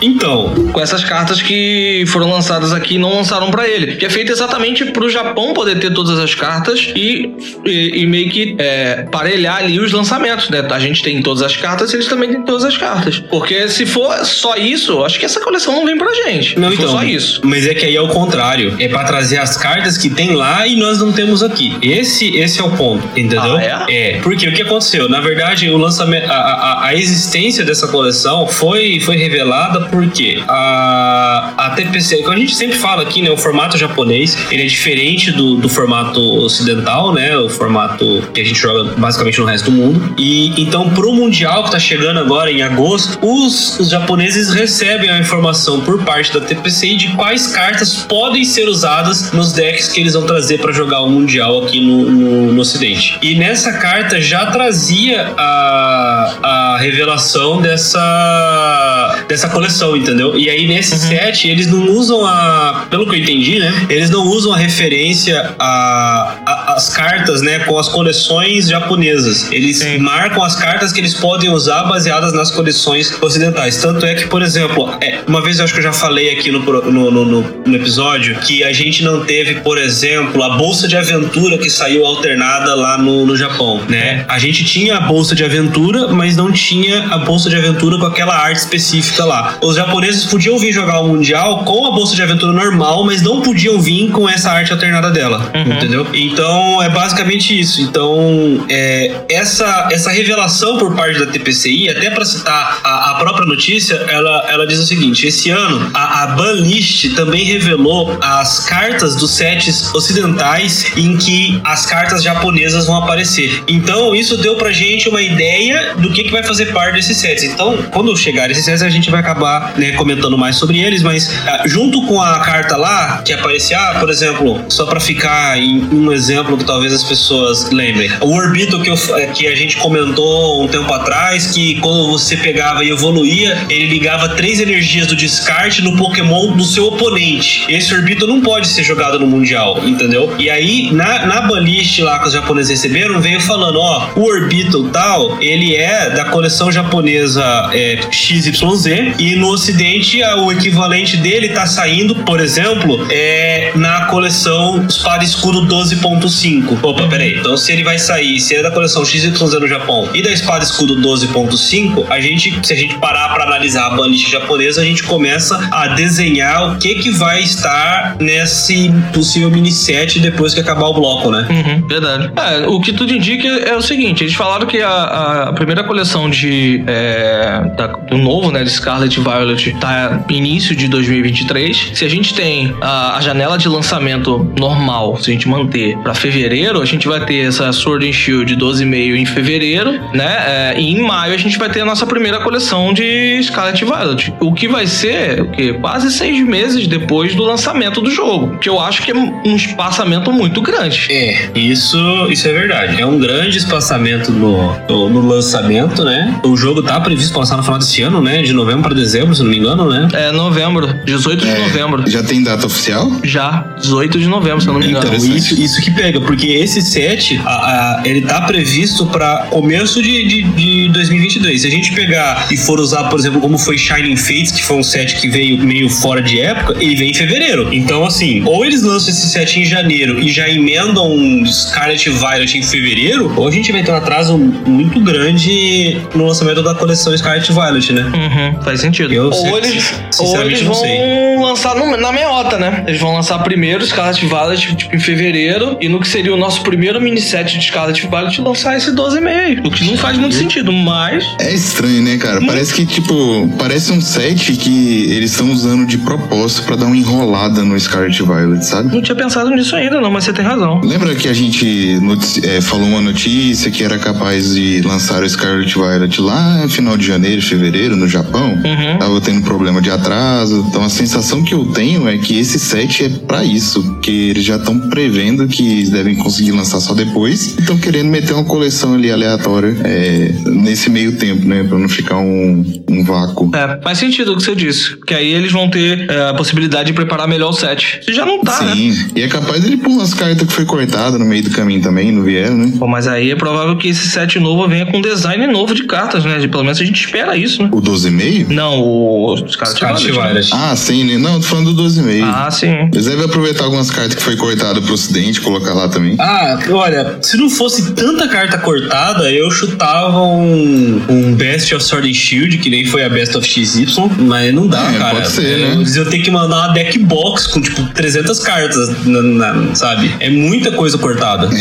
Então. 0.02 0.54
Com 0.72 0.80
essas 0.80 1.04
cartas 1.04 1.42
que 1.42 1.75
foram 2.08 2.30
lançadas 2.30 2.74
aqui 2.74 2.96
e 2.96 2.98
não 2.98 3.16
lançaram 3.16 3.50
para 3.52 3.68
ele. 3.68 3.96
Que 3.96 4.06
é 4.06 4.10
feito 4.10 4.32
exatamente 4.32 4.86
pro 4.86 5.10
Japão 5.10 5.54
poder 5.54 5.80
ter 5.80 5.94
todas 5.94 6.20
as 6.20 6.34
cartas 6.36 6.92
e, 6.96 7.32
e, 7.66 8.02
e 8.02 8.08
meio 8.08 8.30
que 8.30 8.56
é, 8.58 9.04
parelhar 9.12 9.58
ali 9.58 9.80
os 9.80 9.92
lançamentos, 9.92 10.50
né? 10.50 10.66
A 10.70 10.80
gente 10.80 11.04
tem 11.04 11.22
todas 11.22 11.42
as 11.42 11.56
cartas 11.56 11.92
e 11.92 11.96
eles 11.96 12.08
também 12.08 12.30
têm 12.30 12.44
todas 12.44 12.64
as 12.64 12.78
cartas. 12.78 13.20
Porque 13.20 13.68
se 13.70 13.86
for 13.86 14.14
só 14.26 14.56
isso, 14.56 15.04
acho 15.04 15.20
que 15.20 15.26
essa 15.26 15.40
coleção 15.40 15.74
não 15.76 15.86
vem 15.86 15.98
pra 15.98 16.14
gente. 16.14 16.60
Não, 16.60 16.72
então. 16.72 16.88
só 16.88 17.04
isso. 17.04 17.42
Mas 17.44 17.68
é 17.68 17.74
que 17.74 17.86
aí 17.86 17.96
é 17.96 18.02
o 18.02 18.08
contrário. 18.10 18.76
É 18.80 18.88
para 18.88 19.04
trazer 19.04 19.38
as 19.38 19.58
cartas 19.58 19.98
que 19.98 20.10
tem 20.10 20.34
lá 20.34 20.68
e 20.68 20.76
nós 20.76 21.00
não 21.00 21.12
temos 21.12 21.44
aqui. 21.44 21.76
Esse, 21.82 22.36
esse 22.38 22.60
é 22.60 22.64
o 22.64 22.72
ponto, 22.72 23.08
entendeu? 23.18 23.58
Ah, 23.58 23.86
é? 23.90 24.16
é. 24.16 24.20
Porque 24.22 24.48
o 24.48 24.54
que 24.54 24.62
aconteceu? 24.62 25.10
Na 25.10 25.20
verdade, 25.20 25.70
o 25.70 25.78
lançamento, 25.78 26.30
a, 26.30 26.36
a, 26.36 26.88
a 26.88 26.96
existência 26.96 27.64
dessa 27.64 27.88
coleção 27.88 28.48
foi, 28.48 29.00
foi 29.00 29.16
revelada 29.16 29.82
porque 29.90 30.42
a, 30.48 31.54
a 31.58 31.65
TPC, 31.72 32.24
que 32.24 32.30
a 32.30 32.36
gente 32.36 32.56
sempre 32.56 32.78
fala 32.78 33.04
aqui, 33.04 33.22
né? 33.22 33.30
O 33.30 33.38
formato 33.38 33.78
japonês, 33.78 34.38
ele 34.52 34.64
é 34.64 34.66
diferente 34.66 35.32
do, 35.32 35.56
do 35.56 35.70
formato 35.70 36.20
ocidental, 36.44 37.14
né? 37.14 37.38
O 37.38 37.50
formato 37.50 38.24
que 38.34 38.42
a 38.42 38.44
gente 38.44 38.60
joga 38.60 38.94
basicamente 38.98 39.40
no 39.40 39.46
resto 39.46 39.72
do 39.72 39.72
mundo. 39.72 40.14
E 40.18 40.54
então, 40.62 40.90
pro 40.90 41.14
Mundial 41.14 41.64
que 41.64 41.72
tá 41.72 41.80
chegando 41.80 42.20
agora 42.20 42.52
em 42.52 42.62
agosto, 42.62 43.18
os, 43.22 43.80
os 43.80 43.90
japoneses 43.90 44.54
recebem 44.54 45.10
a 45.10 45.20
informação 45.20 45.82
por 45.82 46.04
parte 46.04 46.34
da 46.34 46.42
TPC 46.42 46.96
de 46.96 47.10
quais 47.16 47.48
cartas 47.48 47.96
podem 48.08 48.44
ser 48.44 48.68
usadas 48.68 49.32
nos 49.32 49.54
decks 49.54 49.90
que 49.90 50.02
eles 50.02 50.14
vão 50.14 50.26
trazer 50.26 50.60
para 50.60 50.72
jogar 50.72 51.02
o 51.02 51.10
Mundial 51.10 51.64
aqui 51.64 51.80
no, 51.80 52.10
no, 52.10 52.54
no, 52.54 52.62
Ocidente. 52.66 53.18
E 53.22 53.36
nessa 53.36 53.74
carta 53.74 54.20
já 54.20 54.48
trazia 54.48 55.34
a, 55.38 56.34
a 56.42 56.78
revelação 56.80 57.62
dessa, 57.62 59.24
dessa 59.28 59.48
coleção, 59.50 59.96
entendeu? 59.96 60.38
E 60.38 60.50
aí 60.50 60.68
nesse 60.68 60.94
uhum. 60.94 61.00
set 61.00 61.48
eles 61.56 61.68
não 61.68 61.90
usam 61.90 62.26
a. 62.26 62.86
Pelo 62.90 63.06
que 63.06 63.16
eu 63.16 63.20
entendi, 63.20 63.60
né? 63.60 63.88
Eles 63.90 64.10
não 64.10 64.28
usam 64.28 64.54
a 64.54 64.58
referência 64.58 65.56
as 65.58 66.90
cartas, 66.90 67.42
né? 67.42 67.60
Com 67.60 67.80
as 67.80 67.88
coleções 67.88 68.68
japonesas. 68.68 69.50
Eles 69.52 69.78
Sim. 69.78 70.00
marcam 70.00 70.44
as 70.44 70.56
cartas 70.56 70.92
que 70.92 71.00
eles 71.00 71.14
podem 71.14 71.50
usar 71.50 71.84
baseadas 71.84 72.34
nas 72.34 72.52
coleções 72.52 73.12
ocidentais. 73.22 73.78
Tanto 73.78 74.06
é 74.06 74.14
que, 74.16 74.28
por 74.28 74.42
exemplo, 74.42 74.94
é, 75.02 75.20
uma 75.26 75.42
vez 75.42 75.60
eu 75.60 75.64
acho 75.64 75.74
que 75.74 75.80
eu 75.80 75.84
já 75.84 75.94
falei 75.94 76.32
aqui 76.32 76.52
no, 76.52 76.60
no, 76.60 77.12
no, 77.12 77.42
no, 77.42 77.76
episódio 77.76 78.36
que 78.40 78.64
a 78.64 78.74
gente 78.74 79.04
não 79.04 79.24
teve, 79.24 79.62
por 79.62 79.78
exemplo, 79.78 80.44
a 80.44 80.58
bolsa 80.58 80.88
de 80.88 80.98
aventura 80.98 81.58
que 81.58 81.70
saiu 81.70 82.06
alternada 82.06 82.76
lá 82.76 82.98
no, 82.98 83.26
no 83.26 83.38
Japão, 83.38 83.82
né? 83.88 84.26
A 84.28 84.38
gente 84.38 84.66
tinha 84.66 84.98
a 84.98 85.00
bolsa 85.02 85.34
de 85.34 85.44
aventura, 85.44 86.10
mas 86.10 86.36
não 86.36 86.52
tinha 86.52 87.08
a 87.10 87.18
bolsa 87.20 87.50
de 87.50 87.56
aventura 87.56 87.98
com 87.98 88.06
aquela 88.06 88.36
arte 88.36 88.58
específica 88.58 89.24
lá. 89.24 89.58
Os 89.62 89.76
japoneses 89.78 90.26
podiam 90.26 90.58
vir 90.60 90.74
jogar 90.74 91.00
o 91.00 91.08
Mundial 91.08 91.35
com 91.64 91.86
a 91.86 91.92
bolsa 91.92 92.16
de 92.16 92.22
aventura 92.22 92.52
normal, 92.52 93.04
mas 93.06 93.22
não 93.22 93.42
podiam 93.42 93.80
vir 93.82 94.12
com 94.12 94.28
essa 94.28 94.52
arte 94.52 94.72
alternada 94.72 95.12
dela, 95.12 95.52
uhum. 95.54 95.74
entendeu? 95.74 96.08
Então 96.14 96.82
é 96.82 96.90
basicamente 96.90 97.58
isso. 97.60 97.82
Então 97.82 98.66
é, 98.70 99.12
essa, 99.30 99.90
essa 99.92 100.12
revelação 100.12 100.78
por 100.78 100.96
parte 100.96 101.20
da 101.20 101.26
TPCI, 101.26 101.90
até 101.90 102.10
para 102.10 102.26
citar 102.26 102.80
a, 102.84 103.12
a, 103.12 103.16
própria 103.16 103.46
notícia, 103.46 103.96
ela, 104.08 104.46
ela 104.50 104.68
diz 104.68 104.80
o 104.80 104.86
seguinte: 104.86 105.28
esse 105.28 105.50
ano 105.50 105.90
a, 105.94 106.24
a 106.24 106.28
Banlist 106.28 107.16
também 107.16 107.44
revelou 107.44 108.18
as 108.22 108.66
cartas 108.66 109.16
dos 109.16 109.32
sets 109.32 109.94
ocidentais 109.94 110.92
em 110.96 111.18
que 111.18 111.60
as 111.64 111.86
cartas 111.86 112.24
japonesas 112.24 112.88
vão 112.88 112.98
aparecer. 112.98 113.64
Então 113.68 114.16
isso 114.16 114.38
deu 114.38 114.56
pra 114.56 114.72
gente 114.72 115.10
uma 115.10 115.22
ideia 115.22 115.96
do 115.98 116.12
que, 116.12 116.24
que 116.24 116.32
vai 116.32 116.44
fazer 116.44 116.68
parte 116.68 116.96
desses 116.96 117.18
sets. 117.18 117.44
Então, 117.44 117.78
quando 117.92 118.16
chegar 118.16 118.50
esses 118.50 118.66
sets, 118.66 118.82
a 118.82 118.90
gente 118.90 119.10
vai 119.10 119.20
acabar 119.20 119.78
né, 119.78 119.92
comentando 119.94 120.38
mais 120.38 120.56
sobre 120.56 120.80
eles, 120.80 121.02
mas 121.02 121.25
ah, 121.48 121.64
junto 121.66 122.06
com 122.08 122.22
a 122.22 122.40
carta 122.40 122.78
lá 122.78 123.22
que 123.24 123.34
aparecia, 123.34 123.78
ah, 123.78 124.00
por 124.00 124.10
exemplo, 124.10 124.64
só 124.70 124.86
para 124.86 125.00
ficar 125.00 125.58
em 125.58 125.82
um 125.92 126.12
exemplo 126.12 126.58
que 126.58 126.64
talvez 126.64 126.94
as 126.94 127.04
pessoas 127.04 127.70
lembrem, 127.72 128.10
o 128.22 128.36
Orbito 128.36 128.82
que, 128.82 128.90
eu, 128.90 128.98
é, 129.16 129.28
que 129.28 129.48
a 129.48 129.56
gente 129.56 129.78
comentou 129.78 130.64
um 130.64 130.68
tempo 130.68 130.92
atrás, 130.94 131.48
que 131.48 131.76
quando 131.80 132.12
você 132.12 132.38
pegava 132.38 132.84
e 132.84 132.90
evoluía, 132.90 133.66
ele 133.70 133.88
ligava 133.88 134.30
três 134.30 134.60
energias 134.60 135.08
do 135.08 135.16
descarte 135.16 135.82
no 135.82 135.96
Pokémon 135.98 136.56
do 136.56 136.64
seu 136.64 136.88
oponente. 136.88 137.66
Esse 137.70 137.94
Orbito 137.94 138.28
não 138.28 138.42
pode 138.42 138.68
ser 138.68 138.84
jogado 138.84 139.20
no 139.20 139.28
Mundial, 139.28 139.82
entendeu? 139.86 140.34
E 140.38 140.50
aí, 140.50 140.92
na, 140.92 141.26
na 141.26 141.42
banlist 141.42 142.00
lá 142.00 142.20
que 142.20 142.28
os 142.28 142.34
japoneses 142.34 142.70
receberam, 142.70 143.20
veio 143.20 143.40
falando, 143.42 143.80
ó, 143.80 144.10
o 144.16 144.24
Orbito 144.24 144.90
tal, 144.90 145.42
ele 145.42 145.76
é 145.76 146.10
da 146.10 146.26
coleção 146.26 146.72
japonesa 146.72 147.70
é, 147.74 148.00
XYZ, 148.12 149.16
e 149.20 149.36
no 149.36 149.50
ocidente 149.50 150.22
o 150.24 150.52
equivalente 150.52 151.15
dele 151.18 151.50
tá 151.50 151.66
saindo, 151.66 152.16
por 152.16 152.40
exemplo, 152.40 153.08
é 153.10 153.72
na 153.76 154.06
coleção 154.06 154.86
Espada 154.88 155.24
Escudo 155.24 155.66
12.5. 155.66 156.80
Opa, 156.82 157.08
peraí. 157.08 157.38
Então, 157.40 157.58
se 157.58 157.72
ele 157.72 157.84
vai 157.84 157.98
sair, 157.98 158.40
se 158.40 158.56
é 158.56 158.62
da 158.62 158.72
coleção 158.72 159.06
XYZ 159.06 159.40
no 159.60 159.68
Japão 159.68 160.10
e 160.14 160.22
da 160.22 160.32
Espada 160.32 160.64
Escudo 160.64 160.96
12.5, 161.02 162.06
a 162.10 162.20
gente, 162.20 162.60
se 162.66 162.74
a 162.74 162.76
gente 162.76 162.98
parar 162.98 163.30
para 163.34 163.44
analisar 163.44 163.88
a 163.88 163.90
banlist 163.92 164.30
japonesa, 164.30 164.82
a 164.82 164.86
gente 164.86 165.04
começa 165.04 165.68
a 165.72 165.88
desenhar 165.90 166.74
o 166.74 166.78
que 166.78 166.96
que 166.96 167.12
vai 167.12 167.42
estar 167.42 168.16
nesse 168.20 168.92
possível 169.14 169.50
mini 169.50 169.72
set 169.72 170.20
depois 170.20 170.54
que 170.54 170.60
acabar 170.60 170.88
o 170.88 170.94
bloco, 170.94 171.32
né? 171.32 171.48
Uhum, 171.50 171.88
verdade. 171.88 172.32
É, 172.36 172.68
o 172.68 172.80
que 172.80 172.94
tudo 172.94 173.14
indica 173.14 173.48
é 173.48 173.76
o 173.76 173.82
seguinte: 173.82 174.24
eles 174.24 174.34
falaram 174.34 174.66
que 174.66 174.82
a, 174.82 175.46
a 175.50 175.54
primeira 175.54 175.84
coleção 175.84 176.30
de 176.30 176.84
é, 176.88 177.62
da, 177.78 177.88
do 177.88 178.18
novo, 178.18 178.52
né, 178.52 178.64
de 178.64 178.70
Scarlet 178.70 179.20
Violet, 179.20 179.76
tá 179.80 180.24
início 180.30 180.76
de 180.76 180.88
2023. 181.06 181.92
Se 181.94 182.06
a 182.06 182.10
gente 182.10 182.34
tem 182.34 182.76
a, 182.82 183.18
a 183.18 183.22
janela 183.22 183.58
de 183.58 183.68
lançamento 183.68 184.52
normal, 184.58 185.18
se 185.18 185.30
a 185.30 185.34
gente 185.34 185.48
manter 185.48 185.98
para 186.00 186.14
fevereiro, 186.14 186.82
a 186.82 186.86
gente 186.86 187.08
vai 187.08 187.24
ter 187.26 187.48
essa 187.48 187.72
Sword 187.72 188.08
and 188.08 188.14
Shield 188.14 188.56
12,5 188.56 189.16
em 189.16 189.26
fevereiro, 189.26 189.92
né? 190.14 190.74
É, 190.76 190.80
e 190.80 190.92
em 190.92 191.02
maio 191.02 191.34
a 191.34 191.38
gente 191.38 191.58
vai 191.58 191.70
ter 191.70 191.82
a 191.82 191.86
nossa 191.86 192.06
primeira 192.06 192.40
coleção 192.40 192.94
de 192.94 193.42
Scarlet 193.44 193.84
Violet. 193.84 194.34
O 194.40 194.54
que 194.54 194.68
vai 194.68 194.88
ser 194.88 195.42
o 195.42 195.52
quê? 195.52 195.74
quase 195.74 196.12
seis 196.12 196.44
meses 196.46 196.88
depois 196.88 197.36
do 197.36 197.44
lançamento 197.44 198.02
do 198.02 198.10
jogo. 198.10 198.58
Que 198.58 198.70
eu 198.70 198.80
acho 198.80 199.04
que 199.04 199.12
é 199.12 199.16
um 199.16 199.56
espaçamento 199.56 200.32
muito 200.32 200.62
grande. 200.62 201.08
É, 201.12 201.50
isso, 201.56 201.98
isso 202.30 202.48
é 202.48 202.52
verdade. 202.52 203.02
É 203.02 203.06
um 203.06 203.20
grande 203.20 203.58
espaçamento 203.58 204.32
no, 204.32 204.76
no, 204.90 205.10
no 205.10 205.28
lançamento, 205.28 206.04
né? 206.04 206.40
O 206.44 206.56
jogo 206.58 206.82
tá 206.82 207.00
previsto 207.00 207.32
para 207.32 207.42
lançar 207.42 207.58
no 207.58 207.64
final 207.64 207.80
desse 207.80 208.02
ano, 208.02 208.22
né? 208.22 208.42
De 208.42 208.54
novembro 208.54 208.84
para 208.84 208.96
dezembro, 208.96 209.36
se 209.36 209.44
não 209.44 209.50
me 209.50 209.58
engano, 209.58 209.90
né? 209.90 210.08
É, 210.14 210.32
novembro. 210.32 210.95
18 211.04 211.46
de 211.46 211.52
é, 211.52 211.60
novembro. 211.60 212.10
Já 212.10 212.24
tem 212.24 212.44
data 212.44 212.66
oficial? 212.66 213.12
Já. 213.24 213.66
18 213.80 214.20
de 214.20 214.28
novembro, 214.28 214.62
se 214.62 214.68
eu 214.68 214.74
não 214.74 214.80
me 214.80 214.88
engano. 214.88 215.06
Então, 215.06 215.36
isso, 215.36 215.60
isso 215.60 215.82
que 215.82 215.92
pega, 215.92 216.22
porque 216.22 216.48
esse 216.48 216.82
set, 216.82 217.42
a, 217.46 217.50
a, 217.50 218.02
ele 218.06 218.22
tá 218.22 218.42
previsto 218.42 219.06
para 219.08 219.48
começo 219.50 220.02
de, 220.02 220.28
de, 220.28 220.44
de 220.44 220.90
2022. 220.90 221.62
Se 221.62 221.68
a 221.68 221.72
gente 221.72 221.94
pegar 221.94 222.48
e 222.52 222.58
for 222.58 222.80
usar, 222.80 223.06
por 223.06 223.20
exemplo, 223.20 223.40
como 223.40 223.58
foi 223.58 223.78
Shining 223.78 224.16
Fates, 224.16 224.52
que 224.52 224.64
foi 224.64 224.78
um 224.78 224.84
set 224.84 225.16
que 225.16 225.28
veio 225.28 225.58
meio 225.58 225.90
fora 225.90 226.22
de 226.22 226.40
época, 226.40 226.76
ele 226.80 226.96
vem 226.96 227.12
em 227.12 227.14
fevereiro. 227.14 227.74
Então, 227.74 228.06
assim, 228.06 228.44
ou 228.46 228.66
eles 228.66 228.82
lançam 228.84 229.10
esse 229.10 229.30
set 229.30 229.60
em 229.60 229.66
janeiro 229.66 230.20
e 230.20 230.30
já 230.32 230.50
emendam 230.50 231.12
um 231.12 231.46
Scarlet 231.46 232.10
Violet 232.10 232.58
em 232.58 232.64
fevereiro, 232.64 233.34
ou 233.36 233.48
a 233.48 233.52
gente 233.52 233.72
vai 233.72 233.84
ter 233.84 233.92
um 233.92 233.96
atraso 233.96 234.38
muito 234.38 235.00
grande 235.00 236.02
no 236.14 236.26
lançamento 236.26 236.62
da 236.64 236.74
coleção 236.74 237.16
Scarlet 237.18 237.52
Violet, 237.52 237.94
né? 237.94 238.04
Uhum, 238.04 238.62
faz 238.62 238.82
sentido. 238.82 239.14
Eu, 239.14 239.30
ou, 239.30 239.58
eles, 239.58 239.94
ou 240.20 240.42
eles 240.42 240.62
vão 240.62 240.85
sei. 240.88 241.36
lançar 241.38 241.76
no- 241.76 241.98
na 241.98 242.12
meiota, 242.12 242.58
né? 242.58 242.84
Eles 242.88 243.00
vão 243.00 243.14
lançar 243.14 243.40
primeiro 243.40 243.86
Scarlet 243.86 244.26
Violet, 244.26 244.76
tipo, 244.76 244.96
em 244.96 245.00
fevereiro, 245.00 245.78
e 245.82 245.88
no 245.88 246.00
que 246.00 246.08
seria 246.08 246.34
o 246.34 246.38
nosso 246.38 246.62
primeiro 246.62 247.00
mini 247.02 247.22
set 247.22 247.58
de 247.58 247.66
Scarlet 247.66 248.06
Violet, 248.08 248.42
lançar 248.42 248.76
esse 248.78 248.92
12,5. 248.92 249.68
O 249.68 249.72
que 249.72 249.84
não 249.86 249.98
faz 249.98 250.18
muito 250.18 250.36
sentido, 250.36 250.72
mas. 250.72 251.24
É 251.40 251.54
estranho, 251.54 252.02
né, 252.02 252.18
cara? 252.18 252.40
Hum. 252.42 252.48
Parece 252.48 252.74
que, 252.74 252.86
tipo, 252.86 253.48
parece 253.58 253.92
um 253.92 254.02
set 254.02 254.54
que 254.58 255.12
eles 255.12 255.32
estão 255.32 255.52
usando 255.52 255.86
de 255.86 255.98
propósito 256.00 256.64
pra 256.64 256.76
dar 256.76 256.86
uma 256.86 256.98
enrolada 256.98 257.64
no 257.64 257.80
Scarlet 257.80 258.22
Violet, 258.22 258.66
sabe? 258.66 258.94
Não 258.94 259.02
tinha 259.02 259.16
pensado 259.16 259.50
nisso 259.52 259.76
ainda, 259.76 260.02
não, 260.02 260.12
mas 260.12 260.24
você 260.26 260.34
tem 260.34 260.44
razão. 260.44 260.82
Lembra 260.84 261.14
que 261.16 261.28
a 261.28 261.34
gente 261.34 262.00
é, 262.44 262.62
falou 262.62 262.88
uma 262.88 263.02
notícia 263.02 263.70
que 263.72 263.84
era 263.84 263.98
capaz 263.98 264.54
de 264.56 264.82
lançar 264.82 265.24
o 265.24 265.30
Scarlet 265.30 265.74
Violet 265.74 266.20
lá 266.22 266.58
no 266.64 266.70
final 266.70 266.98
de 266.98 267.06
janeiro, 267.06 267.42
fevereiro, 267.42 267.96
no 267.96 268.08
Japão? 268.08 268.54
Uhum. 268.54 268.98
Tava 269.00 269.22
tendo 269.22 269.42
problema 269.42 269.82
de 269.82 269.90
atraso. 269.90 270.70
Então 270.76 270.84
a 270.84 270.90
sensação 270.90 271.42
que 271.42 271.54
eu 271.54 271.68
tenho 271.68 272.06
é 272.06 272.18
que 272.18 272.38
esse 272.38 272.60
set 272.60 273.06
é 273.06 273.08
pra 273.08 273.46
isso. 273.46 273.98
Que 274.02 274.32
eles 274.32 274.44
já 274.44 274.58
estão 274.58 274.78
prevendo 274.90 275.48
que 275.48 275.66
eles 275.66 275.90
devem 275.90 276.18
conseguir 276.18 276.52
lançar 276.52 276.82
só 276.82 276.94
depois. 276.94 277.58
Estão 277.58 277.78
querendo 277.78 278.10
meter 278.10 278.34
uma 278.34 278.44
coleção 278.44 278.94
ali 278.94 279.10
aleatória 279.10 279.74
é, 279.86 280.34
nesse 280.46 280.90
meio 280.90 281.18
tempo, 281.18 281.48
né? 281.48 281.64
Pra 281.64 281.80
não 281.80 281.88
ficar 281.88 282.18
um, 282.18 282.84
um 282.90 283.06
vácuo. 283.06 283.50
É, 283.56 283.80
faz 283.82 284.00
sentido 284.00 284.34
o 284.34 284.36
que 284.36 284.44
você 284.44 284.54
disse. 284.54 284.98
Que 284.98 285.14
aí 285.14 285.34
eles 285.34 285.54
vão 285.54 285.70
ter 285.70 286.10
é, 286.10 286.30
a 286.30 286.34
possibilidade 286.34 286.88
de 286.88 286.94
preparar 286.94 287.26
melhor 287.26 287.52
o 287.52 287.54
set. 287.54 288.02
Você 288.04 288.12
já 288.12 288.26
não 288.26 288.42
tá, 288.42 288.62
né? 288.62 288.74
Sim, 288.76 289.12
e 289.16 289.22
é 289.22 289.30
capaz 289.30 289.64
ele 289.64 289.78
pôr 289.78 289.92
umas 289.92 290.14
cartas 290.14 290.46
que 290.46 290.54
foi 290.54 290.66
cortada 290.66 291.18
no 291.18 291.24
meio 291.24 291.44
do 291.44 291.52
caminho 291.52 291.82
também, 291.82 292.12
não 292.12 292.24
vieram, 292.24 292.58
né? 292.58 292.74
Pô, 292.78 292.86
mas 292.86 293.08
aí 293.08 293.32
é 293.32 293.36
provável 293.38 293.78
que 293.78 293.88
esse 293.88 294.10
set 294.10 294.38
novo 294.42 294.68
venha 294.68 294.86
com 294.86 295.00
design 295.00 295.48
novo 295.48 295.74
de 295.74 295.86
cartas, 295.86 296.26
né? 296.26 296.46
Pelo 296.46 296.64
menos 296.66 296.82
a 296.82 296.84
gente 296.84 297.00
espera 297.00 297.38
isso, 297.38 297.64
né? 297.64 297.70
O 297.72 297.82
12,5? 297.82 298.50
Não, 298.50 298.82
o 298.82 299.38
Scarlet 299.48 299.78
Scarlet 299.78 300.12
Violet, 300.12 300.34
né? 300.34 300.42
Violet. 300.42 300.65
Ah, 300.72 300.76
sim, 300.76 301.04
né? 301.04 301.18
Não, 301.18 301.40
tô 301.40 301.48
falando 301.48 301.74
do 301.74 301.84
12,5. 301.84 302.24
Ah, 302.24 302.50
sim. 302.52 302.68
Eles 302.92 303.06
devem 303.06 303.26
aproveitar 303.26 303.66
algumas 303.66 303.92
cartas 303.92 304.16
que 304.16 304.22
foi 304.24 304.36
cortada 304.36 304.82
pro 304.82 304.94
ocidente 304.94 305.40
e 305.40 305.42
colocar 305.42 305.74
lá 305.74 305.88
também. 305.88 306.16
Ah, 306.20 306.58
olha, 306.72 307.18
se 307.22 307.38
não 307.38 307.50
fosse 307.50 307.92
tanta 307.94 308.28
carta 308.28 308.58
cortada, 308.58 309.32
eu 309.32 309.50
chutava 309.52 310.22
um, 310.22 311.02
um 311.10 311.36
Best 311.36 311.74
of 311.76 311.84
Sword 311.84 312.10
and 312.10 312.14
Shield, 312.14 312.58
que 312.58 312.70
nem 312.70 312.86
foi 312.86 313.04
a 313.04 313.10
Best 313.10 313.36
of 313.38 313.48
XY, 313.48 313.86
mas 314.20 314.54
não 314.54 314.68
dá, 314.68 314.92
É, 314.94 314.98
cara. 314.98 315.16
pode 315.16 315.30
ser, 315.30 315.58
né? 315.60 315.72
Eles 315.76 315.96
iam 315.96 316.06
ter 316.06 316.20
que 316.20 316.32
mandar 316.32 316.56
uma 316.68 316.74
deck 316.74 316.98
box 317.00 317.48
com, 317.48 317.62
tipo, 317.62 317.84
300 317.94 318.40
cartas, 318.40 319.06
na- 319.06 319.22
na- 319.22 319.76
sabe? 319.76 320.12
É 320.20 320.30
muita 320.30 320.72
coisa 320.72 320.98
cortada. 320.98 321.50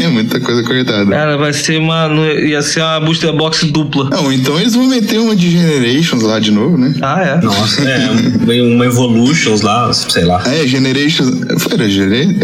É, 0.00 0.08
muita 0.08 0.40
coisa 0.40 0.62
cortada. 0.62 1.10
Cara, 1.10 1.36
vai 1.36 1.52
ser 1.52 1.78
uma. 1.78 2.08
no- 2.08 2.30
Ia 2.30 2.62
ser 2.62 2.80
uma 2.80 3.00
booster 3.00 3.32
box 3.32 3.64
dupla. 3.66 4.08
Não, 4.10 4.32
então 4.32 4.58
eles 4.58 4.74
vão 4.74 4.86
meter 4.86 5.18
uma 5.18 5.34
de 5.36 5.50
Generations 5.50 6.22
lá 6.22 6.38
de 6.38 6.50
novo, 6.50 6.76
né? 6.78 6.94
Ah, 7.02 7.20
é. 7.22 7.40
Nossa, 7.44 7.82
é, 7.88 7.99
um- 8.08 8.74
uma 8.74 8.84
Evolutions 8.86 9.60
lá, 9.62 9.92
sei 9.92 10.24
lá. 10.24 10.42
É, 10.46 10.66
Generations. 10.66 11.30
Era, 11.70 11.84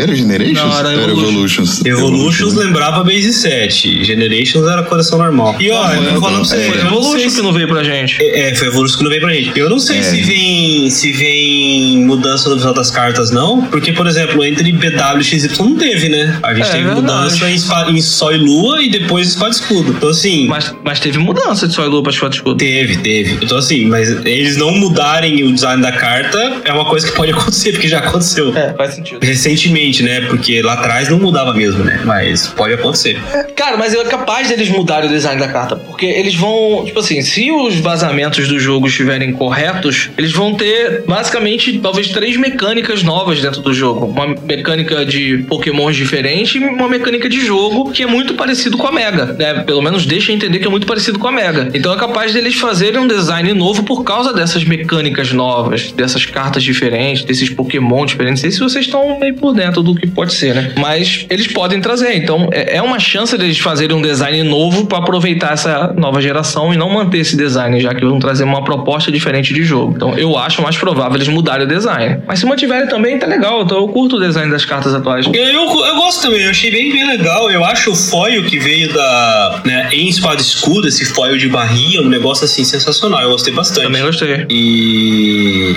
era 0.02 0.14
Generations? 0.14 0.58
Não, 0.58 0.78
era 0.78 0.88
Ou 0.88 1.10
Evolutions. 1.10 1.84
Evolutions. 1.84 1.86
Evolutions 1.86 2.54
lembrava 2.54 3.04
Base 3.04 3.32
7, 3.32 4.04
Generations 4.04 4.66
era 4.66 4.82
coleção 4.82 5.18
normal. 5.18 5.56
E 5.60 5.70
ó, 5.70 5.92
eu 5.94 6.20
falar 6.20 6.34
pra 6.36 6.44
você, 6.44 6.56
é. 6.56 6.68
eu 6.68 6.68
não 6.68 6.72
sei 6.72 6.80
Evolution 6.86 7.30
se- 7.30 7.36
que 7.36 7.42
não 7.42 7.52
veio 7.52 7.68
pra 7.68 7.82
gente. 7.84 8.22
É, 8.22 8.54
foi 8.54 8.68
a 8.68 8.70
Evolution 8.70 8.98
que 8.98 9.02
não 9.04 9.10
veio 9.10 9.22
pra 9.22 9.32
gente. 9.32 9.58
Eu 9.58 9.70
não 9.70 9.78
sei 9.78 9.98
É. 9.98 10.02
se 10.02 10.20
vem 10.22 10.90
se 10.90 11.12
vem 11.12 12.04
mudança 12.04 12.48
no 12.48 12.56
visual 12.56 12.74
das 12.74 12.90
cartas, 12.90 13.30
não. 13.30 13.62
Porque, 13.66 13.92
por 13.92 14.06
exemplo, 14.06 14.44
entre 14.44 14.72
BW 14.72 15.20
e 15.20 15.24
XY 15.24 15.48
não 15.60 15.76
teve, 15.76 16.08
né? 16.08 16.38
A 16.42 16.54
gente 16.54 16.66
É, 16.68 16.72
teve 16.72 16.88
mudança 16.90 17.48
em, 17.50 17.96
em 17.96 18.00
Sol 18.02 18.32
e 18.32 18.38
Lua 18.38 18.82
e 18.82 18.90
depois 18.90 19.28
Espada 19.28 19.50
e 19.50 19.54
Escudo. 19.54 19.92
Então, 19.96 20.08
assim. 20.08 20.46
Mas, 20.46 20.74
mas 20.84 21.00
teve 21.00 21.18
mudança 21.18 21.66
de 21.68 21.74
Sol 21.74 21.84
e 21.84 21.88
Lua 21.88 22.02
pra 22.02 22.12
Espada 22.12 22.34
e 22.34 22.36
Escudo. 22.38 22.56
Teve, 22.56 22.96
teve. 22.98 23.38
Então, 23.44 23.58
assim, 23.58 23.86
mas 23.86 24.08
eles 24.26 24.56
não 24.56 24.72
mudarem 24.72 25.45
o 25.46 25.52
design 25.52 25.82
da 25.82 25.92
carta 25.92 26.60
é 26.64 26.72
uma 26.72 26.84
coisa 26.84 27.06
que 27.06 27.14
pode 27.14 27.32
acontecer, 27.36 27.72
porque 27.72 27.88
já 27.88 27.98
aconteceu. 27.98 28.56
É, 28.56 28.72
faz 28.74 28.94
sentido. 28.94 29.24
Recentemente, 29.24 30.02
né? 30.02 30.22
Porque 30.22 30.62
lá 30.62 30.74
atrás 30.74 31.08
não 31.08 31.18
mudava 31.18 31.54
mesmo, 31.54 31.84
né? 31.84 32.00
Mas 32.04 32.48
pode 32.48 32.74
acontecer. 32.74 33.20
Cara, 33.54 33.76
mas 33.76 33.94
é 33.94 34.04
capaz 34.04 34.48
deles 34.48 34.68
mudarem 34.68 35.08
o 35.08 35.12
design 35.12 35.40
da 35.40 35.48
carta. 35.48 35.76
Porque 35.76 36.06
eles 36.06 36.34
vão. 36.34 36.84
Tipo 36.84 37.00
assim, 37.00 37.20
se 37.22 37.50
os 37.50 37.76
vazamentos 37.76 38.48
do 38.48 38.58
jogo 38.58 38.86
estiverem 38.86 39.32
corretos, 39.32 40.10
eles 40.16 40.32
vão 40.32 40.54
ter 40.54 41.04
basicamente 41.06 41.78
talvez 41.78 42.08
três 42.08 42.36
mecânicas 42.36 43.02
novas 43.02 43.40
dentro 43.40 43.60
do 43.60 43.72
jogo. 43.72 44.06
Uma 44.06 44.34
mecânica 44.44 45.04
de 45.04 45.44
pokémons 45.48 45.96
diferente 45.96 46.58
e 46.58 46.64
uma 46.64 46.88
mecânica 46.88 47.28
de 47.28 47.44
jogo 47.44 47.90
que 47.90 48.02
é 48.02 48.06
muito 48.06 48.34
parecido 48.34 48.76
com 48.76 48.86
a 48.86 48.92
Mega. 48.92 49.26
Né? 49.26 49.62
Pelo 49.64 49.82
menos 49.82 50.06
deixa 50.06 50.32
entender 50.32 50.58
que 50.58 50.66
é 50.66 50.70
muito 50.70 50.86
parecido 50.86 51.18
com 51.18 51.28
a 51.28 51.32
Mega. 51.32 51.70
Então 51.74 51.92
é 51.92 51.96
capaz 51.96 52.32
deles 52.32 52.56
fazerem 52.56 53.00
um 53.00 53.06
design 53.06 53.52
novo 53.52 53.82
por 53.82 54.04
causa 54.04 54.32
dessas 54.32 54.64
mecânicas 54.64 55.32
novas, 55.36 55.92
dessas 55.92 56.24
cartas 56.26 56.62
diferentes, 56.62 57.24
desses 57.24 57.50
Pokémon 57.50 58.04
diferentes. 58.06 58.42
Não 58.42 58.50
sei 58.50 58.50
se 58.50 58.60
vocês 58.60 58.86
estão 58.86 59.18
meio 59.18 59.34
por 59.34 59.52
dentro 59.54 59.82
do 59.82 59.94
que 59.94 60.06
pode 60.06 60.32
ser, 60.34 60.54
né? 60.54 60.72
Mas 60.78 61.26
eles 61.30 61.46
podem 61.46 61.80
trazer. 61.80 62.14
Então 62.16 62.48
é 62.52 62.76
é 62.76 62.82
uma 62.82 62.98
chance 62.98 63.36
deles 63.38 63.58
fazerem 63.58 63.96
um 63.96 64.02
design 64.02 64.42
novo 64.42 64.86
para 64.86 64.98
aproveitar 64.98 65.52
essa 65.52 65.94
nova 65.96 66.20
geração 66.20 66.74
e 66.74 66.76
não 66.76 66.90
manter 66.90 67.18
esse 67.18 67.36
design, 67.36 67.80
já 67.80 67.94
que 67.94 68.04
vão 68.04 68.18
trazer 68.18 68.44
uma 68.44 68.62
proposta 68.62 69.10
diferente 69.10 69.54
de 69.54 69.62
jogo. 69.64 69.94
Então 69.96 70.18
eu 70.18 70.36
acho 70.36 70.60
mais 70.60 70.76
provável 70.76 71.16
eles 71.16 71.28
mudarem 71.28 71.64
o 71.64 71.68
design. 71.68 72.22
Mas 72.26 72.40
se 72.40 72.46
mantiverem 72.46 72.86
também, 72.88 73.18
tá 73.18 73.26
legal. 73.26 73.62
Então 73.62 73.78
eu 73.78 73.88
curto 73.88 74.16
o 74.16 74.20
design 74.20 74.50
das 74.50 74.64
cartas 74.64 74.94
atuais. 74.94 75.26
Eu, 75.26 75.34
eu, 75.34 75.86
eu 75.86 75.96
gosto 75.96 76.22
também, 76.22 76.42
eu 76.42 76.50
achei 76.50 76.70
bem, 76.70 76.92
bem 76.92 77.06
legal. 77.06 77.50
Eu 77.50 77.64
acho 77.64 77.92
o 77.92 77.96
foil 77.96 78.44
que 78.44 78.58
veio 78.58 78.92
da. 78.92 79.62
Né, 79.64 79.88
em 79.92 80.08
espada 80.08 80.40
escudo, 80.40 80.86
esse 80.86 81.04
foil 81.06 81.38
de 81.38 81.48
barrinha, 81.48 82.02
um 82.02 82.08
negócio 82.08 82.44
assim 82.44 82.64
sensacional. 82.64 83.22
Eu 83.22 83.30
gostei 83.30 83.54
bastante. 83.54 83.84
Também 83.84 84.02
gostei. 84.02 84.46
E. 84.50 85.25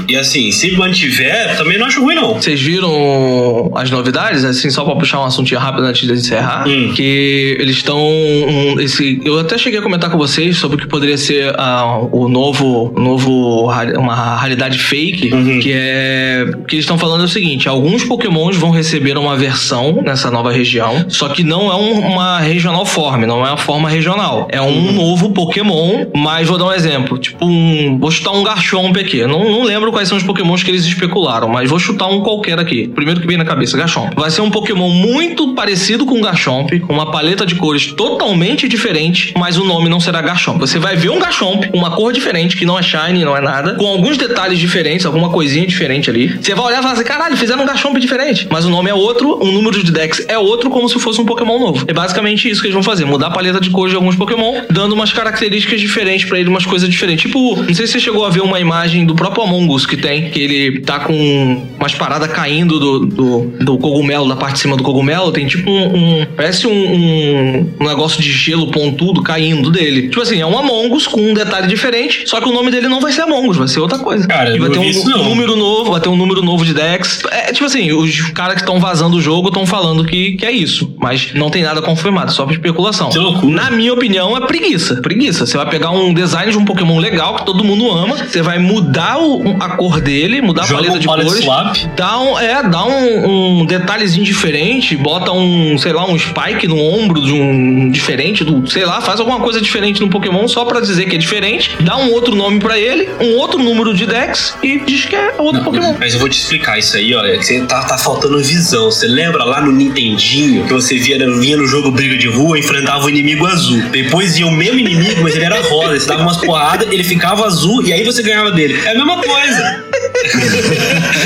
E 0.08 0.16
assim, 0.16 0.52
se 0.52 0.72
mantiver, 0.72 1.56
também 1.58 1.78
não 1.78 1.86
acho 1.88 2.02
ruim, 2.02 2.16
não. 2.16 2.36
Vocês 2.36 2.60
viram 2.62 3.72
as 3.76 3.90
novidades, 3.90 4.44
assim, 4.44 4.70
só 4.70 4.84
pra 4.84 4.96
puxar 4.96 5.20
um 5.22 5.26
assuntinho 5.26 5.60
rápido 5.60 5.86
antes 5.86 6.08
de 6.08 6.14
encerrar? 6.14 6.68
Hum. 6.68 6.94
Que 6.96 7.58
eles 7.60 7.78
estão. 7.78 8.00
um, 8.00 8.80
esse, 8.80 9.22
eu 9.26 9.40
até 9.40 9.58
cheguei 9.58 9.80
a 9.80 9.82
comentar 9.82 10.10
com 10.10 10.18
vocês 10.18 10.58
sobre 10.58 10.78
o 10.78 10.80
que 10.80 10.88
poderia 10.88 11.18
ser 11.18 11.54
ah, 11.58 12.00
o 12.12 12.28
novo. 12.28 12.94
novo 12.98 13.70
uma 13.98 14.38
realidade 14.38 14.78
fake. 14.80 15.34
Uhum. 15.34 15.60
Que 15.60 15.72
é. 15.74 16.46
Que 16.68 16.76
eles 16.76 16.84
estão 16.86 16.98
falando 16.98 17.22
é 17.22 17.26
o 17.26 17.30
seguinte: 17.30 17.68
alguns 17.68 18.04
Pokémons 18.04 18.56
vão 18.56 18.72
receber 18.72 19.18
uma 19.18 19.36
versão 19.36 20.02
nessa 20.04 20.30
nova 20.32 20.52
região, 20.52 21.06
só 21.10 21.30
que 21.30 21.44
não 21.44 21.72
é 21.72 21.76
um- 21.76 22.00
uma 22.00 22.40
regional 22.40 22.86
form, 22.86 23.26
não 23.26 23.46
é 23.46 23.50
uma 23.50 23.58
forma 23.58 23.90
regional. 23.90 24.48
É 24.52 24.62
um 24.62 24.92
novo 24.94 25.32
Pokémon, 25.32 26.06
mas 26.16 26.48
vou 26.48 26.58
dar 26.58 26.66
um 26.66 26.74
exemplo. 26.74 27.18
Tipo 27.18 27.46
um. 27.46 27.98
Vou 28.00 28.12
chutar 28.12 28.32
um 28.32 28.44
Garchomp 28.44 28.98
aqui. 28.98 29.18
Eu 29.18 29.28
Não, 29.40 29.52
não 29.52 29.64
lembro 29.64 29.92
quais 29.92 30.08
são 30.08 30.18
os 30.18 30.24
Pokémons 30.24 30.64
que 30.64 30.70
eles 30.70 30.86
especularam, 30.86 31.48
mas 31.48 31.70
vou 31.70 31.80
chutar 31.80 32.08
um 32.08 32.22
qualquer 32.22 32.60
aqui. 32.60 32.88
Primeiro 32.88 33.22
que 33.22 33.28
vem 33.28 33.38
na 33.38 33.46
cabeça, 33.46 33.78
Garchomp. 33.78 34.14
Vai 34.16 34.30
ser 34.30 34.42
um 34.42 34.50
Pokémon 34.50 34.90
muito 34.90 35.54
parecido 35.54 36.06
com 36.06 36.22
Garchomp, 36.22 36.80
com 36.82 36.94
uma 36.94 37.12
paleta 37.12 37.46
de 37.46 37.56
cores 37.56 37.94
totalmente 37.94 38.68
diferente, 38.68 39.34
mas 39.38 39.58
o 39.58 39.64
nome 39.64 39.90
não 39.90 40.00
será 40.00 40.22
Garchomp. 40.22 40.60
Você 40.60 40.78
vai 40.78 40.96
ver 40.96 41.10
um 41.10 41.20
Garchomp 41.20 41.68
com 41.70 41.78
uma 41.78 41.92
cor 41.92 42.12
diferente, 42.12 42.58
que 42.58 42.66
não 42.66 42.78
é 42.78 42.84
shiny, 42.84 43.24
não 43.24 43.36
é 43.36 43.42
nada, 43.42 43.76
com 43.76 43.88
alguns 43.88 44.18
detalhes 44.18 44.60
diferentes, 44.60 45.06
alguma 45.06 45.30
coisinha 45.30 45.66
diferente 45.66 46.10
ali. 46.10 46.38
Você 46.42 46.54
vai 46.54 46.66
olhar 46.66 46.80
e 46.80 46.82
falar 46.82 46.94
assim: 46.94 47.04
caralho, 47.04 47.38
fizeram 47.38 47.64
um 47.64 47.66
Garchomp 47.66 47.98
diferente. 48.00 48.48
Mas 48.50 48.66
o 48.66 48.70
nome 48.70 48.90
é 48.90 48.94
outro, 48.94 49.42
o 49.42 49.52
número 49.52 49.84
de 49.84 49.92
Dex 49.92 50.26
é 50.28 50.38
outro, 50.38 50.70
como 50.70 50.90
se 50.90 51.00
fosse 51.00 51.22
um 51.22 51.26
Pokémon 51.26 51.60
novo. 51.60 51.86
É 51.88 51.94
basicamente 51.94 52.50
isso 52.50 52.62
que 52.62 52.68
eles 52.68 52.74
vão 52.74 52.84
fazer: 52.84 53.06
mudar 53.06 53.28
a 53.28 53.32
paleta 53.32 53.60
de 53.60 53.70
cores 53.70 53.92
de 53.92 53.96
alguns 53.96 54.16
Pokémon, 54.16 54.62
dando 54.70 54.94
umas 54.94 55.14
características 55.14 55.80
diferentes 55.80 56.28
pra 56.28 56.40
ele, 56.40 56.50
umas 56.50 56.66
coisas 56.66 56.90
diferentes. 56.90 57.24
Tipo, 57.24 57.56
não 57.56 57.74
sei 57.74 57.88
se 57.88 57.94
você 57.94 58.00
chegou 58.00 58.26
a 58.26 58.30
ver 58.30 58.42
uma 58.42 58.60
imagem 58.60 59.06
do 59.06 59.16
próprio 59.16 59.29
Among 59.42 59.74
Us 59.74 59.86
que 59.86 59.98
tem, 59.98 60.30
que 60.30 60.40
ele 60.40 60.80
tá 60.82 61.00
com 61.00 61.68
umas 61.80 61.94
paradas 61.96 62.32
caindo 62.32 62.80
do, 62.80 63.06
do, 63.06 63.42
do 63.64 63.78
cogumelo, 63.78 64.28
da 64.28 64.36
parte 64.36 64.54
de 64.56 64.60
cima 64.60 64.76
do 64.78 64.84
cogumelo, 64.84 65.32
tem 65.32 65.48
tipo 65.48 65.70
um. 65.70 65.96
um- 66.22 66.26
parece 66.36 66.68
um, 66.68 66.72
um, 66.72 67.74
um 67.80 67.88
negócio 67.88 68.22
de 68.22 68.32
gelo 68.32 68.68
pontudo 68.72 69.22
caindo 69.22 69.70
dele. 69.72 70.10
Tipo 70.10 70.22
assim, 70.22 70.40
é 70.42 70.46
um 70.46 70.58
Among 70.58 70.94
Us 70.94 71.08
com 71.08 71.22
um 71.22 71.34
detalhe 71.34 71.68
diferente, 71.68 72.24
só 72.28 72.40
que 72.42 72.50
o 72.50 72.54
nome 72.54 72.72
dele 72.72 72.88
não 72.88 73.00
vai 73.00 73.12
ser 73.12 73.22
Among 73.22 73.50
Us, 73.50 73.58
vai 73.58 73.68
ser 73.68 73.80
outra 73.80 74.00
coisa. 74.00 74.28
Cara, 74.28 74.56
e 74.56 74.60
vai 74.60 74.70
ter 74.70 74.80
um, 74.80 75.04
não. 75.10 75.24
número 75.26 75.56
novo, 75.56 75.92
vai 75.92 76.02
ter 76.02 76.10
um 76.10 76.16
número 76.18 76.42
novo 76.42 76.66
de 76.66 76.74
Dex. 76.74 77.22
É 77.32 77.52
tipo 77.52 77.66
assim, 77.66 77.92
os 77.92 78.22
caras 78.32 78.56
que 78.56 78.62
estão 78.62 78.80
vazando 78.80 79.18
o 79.18 79.22
jogo 79.22 79.50
estão 79.50 79.66
falando 79.66 80.06
que, 80.06 80.34
que 80.34 80.46
é 80.46 80.52
isso, 80.52 80.94
mas 80.98 81.34
não 81.34 81.50
tem 81.50 81.64
nada 81.64 81.82
confirmado, 81.82 82.32
só 82.32 82.50
especulação. 82.50 83.10
Que 83.10 83.18
loucura. 83.18 83.54
Na 83.54 83.72
minha 83.72 83.94
opinião, 83.94 84.36
é 84.38 84.42
preguiça. 84.46 84.96
Preguiça. 85.02 85.46
Você 85.46 85.58
vai 85.58 85.70
pegar 85.70 85.92
um 85.92 86.14
design 86.14 86.52
de 86.52 86.58
um 86.58 86.66
Pokémon 86.66 87.00
legal 87.00 87.36
que 87.36 87.46
todo 87.46 87.64
mundo 87.64 87.90
ama, 87.92 88.18
você 88.18 88.42
vai 88.42 88.60
mudar 88.60 89.19
o- 89.20 89.58
a 89.60 89.70
cor 89.78 90.02
dele, 90.02 90.42
mudar 90.42 90.64
Joga 90.66 90.74
a 90.76 90.84
paleta 90.84 91.00
de 91.00 91.06
palette 91.08 91.30
cores. 91.30 91.44
swap. 91.46 91.76
Dá 91.96 92.20
um, 92.20 92.40
é, 92.40 92.64
dá 92.64 92.86
um, 92.86 93.60
um 93.62 93.66
detalhezinho 93.66 94.24
diferente, 94.26 94.96
bota 94.96 95.32
um, 95.32 95.78
sei 95.78 95.94
lá, 95.94 96.06
um 96.10 96.18
spike 96.18 96.68
no 96.68 96.78
ombro 96.78 97.22
de 97.22 97.32
um 97.34 97.90
diferente, 97.92 98.44
do, 98.44 98.68
sei 98.70 98.86
lá, 98.86 99.02
faz 99.02 99.20
alguma 99.20 99.40
coisa 99.40 99.62
diferente 99.62 100.02
no 100.02 100.10
Pokémon 100.10 100.48
só 100.48 100.66
pra 100.66 100.80
dizer 100.80 101.06
que 101.08 101.16
é 101.16 101.20
diferente, 101.20 101.72
dá 101.82 101.98
um 101.98 102.12
outro 102.12 102.36
nome 102.36 102.60
pra 102.60 102.78
ele, 102.80 103.10
um 103.20 103.38
outro 103.38 103.60
número 103.62 103.94
de 103.94 104.06
Dex 104.06 104.56
e 104.64 104.80
diz 104.80 105.06
que 105.06 105.16
é 105.16 105.34
outro 105.38 105.64
Pokémon. 105.64 105.96
Mas 106.00 106.14
eu 106.14 106.20
vou 106.20 106.30
te 106.30 106.38
explicar 106.40 106.78
isso 106.80 106.96
aí, 106.98 107.14
olha. 107.14 107.38
que 107.38 107.46
Você 107.46 107.62
tá, 107.66 107.84
tá 107.84 107.98
faltando 107.98 108.38
visão. 108.40 108.86
Você 108.92 109.08
lembra 109.08 109.44
lá 109.44 109.62
no 109.62 109.72
Nintendinho 109.72 110.66
que 110.66 110.74
você 110.74 110.96
via, 110.98 111.18
vinha 111.40 111.58
no 111.58 111.68
jogo 111.68 111.92
Briga 111.92 112.18
de 112.18 112.28
Rua 112.28 112.58
e 112.58 112.62
enfrentava 112.62 113.06
o 113.06 113.10
inimigo 113.10 113.46
azul. 113.46 113.82
Depois 113.92 114.38
ia 114.38 114.48
o 114.48 114.52
mesmo 114.52 114.80
inimigo, 114.80 115.22
mas 115.22 115.36
ele 115.36 115.46
era 115.46 115.62
rosa. 115.62 116.00
Você 116.00 116.08
dava 116.08 116.22
umas 116.24 116.38
porradas, 116.38 116.88
ele 116.92 117.04
ficava 117.04 117.46
azul 117.46 117.84
e 117.84 117.92
aí 117.94 118.04
você 118.04 118.22
ganhava 118.24 118.52
dele. 118.52 118.80
É 118.86 118.92
a 118.92 118.96
mesma 118.96 119.09
coisa. 119.18 119.84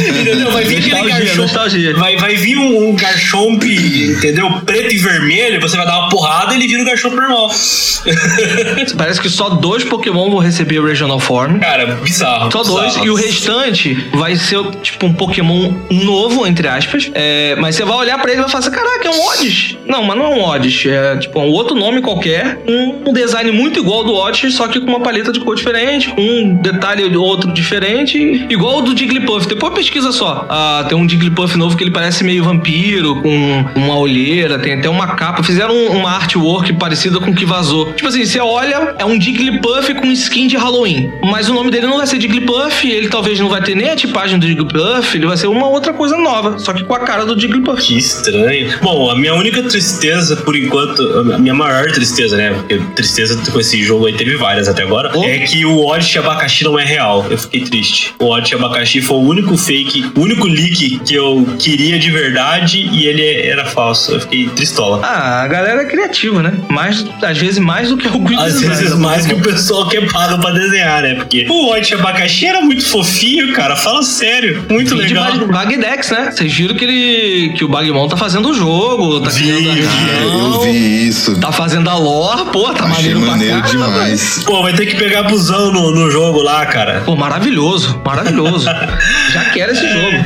Entendeu? 0.09 0.51
Vai 0.51 0.63
vir 0.65 0.77
aquele 0.77 1.09
Garchomp. 1.09 1.93
Vai, 1.97 2.17
vai 2.17 2.35
vir 2.35 2.57
um, 2.57 2.89
um 2.89 2.95
Garchomp, 2.95 3.63
entendeu? 3.63 4.49
Preto 4.65 4.93
e 4.93 4.97
vermelho, 4.97 5.59
você 5.61 5.77
vai 5.77 5.85
dar 5.85 5.99
uma 5.99 6.09
porrada 6.09 6.53
e 6.53 6.57
ele 6.57 6.67
vira 6.67 6.83
o 6.83 6.85
Garchomp 6.85 7.15
normal. 7.15 7.49
Parece 8.97 9.21
que 9.21 9.29
só 9.29 9.49
dois 9.49 9.83
Pokémon 9.83 10.29
vão 10.29 10.39
receber 10.39 10.79
o 10.79 10.85
Regional 10.85 11.19
Form. 11.19 11.59
Cara, 11.59 11.85
bizarro. 11.95 12.51
Só 12.51 12.63
dois, 12.63 12.87
bizarro. 12.87 13.05
e 13.05 13.09
o 13.09 13.15
restante 13.15 13.93
vai 14.13 14.35
ser 14.35 14.63
tipo 14.81 15.05
um 15.05 15.13
Pokémon 15.13 15.73
novo, 15.89 16.45
entre 16.45 16.67
aspas. 16.67 17.09
É, 17.13 17.55
mas 17.57 17.75
você 17.75 17.85
vai 17.85 17.97
olhar 17.97 18.19
pra 18.19 18.31
ele 18.31 18.39
e 18.39 18.41
vai 18.41 18.49
falar 18.49 18.65
assim: 18.65 18.71
caraca, 18.71 19.07
é 19.07 19.11
um 19.11 19.27
Oddish. 19.27 19.77
Não, 19.85 20.03
mas 20.03 20.17
não 20.17 20.25
é 20.25 20.29
um 20.35 20.43
Oddish. 20.43 20.85
É 20.85 21.17
tipo 21.17 21.39
um 21.39 21.51
outro 21.51 21.75
nome 21.75 22.01
qualquer. 22.01 22.61
Um, 22.67 23.09
um 23.09 23.13
design 23.13 23.51
muito 23.51 23.79
igual 23.79 23.99
ao 23.99 24.03
do 24.03 24.15
Oddish, 24.15 24.53
só 24.53 24.67
que 24.67 24.79
com 24.79 24.87
uma 24.87 24.99
paleta 24.99 25.31
de 25.31 25.39
cor 25.39 25.55
diferente, 25.55 26.13
um 26.17 26.55
detalhe 26.55 27.03
ou 27.03 27.23
outro 27.23 27.51
diferente, 27.51 28.45
igual 28.49 28.79
o 28.79 28.81
do 28.84 28.97
Jigglypuff. 28.97 29.47
Depois 29.47 29.73
pesquisa 29.73 30.11
só. 30.11 30.45
Ah, 30.49 30.86
tem 30.88 30.97
um 30.97 31.07
Jigglypuff 31.07 31.57
novo 31.57 31.75
que 31.77 31.84
ele 31.84 31.91
parece 31.91 32.23
meio 32.23 32.43
vampiro, 32.43 33.21
com 33.21 33.65
uma 33.75 33.97
olheira, 33.97 34.59
tem 34.59 34.73
até 34.73 34.89
uma 34.89 35.07
capa. 35.15 35.41
Fizeram 35.43 35.73
um- 35.75 35.97
uma 35.97 36.11
artwork 36.11 36.73
parecida 36.73 37.19
com 37.19 37.31
o 37.31 37.36
que 37.36 37.45
vazou. 37.45 37.93
Tipo 37.93 38.07
assim, 38.09 38.25
você 38.25 38.39
olha, 38.39 38.95
é 38.99 39.05
um 39.05 39.19
Jigglypuff 39.19 39.93
com 39.95 40.07
skin 40.11 40.47
de 40.47 40.57
Halloween. 40.57 41.11
Mas 41.23 41.49
o 41.49 41.53
nome 41.53 41.71
dele 41.71 41.88
não 41.88 41.97
vai 41.97 42.07
ser 42.07 42.19
Jigglypuff, 42.21 42.89
ele 42.89 43.07
talvez 43.09 43.39
não 43.39 43.49
vai 43.49 43.61
ter 43.61 43.75
nem 43.75 43.89
a 43.89 43.95
tipagem 43.95 44.38
do 44.39 44.45
Jigglypuff, 44.47 45.15
ele 45.17 45.25
vai 45.27 45.38
ser 45.38 45.47
uma 45.47 45.67
outra 45.67 45.93
coisa 45.93 46.17
nova, 46.17 46.57
só 46.59 46.73
que 46.73 46.84
com 46.84 46.93
a 46.93 46.99
cara 46.99 47.25
do 47.25 47.39
Jigglypuff. 47.39 47.81
Que 47.81 47.97
estranho. 47.97 48.73
Bom, 48.81 49.09
a 49.09 49.15
minha 49.15 49.34
única 49.34 49.61
tristeza, 49.63 50.36
por 50.38 50.55
enquanto, 50.55 51.01
a 51.34 51.38
minha 51.39 51.53
maior 51.53 51.91
tristeza, 51.91 52.36
né? 52.38 52.51
Porque 52.53 52.79
tristeza 52.95 53.39
com 53.51 53.59
esse 53.59 53.81
jogo 53.84 54.05
aí 54.05 54.13
teve 54.13 54.36
várias 54.36 54.67
até 54.67 54.84
agora, 54.84 55.11
Oh. 55.15 55.23
é 55.23 55.39
que 55.39 55.65
o 55.65 55.86
Odyssey 55.86 56.19
Abacaxi 56.19 56.63
não 56.63 56.77
é 56.79 56.86
real. 56.86 57.25
Eu 57.29 57.38
fiquei 57.38 57.61
triste. 57.61 58.13
O 58.19 58.25
Odyssey 58.29 58.57
Abacaxi 58.57 58.72
foi 59.01 59.17
o 59.17 59.21
único 59.21 59.57
fake, 59.57 60.11
o 60.15 60.21
único 60.21 60.47
leak 60.47 60.99
que 61.05 61.13
eu 61.15 61.47
queria 61.59 61.97
de 61.99 62.11
verdade 62.11 62.89
e 62.91 63.05
ele 63.07 63.24
era 63.47 63.65
falso. 63.65 64.11
Eu 64.13 64.19
fiquei 64.21 64.47
tristola. 64.49 64.99
Ah, 65.03 65.41
a 65.43 65.47
galera 65.47 65.82
é 65.82 65.86
criativa, 65.86 66.41
né? 66.41 66.53
Mais, 66.69 67.05
às 67.21 67.38
vezes 67.38 67.59
mais 67.59 67.89
do 67.89 67.97
que 67.97 68.07
o 68.07 68.24
Quick 68.24 68.36
Às 68.41 68.59
vezes 68.61 68.89
da 68.91 68.95
mais 68.97 69.26
que 69.26 69.34
o 69.34 69.41
pessoal 69.41 69.88
que 69.88 69.97
é 69.97 70.05
pago 70.07 70.39
pra 70.41 70.51
desenhar, 70.51 71.01
né? 71.01 71.15
Porque 71.15 71.45
o 71.49 71.69
Odyssey 71.71 71.97
Abacaxi 71.97 72.45
era 72.47 72.61
muito 72.61 72.86
fofinho, 72.86 73.53
cara. 73.53 73.76
Fala 73.76 74.03
sério. 74.03 74.63
Muito 74.69 74.95
de 74.95 75.01
legal. 75.01 75.26
Bag- 75.38 75.51
Bagdex, 75.51 76.11
né? 76.11 76.32
Vocês 76.32 76.53
viram 76.53 76.76
que 76.76 76.84
ele 76.86 77.53
que 77.57 77.63
o 77.63 77.67
Bagmon 77.67 78.07
tá 78.07 78.17
fazendo 78.17 78.49
o 78.49 78.53
jogo, 78.53 79.19
tá 79.21 79.30
Vi, 79.30 79.43
criando 79.43 79.69
a. 79.71 79.74
Cara, 79.74 80.24
eu 80.24 80.30
região, 80.32 80.61
vi 80.61 81.07
isso. 81.07 81.39
tá 81.39 81.51
fazendo 81.51 81.89
a 81.89 81.95
lore, 81.97 82.45
pô, 82.51 82.63
tá 82.74 82.86
Achei 82.86 83.13
maneiro, 83.13 83.19
maneiro 83.21 83.61
demais. 83.63 84.43
Pô, 84.45 84.61
vai 84.61 84.74
ter 84.74 84.86
que 84.86 84.95
pegar 84.95 85.24
busão 85.24 85.71
no, 85.71 85.91
no 85.91 86.09
jogo 86.11 86.41
lá, 86.41 86.65
cara. 86.65 87.01
Pô, 87.05 87.15
maravilhoso, 87.15 88.01
maravilhoso. 88.05 88.52
Já 88.59 89.45
quero 89.53 89.71
esse 89.71 89.87
jogo. 89.87 90.23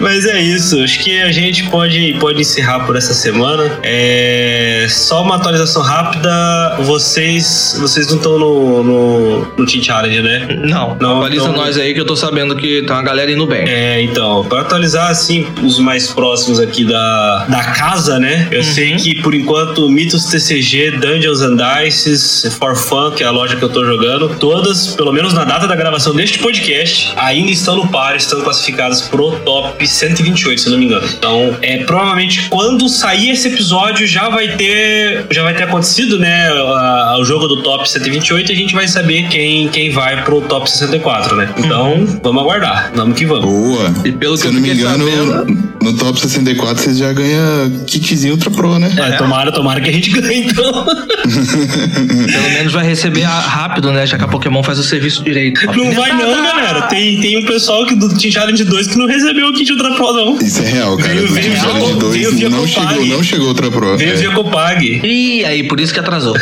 Mas 0.00 0.26
é 0.26 0.40
isso, 0.40 0.82
acho 0.82 1.00
que 1.00 1.20
a 1.20 1.32
gente 1.32 1.64
pode, 1.64 2.16
pode 2.20 2.40
encerrar 2.40 2.80
por 2.80 2.96
essa 2.96 3.14
semana. 3.14 3.78
É, 3.82 4.86
só 4.88 5.22
uma 5.22 5.36
atualização 5.36 5.82
rápida. 5.82 6.76
Vocês 6.80 7.76
vocês 7.78 8.06
não 8.08 8.16
estão 8.16 8.38
no, 8.38 8.82
no, 8.82 9.40
no 9.56 9.66
Team 9.66 9.82
Challenge, 9.82 10.20
né? 10.20 10.46
Não, 10.64 10.96
Não, 11.00 11.16
atualiza 11.16 11.44
então- 11.48 11.56
nós 11.56 11.76
aí 11.78 11.94
que 11.94 12.00
eu 12.00 12.06
tô 12.06 12.16
sabendo 12.16 12.56
que 12.56 12.82
tem 12.82 12.90
uma 12.92 13.02
galera 13.02 13.30
indo 13.30 13.46
bem. 13.46 13.68
É, 13.68 14.02
então, 14.02 14.44
para 14.44 14.60
atualizar 14.62 15.10
assim 15.10 15.46
os 15.62 15.78
mais 15.78 16.08
próximos 16.08 16.60
aqui 16.60 16.84
da, 16.84 17.44
da 17.48 17.64
casa, 17.64 18.18
né? 18.18 18.48
Eu 18.50 18.62
sei 18.62 18.96
que 18.96 19.20
por 19.22 19.34
enquanto 19.34 19.88
Mitos 19.88 20.26
TCG, 20.26 20.92
Dungeons 20.92 21.40
and 21.42 21.56
Dices, 21.56 22.46
For 22.58 22.76
Fun, 22.76 23.12
que 23.12 23.22
é 23.22 23.26
a 23.26 23.30
loja 23.30 23.56
que 23.56 23.62
eu 23.62 23.68
tô 23.68 23.84
jogando, 23.84 24.36
todas, 24.38 24.94
pelo 24.94 25.12
menos 25.12 25.32
na 25.32 25.44
data 25.44 25.66
da 25.66 25.76
gravação 25.76 26.14
deste 26.14 26.38
podcast, 26.38 27.12
ainda 27.16 27.50
estão 27.50 27.67
no 27.76 27.88
par, 27.88 28.16
estão 28.16 28.40
classificadas 28.42 29.02
pro 29.02 29.30
top 29.40 29.86
128, 29.86 30.60
se 30.60 30.66
eu 30.66 30.72
não 30.72 30.78
me 30.78 30.86
engano. 30.86 31.06
Então, 31.18 31.56
é 31.62 31.78
provavelmente 31.84 32.46
quando 32.48 32.88
sair 32.88 33.30
esse 33.30 33.48
episódio 33.48 34.06
já 34.06 34.28
vai 34.28 34.48
ter 34.56 35.26
já 35.30 35.42
vai 35.42 35.54
ter 35.54 35.64
acontecido, 35.64 36.18
né, 36.18 36.48
a- 36.48 37.16
o 37.20 37.24
jogo 37.24 37.46
do 37.48 37.62
top 37.62 37.88
128 37.88 38.50
e 38.50 38.54
a 38.54 38.56
gente 38.56 38.74
vai 38.74 38.86
saber 38.88 39.28
quem 39.28 39.68
quem 39.68 39.90
vai 39.90 40.22
pro 40.24 40.40
top 40.42 40.70
64, 40.70 41.36
né? 41.36 41.52
Então, 41.58 42.06
vamos 42.22 42.42
aguardar. 42.42 42.90
Vamos 42.94 43.16
que 43.18 43.24
vamos. 43.26 43.44
Boa. 43.44 43.92
E 44.04 44.12
pelo 44.12 44.36
Se 44.36 44.42
que 44.42 44.48
eu 44.48 44.52
não 44.52 44.60
me 44.60 44.70
engano, 44.72 45.04
sabendo- 45.08 45.68
no 45.82 45.96
top 45.96 46.20
64 46.20 46.82
vocês 46.82 46.98
já 46.98 47.12
ganham 47.12 47.70
kitzinho 47.86 48.34
Ultra 48.34 48.50
Pro, 48.50 48.78
né? 48.78 48.90
É, 48.96 49.12
tomara, 49.12 49.50
tomara 49.52 49.80
que 49.80 49.88
a 49.88 49.92
gente 49.92 50.10
ganhe, 50.18 50.46
então. 50.46 50.84
Pelo 50.84 52.50
menos 52.54 52.72
vai 52.72 52.84
receber 52.86 53.24
a- 53.24 53.28
rápido, 53.40 53.92
né? 53.92 54.06
Já 54.06 54.18
que 54.18 54.24
a 54.24 54.28
Pokémon 54.28 54.62
faz 54.62 54.78
o 54.78 54.82
serviço 54.82 55.22
direito. 55.22 55.64
Não 55.66 55.92
vai 55.92 56.12
não, 56.12 56.42
galera. 56.42 56.82
Tem, 56.82 57.20
tem 57.20 57.38
um 57.38 57.44
pessoal 57.58 57.84
que 57.84 57.94
do 57.96 58.08
Team 58.08 58.30
Challenge 58.30 58.62
2 58.64 58.86
que 58.86 58.96
não 58.96 59.06
recebeu 59.06 59.48
o 59.48 59.52
kit 59.52 59.72
Ultra 59.72 59.92
Pro, 59.94 60.12
não. 60.12 60.38
Isso 60.38 60.62
é 60.62 60.66
real, 60.66 60.96
cara. 60.96 61.08
Veio- 61.12 61.28
veio 61.28 61.42
Team 61.42 61.52
via- 61.54 61.60
Challenge 61.60 61.98
2 61.98 62.14
veio 62.14 62.30
via 62.36 62.48
não 62.48 62.58
Copag. 62.66 62.88
chegou, 62.94 63.06
não 63.06 63.22
chegou 63.24 63.48
Ultra 63.48 63.70
Pro. 63.70 63.96
Veio 63.96 64.12
É. 64.12 64.16
via 64.16 64.30
Copag. 64.30 65.00
E 65.04 65.44
aí, 65.44 65.62
por 65.64 65.80
isso 65.80 65.92
que 65.92 65.98
atrasou. 66.00 66.34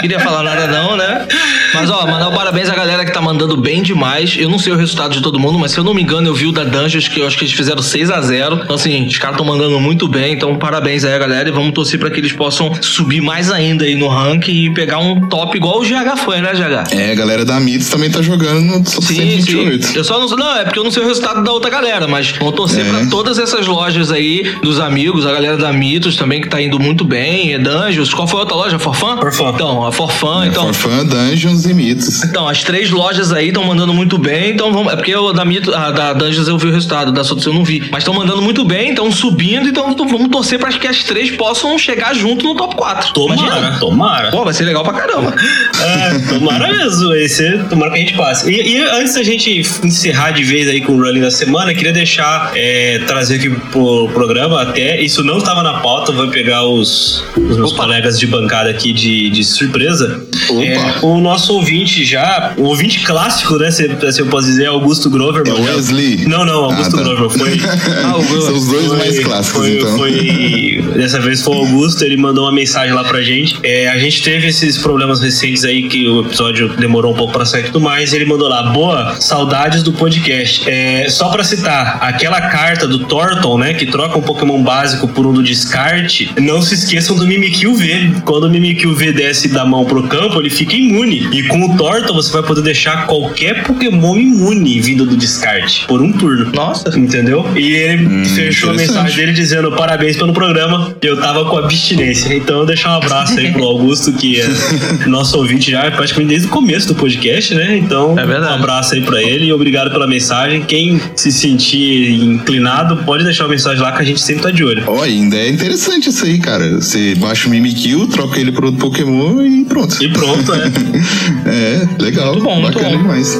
Queria 0.00 0.18
falar 0.20 0.42
nada 0.42 0.66
não, 0.68 0.96
né? 0.96 1.26
Mas 1.74 1.90
ó, 1.90 2.06
mandar 2.06 2.28
um 2.28 2.34
parabéns 2.34 2.68
à 2.70 2.74
galera 2.74 3.04
que 3.04 3.12
tá 3.12 3.20
mandando 3.20 3.56
bem 3.56 3.82
demais. 3.82 4.36
Eu 4.38 4.48
não 4.48 4.58
sei 4.58 4.72
o 4.72 4.76
resultado 4.76 5.12
de 5.12 5.20
todo 5.20 5.38
mundo, 5.38 5.58
mas 5.58 5.72
se 5.72 5.78
eu 5.78 5.84
não 5.84 5.92
me 5.92 6.02
engano, 6.02 6.26
eu 6.28 6.34
vi 6.34 6.46
o 6.46 6.52
da 6.52 6.64
Dungeons, 6.64 7.08
que 7.08 7.20
eu 7.20 7.26
acho 7.26 7.36
que 7.36 7.44
eles 7.44 7.54
fizeram 7.54 7.82
6 7.82 8.10
a 8.10 8.20
0 8.20 8.60
Então 8.64 8.76
assim, 8.76 9.06
os 9.06 9.18
caras 9.18 9.34
estão 9.38 9.46
mandando 9.46 9.78
muito 9.80 10.08
bem. 10.08 10.32
Então 10.34 10.56
parabéns 10.56 11.04
aí, 11.04 11.18
galera. 11.18 11.48
E 11.48 11.52
vamos 11.52 11.72
torcer 11.74 11.98
pra 11.98 12.10
que 12.10 12.20
eles 12.20 12.32
possam 12.32 12.72
subir 12.80 13.20
mais 13.20 13.50
ainda 13.50 13.84
aí 13.84 13.94
no 13.94 14.08
ranking 14.08 14.52
e 14.66 14.70
pegar 14.72 14.98
um 14.98 15.28
top 15.28 15.56
igual 15.56 15.80
o 15.80 15.84
GH 15.84 16.16
foi, 16.24 16.40
né, 16.40 16.52
GH? 16.54 16.94
É, 16.94 17.10
a 17.12 17.14
galera 17.14 17.44
da 17.44 17.58
Mitos 17.60 17.88
também 17.88 18.10
tá 18.10 18.22
jogando 18.22 18.60
no 18.62 18.82
top 18.84 19.04
Sim, 19.04 19.14
128. 19.40 19.86
sim. 19.86 19.96
Eu 19.96 20.04
só 20.04 20.20
não 20.20 20.28
sei. 20.28 20.34
Não, 20.54 20.60
é 20.60 20.64
porque 20.64 20.78
eu 20.78 20.84
não 20.84 20.90
sei 20.90 21.02
o 21.02 21.06
resultado 21.06 21.42
da 21.42 21.50
outra 21.50 21.68
galera, 21.68 22.06
mas 22.06 22.30
vamos 22.30 22.54
torcer 22.54 22.86
É. 22.86 22.88
pra 22.88 23.06
todas 23.06 23.38
essas 23.40 23.66
lojas 23.66 24.12
aí, 24.12 24.42
dos 24.62 24.78
amigos, 24.78 25.26
a 25.26 25.32
galera 25.32 25.56
da 25.56 25.72
Mitos 25.72 26.14
também, 26.16 26.40
que 26.40 26.48
tá 26.48 26.60
indo 26.62 26.78
muito 26.78 27.04
bem. 27.04 27.52
É 27.54 27.58
Dungeons. 27.58 28.14
Qual 28.14 28.26
foi 28.28 28.38
a 28.38 28.42
outra 28.42 28.56
loja? 28.56 28.78
Forfan? 28.78 29.16
Forfan. 29.16 29.50
Então, 29.54 29.84
a 29.84 29.90
Forfan, 29.92 30.46
então. 30.46 30.72
For 30.72 30.90
Fun, 30.90 31.06
Dungeons 31.06 31.64
e 31.66 31.74
Mitos. 31.74 32.22
Então, 32.22 32.46
as 32.48 32.62
três 32.62 32.90
lojas 32.90 33.32
aí 33.32 33.48
estão 33.48 33.64
mandando 33.64 33.92
muito 33.92 34.16
bem, 34.16 34.50
então 34.52 34.72
vamos. 34.72 34.92
É 34.92 34.96
porque 34.96 35.10
eu, 35.12 35.32
da, 35.32 35.44
Mito, 35.44 35.74
a, 35.74 35.90
da 35.90 36.12
Dungeons 36.12 36.46
eu 36.46 36.56
vi 36.56 36.68
o 36.68 36.72
resultado, 36.72 37.10
da 37.10 37.24
Sotos 37.24 37.44
eu 37.46 37.52
não 37.52 37.64
vi. 37.64 37.82
Mas 37.90 38.02
estão 38.02 38.14
mandando 38.14 38.40
muito 38.40 38.64
bem, 38.64 38.90
estão 38.90 39.10
subindo, 39.10 39.68
então 39.68 39.92
t- 39.92 40.04
vamos 40.06 40.28
torcer 40.28 40.58
para 40.58 40.70
que 40.72 40.86
as 40.86 41.02
três 41.02 41.30
possam 41.32 41.76
chegar 41.78 42.14
junto 42.14 42.44
no 42.46 42.54
top 42.54 42.76
4. 42.76 43.12
Tomara, 43.12 43.40
Imagina. 43.40 43.78
tomara. 43.80 44.30
Pô, 44.30 44.44
vai 44.44 44.54
ser 44.54 44.64
legal 44.64 44.84
pra 44.84 44.92
caramba. 44.92 45.34
É, 45.84 46.18
tomara 46.32 46.68
mesmo. 46.72 47.12
Esse, 47.14 47.58
tomara 47.68 47.90
que 47.92 47.96
a 47.98 48.00
gente 48.00 48.14
passe. 48.14 48.50
E, 48.50 48.76
e 48.76 48.82
antes 48.82 49.14
da 49.14 49.22
gente 49.22 49.60
encerrar 49.82 50.30
de 50.30 50.43
vez 50.44 50.68
aí 50.68 50.80
com 50.80 50.92
o 50.96 51.02
running 51.02 51.20
da 51.20 51.30
semana, 51.30 51.74
queria 51.74 51.92
deixar, 51.92 52.52
é, 52.54 53.00
trazer 53.06 53.36
aqui 53.36 53.50
pro 53.50 54.08
programa 54.12 54.62
até. 54.62 55.00
Isso 55.00 55.24
não 55.24 55.38
estava 55.38 55.62
na 55.62 55.74
pauta, 55.80 56.12
vou 56.12 56.28
pegar 56.28 56.64
os, 56.66 57.24
os 57.36 57.56
meus 57.56 57.72
Opa. 57.72 57.82
colegas 57.84 58.18
de 58.18 58.26
bancada 58.26 58.70
aqui 58.70 58.92
de, 58.92 59.30
de 59.30 59.44
surpresa. 59.44 60.22
É, 60.62 61.04
o 61.04 61.18
nosso 61.20 61.54
ouvinte 61.54 62.04
já, 62.04 62.54
o 62.56 62.64
ouvinte 62.64 63.00
clássico, 63.04 63.56
né? 63.56 63.70
Se, 63.70 63.88
se 64.12 64.20
eu 64.20 64.26
posso 64.26 64.46
dizer, 64.46 64.66
Augusto 64.66 65.08
Grover. 65.10 65.42
É 65.46 65.52
Wesley. 65.52 66.24
Não, 66.26 66.44
não, 66.44 66.64
Augusto 66.64 66.96
Ah, 66.96 66.98
tá. 66.98 67.04
Grover. 67.04 67.38
Foi. 67.38 67.54
Ah, 68.04 68.16
o 68.18 68.22
São 68.24 68.54
os 68.54 68.66
dois 68.68 68.86
Foi- 68.86 68.96
mais 68.98 69.18
clássicos, 69.20 69.60
foi- 69.60 69.76
então. 69.76 69.96
foi- 69.96 70.84
dessa 70.96 71.20
vez 71.20 71.40
foi 71.42 71.54
o 71.56 71.58
Augusto, 71.60 72.02
ele 72.04 72.16
mandou 72.16 72.44
uma 72.44 72.52
mensagem 72.52 72.92
lá 72.92 73.02
pra 73.04 73.22
gente. 73.22 73.58
É, 73.62 73.88
a 73.88 73.98
gente 73.98 74.22
teve 74.22 74.48
esses 74.48 74.76
problemas 74.78 75.20
recentes 75.20 75.64
aí 75.64 75.84
que 75.88 76.06
o 76.08 76.20
episódio 76.20 76.68
demorou 76.76 77.12
um 77.12 77.16
pouco 77.16 77.32
pra 77.32 77.44
sair 77.44 77.62
e 77.62 77.64
tudo 77.66 77.80
mais. 77.80 78.12
E 78.12 78.16
ele 78.16 78.24
mandou 78.26 78.48
lá, 78.48 78.62
boa, 78.72 79.16
saudades 79.20 79.82
do 79.82 79.92
podcast. 79.92 80.33
É, 80.66 81.06
só 81.08 81.28
pra 81.28 81.44
citar, 81.44 81.98
aquela 82.00 82.40
carta 82.40 82.86
do 82.86 83.00
Thornton, 83.00 83.58
né, 83.58 83.74
que 83.74 83.86
troca 83.86 84.18
um 84.18 84.22
Pokémon 84.22 84.62
básico 84.62 85.08
por 85.08 85.26
um 85.26 85.32
do 85.32 85.42
descarte, 85.42 86.30
não 86.40 86.60
se 86.62 86.74
esqueçam 86.74 87.16
do 87.16 87.26
Mimikyu 87.26 87.74
V. 87.74 88.12
Quando 88.24 88.44
o 88.44 88.50
Mimikyu 88.50 88.94
V 88.94 89.12
desce 89.12 89.48
da 89.48 89.64
mão 89.64 89.84
pro 89.84 90.02
campo, 90.04 90.40
ele 90.40 90.50
fica 90.50 90.74
imune. 90.74 91.28
E 91.32 91.42
com 91.44 91.64
o 91.64 91.76
Thornton 91.76 92.14
você 92.14 92.32
vai 92.32 92.42
poder 92.42 92.62
deixar 92.62 93.06
qualquer 93.06 93.62
Pokémon 93.64 94.16
imune 94.18 94.80
vindo 94.80 95.04
do 95.06 95.16
descarte 95.16 95.86
por 95.86 96.00
um 96.02 96.12
turno. 96.12 96.50
Nossa. 96.54 96.88
Entendeu? 96.98 97.46
E 97.56 97.72
ele 97.72 98.04
Hum, 98.06 98.24
fechou 98.24 98.70
a 98.70 98.74
mensagem 98.74 99.16
dele 99.16 99.32
dizendo 99.32 99.70
parabéns 99.72 100.16
pelo 100.16 100.32
programa. 100.32 100.94
Eu 101.02 101.20
tava 101.20 101.44
com 101.46 101.56
abstinência. 101.56 102.34
Então 102.34 102.60
eu 102.60 102.66
deixar 102.66 102.90
um 102.92 102.96
abraço 102.96 103.38
aí 103.38 103.52
pro 103.52 103.64
Augusto, 103.64 104.12
que 104.12 104.40
é 104.40 104.46
nosso 105.06 105.38
ouvinte 105.38 105.70
já 105.70 105.90
praticamente 105.90 106.28
desde 106.30 106.48
o 106.48 106.50
começo 106.50 106.88
do 106.88 106.94
podcast, 106.94 107.54
né? 107.54 107.76
Então, 107.76 108.18
É 108.18 108.26
verdade. 108.26 108.52
um 108.52 108.56
abraço 108.56 108.94
aí 108.94 109.02
pra 109.02 109.22
ele 109.22 109.46
e 109.46 109.52
obrigado 109.52 109.90
pela 109.90 110.06
mensagem. 110.06 110.23
Quem 110.66 111.00
se 111.16 111.30
sentir 111.32 112.10
inclinado, 112.10 112.96
pode 113.04 113.24
deixar 113.24 113.44
uma 113.44 113.50
mensagem 113.50 113.82
lá 113.82 113.92
que 113.92 114.02
a 114.02 114.04
gente 114.04 114.20
sempre 114.20 114.42
tá 114.42 114.50
de 114.50 114.64
olho. 114.64 114.82
Ó, 114.86 115.02
ainda 115.02 115.36
é 115.36 115.48
interessante 115.48 116.08
isso 116.08 116.24
aí, 116.24 116.38
cara. 116.38 116.76
Você 116.76 117.14
baixa 117.16 117.46
o 117.46 117.50
Mimikyu, 117.50 118.06
troca 118.08 118.38
ele 118.40 118.52
por 118.52 118.64
outro 118.64 118.80
Pokémon 118.80 119.42
e 119.42 119.64
pronto. 119.64 120.02
E 120.02 120.08
pronto, 120.08 120.52
né? 120.54 120.72
É, 121.46 122.02
legal. 122.02 122.32
Muito 122.32 122.44
bom, 122.44 122.60
muito 122.60 122.74
Bacana 122.74 122.96
bom. 122.96 123.02
demais. 123.02 123.38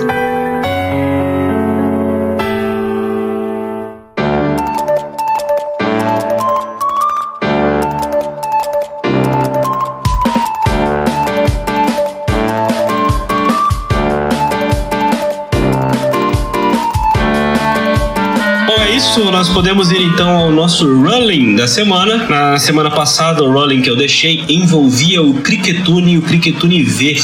Isso, 19.11 19.31
nós 19.31 19.49
podemos 19.51 19.91
ir 19.91 20.03
então 20.03 20.31
ao 20.31 20.51
nosso 20.51 20.87
rolling 21.03 21.57
da 21.57 21.69
semana. 21.69 22.27
Na 22.29 22.59
semana 22.59 22.91
passada, 22.91 23.45
o 23.45 23.53
rolling 23.53 23.83
que 23.83 23.91
eu 23.91 23.97
deixei 23.97 24.45
envolvia 24.49 25.23
o 25.23 25.35
Cricketune 25.35 26.15
e 26.15 26.19
o 26.19 26.23
Cricketune 26.23 26.83
V. 26.83 27.21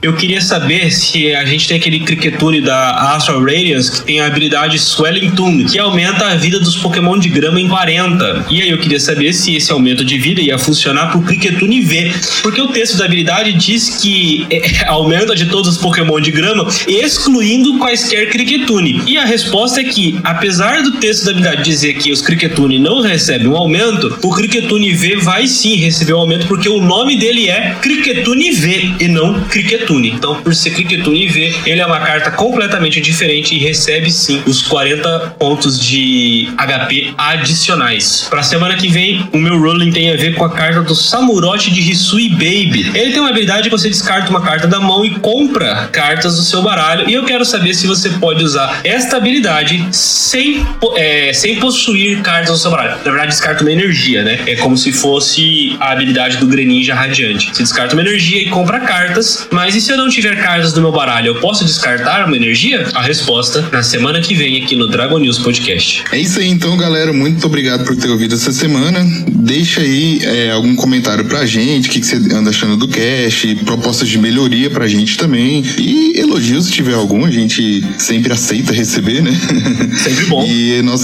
Eu 0.00 0.14
queria 0.14 0.40
saber 0.40 0.90
se 0.90 1.34
a 1.34 1.44
gente 1.44 1.66
tem 1.66 1.76
aquele 1.76 2.00
Cricketune 2.00 2.60
da 2.60 3.14
Astral 3.14 3.40
Radiance 3.40 3.90
que 3.90 4.02
tem 4.02 4.20
a 4.20 4.26
habilidade 4.26 4.78
Swelling 4.78 5.30
Tune, 5.30 5.64
que 5.64 5.78
aumenta 5.78 6.26
a 6.26 6.34
vida 6.36 6.60
dos 6.60 6.76
Pokémon 6.76 7.18
de 7.18 7.28
grama 7.28 7.60
em 7.60 7.68
40. 7.68 8.46
E 8.50 8.62
aí 8.62 8.70
eu 8.70 8.78
queria 8.78 9.00
saber 9.00 9.32
se 9.32 9.56
esse 9.56 9.72
aumento 9.72 10.04
de 10.04 10.18
vida 10.18 10.40
ia 10.40 10.58
funcionar 10.58 11.10
pro 11.10 11.22
Cricketune 11.22 11.80
V, 11.80 12.12
porque 12.42 12.60
o 12.60 12.68
texto 12.68 12.96
da 12.96 13.06
habilidade 13.06 13.52
diz 13.54 13.98
que 14.00 14.46
é, 14.50 14.86
aumenta 14.88 15.34
de 15.34 15.46
todos 15.46 15.70
os 15.70 15.78
Pokémon 15.78 16.20
de 16.20 16.30
grama, 16.30 16.66
excluindo 16.86 17.78
quaisquer 17.78 18.30
Cricketune. 18.30 19.02
E 19.06 19.18
a 19.18 19.24
resposta 19.24 19.80
é 19.80 19.84
que, 19.84 20.20
apesar 20.22 20.82
do 20.82 20.92
texto 20.92 21.23
da 21.24 21.30
habilidade 21.30 21.62
dizer 21.62 21.94
que 21.94 22.12
os 22.12 22.20
Cricketune 22.20 22.78
não 22.78 23.00
recebem 23.00 23.48
um 23.48 23.56
aumento, 23.56 24.18
o 24.22 24.30
Cricketune 24.30 24.92
V 24.92 25.16
vai 25.16 25.46
sim 25.46 25.76
receber 25.76 26.14
um 26.14 26.18
aumento, 26.18 26.46
porque 26.46 26.68
o 26.68 26.80
nome 26.80 27.16
dele 27.16 27.48
é 27.48 27.74
Cricketune 27.80 28.52
V 28.52 28.94
e 29.00 29.08
não 29.08 29.40
Cricketune. 29.44 30.10
Então, 30.10 30.42
por 30.42 30.54
ser 30.54 30.70
Cricketune 30.70 31.28
V, 31.28 31.54
ele 31.66 31.80
é 31.80 31.86
uma 31.86 32.00
carta 32.00 32.30
completamente 32.30 33.00
diferente 33.00 33.54
e 33.54 33.58
recebe 33.58 34.10
sim 34.10 34.42
os 34.46 34.62
40 34.62 35.36
pontos 35.38 35.78
de 35.78 36.48
HP 36.56 37.14
adicionais. 37.16 38.26
Pra 38.28 38.42
semana 38.42 38.76
que 38.76 38.88
vem, 38.88 39.28
o 39.32 39.38
meu 39.38 39.58
rolling 39.58 39.90
tem 39.90 40.12
a 40.12 40.16
ver 40.16 40.34
com 40.34 40.44
a 40.44 40.50
carta 40.50 40.82
do 40.82 40.94
Samurote 40.94 41.72
de 41.72 41.90
Hisui 41.90 42.28
Baby. 42.30 42.90
Ele 42.94 43.12
tem 43.12 43.20
uma 43.20 43.30
habilidade 43.30 43.64
que 43.64 43.70
você 43.70 43.88
descarta 43.88 44.30
uma 44.30 44.40
carta 44.40 44.66
da 44.66 44.80
mão 44.80 45.04
e 45.04 45.10
compra 45.10 45.88
cartas 45.92 46.36
do 46.36 46.42
seu 46.42 46.62
baralho. 46.62 47.08
E 47.08 47.14
eu 47.14 47.24
quero 47.24 47.44
saber 47.44 47.74
se 47.74 47.86
você 47.86 48.10
pode 48.10 48.44
usar 48.44 48.80
esta 48.84 49.16
habilidade 49.16 49.86
sem, 49.90 50.66
é, 50.96 51.13
sem 51.32 51.56
possuir 51.56 52.20
cartas 52.22 52.50
no 52.50 52.56
seu 52.56 52.70
baralho. 52.70 52.96
Na 53.04 53.10
verdade, 53.10 53.28
descarta 53.28 53.62
uma 53.62 53.72
energia, 53.72 54.22
né? 54.22 54.40
É 54.46 54.56
como 54.56 54.76
se 54.76 54.92
fosse 54.92 55.76
a 55.80 55.92
habilidade 55.92 56.36
do 56.38 56.46
Greninja 56.46 56.94
Radiante. 56.94 57.50
Você 57.52 57.62
descarta 57.62 57.94
uma 57.94 58.02
energia 58.02 58.42
e 58.42 58.46
compra 58.50 58.80
cartas, 58.80 59.46
mas 59.50 59.74
e 59.74 59.80
se 59.80 59.92
eu 59.92 59.96
não 59.96 60.08
tiver 60.08 60.36
cartas 60.42 60.74
no 60.74 60.82
meu 60.82 60.92
baralho, 60.92 61.28
eu 61.28 61.40
posso 61.40 61.64
descartar 61.64 62.26
uma 62.26 62.36
energia? 62.36 62.86
A 62.94 63.02
resposta 63.02 63.68
na 63.72 63.82
semana 63.82 64.20
que 64.20 64.34
vem 64.34 64.62
aqui 64.62 64.76
no 64.76 64.88
Dragon 64.88 65.18
News 65.18 65.38
Podcast. 65.38 66.04
É 66.12 66.18
isso 66.18 66.38
aí 66.38 66.48
então, 66.48 66.76
galera. 66.76 67.12
Muito 67.12 67.46
obrigado 67.46 67.84
por 67.84 67.96
ter 67.96 68.08
ouvido 68.08 68.34
essa 68.34 68.52
semana. 68.52 69.04
Deixa 69.28 69.80
aí 69.80 70.20
é, 70.22 70.50
algum 70.50 70.74
comentário 70.74 71.24
pra 71.24 71.46
gente, 71.46 71.88
o 71.88 71.92
que, 71.92 72.00
que 72.00 72.06
você 72.06 72.16
anda 72.34 72.50
achando 72.50 72.76
do 72.76 72.88
cast, 72.88 73.54
propostas 73.64 74.08
de 74.08 74.18
melhoria 74.18 74.70
pra 74.70 74.86
gente 74.86 75.16
também. 75.16 75.64
E 75.78 76.18
elogios, 76.18 76.66
se 76.66 76.72
tiver 76.72 76.94
algum, 76.94 77.24
a 77.24 77.30
gente 77.30 77.84
sempre 77.98 78.32
aceita 78.32 78.72
receber, 78.72 79.22
né? 79.22 79.32
Sempre 79.96 80.26
bom. 80.26 80.44
e 80.48 80.82
nossa, 80.82 81.03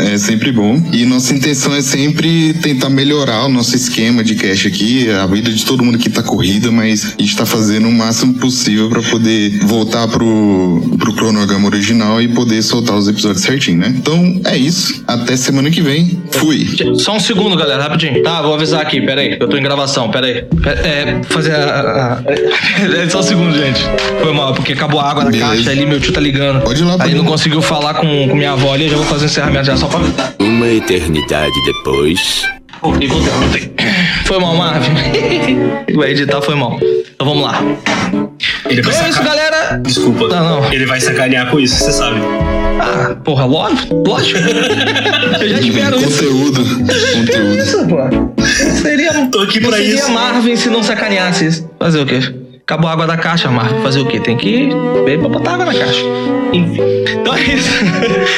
é 0.00 0.18
sempre 0.18 0.52
bom. 0.52 0.80
E 0.92 1.04
nossa 1.04 1.34
intenção 1.34 1.74
é 1.74 1.80
sempre 1.82 2.54
tentar 2.54 2.88
melhorar 2.90 3.44
o 3.44 3.48
nosso 3.48 3.74
esquema 3.76 4.22
de 4.24 4.34
cash 4.34 4.66
aqui, 4.66 5.08
a 5.10 5.26
vida 5.26 5.50
de 5.50 5.64
todo 5.64 5.84
mundo 5.84 5.98
que 5.98 6.08
tá 6.10 6.22
corrida, 6.22 6.70
mas 6.70 7.14
a 7.18 7.22
gente 7.22 7.36
tá 7.36 7.46
fazendo 7.46 7.88
o 7.88 7.92
máximo 7.92 8.34
possível 8.34 8.88
pra 8.88 9.02
poder 9.02 9.58
voltar 9.66 10.06
pro, 10.08 10.96
pro 10.98 11.12
cronograma 11.14 11.66
original 11.66 12.20
e 12.20 12.28
poder 12.28 12.62
soltar 12.62 12.96
os 12.96 13.08
episódios 13.08 13.42
certinho, 13.42 13.78
né? 13.78 13.94
Então 13.96 14.40
é 14.44 14.56
isso. 14.56 15.02
Até 15.06 15.36
semana 15.36 15.70
que 15.70 15.80
vem. 15.80 16.18
Fui. 16.32 16.66
Só 16.96 17.16
um 17.16 17.20
segundo, 17.20 17.56
galera, 17.56 17.82
rapidinho. 17.82 18.22
Tá, 18.22 18.42
vou 18.42 18.54
avisar 18.54 18.80
aqui, 18.80 19.00
pera 19.00 19.20
aí. 19.20 19.36
Eu 19.40 19.48
tô 19.48 19.56
em 19.56 19.62
gravação, 19.62 20.10
pera 20.10 20.26
aí. 20.26 20.42
Pera- 20.62 20.80
É, 20.80 21.20
fazer 21.28 21.52
a. 21.54 22.22
é, 23.04 23.08
só 23.08 23.20
um 23.20 23.22
segundo, 23.22 23.56
gente. 23.56 23.80
Foi 24.22 24.32
mal, 24.32 24.54
porque 24.54 24.72
acabou 24.72 25.00
a 25.00 25.10
água 25.10 25.24
na 25.24 25.30
Beleza. 25.30 25.50
caixa 25.50 25.70
ali, 25.70 25.86
meu 25.86 26.00
tio 26.00 26.12
tá 26.12 26.20
ligando. 26.20 26.62
Pode 26.62 26.80
ir 26.82 26.84
lá, 26.84 26.96
Aí 27.00 27.14
não 27.14 27.22
lá. 27.24 27.28
conseguiu 27.30 27.60
falar 27.62 27.94
com, 27.94 28.28
com 28.28 28.34
minha 28.36 28.52
avó 28.52 28.72
ali, 28.74 28.84
eu 28.84 28.90
já 28.90 28.96
vou 28.96 29.06
fazer 29.06 29.24
o 29.24 29.26
encerramento 29.26 29.66
já, 29.66 29.76
só 29.76 29.88
Uma 30.38 30.68
eternidade 30.68 31.54
depois. 31.66 32.44
Foi 34.24 34.38
mal, 34.38 34.54
Marvin. 34.56 34.94
Vai 35.94 36.10
editar, 36.12 36.40
foi 36.40 36.54
mal. 36.54 36.78
Então 36.80 37.26
vamos 37.26 37.42
lá. 37.42 37.60
Ele 38.68 38.80
vai 38.80 38.94
Então 38.94 39.06
é 39.06 39.08
isso, 39.10 39.22
galera. 39.22 39.78
Desculpa. 39.84 40.28
Não, 40.28 40.62
não. 40.62 40.72
Ele 40.72 40.86
vai 40.86 41.00
sacanear 41.00 41.50
com 41.50 41.60
isso, 41.60 41.76
você 41.76 41.92
sabe. 41.92 42.18
Ah, 42.80 43.14
porra, 43.22 43.44
lógico, 43.44 43.94
lógico. 44.06 44.38
Eu 45.40 45.48
já 45.48 45.60
espero 45.60 45.96
isso. 45.96 46.24
Conteúdo. 46.24 46.64
Conteúdo. 47.16 47.58
Isso, 47.58 47.86
pô. 47.86 48.42
Seria, 48.80 49.26
Tô 49.26 49.40
aqui 49.40 49.60
pra 49.60 49.76
seria 49.76 49.94
isso. 49.96 50.10
Marvin 50.10 50.56
se 50.56 50.70
não 50.70 50.82
sacaneasse 50.82 51.46
isso. 51.46 51.70
Fazer 51.78 52.00
o 52.00 52.06
quê? 52.06 52.20
Acabou 52.70 52.88
a 52.88 52.92
água 52.92 53.04
da 53.04 53.16
caixa, 53.16 53.50
Marvin. 53.50 53.82
Fazer 53.82 53.98
o 53.98 54.06
quê? 54.06 54.20
Tem 54.20 54.36
que 54.36 54.68
ver 55.04 55.18
pra 55.18 55.28
botar 55.28 55.54
água 55.54 55.64
na 55.64 55.74
caixa. 55.74 56.04
Enfim. 56.52 56.80
Então 57.20 57.34
é 57.34 57.42
isso. 57.42 57.70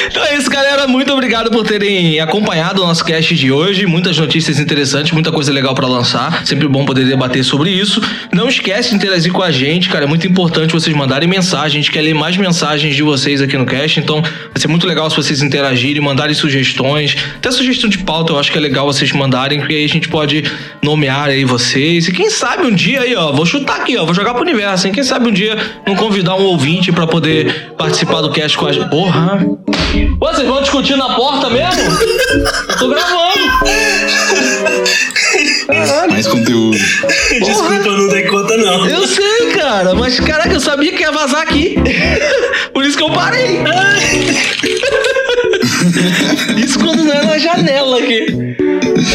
Então 0.09 0.23
é 0.25 0.37
isso, 0.37 0.49
galera. 0.49 0.87
Muito 0.87 1.11
obrigado 1.11 1.49
por 1.49 1.65
terem 1.65 2.19
acompanhado 2.19 2.83
o 2.83 2.85
nosso 2.85 3.03
cast 3.03 3.33
de 3.35 3.51
hoje. 3.51 3.85
Muitas 3.85 4.17
notícias 4.17 4.59
interessantes, 4.59 5.11
muita 5.11 5.31
coisa 5.31 5.51
legal 5.51 5.73
pra 5.73 5.87
lançar. 5.87 6.45
Sempre 6.45 6.67
bom 6.67 6.85
poder 6.85 7.05
debater 7.05 7.43
sobre 7.43 7.71
isso. 7.71 8.01
Não 8.31 8.47
esquece 8.47 8.89
de 8.89 8.95
interagir 8.95 9.31
com 9.31 9.41
a 9.41 9.51
gente, 9.51 9.89
cara. 9.89 10.05
É 10.05 10.07
muito 10.07 10.27
importante 10.27 10.71
vocês 10.71 10.95
mandarem 10.95 11.27
mensagem. 11.27 11.79
A 11.79 11.81
gente 11.81 11.91
quer 11.91 12.01
ler 12.01 12.13
mais 12.13 12.37
mensagens 12.37 12.95
de 12.95 13.01
vocês 13.01 13.41
aqui 13.41 13.57
no 13.57 13.65
cast. 13.65 13.99
Então 13.99 14.21
vai 14.21 14.57
ser 14.57 14.67
muito 14.67 14.85
legal 14.85 15.09
se 15.09 15.15
vocês 15.15 15.41
interagirem, 15.41 16.01
mandarem 16.01 16.35
sugestões. 16.35 17.15
Até 17.37 17.49
sugestão 17.51 17.89
de 17.89 17.99
pauta 17.99 18.33
eu 18.33 18.39
acho 18.39 18.51
que 18.51 18.57
é 18.57 18.61
legal 18.61 18.85
vocês 18.85 19.11
mandarem, 19.11 19.59
porque 19.59 19.73
aí 19.73 19.85
a 19.85 19.89
gente 19.89 20.09
pode 20.09 20.43
nomear 20.81 21.29
aí 21.29 21.45
vocês. 21.45 22.07
E 22.07 22.11
quem 22.11 22.29
sabe 22.29 22.65
um 22.65 22.73
dia 22.73 23.01
aí, 23.01 23.15
ó, 23.15 23.31
vou 23.31 23.45
chutar 23.45 23.77
aqui, 23.77 23.97
ó, 23.97 24.05
vou 24.05 24.13
jogar 24.13 24.22
pro 24.31 24.43
universo, 24.43 24.87
hein? 24.87 24.93
Quem 24.93 25.03
sabe 25.03 25.27
um 25.27 25.31
dia 25.31 25.57
não 25.85 25.95
convidar 25.95 26.35
um 26.35 26.43
ouvinte 26.43 26.91
pra 26.91 27.07
poder 27.07 27.73
participar 27.77 28.21
do 28.21 28.31
cast 28.31 28.57
com 28.57 28.67
a 28.67 28.71
gente. 28.71 28.89
Porra! 28.89 29.43
Pô, 30.19 30.27
vocês 30.27 30.47
vão 30.47 30.61
discutir 30.61 30.95
na 30.95 31.09
porta 31.15 31.49
mesmo? 31.49 31.81
Eu 32.69 32.77
tô 32.77 32.87
gravando. 32.89 33.33
Caralho. 35.67 36.11
Mais 36.11 36.27
conteúdo. 36.27 36.77
Desculpa, 36.77 37.87
eu 37.87 37.97
não 37.97 38.07
dei 38.09 38.23
conta, 38.23 38.57
não. 38.57 38.87
Eu 38.87 39.07
sei, 39.07 39.51
cara, 39.55 39.95
mas 39.95 40.19
caraca, 40.19 40.53
eu 40.53 40.59
sabia 40.59 40.91
que 40.93 41.01
ia 41.01 41.11
vazar 41.11 41.41
aqui. 41.41 41.75
Por 42.73 42.85
isso 42.85 42.97
que 42.97 43.03
eu 43.03 43.09
parei. 43.09 43.61
Isso 46.57 46.79
quando 46.79 47.03
não 47.03 47.13
é 47.13 47.25
na 47.25 47.37
janela 47.37 47.99
aqui. 47.99 48.55